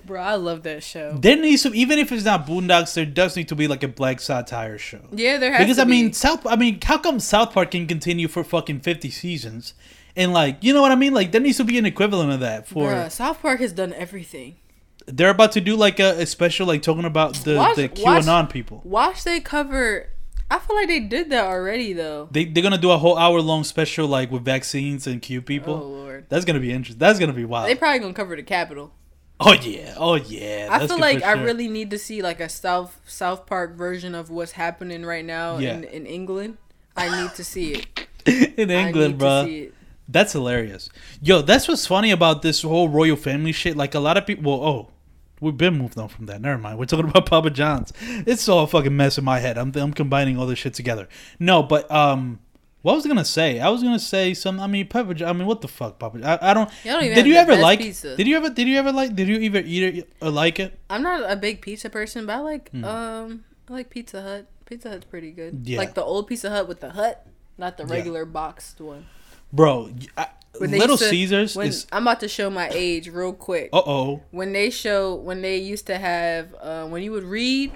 Bro? 0.07 0.21
I 0.21 0.35
love 0.35 0.63
that 0.65 0.83
show. 0.83 1.13
There 1.19 1.37
needs 1.37 1.63
to, 1.63 1.73
even 1.75 1.99
if 1.99 2.11
it's 2.13 2.25
not 2.25 2.47
Boondocks, 2.47 2.95
there 2.95 3.07
does 3.07 3.37
need 3.37 3.49
to 3.49 3.55
be 3.57 3.69
like 3.69 3.83
a 3.83 3.89
black 3.89 4.21
satire 4.21 4.79
show. 4.79 5.01
Yeah, 5.13 5.39
there 5.39 5.53
has 5.53 5.61
Because 5.63 5.77
to 5.77 5.83
I 5.83 5.85
mean, 5.87 6.09
be. 6.09 6.13
South. 6.13 6.47
I 6.47 6.57
mean, 6.57 6.79
how 6.83 6.99
come 6.99 7.21
South 7.21 7.53
Park 7.53 7.71
can 7.73 7.87
continue 7.87 8.29
for 8.29 8.43
fucking 8.45 8.81
fifty 8.81 9.11
seasons? 9.11 9.75
And 10.15 10.33
like, 10.33 10.59
you 10.63 10.75
know 10.75 10.83
what 10.83 10.93
I 10.93 10.97
mean? 10.97 11.15
Like, 11.15 11.33
there 11.33 11.41
needs 11.41 11.57
to 11.57 11.65
be 11.65 11.79
an 11.79 11.87
equivalent 11.87 12.33
of 12.33 12.41
that 12.41 12.69
for. 12.69 12.91
Bruh, 12.91 13.11
South 13.11 13.41
Park 13.41 13.61
has 13.61 13.73
done 13.73 13.93
everything. 13.95 14.57
They're 15.07 15.31
about 15.31 15.53
to 15.53 15.61
do 15.61 15.75
like 15.75 15.99
a, 15.99 16.21
a 16.21 16.27
special, 16.27 16.67
like 16.67 16.83
talking 16.83 17.05
about 17.05 17.35
the 17.37 17.57
Watch- 17.57 17.77
the 17.77 17.89
watch- 18.03 18.25
QAnon 18.25 18.51
people. 18.51 18.83
Watch 18.85 19.25
they 19.25 19.41
cover. 19.41 20.09
I 20.51 20.59
feel 20.59 20.77
like 20.77 20.87
they 20.89 21.01
did 21.01 21.31
that 21.31 21.47
already 21.47 21.95
though. 21.95 22.29
They 22.31 22.45
they're 22.45 22.63
gonna 22.63 22.77
do 22.77 22.91
a 22.91 22.99
whole 22.99 23.17
hour 23.17 23.41
long 23.41 23.65
special 23.65 24.07
like 24.07 24.31
with 24.31 24.45
vaccines 24.45 25.07
and 25.07 25.23
Q 25.23 25.41
people. 25.41 25.75
Oh 25.83 25.87
lord. 25.89 26.27
That's 26.29 26.45
gonna 26.45 26.61
be 26.61 26.71
interesting. 26.71 26.99
That's 26.99 27.19
gonna 27.19 27.33
be 27.33 27.47
wild. 27.47 27.71
They 27.71 27.75
probably 27.75 28.01
gonna 28.01 28.13
cover 28.13 28.37
the 28.37 28.43
Capitol. 28.43 28.93
Oh 29.45 29.53
yeah, 29.53 29.95
oh 29.97 30.15
yeah. 30.15 30.69
I 30.71 30.87
feel 30.87 30.99
like 30.99 31.21
for 31.21 31.27
I 31.27 31.33
really 31.33 31.69
need 31.69 31.91
to 31.91 31.99
see 31.99 32.23
like 32.23 32.41
a 32.41 32.49
South 32.49 33.01
South 33.07 33.47
Park 33.47 33.75
version 33.75 34.15
of 34.15 34.31
what's 34.31 34.53
happening 34.53 35.05
right 35.05 35.25
now 35.25 35.59
Yeah. 35.59 35.75
in, 35.75 35.85
in 35.85 36.07
England. 36.07 36.59
I 36.97 37.23
need 37.23 37.35
to 37.35 37.45
see 37.45 37.73
it. 37.75 38.07
in 38.59 38.71
England, 38.71 39.19
bro. 39.19 39.43
To 39.43 39.49
see 39.49 39.59
it. 39.65 39.75
That's 40.09 40.33
hilarious. 40.33 40.91
Yo, 41.23 41.43
that's 41.43 41.69
what's 41.69 41.87
funny 41.87 42.11
about 42.11 42.43
this 42.43 42.63
whole 42.63 42.89
royal 42.89 43.17
family 43.17 43.53
shit. 43.53 43.77
Like 43.77 43.95
a 43.95 44.01
lot 44.01 44.17
of 44.17 44.27
people. 44.27 44.45
Well, 44.45 44.69
oh, 44.69 44.89
we've 45.41 45.57
been 45.57 45.79
moved 45.79 45.99
on 45.99 46.09
from 46.09 46.27
that. 46.27 46.41
Never 46.41 46.59
mind. 46.59 46.79
We're 46.79 46.85
talking 46.87 47.09
about 47.11 47.27
Papa 47.27 47.51
John's. 47.51 47.93
It's 48.01 48.49
all 48.49 48.65
a 48.65 48.67
fucking 48.67 48.95
mess 48.97 49.17
in 49.19 49.25
my 49.25 49.39
head. 49.39 49.57
I'm 49.59 49.73
I'm 49.75 49.93
combining 49.93 50.39
all 50.39 50.47
this 50.47 50.59
shit 50.59 50.75
together. 50.75 51.09
No, 51.39 51.63
but 51.63 51.91
um, 51.91 52.41
what 52.83 52.95
was 52.97 53.05
I 53.07 53.09
gonna 53.09 53.25
say? 53.25 53.59
I 53.61 53.69
was 53.71 53.83
gonna 53.83 53.99
say 53.99 54.35
some. 54.35 54.61
I 54.61 54.67
mean, 54.67 54.87
Papa. 54.89 55.25
I 55.27 55.33
mean, 55.33 55.47
what 55.47 55.61
the 55.61 55.69
fuck, 55.69 55.99
Papa? 55.99 56.21
I, 56.23 56.51
I 56.51 56.55
don't. 56.55 56.69
Y'all 56.85 56.95
don't 56.95 57.05
even 57.05 57.15
did 57.17 57.19
have 57.19 57.27
you 57.27 57.35
ever 57.37 57.57
like? 57.57 57.79
pizza. 57.81 58.17
Did 58.17 58.27
you 58.27 58.37
ever? 58.37 58.51
Did 58.51 58.69
you 58.69 58.77
ever 58.79 58.93
like? 58.93 59.15
Did 59.17 59.29
you 59.29 59.41
ever 59.47 59.63
eat 59.65 59.83
it 59.99 60.13
or 60.21 60.31
like 60.31 60.59
it? 60.61 60.79
I'm 60.91 61.03
not 61.03 61.29
a 61.31 61.37
big 61.37 61.61
pizza 61.63 61.89
person, 61.91 62.27
but 62.27 62.35
I 62.35 62.39
like 62.41 62.71
Hmm. 62.71 62.85
um 62.85 63.45
I 63.69 63.73
like 63.73 63.91
Pizza 63.91 64.21
Hut. 64.23 64.47
Pizza 64.67 64.91
Hut's 64.91 65.05
pretty 65.05 65.31
good. 65.33 65.63
Yeah. 65.65 65.79
Like 65.79 65.95
the 65.95 66.03
old 66.03 66.27
Pizza 66.27 66.51
Hut 66.51 66.67
with 66.69 66.81
the 66.81 66.91
hut, 66.91 67.27
not 67.59 67.77
the 67.77 67.85
Yeah. 67.87 67.93
regular 67.95 68.25
boxed 68.25 68.81
one. 68.81 69.07
Bro, 69.53 69.91
I, 70.17 70.27
Little 70.61 70.99
to- 70.99 71.05
Caesars 71.09 71.57
When, 71.57 71.69
is. 71.69 71.87
I'm 71.93 72.03
about 72.03 72.21
to 72.21 72.29
show 72.29 72.51
my 72.51 72.69
age 72.73 73.09
real 73.09 73.33
quick. 73.33 73.71
Uh 73.73 73.83
oh. 73.87 74.23
When 74.33 74.53
they 74.53 74.69
show 74.71 75.15
when 75.15 75.41
they 75.43 75.57
used 75.59 75.87
to 75.87 75.97
have 75.99 76.55
uh, 76.61 76.87
when 76.87 77.03
you 77.03 77.13
would 77.13 77.25
read 77.25 77.73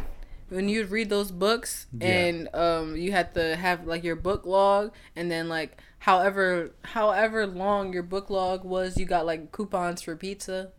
when 0.48 0.68
you 0.68 0.84
read 0.84 1.08
those 1.10 1.30
books 1.30 1.86
Yeah. 1.98 2.06
and 2.08 2.48
um 2.54 2.96
you 2.96 3.12
had 3.12 3.34
to 3.34 3.56
have 3.56 3.86
like 3.86 4.04
your 4.04 4.16
book 4.16 4.46
log 4.46 4.92
and 5.16 5.30
then 5.30 5.48
like 5.48 5.80
however 5.98 6.70
however 6.82 7.46
long 7.46 7.92
your 7.92 8.02
book 8.02 8.30
log 8.30 8.64
was 8.64 8.96
you 8.96 9.06
got 9.06 9.26
like 9.26 9.50
coupons 9.52 10.02
for 10.02 10.14
pizza. 10.16 10.70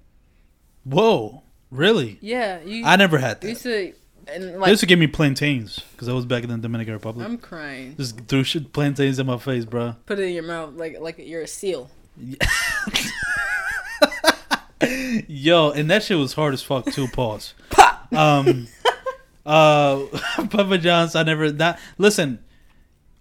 Whoa. 0.84 1.44
Really? 1.70 2.18
Yeah, 2.22 2.62
you 2.64 2.86
I 2.86 2.96
never 2.96 3.18
had 3.18 3.42
that. 3.42 3.50
used 3.50 3.64
to 3.64 3.94
and 4.30 4.62
They 4.62 4.70
used 4.70 4.82
to 4.82 4.86
give 4.86 5.00
me 5.00 5.08
plantains 5.08 5.80
because 5.92 6.08
I 6.10 6.14
was 6.14 6.26
back 6.26 6.44
in 6.44 6.50
the 6.50 6.58
Dominican 6.58 6.94
Republic. 6.94 7.26
I'm 7.26 7.38
crying. 7.38 7.96
Just 7.98 8.20
threw 8.28 8.44
shit 8.44 8.72
plantains 8.74 9.20
in 9.20 9.26
my 9.28 9.38
face, 9.38 9.64
bro. 9.66 9.96
Put 10.06 10.20
it 10.20 10.24
in 10.24 10.34
your 10.34 10.44
mouth 10.44 10.74
like 10.76 10.98
like 11.00 11.18
you're 11.20 11.42
a 11.42 11.48
seal. 11.48 11.90
Yo, 15.28 15.72
and 15.72 15.90
that 15.90 16.04
shit 16.04 16.18
was 16.18 16.34
hard 16.34 16.54
as 16.54 16.62
fuck 16.62 16.86
too. 16.86 17.08
Pause. 17.08 17.54
Pop. 17.72 18.14
Um, 18.14 18.68
uh, 19.48 20.06
Papa 20.50 20.78
John's. 20.78 21.16
I 21.16 21.24
never 21.24 21.52
that. 21.52 21.80
Listen, 21.98 22.40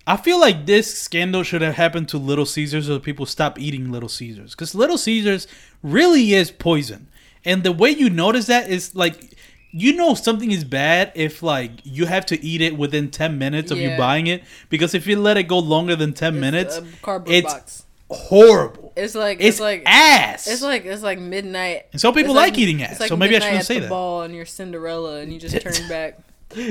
I 0.07 0.17
feel 0.17 0.39
like 0.39 0.67
this 0.67 0.99
scandal 0.99 1.43
should 1.43 1.63
have 1.63 1.75
happened 1.75 2.09
to 2.11 2.19
Little 2.19 2.47
Caesars, 2.47 2.87
so 2.87 2.99
people 2.99 3.27
stop 3.27 3.59
eating 3.59 3.91
Little 3.91 4.09
Caesars 4.09 4.55
because 4.55 4.75
Little 4.75 4.99
Caesars 4.99 5.47
really 5.83 6.35
is 6.35 6.51
poison. 6.51 7.09
And 7.45 7.63
the 7.63 7.73
way 7.73 7.91
you 7.91 8.11
notice 8.11 8.47
that 8.47 8.69
is 8.69 8.95
like. 8.95 9.33
You 9.73 9.95
know 9.95 10.15
something 10.15 10.53
is 10.53 10.65
bad 10.65 11.13
if 11.15 11.43
like 11.43 11.71
you 11.85 12.07
have 12.07 12.25
to 12.27 12.43
eat 12.43 12.63
it 12.63 12.79
within 12.79 13.11
ten 13.11 13.37
minutes 13.37 13.71
of 13.71 13.77
you 13.77 13.95
buying 13.99 14.27
it 14.27 14.43
because 14.71 14.95
if 14.95 15.07
you 15.07 15.21
let 15.21 15.37
it 15.37 15.43
go 15.43 15.59
longer 15.59 15.95
than 15.95 16.15
ten 16.15 16.37
It's 16.37 16.41
minutes, 16.41 16.81
it's 17.27 17.53
box. 17.53 17.86
Horrible. 18.11 18.93
It's 18.97 19.15
like 19.15 19.39
It's, 19.41 19.49
it's, 19.57 19.61
like 19.61 19.83
ass. 19.87 20.47
it's 20.47 20.63
like 20.63 20.85
it's 20.85 21.03
like 21.03 21.19
midnight. 21.19 21.87
and 21.93 22.01
some 22.01 22.15
people 22.15 22.31
It's 22.37 22.37
like, 22.51 22.59
eating 22.59 22.83
ass, 22.83 22.99
it's 23.01 23.09
so 23.09 23.17
maybe 23.17 23.37
I 23.37 23.41
shouldn't 23.41 23.65
say 23.65 23.79
that. 23.81 23.89
Ball 23.91 24.23
and 24.23 24.35
you're 24.35 24.47
Cinderella 24.47 25.21
and 25.21 25.33
you 25.33 25.39
just 25.39 25.61
turn 25.61 25.75
back. 25.89 26.19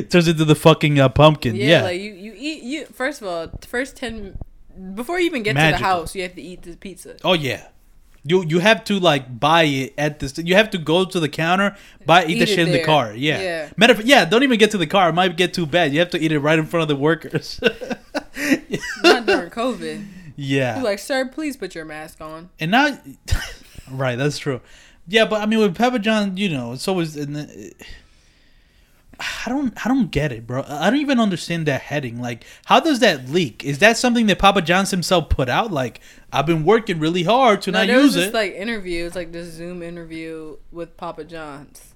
Turns 0.10 0.28
into 0.28 0.46
the 0.46 0.56
fucking 0.56 1.00
uh, 1.00 1.10
pumpkin. 1.10 1.56
Yeah, 1.56 1.66
Yeah. 1.68 1.82
like 1.84 2.00
you 2.02 2.14
you 2.14 2.34
eat 2.36 2.64
you 2.64 2.86
first 2.88 3.22
of 3.22 3.28
all 3.28 3.50
first 3.68 3.96
ten 3.98 4.38
before 4.96 5.20
you 5.20 5.26
even 5.26 5.44
get 5.44 5.54
to 5.54 5.60
the 5.62 5.78
house 5.78 6.16
you 6.16 6.24
have 6.24 6.36
to 6.36 6.42
eat 6.42 6.62
the 6.64 6.76
pizza. 6.78 7.16
oh 7.24 7.34
yeah. 7.34 7.68
You 8.28 8.44
you 8.44 8.58
have 8.58 8.84
to 8.86 9.00
like 9.00 9.40
buy 9.40 9.64
it 9.66 9.94
at 10.00 10.18
this. 10.20 10.36
You 10.40 10.56
have 10.56 10.72
to 10.72 10.80
go 10.80 11.06
to 11.06 11.20
the 11.20 11.30
counter, 11.30 11.76
buy 12.08 12.24
eat, 12.24 12.30
Eat 12.32 12.36
the 12.40 12.44
it 12.44 12.50
shit 12.50 12.60
in 12.68 12.72
the 12.72 12.84
car. 12.84 13.14
Yeah. 13.14 13.40
Yeah. 13.40 13.70
Matter 13.78 13.94
of 13.94 14.02
yeah, 14.04 14.26
don't 14.26 14.42
even 14.42 14.58
get 14.58 14.72
to 14.72 14.80
the 14.80 14.88
car. 14.88 15.10
It 15.10 15.14
might 15.14 15.38
get 15.38 15.54
too 15.54 15.68
bad. 15.68 15.94
You 15.94 16.00
have 16.00 16.10
to 16.10 16.18
eat 16.20 16.32
it 16.32 16.40
right 16.40 16.58
in 16.58 16.66
front 16.66 16.82
of 16.82 16.88
the 16.88 16.96
workers. 16.96 17.60
Not 19.04 19.26
during 19.28 19.52
COVID. 19.52 20.06
Yeah. 20.36 20.82
Like, 20.82 21.00
sir, 21.00 21.26
please 21.28 21.58
put 21.58 21.76
your 21.76 21.86
mask 21.86 22.22
on. 22.22 22.50
and 22.60 22.72
now, 22.72 22.98
right? 23.92 24.18
That's 24.18 24.38
true. 24.38 24.62
Yeah, 25.08 25.26
but 25.26 25.42
I 25.42 25.46
mean, 25.46 25.60
with 25.60 25.76
Papa 25.76 26.00
John, 26.00 26.36
you 26.38 26.50
know, 26.50 26.74
it's 26.74 26.88
always. 26.88 27.16
In 27.16 27.34
the, 27.34 27.74
I 29.20 29.50
don't. 29.50 29.74
I 29.86 29.88
don't 29.88 30.12
get 30.12 30.32
it, 30.34 30.46
bro. 30.46 30.64
I 30.68 30.90
don't 30.90 31.00
even 31.00 31.20
understand 31.22 31.68
that 31.68 31.82
heading. 31.82 32.20
Like, 32.22 32.44
how 32.66 32.80
does 32.82 33.00
that 33.00 33.30
leak? 33.30 33.64
Is 33.64 33.80
that 33.80 33.96
something 33.98 34.26
that 34.28 34.40
Papa 34.40 34.62
John's 34.62 34.92
himself 34.92 35.30
put 35.30 35.48
out? 35.48 35.72
Like, 35.72 36.02
I've 36.34 36.46
been 36.46 36.66
working 36.66 37.00
really 37.00 37.24
hard 37.24 37.62
to 37.64 37.72
No, 37.72 37.80
not 37.80 37.88
there 37.88 37.98
was 37.98 38.08
use 38.08 38.16
this 38.16 38.28
it. 38.28 38.34
like 38.34 38.54
interview. 38.56 39.06
It's 39.06 39.16
like 39.16 39.32
this 39.32 39.54
Zoom 39.54 39.82
interview 39.82 40.58
with 40.72 40.98
Papa 40.98 41.24
John's. 41.24 41.94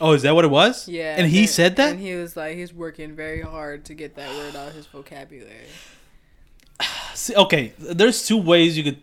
oh, 0.00 0.12
is 0.12 0.22
that 0.22 0.34
what 0.34 0.44
it 0.44 0.50
was? 0.50 0.88
Yeah, 0.88 1.14
And 1.16 1.30
he 1.30 1.46
said 1.46 1.76
that. 1.76 1.92
and 1.92 2.00
he 2.00 2.14
was 2.16 2.36
like, 2.36 2.56
he's 2.56 2.74
working 2.74 3.14
very 3.14 3.40
hard 3.40 3.84
to 3.86 3.94
get 3.94 4.16
that 4.16 4.30
word 4.36 4.54
out 4.56 4.68
of 4.68 4.74
his 4.74 4.86
vocabulary. 4.86 5.54
See, 7.14 7.34
okay, 7.34 7.72
there's 7.78 8.26
two 8.26 8.36
ways 8.36 8.76
you 8.76 8.84
could 8.84 9.00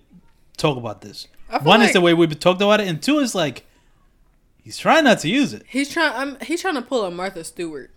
talk 0.58 0.78
about 0.78 1.02
this. 1.02 1.28
One 1.64 1.82
is 1.82 1.94
the 1.94 2.02
way 2.02 2.14
we've 2.14 2.40
talked 2.40 2.62
about 2.62 2.80
it, 2.82 2.88
and 2.88 3.02
two 3.02 3.20
is 3.20 3.34
like 3.34 3.66
he's 4.64 4.78
trying 4.78 5.06
not 5.06 5.20
to 5.20 5.30
use 5.30 5.54
it. 5.54 5.64
he's 5.68 5.90
trying. 5.90 6.14
I'm, 6.16 6.40
he's 6.42 6.62
trying 6.62 6.76
to 6.76 6.82
pull 6.82 7.06
a 7.06 7.12
Martha 7.12 7.44
Stewart. 7.44 7.92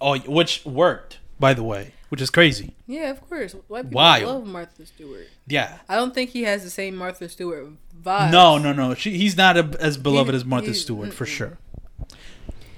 Oh, 0.00 0.18
which 0.18 0.64
worked, 0.64 1.18
by 1.38 1.54
the 1.54 1.62
way, 1.62 1.92
which 2.08 2.20
is 2.20 2.30
crazy. 2.30 2.74
Yeah, 2.86 3.10
of 3.10 3.28
course. 3.28 3.54
White 3.68 3.84
people 3.84 3.96
Wild. 3.96 4.24
love 4.24 4.46
Martha 4.46 4.86
Stewart. 4.86 5.28
Yeah. 5.46 5.78
I 5.88 5.96
don't 5.96 6.14
think 6.14 6.30
he 6.30 6.44
has 6.44 6.64
the 6.64 6.70
same 6.70 6.96
Martha 6.96 7.28
Stewart 7.28 7.68
vibe. 8.02 8.32
No, 8.32 8.56
no, 8.58 8.72
no. 8.72 8.94
She, 8.94 9.16
he's 9.16 9.36
not 9.36 9.56
a, 9.56 9.76
as 9.78 9.96
beloved 9.98 10.30
He- 10.30 10.36
as 10.36 10.44
Martha 10.44 10.74
Stewart 10.74 11.12
for 11.12 11.26
mm-mm. 11.26 11.28
sure. 11.28 11.58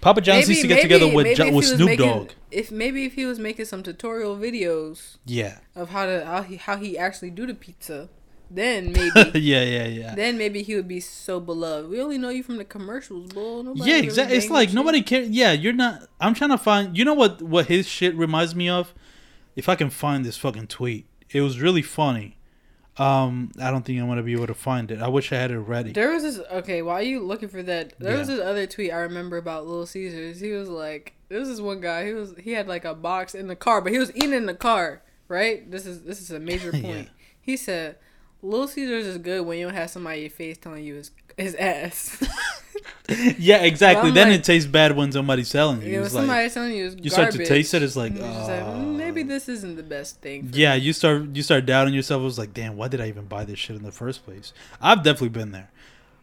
Papa 0.02 0.20
John's 0.20 0.48
needs 0.48 0.60
to 0.60 0.68
get 0.68 0.82
together 0.82 1.08
with 1.12 1.34
Jo- 1.36 1.50
with 1.52 1.64
Snoop 1.64 1.86
making- 1.88 2.06
Dogg. 2.06 2.30
If 2.50 2.70
maybe 2.70 3.04
if 3.06 3.14
he 3.14 3.24
was 3.24 3.38
making 3.38 3.64
some 3.64 3.82
tutorial 3.82 4.36
videos 4.36 5.16
Yeah. 5.24 5.58
of 5.74 5.88
how 5.90 6.04
to 6.04 6.24
how 6.26 6.42
he 6.42 6.56
how 6.56 6.76
he 6.76 6.98
actually 6.98 7.30
do 7.30 7.46
the 7.46 7.54
pizza, 7.54 8.10
then 8.50 8.92
maybe 8.92 9.38
yeah, 9.40 9.62
yeah, 9.62 9.86
yeah. 9.86 10.14
then 10.14 10.36
maybe 10.36 10.62
he 10.62 10.74
would 10.74 10.88
be 10.88 11.00
so 11.00 11.40
beloved. 11.40 11.88
We 11.88 12.00
only 12.02 12.18
know 12.18 12.28
you 12.28 12.42
from 12.42 12.58
the 12.58 12.64
commercials, 12.66 13.32
bull. 13.32 13.62
Nobody 13.62 13.90
yeah, 13.90 13.96
exactly. 13.98 14.36
It's 14.36 14.50
like 14.50 14.72
nobody 14.74 15.00
cares. 15.02 15.30
Yeah, 15.30 15.52
you're 15.52 15.72
not. 15.72 16.02
I'm 16.20 16.34
trying 16.34 16.50
to 16.50 16.58
find. 16.58 16.98
You 16.98 17.04
know 17.06 17.14
what? 17.14 17.40
What 17.40 17.66
his 17.66 17.88
shit 17.88 18.14
reminds 18.14 18.54
me 18.54 18.68
of? 18.68 18.92
If 19.56 19.68
I 19.68 19.74
can 19.76 19.88
find 19.90 20.24
this 20.24 20.36
fucking 20.36 20.66
tweet, 20.66 21.06
it 21.30 21.40
was 21.42 21.60
really 21.60 21.82
funny. 21.82 22.36
Um, 22.98 23.52
I 23.60 23.70
don't 23.70 23.84
think 23.84 23.98
I'm 24.00 24.06
gonna 24.06 24.22
be 24.22 24.34
able 24.34 24.48
to 24.48 24.54
find 24.54 24.90
it. 24.90 25.00
I 25.00 25.08
wish 25.08 25.32
I 25.32 25.36
had 25.36 25.50
it 25.50 25.58
ready. 25.58 25.92
There 25.92 26.10
was 26.12 26.22
this 26.22 26.38
okay. 26.50 26.82
While 26.82 27.02
you 27.02 27.20
looking 27.20 27.48
for 27.48 27.62
that, 27.62 27.94
there 27.98 28.18
was 28.18 28.28
this 28.28 28.40
other 28.40 28.66
tweet 28.66 28.92
I 28.92 28.98
remember 28.98 29.38
about 29.38 29.66
Little 29.66 29.86
Caesars. 29.86 30.40
He 30.40 30.50
was 30.52 30.68
like, 30.68 31.14
"This 31.28 31.48
is 31.48 31.60
one 31.62 31.80
guy. 31.80 32.06
He 32.06 32.12
was 32.12 32.34
he 32.38 32.52
had 32.52 32.68
like 32.68 32.84
a 32.84 32.94
box 32.94 33.34
in 33.34 33.46
the 33.46 33.56
car, 33.56 33.80
but 33.80 33.92
he 33.92 33.98
was 33.98 34.14
eating 34.14 34.34
in 34.34 34.46
the 34.46 34.54
car. 34.54 35.02
Right. 35.28 35.70
This 35.70 35.86
is 35.86 36.02
this 36.02 36.20
is 36.20 36.30
a 36.30 36.38
major 36.40 36.70
point. 36.72 36.84
Yeah. 36.84 37.04
He 37.40 37.56
said, 37.56 37.96
"Little 38.42 38.68
Caesars 38.68 39.06
is 39.06 39.16
good 39.16 39.46
when 39.46 39.58
you 39.58 39.64
don't 39.66 39.74
have 39.74 39.88
somebody 39.88 40.18
in 40.18 40.22
your 40.24 40.30
face 40.30 40.58
telling 40.58 40.84
you 40.84 40.96
his 40.96 41.12
his 41.36 41.54
ass." 41.54 42.22
yeah, 43.38 43.62
exactly. 43.62 44.10
Then 44.10 44.28
like- 44.28 44.40
it 44.40 44.44
tastes 44.44 44.68
bad 44.68 44.96
when 44.96 45.12
somebody's 45.12 45.48
selling 45.48 45.82
you. 45.82 45.88
you 45.88 45.92
know, 45.92 45.98
when 45.98 46.06
It's 46.06 46.14
like, 46.14 46.52
telling 46.52 46.74
you 46.74 46.86
it's 46.86 46.96
you 47.02 47.10
start 47.10 47.32
to 47.32 47.44
taste 47.44 47.74
it, 47.74 47.82
it's 47.82 47.96
like, 47.96 48.14
you're 48.14 48.22
like, 48.22 48.62
"Oh." 48.62 48.74
"Mm, 48.78 48.96
maybe 48.96 49.22
this 49.22 49.48
isn't 49.48 49.76
the 49.76 49.82
best 49.82 50.20
thing. 50.20 50.50
Yeah, 50.52 50.76
me." 50.76 50.82
you 50.82 50.92
start 50.92 51.34
you 51.34 51.42
start 51.42 51.66
doubting 51.66 51.94
yourself. 51.94 52.20
It 52.20 52.24
was 52.24 52.38
like, 52.38 52.54
damn, 52.54 52.76
why 52.76 52.88
did 52.88 53.00
I 53.00 53.08
even 53.08 53.26
buy 53.26 53.44
this 53.44 53.58
shit 53.58 53.76
in 53.76 53.82
the 53.82 53.92
first 53.92 54.24
place? 54.24 54.52
I've 54.80 55.02
definitely 55.02 55.30
been 55.30 55.52
there. 55.52 55.70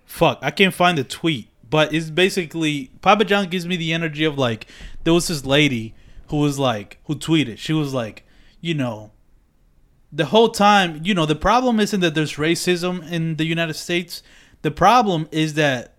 Fuck, 0.06 0.40
I 0.42 0.52
can't 0.52 0.74
find 0.74 0.98
the 0.98 1.04
tweet, 1.04 1.50
but 1.70 1.94
it's 1.94 2.10
basically 2.10 2.92
Papa 3.02 3.26
John 3.26 3.48
gives 3.48 3.68
me 3.68 3.76
the 3.78 3.94
energy 3.94 4.24
of 4.24 4.38
like 4.38 4.68
there 5.04 5.14
was 5.14 5.28
this 5.28 5.46
lady 5.46 5.94
who 6.30 6.38
was 6.38 6.58
like 6.58 6.98
who 7.06 7.16
tweeted. 7.16 7.58
She 7.58 7.74
was 7.74 7.94
like, 7.94 8.24
you 8.62 8.74
know, 8.74 9.12
the 10.12 10.26
whole 10.26 10.50
time, 10.50 11.02
you 11.04 11.14
know, 11.14 11.26
the 11.26 11.36
problem 11.36 11.80
isn't 11.80 12.00
that 12.00 12.16
there's 12.16 12.36
racism 12.36 13.10
in 13.12 13.36
the 13.36 13.46
United 13.46 13.76
States. 13.76 14.24
The 14.62 14.72
problem 14.72 15.28
is 15.32 15.54
that 15.56 15.96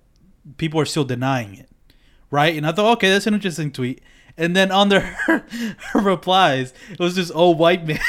people 0.56 0.80
are 0.80 0.84
still 0.84 1.04
denying 1.04 1.54
it, 1.54 1.68
right? 2.30 2.56
And 2.56 2.66
I 2.66 2.72
thought, 2.72 2.92
okay, 2.98 3.08
that's 3.10 3.26
an 3.26 3.34
interesting 3.34 3.72
tweet. 3.72 4.02
And 4.36 4.56
then 4.56 4.70
under 4.70 5.00
her, 5.00 5.44
her 5.92 6.00
replies, 6.00 6.72
it 6.90 6.98
was 6.98 7.16
this 7.16 7.30
old 7.30 7.56
oh, 7.56 7.58
white 7.58 7.86
man. 7.86 8.00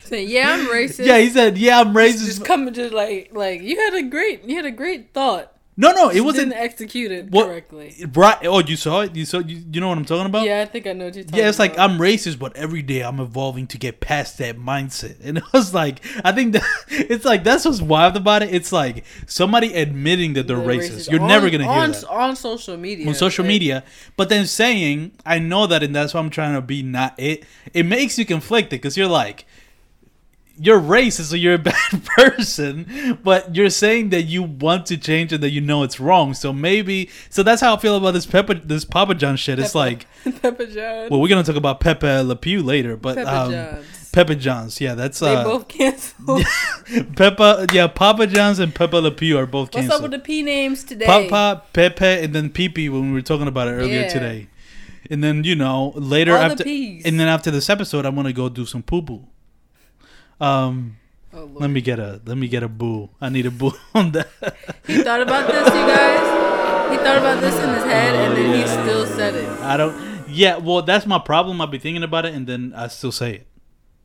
So, 0.00 0.16
yeah, 0.16 0.50
I'm 0.50 0.66
racist. 0.72 1.06
yeah, 1.06 1.18
he 1.18 1.30
said, 1.30 1.56
"Yeah, 1.56 1.80
I'm 1.80 1.94
racist." 1.94 2.26
just 2.26 2.44
coming 2.44 2.74
to 2.74 2.94
like 2.94 3.30
like 3.32 3.62
you 3.62 3.76
had 3.76 3.94
a 3.94 4.02
great 4.02 4.44
you 4.44 4.54
had 4.56 4.66
a 4.66 4.70
great 4.70 5.14
thought. 5.14 5.53
No, 5.76 5.90
no, 5.92 6.08
it 6.08 6.14
Just 6.14 6.24
wasn't 6.24 6.50
didn't 6.50 6.62
execute 6.62 7.10
it 7.10 7.30
What- 7.30 7.46
correctly. 7.46 7.96
right. 8.14 8.38
Oh, 8.44 8.60
you 8.60 8.76
saw 8.76 9.00
it. 9.00 9.16
You 9.16 9.24
saw. 9.24 9.38
You, 9.40 9.62
you 9.72 9.80
know 9.80 9.88
what 9.88 9.98
I'm 9.98 10.04
talking 10.04 10.26
about? 10.26 10.44
Yeah, 10.46 10.60
I 10.60 10.66
think 10.66 10.86
I 10.86 10.92
know 10.92 11.06
what 11.06 11.14
you're 11.16 11.24
talking 11.24 11.38
Yeah, 11.40 11.48
it's 11.48 11.58
like 11.58 11.74
about. 11.74 11.90
I'm 11.90 11.98
racist, 11.98 12.38
but 12.38 12.56
every 12.56 12.82
day 12.82 13.02
I'm 13.02 13.18
evolving 13.18 13.66
to 13.68 13.78
get 13.78 13.98
past 14.00 14.38
that 14.38 14.56
mindset. 14.56 15.16
And 15.24 15.38
it 15.38 15.44
was 15.52 15.74
like, 15.74 16.00
I 16.24 16.30
think 16.32 16.52
that 16.52 16.62
it's 16.88 17.24
like 17.24 17.42
that's 17.42 17.64
what's 17.64 17.82
wild 17.82 18.16
about 18.16 18.42
it. 18.44 18.54
It's 18.54 18.70
like 18.72 19.04
somebody 19.26 19.74
admitting 19.74 20.34
that 20.34 20.46
they're 20.46 20.56
They're 20.58 20.66
racist. 20.78 21.10
You're 21.10 21.20
On- 21.22 21.28
never 21.28 21.50
gonna 21.50 21.64
hear 21.64 21.72
on, 21.82 21.90
that 21.92 22.04
on 22.08 22.36
social 22.36 22.76
media. 22.76 23.08
on 23.08 23.14
social 23.14 23.44
like, 23.44 23.48
media, 23.48 23.84
but 24.16 24.28
then 24.28 24.46
saying, 24.46 25.12
"I 25.26 25.38
know 25.40 25.66
that," 25.66 25.82
and 25.82 25.94
that's 25.94 26.14
why 26.14 26.20
I'm 26.20 26.30
trying 26.30 26.54
to 26.54 26.62
be 26.62 26.82
not 26.82 27.14
it. 27.18 27.44
It 27.72 27.84
makes 27.84 28.16
you 28.18 28.24
conflicted 28.24 28.70
because 28.80 28.96
you're 28.96 29.08
like, 29.08 29.44
you're 30.56 30.80
racist, 30.80 31.30
so 31.30 31.36
you're 31.36 31.54
a 31.54 31.58
bad 31.72 32.04
person. 32.16 33.18
But 33.22 33.54
you're 33.56 33.70
saying 33.70 34.10
that 34.10 34.22
you 34.22 34.42
want 34.42 34.86
to 34.86 34.96
change 34.96 35.32
and 35.32 35.42
that 35.42 35.50
you 35.50 35.60
know 35.60 35.82
it's 35.82 35.98
wrong. 36.00 36.34
So 36.34 36.52
maybe, 36.52 37.10
so 37.30 37.42
that's 37.42 37.60
how 37.60 37.74
I 37.76 37.78
feel 37.80 37.96
about 37.96 38.12
this 38.12 38.26
Peppa, 38.26 38.54
this 38.54 38.84
Papa 38.84 39.14
John 39.14 39.36
shit. 39.36 39.58
It's 39.58 39.68
Peppa- 39.72 39.78
like, 39.78 40.06
Peppa 40.42 40.66
John. 40.66 41.08
well, 41.10 41.20
we're 41.20 41.28
gonna 41.28 41.42
talk 41.44 41.56
about 41.56 41.80
Pepe 41.80 42.06
Le 42.06 42.36
Pew 42.36 42.62
later, 42.62 42.96
but 42.96 43.16
Peppa 43.16 43.36
um, 43.42 43.50
Johns. 43.52 44.10
Peppa 44.12 44.34
John's, 44.36 44.80
yeah, 44.80 44.94
that's 44.94 45.18
They 45.18 45.34
uh, 45.34 45.42
both 45.42 45.66
canceled. 45.66 46.42
Peppa, 47.16 47.66
yeah, 47.72 47.88
Papa 47.88 48.28
John's 48.28 48.60
and 48.60 48.72
Peppa 48.72 48.96
Le 48.96 49.10
Pew 49.10 49.36
are 49.38 49.46
both 49.46 49.72
canceled. 49.72 49.90
What's 49.90 49.96
up 49.96 50.02
with 50.02 50.12
the 50.12 50.24
P 50.24 50.42
names 50.42 50.84
today? 50.84 51.04
Papa, 51.04 51.64
Pepe, 51.72 52.04
and 52.24 52.32
then 52.32 52.50
Pee 52.50 52.88
when 52.88 53.08
we 53.08 53.12
were 53.12 53.22
talking 53.22 53.48
about 53.48 53.66
it 53.68 53.72
earlier 53.72 54.02
Yeah. 54.02 54.08
today. 54.08 54.46
And 55.10 55.22
then 55.22 55.44
you 55.44 55.54
know 55.54 55.92
later 55.96 56.32
All 56.32 56.38
the 56.38 56.44
after, 56.44 56.62
and 56.64 57.20
then 57.20 57.28
after 57.28 57.50
this 57.50 57.68
episode, 57.68 58.06
I'm 58.06 58.14
gonna 58.14 58.32
go 58.32 58.48
do 58.48 58.64
some 58.64 58.82
poo 58.82 59.02
poo. 59.02 59.26
Um, 60.40 60.96
Oh, 61.36 61.50
let 61.54 61.68
me 61.68 61.80
get 61.80 61.98
a 61.98 62.20
let 62.24 62.38
me 62.38 62.46
get 62.46 62.62
a 62.62 62.68
boo. 62.68 63.10
I 63.20 63.28
need 63.28 63.46
a 63.46 63.50
boo 63.50 63.72
on 63.94 64.12
that. 64.12 64.28
He 64.86 65.02
thought 65.02 65.20
about 65.20 65.48
this, 65.48 65.66
you 65.66 65.86
guys. 65.86 66.92
He 66.92 66.96
thought 66.98 67.18
about 67.18 67.40
this 67.40 67.56
in 67.58 67.74
his 67.74 67.82
head, 67.82 68.14
and 68.14 68.36
then 68.36 68.54
he 68.54 68.66
still 68.68 69.04
said 69.04 69.34
it. 69.34 69.48
I 69.60 69.76
don't. 69.76 70.28
Yeah, 70.28 70.58
well, 70.58 70.82
that's 70.82 71.06
my 71.06 71.18
problem. 71.18 71.60
I'll 71.60 71.66
be 71.66 71.78
thinking 71.78 72.04
about 72.04 72.24
it, 72.24 72.34
and 72.34 72.46
then 72.46 72.72
I 72.76 72.86
still 72.86 73.10
say 73.10 73.34
it. 73.34 73.46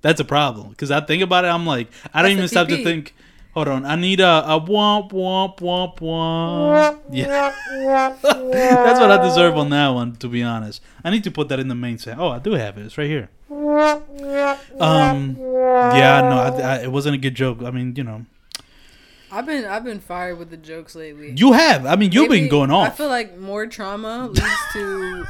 That's 0.01 0.19
a 0.19 0.25
problem 0.25 0.69
because 0.69 0.89
I 0.89 1.01
think 1.01 1.21
about 1.21 1.45
it. 1.45 1.49
I'm 1.49 1.67
like, 1.67 1.89
I 2.13 2.23
don't 2.23 2.37
That's 2.37 2.51
even 2.53 2.67
stop 2.67 2.67
to 2.69 2.83
think. 2.83 3.13
Hold 3.53 3.67
on, 3.67 3.85
I 3.85 3.95
need 3.95 4.19
a 4.21 4.43
a 4.47 4.59
womp 4.59 5.11
womp 5.11 5.59
womp 5.59 5.99
womp. 5.99 6.99
Yeah, 7.11 7.53
that's 8.23 8.99
what 8.99 9.11
I 9.11 9.21
deserve 9.21 9.55
on 9.55 9.69
that 9.69 9.89
one. 9.89 10.15
To 10.15 10.27
be 10.27 10.41
honest, 10.41 10.81
I 11.03 11.11
need 11.11 11.23
to 11.25 11.31
put 11.31 11.49
that 11.49 11.59
in 11.59 11.67
the 11.67 11.75
main 11.75 11.99
set. 11.99 12.17
Oh, 12.17 12.29
I 12.29 12.39
do 12.39 12.53
have 12.53 12.79
it. 12.79 12.85
It's 12.85 12.97
right 12.97 13.09
here. 13.09 13.29
Um, 13.51 15.35
yeah, 15.39 16.21
no, 16.21 16.37
I, 16.37 16.49
I, 16.61 16.75
it 16.83 16.91
wasn't 16.91 17.15
a 17.15 17.17
good 17.17 17.35
joke. 17.35 17.61
I 17.63 17.71
mean, 17.71 17.95
you 17.95 18.03
know, 18.03 18.25
I've 19.31 19.45
been 19.45 19.65
I've 19.65 19.83
been 19.83 19.99
fired 19.99 20.37
with 20.37 20.49
the 20.49 20.57
jokes 20.57 20.95
lately. 20.95 21.33
you 21.35 21.53
have. 21.53 21.85
I 21.85 21.95
mean, 21.95 22.11
you've 22.11 22.29
Maybe- 22.29 22.41
been 22.41 22.49
going 22.49 22.71
off. 22.71 22.85
I 22.85 22.89
off. 22.89 22.97
feel 22.97 23.07
like 23.09 23.37
more 23.37 23.65
trauma 23.67 24.27
leads 24.31 24.73
to 24.73 25.25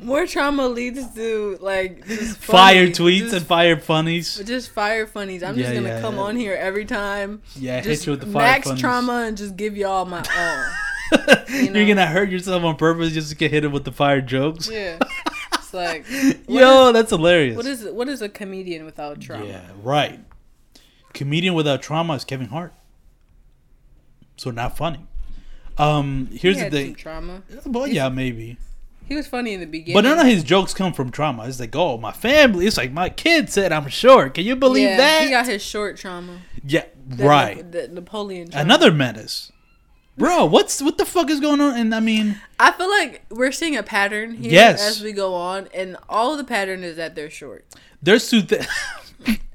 more 0.00 0.26
trauma 0.26 0.66
leads 0.68 1.14
to 1.14 1.58
like 1.60 2.06
just 2.06 2.38
fire 2.40 2.86
funny- 2.86 2.92
tweets 2.92 3.18
just, 3.20 3.34
and 3.36 3.46
fire 3.46 3.76
funnies. 3.78 4.36
just 4.44 4.70
fire 4.70 5.06
funnies. 5.06 5.42
I'm 5.42 5.56
just 5.56 5.72
gonna 5.74 5.88
yeah, 5.88 6.00
come 6.00 6.16
yeah. 6.16 6.20
on 6.22 6.36
here 6.36 6.54
every 6.54 6.84
time. 6.86 7.42
Yeah, 7.54 7.76
hit 7.76 7.84
Just 7.84 8.06
you 8.06 8.12
with 8.12 8.20
the 8.20 8.26
fire 8.26 8.42
max 8.42 8.66
funnies. 8.68 8.80
trauma 8.80 9.24
and 9.26 9.36
just 9.36 9.56
give 9.56 9.76
y'all 9.76 10.04
my 10.06 10.24
all. 10.36 10.64
You're 11.50 11.70
know? 11.72 11.86
gonna 11.86 12.06
hurt 12.06 12.30
yourself 12.30 12.62
on 12.64 12.76
purpose 12.76 13.12
just 13.12 13.28
to 13.30 13.36
get 13.36 13.50
hit 13.50 13.70
with 13.70 13.84
the 13.84 13.92
fire 13.92 14.22
jokes. 14.22 14.70
Yeah, 14.70 14.98
it's 15.72 16.08
like 16.08 16.48
Yo, 16.48 16.92
that's 16.92 17.10
hilarious. 17.10 17.56
what 17.56 17.66
is 17.66 17.84
what 17.84 18.08
is 18.08 18.22
a 18.22 18.28
comedian 18.28 18.84
without 18.84 19.20
trauma? 19.20 19.46
Yeah, 19.46 19.66
right. 19.82 20.20
Comedian 21.14 21.54
without 21.54 21.82
trauma 21.82 22.14
is 22.14 22.24
Kevin 22.24 22.48
Hart. 22.48 22.72
So 24.36 24.50
not 24.50 24.76
funny. 24.76 25.06
Um, 25.78 26.28
here's 26.32 26.58
he 26.58 26.64
the 26.64 26.70
thing. 26.70 26.94
trauma. 26.94 27.42
Well, 27.64 27.86
yeah, 27.86 28.08
maybe. 28.08 28.58
He 29.06 29.16
was 29.16 29.26
funny 29.26 29.52
in 29.52 29.60
the 29.60 29.66
beginning, 29.66 29.94
But 29.94 30.04
none 30.04 30.18
of 30.18 30.26
his 30.26 30.42
jokes 30.44 30.72
come 30.72 30.92
from 30.92 31.10
trauma. 31.10 31.46
It's 31.46 31.60
like, 31.60 31.74
oh, 31.74 31.98
my 31.98 32.12
family. 32.12 32.66
It's 32.66 32.76
like 32.76 32.92
my 32.92 33.08
kid 33.10 33.50
said 33.50 33.72
I'm 33.72 33.88
short. 33.88 34.34
Can 34.34 34.44
you 34.44 34.56
believe 34.56 34.88
yeah, 34.88 34.96
that? 34.96 35.24
He 35.24 35.30
got 35.30 35.46
his 35.46 35.62
short 35.62 35.96
trauma. 35.96 36.38
yeah, 36.64 36.84
The- 37.06 37.24
right. 37.24 37.70
The, 37.72 37.88
Napoleon. 37.88 38.50
Trauma. 38.50 38.64
Another 38.64 38.92
menace. 38.92 39.52
Bro, 40.16 40.46
what's 40.46 40.82
what 40.82 40.98
the 40.98 41.06
fuck 41.06 41.30
is 41.30 41.40
going 41.40 41.60
on? 41.60 41.74
And 41.74 41.94
I 41.94 42.00
mean, 42.00 42.38
I 42.58 42.70
feel 42.72 42.90
like 42.90 43.24
we're 43.30 43.52
seeing 43.52 43.76
a 43.76 43.82
pattern 43.82 44.34
here 44.34 44.52
Yes. 44.52 44.82
as 44.86 45.02
we 45.02 45.12
go 45.12 45.34
on, 45.34 45.68
and 45.72 45.96
all 46.08 46.36
the 46.36 46.44
pattern 46.44 46.84
is 46.84 46.96
that 46.96 47.14
they're 47.14 47.30
short. 47.30 47.64
there's 48.02 48.28
two 48.30 48.42
things. 48.42 48.66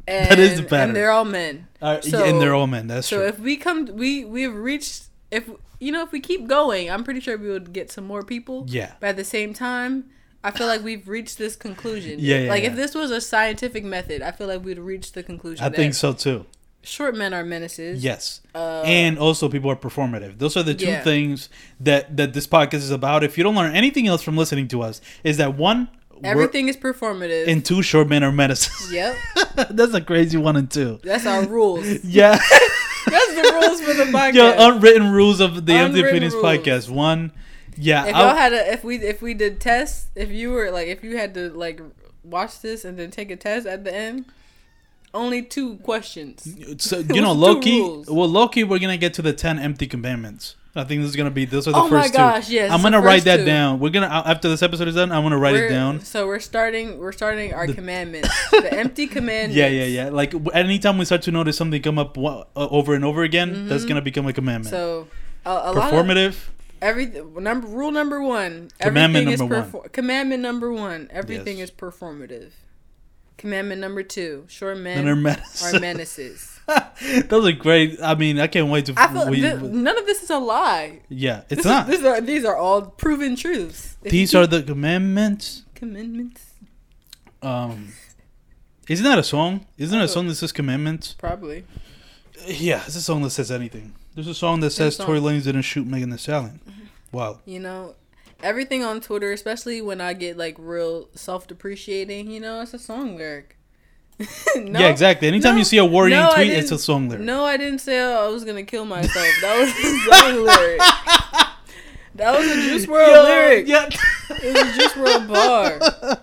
And, 0.10 0.30
That 0.32 0.39
is 0.39 0.55
the 0.58 0.64
pattern. 0.64 0.89
And 0.89 0.95
they're 0.95 1.12
all 1.12 1.26
men. 1.26 1.68
Uh, 1.82 1.99
So- 2.01 2.24
and 2.24 2.41
they're 2.41 2.53
all 2.55 2.66
men. 2.68 2.88
That's 2.88 3.08
So 3.08 3.18
true. 3.18 3.28
if 3.28 3.39
we 3.39 3.55
come, 3.58 3.86
we 3.93 4.24
we've 4.26 4.55
reached. 4.55 5.03
If 5.30 5.49
you 5.80 5.91
know, 5.91 6.01
if 6.03 6.12
we 6.12 6.22
keep 6.22 6.47
going, 6.47 6.89
I'm 6.89 7.03
pretty 7.03 7.20
sure 7.20 7.38
we 7.38 7.49
would 7.49 7.72
get 7.74 7.91
some 7.91 8.05
more 8.05 8.24
people. 8.24 8.66
Yeah. 8.68 8.93
But 8.99 9.10
at 9.10 9.16
the 9.18 9.26
same 9.26 9.53
time, 9.53 10.05
I 10.43 10.49
feel 10.51 10.66
like 10.66 10.82
we've 10.84 11.08
reached 11.08 11.38
this 11.38 11.55
conclusion. 11.55 12.16
Yeah, 12.20 12.39
yeah, 12.39 12.49
Like 12.49 12.64
yeah. 12.64 12.70
if 12.72 12.76
this 12.76 12.95
was 12.95 13.12
a 13.12 13.22
scientific 13.22 13.84
method, 13.84 14.22
I 14.24 14.32
feel 14.32 14.47
like 14.47 14.64
we'd 14.64 14.80
reach 14.80 15.12
the 15.12 15.22
conclusion. 15.24 15.64
I 15.64 15.70
think 15.70 15.93
so 15.93 16.14
too. 16.14 16.45
Short 16.84 17.15
men 17.15 17.34
are 17.34 17.43
menaces. 17.43 18.01
Yes. 18.03 18.41
Uh, 18.55 18.82
and 18.86 19.19
also 19.19 19.49
people 19.49 19.69
are 19.69 19.75
performative. 19.75 20.38
Those 20.39 20.55
are 20.55 20.63
the 20.63 20.73
two 20.73 20.86
Yeah. 20.86 21.01
things 21.03 21.49
that 21.82 22.15
that 22.15 22.34
this 22.34 22.47
podcast 22.47 22.75
is 22.75 22.91
about. 22.91 23.23
If 23.23 23.38
you 23.38 23.43
don't 23.43 23.55
learn 23.55 23.75
anything 23.75 24.07
else 24.07 24.21
from 24.21 24.38
listening 24.38 24.67
to 24.69 24.82
us, 24.82 25.01
is 25.23 25.36
that 25.38 25.55
one 25.55 25.89
Everything 26.23 26.67
is 26.69 26.78
performative. 26.78 27.47
and 27.47 27.63
two 27.65 27.82
short 27.82 28.07
men 28.07 28.23
are 28.23 28.32
menaces. 28.32 28.91
yep. 28.91 29.15
That's 29.69 29.93
a 29.93 30.01
crazy 30.01 30.38
one 30.38 30.55
and 30.55 30.71
two. 30.71 30.99
That's 31.03 31.25
our 31.25 31.45
rules. 31.45 31.86
Yeah. 32.05 32.39
That's 33.05 33.36
the 33.36 33.59
rules 33.63 33.82
for 33.82 33.93
the 33.93 34.05
podcast. 34.11 34.34
Yo, 34.34 34.53
unwritten 34.57 35.11
rules 35.11 35.39
of 35.39 35.65
the 35.65 35.73
Empty 35.73 36.01
Opinions 36.01 36.34
rules. 36.34 36.45
podcast. 36.45 36.89
One, 36.89 37.32
yeah. 37.78 38.05
if 38.05 38.15
I'll- 38.15 38.28
y'all 38.28 38.36
had 38.36 38.53
a 38.53 38.71
if 38.73 38.84
we 38.84 38.97
if 38.97 39.21
we 39.21 39.34
did 39.34 39.59
tests 39.61 40.07
if 40.15 40.30
you 40.30 40.51
were 40.51 40.71
like 40.71 40.88
if 40.88 41.03
you 41.03 41.17
had 41.17 41.34
to 41.36 41.49
like 41.49 41.80
watch 42.23 42.61
this 42.61 42.84
and 42.86 42.97
then 42.97 43.11
take 43.11 43.30
a 43.32 43.36
test 43.38 43.65
at 43.67 43.84
the 43.86 43.93
end 43.95 44.25
only 45.14 45.41
two 45.41 45.78
questions 45.78 46.47
so, 46.78 46.99
you 47.14 47.22
know, 47.22 47.32
Loki. 47.34 47.82
Well, 47.82 48.28
Loki, 48.30 48.64
we're 48.64 48.80
gonna 48.80 48.97
get 48.97 49.14
to 49.16 49.22
the 49.22 49.34
ten 49.34 49.60
empty 49.60 49.88
commandments. 49.88 50.55
I 50.76 50.84
think 50.84 51.01
this 51.01 51.10
is 51.10 51.16
gonna 51.16 51.32
be 51.32 51.45
those 51.45 51.68
are 51.68 51.72
the 51.72 51.78
Oh 51.80 51.88
my 51.89 52.03
first 52.03 52.14
gosh, 52.14 52.47
two. 52.49 52.53
yes, 52.53 52.72
I'm 52.72 52.84
gonna 52.84 53.01
write 53.01 53.24
that 53.24 53.38
two. 53.38 53.45
down. 53.45 53.80
We're 53.80 53.89
gonna 53.89 54.08
after 54.08 54.47
this 54.47 54.62
episode 54.62 54.88
is 54.88 54.93
done. 54.93 55.12
I'm 55.12 55.24
gonna 55.24 55.38
write 55.38 55.55
it 55.55 55.62
We're- 55.62 55.70
down. 55.70 56.01
so 56.01 56.28
we're 56.28 56.39
starting 56.39 56.99
we're 56.99 57.12
starting 57.14 57.51
our 57.53 57.66
commandments 57.66 58.30
the 58.51 58.72
empty 58.74 59.08
commandments 59.08 59.55
Yeah, 59.55 59.70
yeah, 59.70 59.86
yeah. 59.86 60.10
Like 60.10 60.36
anytime 60.53 60.99
we 60.99 61.05
start 61.05 61.24
to 61.24 61.32
notice 61.32 61.58
something 61.58 61.82
come 61.82 61.97
up 61.97 62.16
uh, 62.18 62.43
over 62.55 62.93
and 62.93 63.03
over 63.03 63.24
again, 63.24 63.68
that's 63.68 63.86
gonna 63.86 64.01
become 64.03 64.28
a 64.28 64.34
commandment. 64.34 64.74
Mm-hmm. 64.76 65.08
so 65.08 65.08
a, 65.47 65.49
a 65.49 65.72
lot 65.72 65.91
of 65.91 66.05
Performative. 66.05 66.36
every 66.80 67.08
number 67.08 67.66
rule 67.68 67.89
number 67.91 68.22
one 68.22 68.70
Commandment 68.80 69.30
everything 69.30 69.49
number 69.49 69.60
is 69.62 69.74
perfor- 69.74 69.91
commandment 69.91 70.43
number 70.43 70.72
one 70.72 71.08
everything 71.12 71.58
Yes. 71.58 71.70
is 71.70 71.76
performative 71.76 72.51
commandment 73.38 73.80
number 73.82 74.04
two 74.04 74.46
Sure, 74.48 74.76
men 74.76 75.06
they're 75.06 75.16
menace. 75.16 75.64
are 75.74 75.80
menaces 75.80 76.54
Those 77.30 77.48
are 77.48 77.52
great. 77.54 77.98
I 78.04 78.16
mean, 78.16 78.40
I 78.42 78.48
can't 78.48 78.68
wait 78.70 78.88
to. 78.88 78.94
I 78.98 79.08
feel 79.08 79.30
we- 79.30 79.40
th- 79.40 79.62
none 79.62 79.98
of 79.98 80.06
this 80.06 80.22
is 80.24 80.30
a 80.30 80.38
lie 80.38 81.00
yeah, 81.08 81.42
it's 81.50 81.50
This 81.50 81.60
is- 81.60 81.66
not. 81.66 81.88
these 81.88 82.04
are 82.04 82.20
these 82.22 82.44
are 82.46 82.58
all 82.58 82.82
proven 82.82 83.36
truths. 83.38 83.96
These 84.02 84.36
are 84.36 84.46
the 84.46 84.62
commandments. 84.64 85.64
commandments. 85.76 86.42
Um, 87.42 87.94
isn't 88.90 89.04
that 89.06 89.18
a 89.20 89.24
song? 89.24 89.66
Isn't 89.78 89.96
there 89.98 90.06
a 90.06 90.10
song 90.10 90.28
that 90.28 90.36
says 90.36 90.52
commandments? 90.52 91.14
Probably. 91.14 91.64
Yeah, 92.46 92.84
it's 92.86 92.96
a 92.96 93.02
song 93.02 93.22
that 93.24 93.30
says 93.32 93.52
anything. 93.52 93.94
There's 94.16 94.28
a 94.28 94.34
song 94.34 94.60
that 94.62 94.72
says. 94.72 94.98
Tory 94.98 95.20
Lanez 95.20 95.44
didn't 95.44 95.62
shoot 95.64 95.86
Megan 95.88 96.10
Thee 96.10 96.18
Stallion. 96.18 96.60
Wow. 97.12 97.40
You 97.46 97.60
know, 97.60 97.96
everything 98.42 98.84
on 98.84 99.02
Twitter, 99.02 99.32
especially 99.32 99.82
when 99.82 100.02
I 100.02 100.14
get 100.14 100.38
like 100.38 100.56
real 100.58 101.10
self 101.16 101.48
depreciating, 101.48 102.32
you 102.32 102.40
know, 102.40 102.62
it's 102.62 102.74
a 102.74 102.80
song 102.80 103.18
lyric. 103.18 103.58
No, 104.56 104.80
yeah, 104.80 104.88
exactly. 104.88 105.28
Anytime 105.28 105.54
no, 105.54 105.60
you 105.60 105.64
see 105.64 105.78
a 105.78 105.86
worrying 105.86 106.18
no, 106.18 106.34
tweet, 106.34 106.50
it's 106.50 106.72
a 106.72 106.80
song 106.80 107.08
lyric. 107.08 107.24
No, 107.24 107.46
I 107.46 107.56
didn't 107.58 107.78
say 107.78 108.02
oh, 108.02 108.26
I 108.26 108.28
was 108.30 108.44
gonna 108.44 108.64
kill 108.64 108.86
myself. 108.98 109.28
That 109.42 109.60
was 109.60 109.70
a 109.70 110.20
song 110.20 110.44
lyric. 110.44 110.82
That 112.16 112.36
was 112.36 112.48
a 112.48 112.56
Juice 112.56 112.88
WRLD 112.88 113.14
Yo, 113.14 113.24
lyric. 113.24 113.68
Yeah. 113.68 113.90
It 114.42 114.54
was 114.54 114.76
a 114.76 114.80
Juice 114.80 114.94
WRLD 114.94 115.28
bar. 115.28 116.20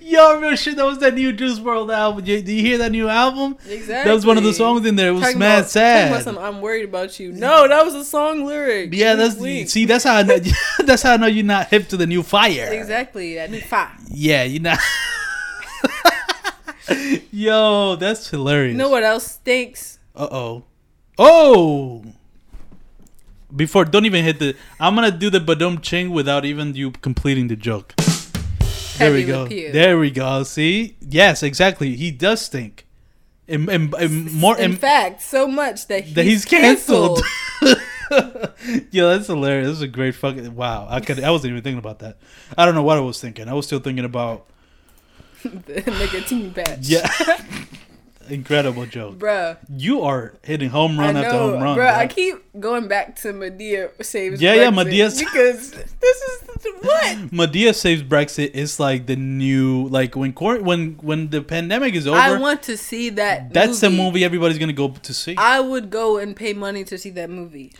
Yo, 0.00 0.38
real 0.40 0.54
shit. 0.54 0.76
That 0.76 0.86
was 0.86 0.98
that 0.98 1.14
new 1.14 1.32
Juice 1.32 1.58
WRLD 1.58 1.92
album. 1.92 2.24
You, 2.24 2.40
do 2.40 2.52
you 2.52 2.62
hear 2.62 2.78
that 2.78 2.92
new 2.92 3.08
album? 3.08 3.56
Exactly. 3.68 4.08
That 4.08 4.14
was 4.14 4.24
one 4.24 4.38
of 4.38 4.44
the 4.44 4.52
songs 4.52 4.86
in 4.86 4.94
there. 4.94 5.08
It 5.08 5.12
was 5.12 5.22
Talking 5.22 5.38
mad 5.40 5.58
about- 5.58 5.70
sad. 5.70 6.10
talking 6.10 6.12
about 6.12 6.24
some, 6.24 6.38
I'm 6.56 6.60
worried 6.62 6.84
about 6.84 7.18
you. 7.18 7.32
No, 7.32 7.66
that 7.66 7.84
was 7.84 7.94
a 7.94 8.04
song 8.04 8.44
lyric. 8.46 8.94
Yeah, 8.94 9.14
that's 9.16 9.36
see. 9.72 9.84
That's 9.84 10.04
how 10.04 10.14
I 10.16 10.22
know. 10.22 10.38
that's 10.84 11.02
how 11.02 11.14
I 11.14 11.16
know 11.16 11.26
you're 11.26 11.44
not 11.44 11.68
hip 11.68 11.88
to 11.88 11.96
the 11.96 12.06
new 12.06 12.22
fire. 12.22 12.68
Exactly. 12.72 13.34
That 13.34 13.50
new 13.50 13.60
fire. 13.60 13.90
Yeah, 14.08 14.44
you're 14.44 14.62
not. 14.62 14.78
Yo, 17.32 17.96
that's 17.96 18.30
hilarious. 18.30 18.72
You 18.72 18.78
know 18.78 18.88
what 18.88 19.02
else 19.02 19.32
stinks? 19.32 19.98
Uh 20.14 20.28
oh. 20.30 20.64
Oh. 21.18 22.04
Before, 23.54 23.84
don't 23.84 24.04
even 24.06 24.24
hit 24.24 24.38
the. 24.38 24.54
I'm 24.80 24.94
gonna 24.94 25.10
do 25.10 25.30
the 25.30 25.40
badum 25.40 25.82
ching 25.82 26.10
without 26.10 26.44
even 26.44 26.74
you 26.74 26.92
completing 26.92 27.48
the 27.48 27.56
joke. 27.56 27.94
There 28.98 29.12
we 29.12 29.24
go. 29.24 29.44
repeal. 29.44 29.72
There 29.72 29.98
we 29.98 30.10
go. 30.10 30.42
See? 30.42 30.96
Yes, 31.00 31.42
exactly. 31.42 31.96
He 31.96 32.10
does 32.10 32.40
stink. 32.42 32.86
And, 33.46 33.68
and, 33.68 33.94
and 33.94 34.32
more 34.32 34.58
In 34.58 34.72
and, 34.72 34.78
fact, 34.78 35.22
so 35.22 35.48
much 35.48 35.86
that 35.86 36.04
he's, 36.04 36.14
that 36.14 36.24
he's 36.24 36.44
canceled. 36.44 37.22
Yo, 38.90 39.08
that's 39.08 39.26
hilarious. 39.26 39.68
This 39.68 39.76
is 39.76 39.82
a 39.82 39.88
great 39.88 40.14
fucking 40.14 40.54
wow. 40.54 40.86
I 40.88 41.00
could. 41.00 41.22
I 41.22 41.30
wasn't 41.30 41.52
even 41.52 41.62
thinking 41.62 41.78
about 41.78 42.00
that. 42.00 42.18
I 42.56 42.66
don't 42.66 42.74
know 42.74 42.82
what 42.82 42.96
I 42.98 43.00
was 43.00 43.20
thinking. 43.20 43.48
I 43.48 43.54
was 43.54 43.66
still 43.66 43.80
thinking 43.80 44.04
about 44.04 44.46
the 45.42 45.82
nicotine 45.86 46.52
patch. 46.52 46.80
yeah. 46.82 47.08
incredible 48.30 48.86
joke. 48.86 49.18
Bruh. 49.18 49.56
You 49.74 50.02
are 50.02 50.34
hitting 50.42 50.70
home 50.70 50.98
run 50.98 51.16
after 51.16 51.30
home 51.38 51.62
run. 51.62 51.76
bro. 51.76 51.86
I 51.86 52.06
keep 52.06 52.36
going 52.58 52.88
back 52.88 53.16
to 53.22 53.32
Madea 53.32 53.90
saves. 54.04 54.40
Yeah, 54.40 54.54
yeah, 54.54 54.70
Brexit 54.70 54.86
Madea's- 54.92 55.18
because 55.18 55.70
this 55.72 56.22
is 56.22 56.42
what 56.80 57.16
Madea 57.32 57.74
saves 57.74 58.02
Brexit 58.02 58.50
is 58.54 58.78
like 58.80 59.06
the 59.06 59.16
new 59.16 59.88
like 59.88 60.16
when 60.16 60.32
quar- 60.32 60.60
when 60.60 60.94
when 61.02 61.30
the 61.30 61.42
pandemic 61.42 61.94
is 61.94 62.06
over. 62.06 62.18
I 62.18 62.38
want 62.38 62.62
to 62.64 62.76
see 62.76 63.10
that. 63.10 63.52
that's 63.52 63.80
the 63.80 63.90
movie 63.90 64.24
everybody's 64.24 64.58
gonna 64.58 64.72
go 64.72 64.88
to 64.88 65.14
see. 65.14 65.34
I 65.36 65.60
would 65.60 65.90
go 65.90 66.18
and 66.18 66.34
pay 66.36 66.52
money 66.52 66.84
to 66.84 66.98
see 66.98 67.10
that 67.10 67.30
movie. 67.30 67.72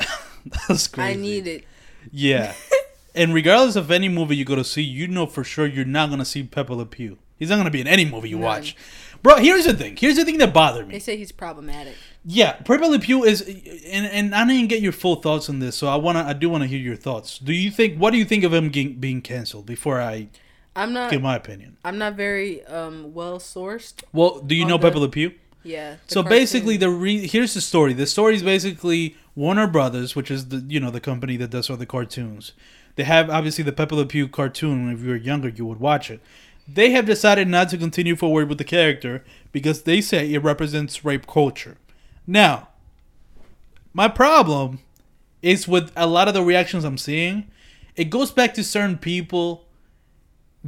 That's 0.68 0.86
crazy. 0.86 1.10
I 1.10 1.14
need 1.14 1.46
it. 1.46 1.64
Yeah. 2.10 2.54
and 3.14 3.34
regardless 3.34 3.76
of 3.76 3.90
any 3.90 4.08
movie 4.08 4.36
you 4.36 4.44
go 4.44 4.54
to 4.54 4.64
see, 4.64 4.82
you 4.82 5.08
know 5.08 5.26
for 5.26 5.44
sure 5.44 5.66
you're 5.66 5.84
not 5.84 6.10
gonna 6.10 6.24
see 6.24 6.42
Pepe 6.42 6.72
Le 6.72 6.86
Pew. 6.86 7.18
He's 7.36 7.50
not 7.50 7.56
gonna 7.56 7.70
be 7.70 7.80
in 7.80 7.86
any 7.86 8.04
movie 8.04 8.30
you 8.30 8.36
None. 8.36 8.44
watch. 8.44 8.76
Bro, 9.22 9.36
here's 9.36 9.64
the 9.64 9.74
thing. 9.74 9.96
Here's 9.96 10.16
the 10.16 10.24
thing 10.24 10.38
that 10.38 10.52
bothered 10.54 10.86
me. 10.86 10.94
They 10.94 10.98
say 11.00 11.16
he's 11.16 11.32
problematic. 11.32 11.94
Yeah, 12.24 12.52
Pepe 12.52 12.84
Le 12.86 12.98
Pew 12.98 13.24
is, 13.24 13.40
and 13.42 14.06
and 14.06 14.34
I 14.34 14.46
didn't 14.46 14.68
get 14.68 14.80
your 14.82 14.92
full 14.92 15.16
thoughts 15.16 15.48
on 15.48 15.58
this, 15.58 15.76
so 15.76 15.88
I 15.88 15.96
wanna, 15.96 16.22
I 16.24 16.32
do 16.34 16.48
wanna 16.48 16.66
hear 16.66 16.78
your 16.78 16.96
thoughts. 16.96 17.38
Do 17.38 17.52
you 17.52 17.70
think, 17.70 17.98
what 17.98 18.10
do 18.12 18.18
you 18.18 18.24
think 18.24 18.44
of 18.44 18.52
him 18.52 18.68
being 18.70 19.20
canceled? 19.22 19.66
Before 19.66 20.00
I 20.00 20.28
I'm 20.76 20.92
not. 20.92 21.10
give 21.10 21.22
my 21.22 21.36
opinion. 21.36 21.76
I'm 21.84 21.98
not 21.98 22.14
very 22.14 22.64
um 22.66 23.12
well 23.14 23.38
sourced. 23.38 24.02
Well, 24.12 24.40
do 24.40 24.54
you 24.54 24.64
know 24.64 24.76
the- 24.78 24.88
Pepe 24.88 24.98
Le 25.00 25.08
Pew? 25.08 25.32
Yeah. 25.64 25.96
So 26.06 26.22
cartoon. 26.22 26.38
basically, 26.38 26.76
the 26.76 26.88
re- 26.90 27.26
here's 27.26 27.54
the 27.54 27.60
story. 27.60 27.92
The 27.92 28.06
story 28.06 28.34
is 28.36 28.42
basically 28.42 29.16
Warner 29.34 29.66
Brothers, 29.66 30.14
which 30.14 30.30
is 30.30 30.48
the 30.48 30.64
you 30.68 30.80
know 30.80 30.90
the 30.90 31.00
company 31.00 31.36
that 31.38 31.50
does 31.50 31.68
all 31.68 31.76
the 31.76 31.86
cartoons. 31.86 32.52
They 32.94 33.04
have 33.04 33.30
obviously 33.30 33.64
the 33.64 33.72
Pepe 33.72 33.94
Le 33.94 34.06
Pew 34.06 34.28
cartoon. 34.28 34.90
If 34.92 35.00
you 35.02 35.08
were 35.10 35.16
younger, 35.16 35.48
you 35.48 35.64
would 35.66 35.80
watch 35.80 36.10
it. 36.10 36.20
They 36.70 36.90
have 36.90 37.06
decided 37.06 37.48
not 37.48 37.70
to 37.70 37.78
continue 37.78 38.14
forward 38.14 38.48
with 38.48 38.58
the 38.58 38.64
character 38.64 39.24
because 39.52 39.82
they 39.82 40.00
say 40.00 40.32
it 40.32 40.42
represents 40.42 41.04
rape 41.04 41.26
culture. 41.26 41.78
Now, 42.26 42.68
my 43.94 44.08
problem 44.08 44.80
is 45.40 45.66
with 45.66 45.90
a 45.96 46.06
lot 46.06 46.28
of 46.28 46.34
the 46.34 46.42
reactions 46.42 46.84
I'm 46.84 46.98
seeing. 46.98 47.50
It 47.96 48.10
goes 48.10 48.30
back 48.30 48.54
to 48.54 48.64
certain 48.64 48.98
people 48.98 49.64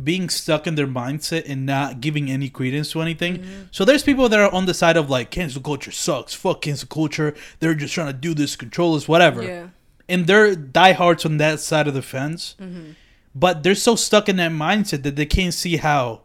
being 0.03 0.29
stuck 0.29 0.67
in 0.67 0.77
their 0.77 0.87
mindset 0.87 1.45
and 1.49 1.67
not 1.67 2.01
giving 2.01 2.31
any 2.31 2.49
credence 2.49 2.93
to 2.93 3.03
anything. 3.03 3.39
Mm-hmm. 3.39 3.63
So 3.71 3.85
there's 3.85 4.03
people 4.03 4.29
that 4.29 4.39
are 4.39 4.53
on 4.53 4.67
the 4.67 4.75
side 4.75 4.97
of 4.97 5.11
like 5.11 5.31
cancel 5.31 5.61
culture 5.61 5.91
sucks, 5.91 6.33
fuck 6.33 6.63
cancel 6.63 6.89
culture. 6.89 7.35
They're 7.59 7.75
just 7.75 7.93
trying 7.93 8.07
to 8.07 8.13
do 8.13 8.33
this, 8.33 8.57
control 8.57 8.95
us, 8.95 9.07
whatever. 9.09 9.43
Yeah. 9.43 9.69
And 10.09 10.27
they're 10.27 10.55
diehards 10.55 11.25
on 11.25 11.37
that 11.39 11.61
side 11.61 11.87
of 11.87 11.95
the 11.95 12.03
fence. 12.03 12.57
Mm-hmm. 12.61 12.93
But 13.35 13.63
they're 13.63 13.75
so 13.77 13.95
stuck 13.97 14.29
in 14.29 14.37
that 14.37 14.51
mindset 14.53 15.03
that 15.05 15.17
they 15.17 15.27
can't 15.27 15.55
see 15.55 15.77
how. 15.77 16.23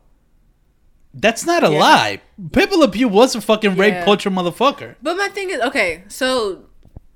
That's 1.13 1.45
not 1.45 1.63
a 1.63 1.71
Yeah. 1.71 1.79
lie. 1.79 2.21
Pepe 2.51 2.75
Le 2.75 2.89
Pew 2.89 3.07
was 3.07 3.35
a 3.35 3.41
fucking 3.41 3.77
rape 3.77 4.03
culture 4.03 4.29
motherfucker. 4.29 4.95
But 5.01 5.15
my 5.15 5.29
thing 5.29 5.49
is, 5.49 5.61
okay, 5.61 6.03
so, 6.09 6.63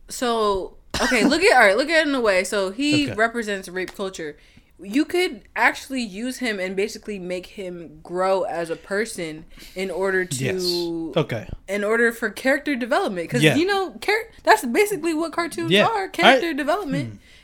so, 0.08 0.78
okay, 1.02 1.26
look 1.26 1.42
at 1.44 1.54
all 1.54 1.60
right, 1.68 1.76
look 1.78 1.90
at 1.90 2.06
it 2.06 2.08
in 2.08 2.16
a 2.16 2.22
way. 2.22 2.44
So 2.46 2.72
he 2.72 3.08
Okay. 3.08 3.16
represents 3.16 3.68
rape 3.68 3.94
culture. 3.96 4.38
You 4.82 5.04
could 5.04 5.42
actually 5.58 6.02
use 6.02 6.38
him 6.38 6.58
and 6.62 6.74
basically 6.78 7.20
make 7.20 7.48
him 7.48 8.00
grow 8.02 8.44
as 8.44 8.70
a 8.70 8.78
person 8.78 9.44
in 9.76 9.92
order 9.92 10.24
to, 10.24 10.44
Yes. 10.46 10.64
Okay. 11.18 11.50
in 11.68 11.84
order 11.84 12.14
for 12.14 12.30
character 12.30 12.78
development. 12.78 13.28
Because 13.28 13.44
Yeah. 13.44 13.56
you 13.56 13.66
know, 13.66 13.96
char- 14.02 14.30
that's 14.44 14.64
basically 14.64 15.14
what 15.14 15.34
cartoons 15.34 15.72
Yeah. 15.72 15.88
are: 15.88 16.08
character 16.08 16.48
I- 16.52 16.54
Hmm. 16.54 16.58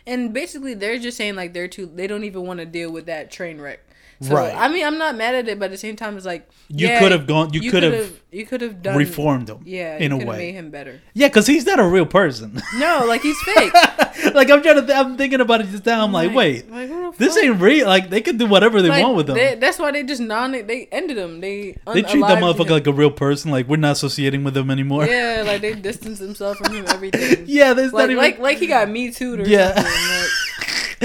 And 0.07 0.33
basically, 0.33 0.73
they're 0.73 0.99
just 0.99 1.17
saying 1.17 1.35
like 1.35 1.53
they're 1.53 1.67
too. 1.67 1.85
They 1.87 2.07
don't 2.07 2.23
even 2.23 2.45
want 2.45 2.59
to 2.59 2.65
deal 2.65 2.91
with 2.91 3.05
that 3.07 3.31
train 3.31 3.59
wreck. 3.59 3.84
So, 4.21 4.33
Right. 4.33 4.53
I 4.55 4.69
mean, 4.69 4.85
I'm 4.85 4.97
not 4.97 5.15
mad 5.17 5.35
at 5.35 5.47
it, 5.49 5.59
but 5.59 5.65
at 5.65 5.71
the 5.71 5.77
same 5.77 5.95
time, 5.97 6.15
it's 6.15 6.25
like 6.25 6.47
You 6.69 6.87
yeah, 6.87 6.99
could 6.99 7.11
have 7.11 7.27
gone- 7.27 7.51
you 7.53 7.69
could 7.69 7.83
have 7.83 8.11
you 8.31 8.45
could 8.45 8.61
have 8.61 8.81
done 8.81 8.97
Reformed 8.97 9.49
him. 9.49 9.59
Yeah, 9.65 9.97
In 9.97 10.11
you 10.11 10.17
a 10.17 10.19
could 10.19 10.27
have 10.27 10.27
way. 10.27 10.37
made 10.37 10.53
him 10.55 10.69
better. 10.69 10.99
Yeah, 11.13 11.27
because 11.27 11.47
he's 11.47 11.65
not 11.65 11.79
a 11.79 11.87
real 11.87 12.05
person. 12.05 12.61
No, 12.77 13.03
like 13.07 13.21
he's 13.21 13.39
fake. 13.41 13.73
like 14.33 14.49
I'm 14.49 14.61
trying 14.61 14.75
to. 14.75 14.81
Th- 14.85 14.97
I'm 14.97 15.17
thinking 15.17 15.41
about 15.41 15.61
it 15.61 15.67
just 15.69 15.85
now. 15.85 16.03
I'm 16.03 16.11
like, 16.13 16.33
wait, 16.33 16.69
like, 16.71 17.17
this 17.17 17.37
ain't 17.37 17.59
real. 17.61 17.87
Like 17.87 18.09
they 18.09 18.21
could 18.21 18.37
do 18.37 18.45
whatever 18.45 18.81
they 18.81 18.89
Like, 18.89 19.03
want 19.03 19.15
with 19.17 19.27
them. 19.27 19.35
they- 19.37 19.55
that's 19.55 19.79
why 19.79 19.91
they 19.91 20.03
just 20.03 20.21
non. 20.21 20.51
They 20.51 20.87
ended 20.91 21.17
him. 21.17 21.41
They 21.41 21.77
They 21.93 22.01
treat 22.01 22.21
that 22.21 22.41
motherfucker 22.41 22.67
him. 22.67 22.71
like 22.73 22.87
a 22.87 22.93
real 22.93 23.11
person. 23.11 23.51
Like 23.51 23.67
we're 23.67 23.77
not 23.77 23.93
associating 23.93 24.43
with 24.43 24.53
them 24.53 24.69
anymore. 24.71 25.05
yeah, 25.05 25.43
like 25.45 25.61
they 25.61 25.73
distance 25.89 26.19
themselves 26.19 26.59
from 26.59 26.73
him. 26.73 26.85
Everything. 26.87 27.43
Yeah, 27.47 27.73
there's 27.73 27.93
like 27.93 28.03
not 28.03 28.09
even 28.11 28.23
like 28.23 28.39
like 28.39 28.57
he 28.59 28.67
got 28.67 28.89
me 28.89 29.11
too 29.11 29.43
Yeah. 29.45 29.73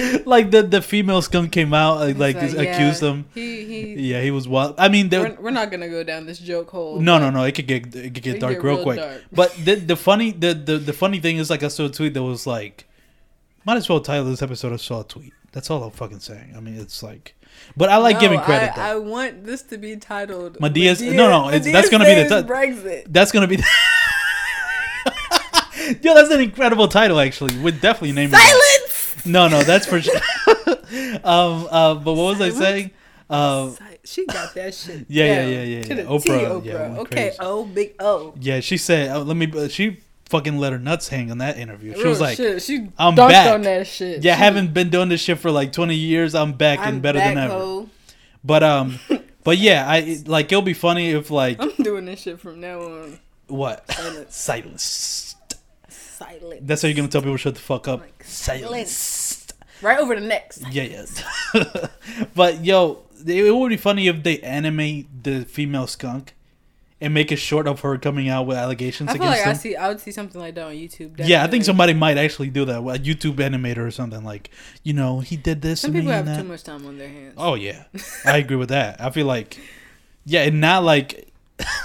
like 0.27 0.51
the 0.51 0.62
the 0.62 0.81
female 0.82 1.22
skunk 1.22 1.52
came 1.52 1.72
out 1.74 1.98
like, 2.01 2.16
Like, 2.18 2.35
like, 2.36 2.44
it's 2.44 2.55
accused 2.55 3.02
yeah, 3.02 3.09
him. 3.10 3.24
He 3.35 3.64
he. 3.64 4.10
Yeah, 4.12 4.22
he 4.22 4.31
was 4.31 4.47
wild. 4.48 4.74
I 4.78 4.89
mean, 4.89 5.09
We're, 5.10 5.36
we're 5.40 5.51
not 5.51 5.70
gonna 5.70 5.89
go 5.89 6.02
down 6.05 6.27
this 6.27 6.39
joke 6.39 6.70
hole. 6.70 7.01
no, 7.01 7.18
no, 7.18 7.31
no. 7.31 7.44
It 7.44 7.52
could 7.55 7.66
get 7.66 7.94
it 7.94 8.14
could 8.14 8.22
get 8.22 8.36
It 8.36 8.40
dark 8.40 8.55
get 8.55 8.62
real, 8.64 8.74
real 8.77 8.82
quick. 8.85 8.98
dark. 8.98 9.24
But 9.32 9.52
the 9.64 9.74
the 9.77 9.97
funny 9.97 10.31
the, 10.32 10.55
the 10.55 10.78
the 10.78 10.93
funny 10.93 11.20
thing 11.20 11.36
is 11.39 11.51
like 11.51 11.62
I 11.62 11.68
saw 11.68 11.86
a 11.86 11.89
tweet 11.90 12.14
that 12.14 12.22
was 12.22 12.47
like, 12.47 12.86
might 13.64 13.77
as 13.77 13.89
well 13.89 14.01
title 14.01 14.24
this 14.27 14.43
episode 14.43 14.72
of 14.72 14.81
Saw 14.81 15.01
a 15.01 15.05
Tweet. 15.05 15.32
That's 15.52 15.68
all 15.70 15.82
I'm 15.82 15.90
fucking 15.90 16.20
saying. 16.20 16.55
I 16.56 16.60
mean, 16.60 16.78
it's 16.78 17.02
like, 17.02 17.35
but 17.77 17.89
I 17.89 17.97
like 17.97 18.14
No, 18.16 18.20
giving 18.20 18.40
credit. 18.40 18.78
I. 18.78 18.93
I 18.93 18.97
want 18.97 19.44
this 19.44 19.62
to 19.62 19.78
be 19.78 19.97
titled 19.97 20.59
Madea's- 20.60 21.01
Madea- 21.02 21.14
no, 21.14 21.28
no, 21.28 21.48
it's- 21.48 21.66
Madea 21.66 21.72
that's 21.72 21.90
gonna 21.90 22.05
be 22.05 22.14
the 22.14 22.43
ti- 22.43 22.48
Brexit. 22.48 23.05
That's 23.09 23.32
gonna 23.32 23.48
be. 23.48 23.56
The 23.56 23.66
Yo, 26.02 26.14
that's 26.14 26.31
an 26.31 26.40
incredible 26.40 26.86
title. 26.89 27.18
Actually, 27.18 27.59
we'd 27.59 27.81
definitely 27.81 28.12
name 28.12 28.31
it. 28.32 28.36
No, 29.24 29.48
no, 29.48 29.62
that's 29.62 29.86
for 29.86 30.01
sure. 30.01 30.14
um, 31.24 31.66
uh, 31.70 31.94
but 31.94 32.14
what 32.14 32.38
was 32.38 32.40
I 32.40 32.51
saying? 32.51 32.90
Si- 33.74 33.84
She 34.05 34.26
got 34.26 34.55
that 34.55 34.74
shit. 34.74 35.06
Yeah, 35.09 35.24
yeah, 35.24 35.44
yeah, 35.47 35.62
yeah, 35.62 35.94
yeah. 35.94 36.02
Oprah, 36.05 36.22
T, 36.22 36.28
yeah, 36.68 36.74
Oprah. 36.74 36.88
went 36.88 36.98
okay. 37.01 37.32
O, 37.40 37.64
big 37.64 37.94
O. 38.01 38.34
yeah, 38.40 38.60
she 38.60 38.76
said, 38.76 39.10
uh, 39.10 39.20
"Let 39.22 39.36
me." 39.36 39.51
Uh, 39.55 39.68
she 39.68 39.98
fucking 40.30 40.59
let 40.59 40.72
her 40.72 40.78
nuts 40.78 41.09
hang 41.09 41.30
on 41.30 41.38
that 41.38 41.59
interview. 41.59 41.94
She 41.97 42.06
was 42.06 42.20
like, 42.20 42.36
shit. 42.36 42.62
she 42.62 42.88
"I'm 42.98 43.14
back." 43.14 43.52
on 43.52 43.62
that 43.62 43.86
shit. 43.86 44.22
"Yeah, 44.24 44.32
I 44.32 44.36
She- 44.36 44.42
haven't 44.42 44.72
been 44.74 44.88
doing 44.90 45.09
this 45.10 45.20
shit 45.20 45.38
for 45.38 45.51
like 45.51 45.72
20 45.72 45.94
years. 45.94 46.34
I'm 46.34 46.52
back 46.55 46.78
I'm 46.80 46.94
and 46.94 47.02
better 47.02 47.18
back, 47.18 47.34
than 47.34 47.44
ever." 47.44 47.52
ho. 47.55 47.88
But 48.42 48.62
um, 48.62 48.98
but 49.44 49.59
yeah, 49.59 49.84
I 49.86 50.22
like 50.26 50.47
it'll 50.51 50.62
be 50.62 50.72
funny 50.74 51.10
if 51.10 51.30
like 51.30 51.60
I'm 51.60 51.72
doing 51.82 52.06
this 52.06 52.20
shit 52.22 52.40
from 52.40 52.60
now 52.60 52.80
on. 52.80 53.18
what 53.48 53.88
Silence. 53.92 54.34
silence. 54.36 55.36
Silent. 56.20 56.66
That's 56.66 56.82
how 56.82 56.88
you're 56.88 56.97
gonna 56.97 57.09
tell 57.09 57.22
people 57.22 57.36
shut 57.36 57.55
the 57.55 57.60
fuck 57.60 57.88
up. 57.88 58.01
Like, 58.01 58.24
silence. 58.24 59.47
Right 59.80 59.98
over 59.98 60.14
the 60.14 60.20
next. 60.20 60.62
Yeah, 60.70 60.82
yeah. 60.82 61.86
but 62.34 62.62
yo, 62.62 63.05
it 63.26 63.55
would 63.55 63.70
be 63.70 63.78
funny 63.78 64.09
if 64.09 64.22
they 64.22 64.38
animate 64.40 65.24
the 65.24 65.47
female 65.47 65.86
skunk 65.86 66.34
and 67.01 67.14
make 67.14 67.32
a 67.32 67.36
short 67.36 67.66
of 67.66 67.80
her 67.80 67.97
coming 67.97 68.28
out 68.28 68.47
with 68.47 68.59
allegations 68.59 69.09
I 69.09 69.14
feel 69.14 69.22
against 69.22 69.47
like 69.47 69.48
I 69.48 69.59
see. 69.59 69.76
I 69.76 69.88
would 69.88 70.01
see 70.01 70.10
something 70.12 70.38
like 70.38 70.55
that 70.56 70.66
on 70.66 70.74
YouTube. 70.74 71.14
Yeah, 71.18 71.42
I 71.42 71.47
think 71.47 71.64
somebody 71.64 71.94
might 71.94 72.18
actually 72.18 72.51
do 72.51 72.66
that. 72.66 72.76
A 72.76 72.82
YouTube 72.82 73.36
animator 73.36 73.78
or 73.78 73.90
something 73.90 74.22
like, 74.22 74.51
you 74.82 74.92
know, 74.92 75.20
he 75.20 75.36
did 75.36 75.62
this. 75.62 75.80
Some 75.80 75.92
to 75.92 75.94
me 75.94 76.01
people 76.02 76.12
have 76.12 76.28
and 76.28 76.42
too 76.42 76.48
much 76.48 76.62
time 76.62 76.84
on 76.86 76.98
their 76.98 77.09
hands. 77.09 77.34
Oh 77.38 77.55
yeah, 77.55 77.84
I 78.26 78.36
agree 78.36 78.56
with 78.56 78.68
that. 78.68 79.01
I 79.01 79.09
feel 79.09 79.26
like, 79.26 79.59
yeah, 80.26 80.42
and 80.42 80.60
not 80.60 80.84
like, 80.84 81.32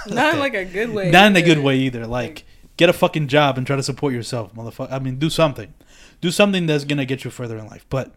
Not 0.06 0.34
in 0.34 0.40
like 0.46 0.54
a 0.54 0.66
good 0.66 0.90
way. 0.90 1.10
not 1.10 1.28
in 1.28 1.36
a 1.36 1.42
good 1.42 1.60
way 1.60 1.78
either. 1.78 2.06
Like, 2.06 2.44
get 2.76 2.88
a 2.88 2.92
fucking 2.92 3.28
job 3.28 3.58
and 3.58 3.66
try 3.66 3.76
to 3.76 3.82
support 3.82 4.12
yourself, 4.12 4.54
motherfucker. 4.54 4.92
I 4.92 4.98
mean, 4.98 5.18
do 5.18 5.30
something, 5.30 5.72
do 6.20 6.30
something 6.30 6.66
that's 6.66 6.84
gonna 6.84 7.04
get 7.04 7.24
you 7.24 7.30
further 7.30 7.56
in 7.58 7.66
life. 7.66 7.86
But 7.90 8.14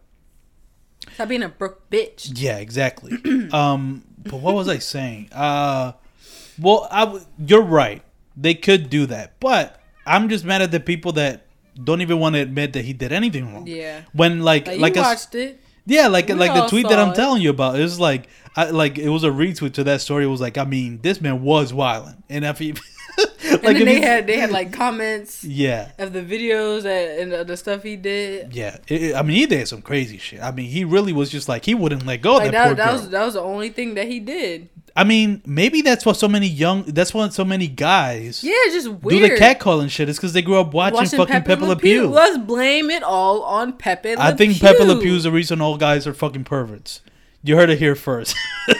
Stop 1.14 1.28
being 1.28 1.42
a 1.42 1.48
broke 1.48 1.88
bitch. 1.90 2.30
Yeah, 2.34 2.58
exactly. 2.58 3.12
um, 3.52 4.04
but 4.22 4.40
what 4.40 4.54
was 4.54 4.68
I 4.68 4.78
saying? 4.78 5.30
Uh, 5.32 5.92
well, 6.60 6.86
I 6.90 7.00
w- 7.06 7.24
you're 7.38 7.62
right. 7.62 8.02
They 8.36 8.54
could 8.54 8.90
do 8.90 9.06
that, 9.06 9.40
but 9.40 9.80
I'm 10.06 10.28
just 10.28 10.44
mad 10.44 10.62
at 10.62 10.70
the 10.70 10.80
people 10.80 11.12
that 11.12 11.46
don't 11.82 12.00
even 12.02 12.18
want 12.18 12.34
to 12.34 12.40
admit 12.40 12.74
that 12.74 12.84
he 12.84 12.92
did 12.92 13.12
anything 13.12 13.52
wrong. 13.52 13.66
Yeah. 13.66 14.02
When 14.12 14.40
like 14.42 14.66
Like, 14.66 14.78
like 14.80 14.94
you 14.94 15.00
a, 15.00 15.04
watched 15.04 15.34
it. 15.34 15.60
yeah, 15.86 16.06
like 16.08 16.28
we 16.28 16.34
like 16.34 16.54
the 16.54 16.66
tweet 16.66 16.88
that 16.88 16.98
I'm 16.98 17.12
it. 17.12 17.16
telling 17.16 17.40
you 17.42 17.50
about 17.50 17.78
is 17.80 17.98
like 17.98 18.28
I 18.56 18.70
like 18.70 18.98
it 18.98 19.08
was 19.08 19.24
a 19.24 19.28
retweet 19.30 19.72
to 19.74 19.84
that 19.84 20.00
story. 20.02 20.24
It 20.24 20.28
was 20.28 20.40
like 20.40 20.58
I 20.58 20.64
mean 20.64 21.00
this 21.02 21.20
man 21.20 21.42
was 21.42 21.72
wilding, 21.72 22.22
and 22.28 22.44
if 22.44 22.58
he 22.58 22.74
And 23.50 23.62
like 23.64 23.76
then 23.78 23.84
they 23.86 23.96
you- 23.96 24.02
had 24.02 24.26
they 24.26 24.38
had 24.38 24.50
like 24.50 24.72
comments 24.72 25.42
yeah 25.42 25.90
of 25.98 26.12
the 26.12 26.22
videos 26.22 26.82
that, 26.82 27.18
and 27.18 27.32
the, 27.32 27.44
the 27.44 27.56
stuff 27.56 27.82
he 27.82 27.96
did. 27.96 28.54
yeah. 28.54 28.76
It- 28.86 29.14
I 29.16 29.22
mean 29.22 29.36
he 29.36 29.46
did 29.46 29.66
some 29.66 29.82
crazy 29.82 30.18
shit. 30.18 30.40
I 30.40 30.50
mean 30.52 30.70
he 30.70 30.84
really 30.84 31.12
was 31.12 31.30
just 31.30 31.48
like 31.48 31.64
he 31.64 31.74
wouldn't 31.74 32.06
let 32.06 32.18
go 32.22 32.36
of 32.36 32.42
Like 32.44 32.52
that, 32.52 32.66
poor 32.66 32.74
that, 32.74 32.84
that 32.84 32.90
girl. 32.92 33.00
was 33.00 33.08
that 33.10 33.24
was 33.24 33.34
the 33.34 33.40
only 33.42 33.70
thing 33.70 33.94
that 33.94 34.06
he 34.06 34.20
did. 34.20 34.68
I 34.96 35.04
mean, 35.04 35.40
maybe 35.46 35.82
that's 35.82 36.04
what 36.04 36.16
so 36.16 36.26
many 36.26 36.48
young. 36.48 36.82
That's 36.82 37.14
why 37.14 37.28
so 37.28 37.44
many 37.44 37.68
guys 37.68 38.42
Yeah, 38.42 38.52
just 38.72 38.88
weird. 38.88 39.22
do 39.22 39.28
the 39.28 39.40
catcalling 39.40 39.88
shit. 39.88 40.08
It's 40.08 40.18
because 40.18 40.32
they 40.32 40.42
grew 40.42 40.58
up 40.60 40.74
watching, 40.74 41.06
fucking 41.16 41.42
Pepe 41.42 41.64
Le 41.64 41.76
Pew. 41.76 42.08
Let's 42.08 42.38
blame 42.38 42.90
it 42.90 43.04
all 43.04 43.42
on 43.44 43.72
Pepe 43.74 44.16
Le 44.16 44.20
I 44.22 44.32
think 44.32 44.54
Pew. 44.58 44.60
Pepe 44.68 44.82
Le 44.84 45.00
Pew 45.00 45.14
is 45.14 45.22
the 45.22 45.30
reason 45.30 45.60
all 45.60 45.76
guys 45.76 46.08
are 46.08 46.12
fucking 46.12 46.42
perverts. 46.44 47.02
You 47.42 47.56
heard 47.56 47.70
it 47.70 47.78
here 47.78 47.94
first. 47.94 48.36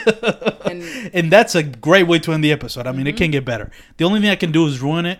And- 0.65 1.09
and 1.13 1.31
that's 1.31 1.53
a 1.55 1.63
great 1.63 2.07
way 2.07 2.19
to 2.19 2.31
end 2.31 2.43
the 2.43 2.51
episode. 2.51 2.87
I 2.87 2.91
mean, 2.91 3.01
Mm-hmm. 3.01 3.07
it 3.07 3.17
can't 3.17 3.31
get 3.33 3.43
better. 3.45 3.71
The 3.97 4.05
only 4.05 4.21
thing 4.21 4.29
I 4.29 4.35
can 4.37 4.51
do 4.53 4.65
is 4.67 4.79
ruin 4.81 5.05
it. 5.05 5.19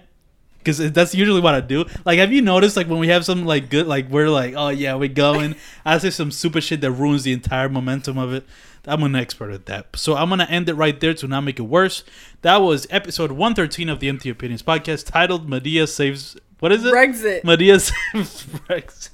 because 0.60 0.78
that's 0.94 1.14
usually 1.16 1.42
what 1.42 1.54
I 1.56 1.60
do. 1.62 1.86
Like, 2.06 2.20
have 2.20 2.32
you 2.32 2.42
noticed 2.42 2.78
like 2.78 2.88
when 2.88 3.00
we 3.00 3.08
have 3.10 3.26
some 3.26 3.46
like 3.46 3.70
good 3.70 3.88
like 3.88 4.10
we're 4.10 4.30
like 4.30 4.54
oh 4.56 4.70
yeah 4.70 4.94
we're 4.96 5.10
going. 5.10 5.56
I 5.86 5.98
say 5.98 6.10
some 6.12 6.32
super 6.32 6.62
shit 6.62 6.80
that 6.82 6.92
ruins 6.92 7.24
the 7.24 7.34
entire 7.34 7.68
momentum 7.68 8.18
of 8.18 8.32
it. 8.32 8.46
I'm 8.86 9.04
an 9.04 9.16
expert 9.16 9.52
at 9.52 9.66
that. 9.66 9.88
So 9.96 10.16
I'm 10.16 10.30
gonna 10.30 10.46
end 10.50 10.70
it 10.70 10.76
right 10.76 10.98
there 11.00 11.14
to 11.16 11.28
not 11.28 11.42
make 11.42 11.60
it 11.60 11.64
worse. 11.64 12.04
That 12.44 12.58
was 12.62 12.88
episode 12.90 13.32
113 13.34 13.90
of 13.90 14.00
the 14.00 14.08
Empty 14.08 14.30
Opinions 14.30 14.64
podcast 14.64 15.08
titled 15.12 15.50
Madea 15.50 15.88
saves 15.90 16.38
what 16.60 16.72
is 16.72 16.86
it? 16.86 16.94
Brexit. 16.94 17.42
Madea 17.42 17.82
saves 17.82 18.46
Brexit. 18.68 19.10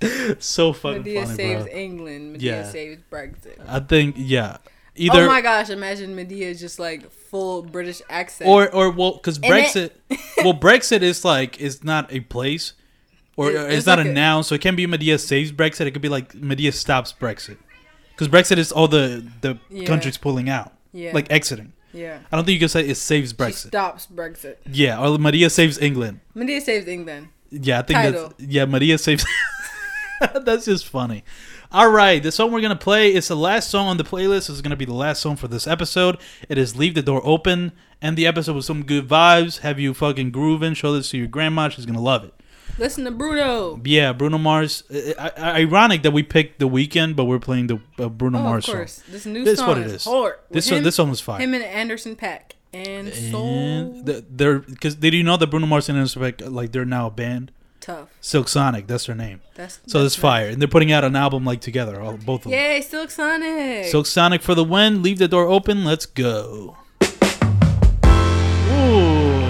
so 0.38 0.72
fucking 0.72 1.02
Madea 1.04 1.24
funny, 1.24 1.36
saves 1.36 1.64
bro. 1.64 1.72
England. 1.72 2.36
Madea 2.36 2.42
Yeah. 2.42 2.70
saves 2.70 3.02
Brexit. 3.10 3.58
I 3.68 3.80
think 3.80 4.14
yeah. 4.18 4.56
Either 4.96 5.22
oh 5.22 5.26
my 5.28 5.40
gosh! 5.40 5.70
Imagine 5.70 6.14
Madea 6.16 6.42
is 6.50 6.60
just 6.60 6.78
like 6.78 7.10
full 7.10 7.62
British 7.62 8.02
accent. 8.10 8.50
or 8.50 8.68
or 8.74 8.90
well 8.90 9.12
because 9.14 9.38
Brexit 9.38 9.90
it- 10.10 10.20
well 10.44 10.52
Brexit 10.54 11.02
is 11.02 11.24
like 11.24 11.58
is 11.60 11.84
not 11.84 12.12
a 12.12 12.20
place 12.20 12.72
or 13.36 13.50
It- 13.50 13.54
it's, 13.56 13.74
it's 13.78 13.86
not 13.86 13.98
like 13.98 14.08
a, 14.08 14.10
a- 14.10 14.14
noun 14.14 14.42
so 14.44 14.54
it 14.54 14.60
can 14.60 14.74
be 14.76 14.86
Madea 14.86 15.18
saves 15.18 15.52
Brexit 15.52 15.86
it 15.86 15.92
could 15.92 16.02
be 16.02 16.08
like 16.08 16.32
Madea 16.34 16.72
stops 16.74 17.14
Brexit 17.18 17.56
because 18.10 18.28
Brexit 18.28 18.58
is 18.58 18.72
all 18.72 18.88
the 18.88 19.24
the 19.40 19.58
Yeah. 19.70 19.86
countries 19.86 20.18
pulling 20.18 20.50
out 20.50 20.72
yeah, 20.92 21.12
like 21.14 21.30
exiting 21.30 21.72
yeah. 21.92 22.18
I 22.30 22.36
don't 22.36 22.44
think 22.44 22.54
you 22.54 22.60
can 22.60 22.68
say 22.68 22.86
it 22.86 22.96
saves 22.96 23.30
She 23.30 23.36
Brexit 23.36 23.68
stops 23.68 24.06
Brexit. 24.12 24.56
yeah 24.70 24.98
or 25.00 25.16
Madea 25.18 25.50
saves 25.50 25.78
England 25.78 26.20
Madea 26.36 26.60
saves 26.60 26.88
England. 26.88 27.28
yeah 27.50 27.78
I 27.78 27.82
think 27.82 27.96
Title. 27.96 28.28
that's 28.36 28.42
yeah 28.42 28.66
Madea 28.66 28.98
saves 28.98 29.24
that's 30.44 30.66
just 30.66 30.86
funny. 30.86 31.24
All 31.72 31.90
right 31.90 32.22
the 32.22 32.32
song 32.32 32.52
we're 32.52 32.60
gonna 32.60 32.76
play 32.76 33.14
is 33.14 33.28
the 33.28 33.36
last 33.36 33.70
song 33.70 33.88
on 33.88 33.96
the 33.96 34.04
playlist. 34.04 34.50
Is 34.50 34.60
gonna 34.62 34.76
be 34.76 34.84
the 34.84 34.92
last 34.92 35.20
song 35.20 35.36
for 35.36 35.48
this 35.48 35.66
episode. 35.66 36.18
It 36.48 36.58
is 36.58 36.76
leave 36.76 36.94
the 36.94 37.02
door 37.02 37.22
open 37.24 37.72
and 38.02 38.16
the 38.16 38.26
episode 38.26 38.56
with 38.56 38.64
some 38.64 38.82
good 38.84 39.08
vibes. 39.08 39.58
Have 39.60 39.78
you 39.78 39.94
fucking 39.94 40.30
grooving? 40.30 40.74
Show 40.74 40.92
this 40.92 41.10
to 41.10 41.18
your 41.18 41.26
grandma. 41.26 41.68
She's 41.68 41.86
gonna 41.86 42.00
love 42.00 42.24
it. 42.24 42.34
Listen 42.78 43.04
to 43.04 43.10
Bruno. 43.10 43.80
yeah 43.84 44.12
bruno 44.12 44.38
mars. 44.38 44.84
I- 44.90 45.32
I- 45.36 45.52
ironic 45.60 46.02
that 46.02 46.12
we 46.12 46.22
picked 46.22 46.60
the 46.60 46.68
Weeknd 46.68 47.14
but 47.16 47.24
we're 47.24 47.38
playing 47.38 47.66
the 47.66 47.80
uh, 47.98 48.08
bruno 48.08 48.38
oh, 48.38 48.42
mars 48.42 48.68
of 48.68 48.74
course. 48.74 49.02
This 49.08 49.26
new 49.26 49.44
This 49.44 49.58
is 49.58 49.64
what 49.64 49.78
it 49.78 49.86
is 49.86 50.04
hard. 50.04 50.36
This 50.50 50.68
him, 50.68 50.76
one 50.76 50.84
this 50.84 50.98
one 50.98 51.10
was 51.10 51.20
fire. 51.20 51.40
him 51.40 51.52
and 51.54 51.62
Anderson 51.64 52.16
Paak 52.16 52.52
and 52.72 53.12
Soul. 53.12 53.46
and 53.48 54.06
the, 54.06 54.24
they're 54.30 54.60
because 54.60 54.94
did 54.94 55.12
you 55.14 55.22
know 55.22 55.36
that 55.36 55.48
bruno 55.48 55.66
mars 55.66 55.88
and 55.88 55.98
Inspect, 55.98 56.40
like 56.42 56.72
they're 56.72 56.84
now 56.84 57.06
a 57.08 57.10
band 57.10 57.52
tough. 57.90 58.08
silk 58.20 58.48
sonic 58.48 58.86
that's 58.86 59.06
their 59.06 59.14
name 59.16 59.40
That's 59.54 59.78
so 59.86 60.02
that's 60.02 60.14
it's 60.14 60.20
fire 60.20 60.48
and 60.48 60.60
they're 60.60 60.68
putting 60.68 60.92
out 60.92 61.04
an 61.04 61.16
album 61.16 61.44
like 61.44 61.60
together 61.60 62.00
all 62.00 62.16
both 62.16 62.40
of 62.46 62.50
them 62.50 62.52
Yay, 62.52 62.80
Silk 62.82 63.10
Sonic. 63.10 63.86
Silk 63.86 64.06
Sonic 64.06 64.42
for 64.42 64.54
the 64.54 64.64
win. 64.64 65.02
Leave 65.02 65.18
the 65.18 65.28
door 65.28 65.44
open. 65.46 65.84
Let's 65.84 66.06
go. 66.06 66.76
Ooh. 68.72 69.44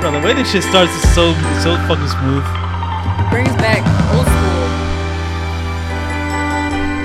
Bro, 0.00 0.12
the 0.12 0.20
way 0.24 0.32
this 0.34 0.50
shit 0.50 0.62
starts 0.62 0.92
is 0.92 1.14
so 1.14 1.32
so 1.64 1.76
fucking 1.88 2.08
smooth. 2.16 2.44
brings 3.30 3.54
back 3.64 3.82
old 4.14 4.26
school. 4.26 4.66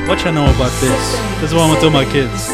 What 0.07 0.23
y'all 0.23 0.33
know 0.33 0.45
about 0.55 0.71
this? 0.81 1.03
This 1.39 1.49
is 1.51 1.53
what 1.53 1.63
I'm 1.63 1.69
gonna 1.69 1.79
tell 1.81 1.89
my 1.89 2.05
kids. 2.05 2.49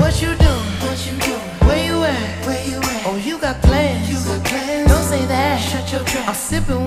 What 0.00 0.14
you 0.22 0.34
doing? 0.34 0.70
What 0.84 0.98
you 1.06 1.14
doing? 1.20 1.40
Where 1.68 1.84
you 1.84 1.96
at? 2.04 2.46
Where 2.46 2.62
you 2.68 2.78
at? 2.78 3.06
Oh, 3.06 3.16
you 3.16 3.38
got 3.38 3.60
plans. 3.62 4.08
You 4.08 4.16
got 4.16 4.44
plans. 4.46 4.88
Don't 4.88 5.04
say 5.04 5.24
that. 5.26 5.58
Shut 5.58 5.92
your 5.92 6.04
trap. 6.04 6.28
I'm 6.28 6.34
sipping 6.34 6.86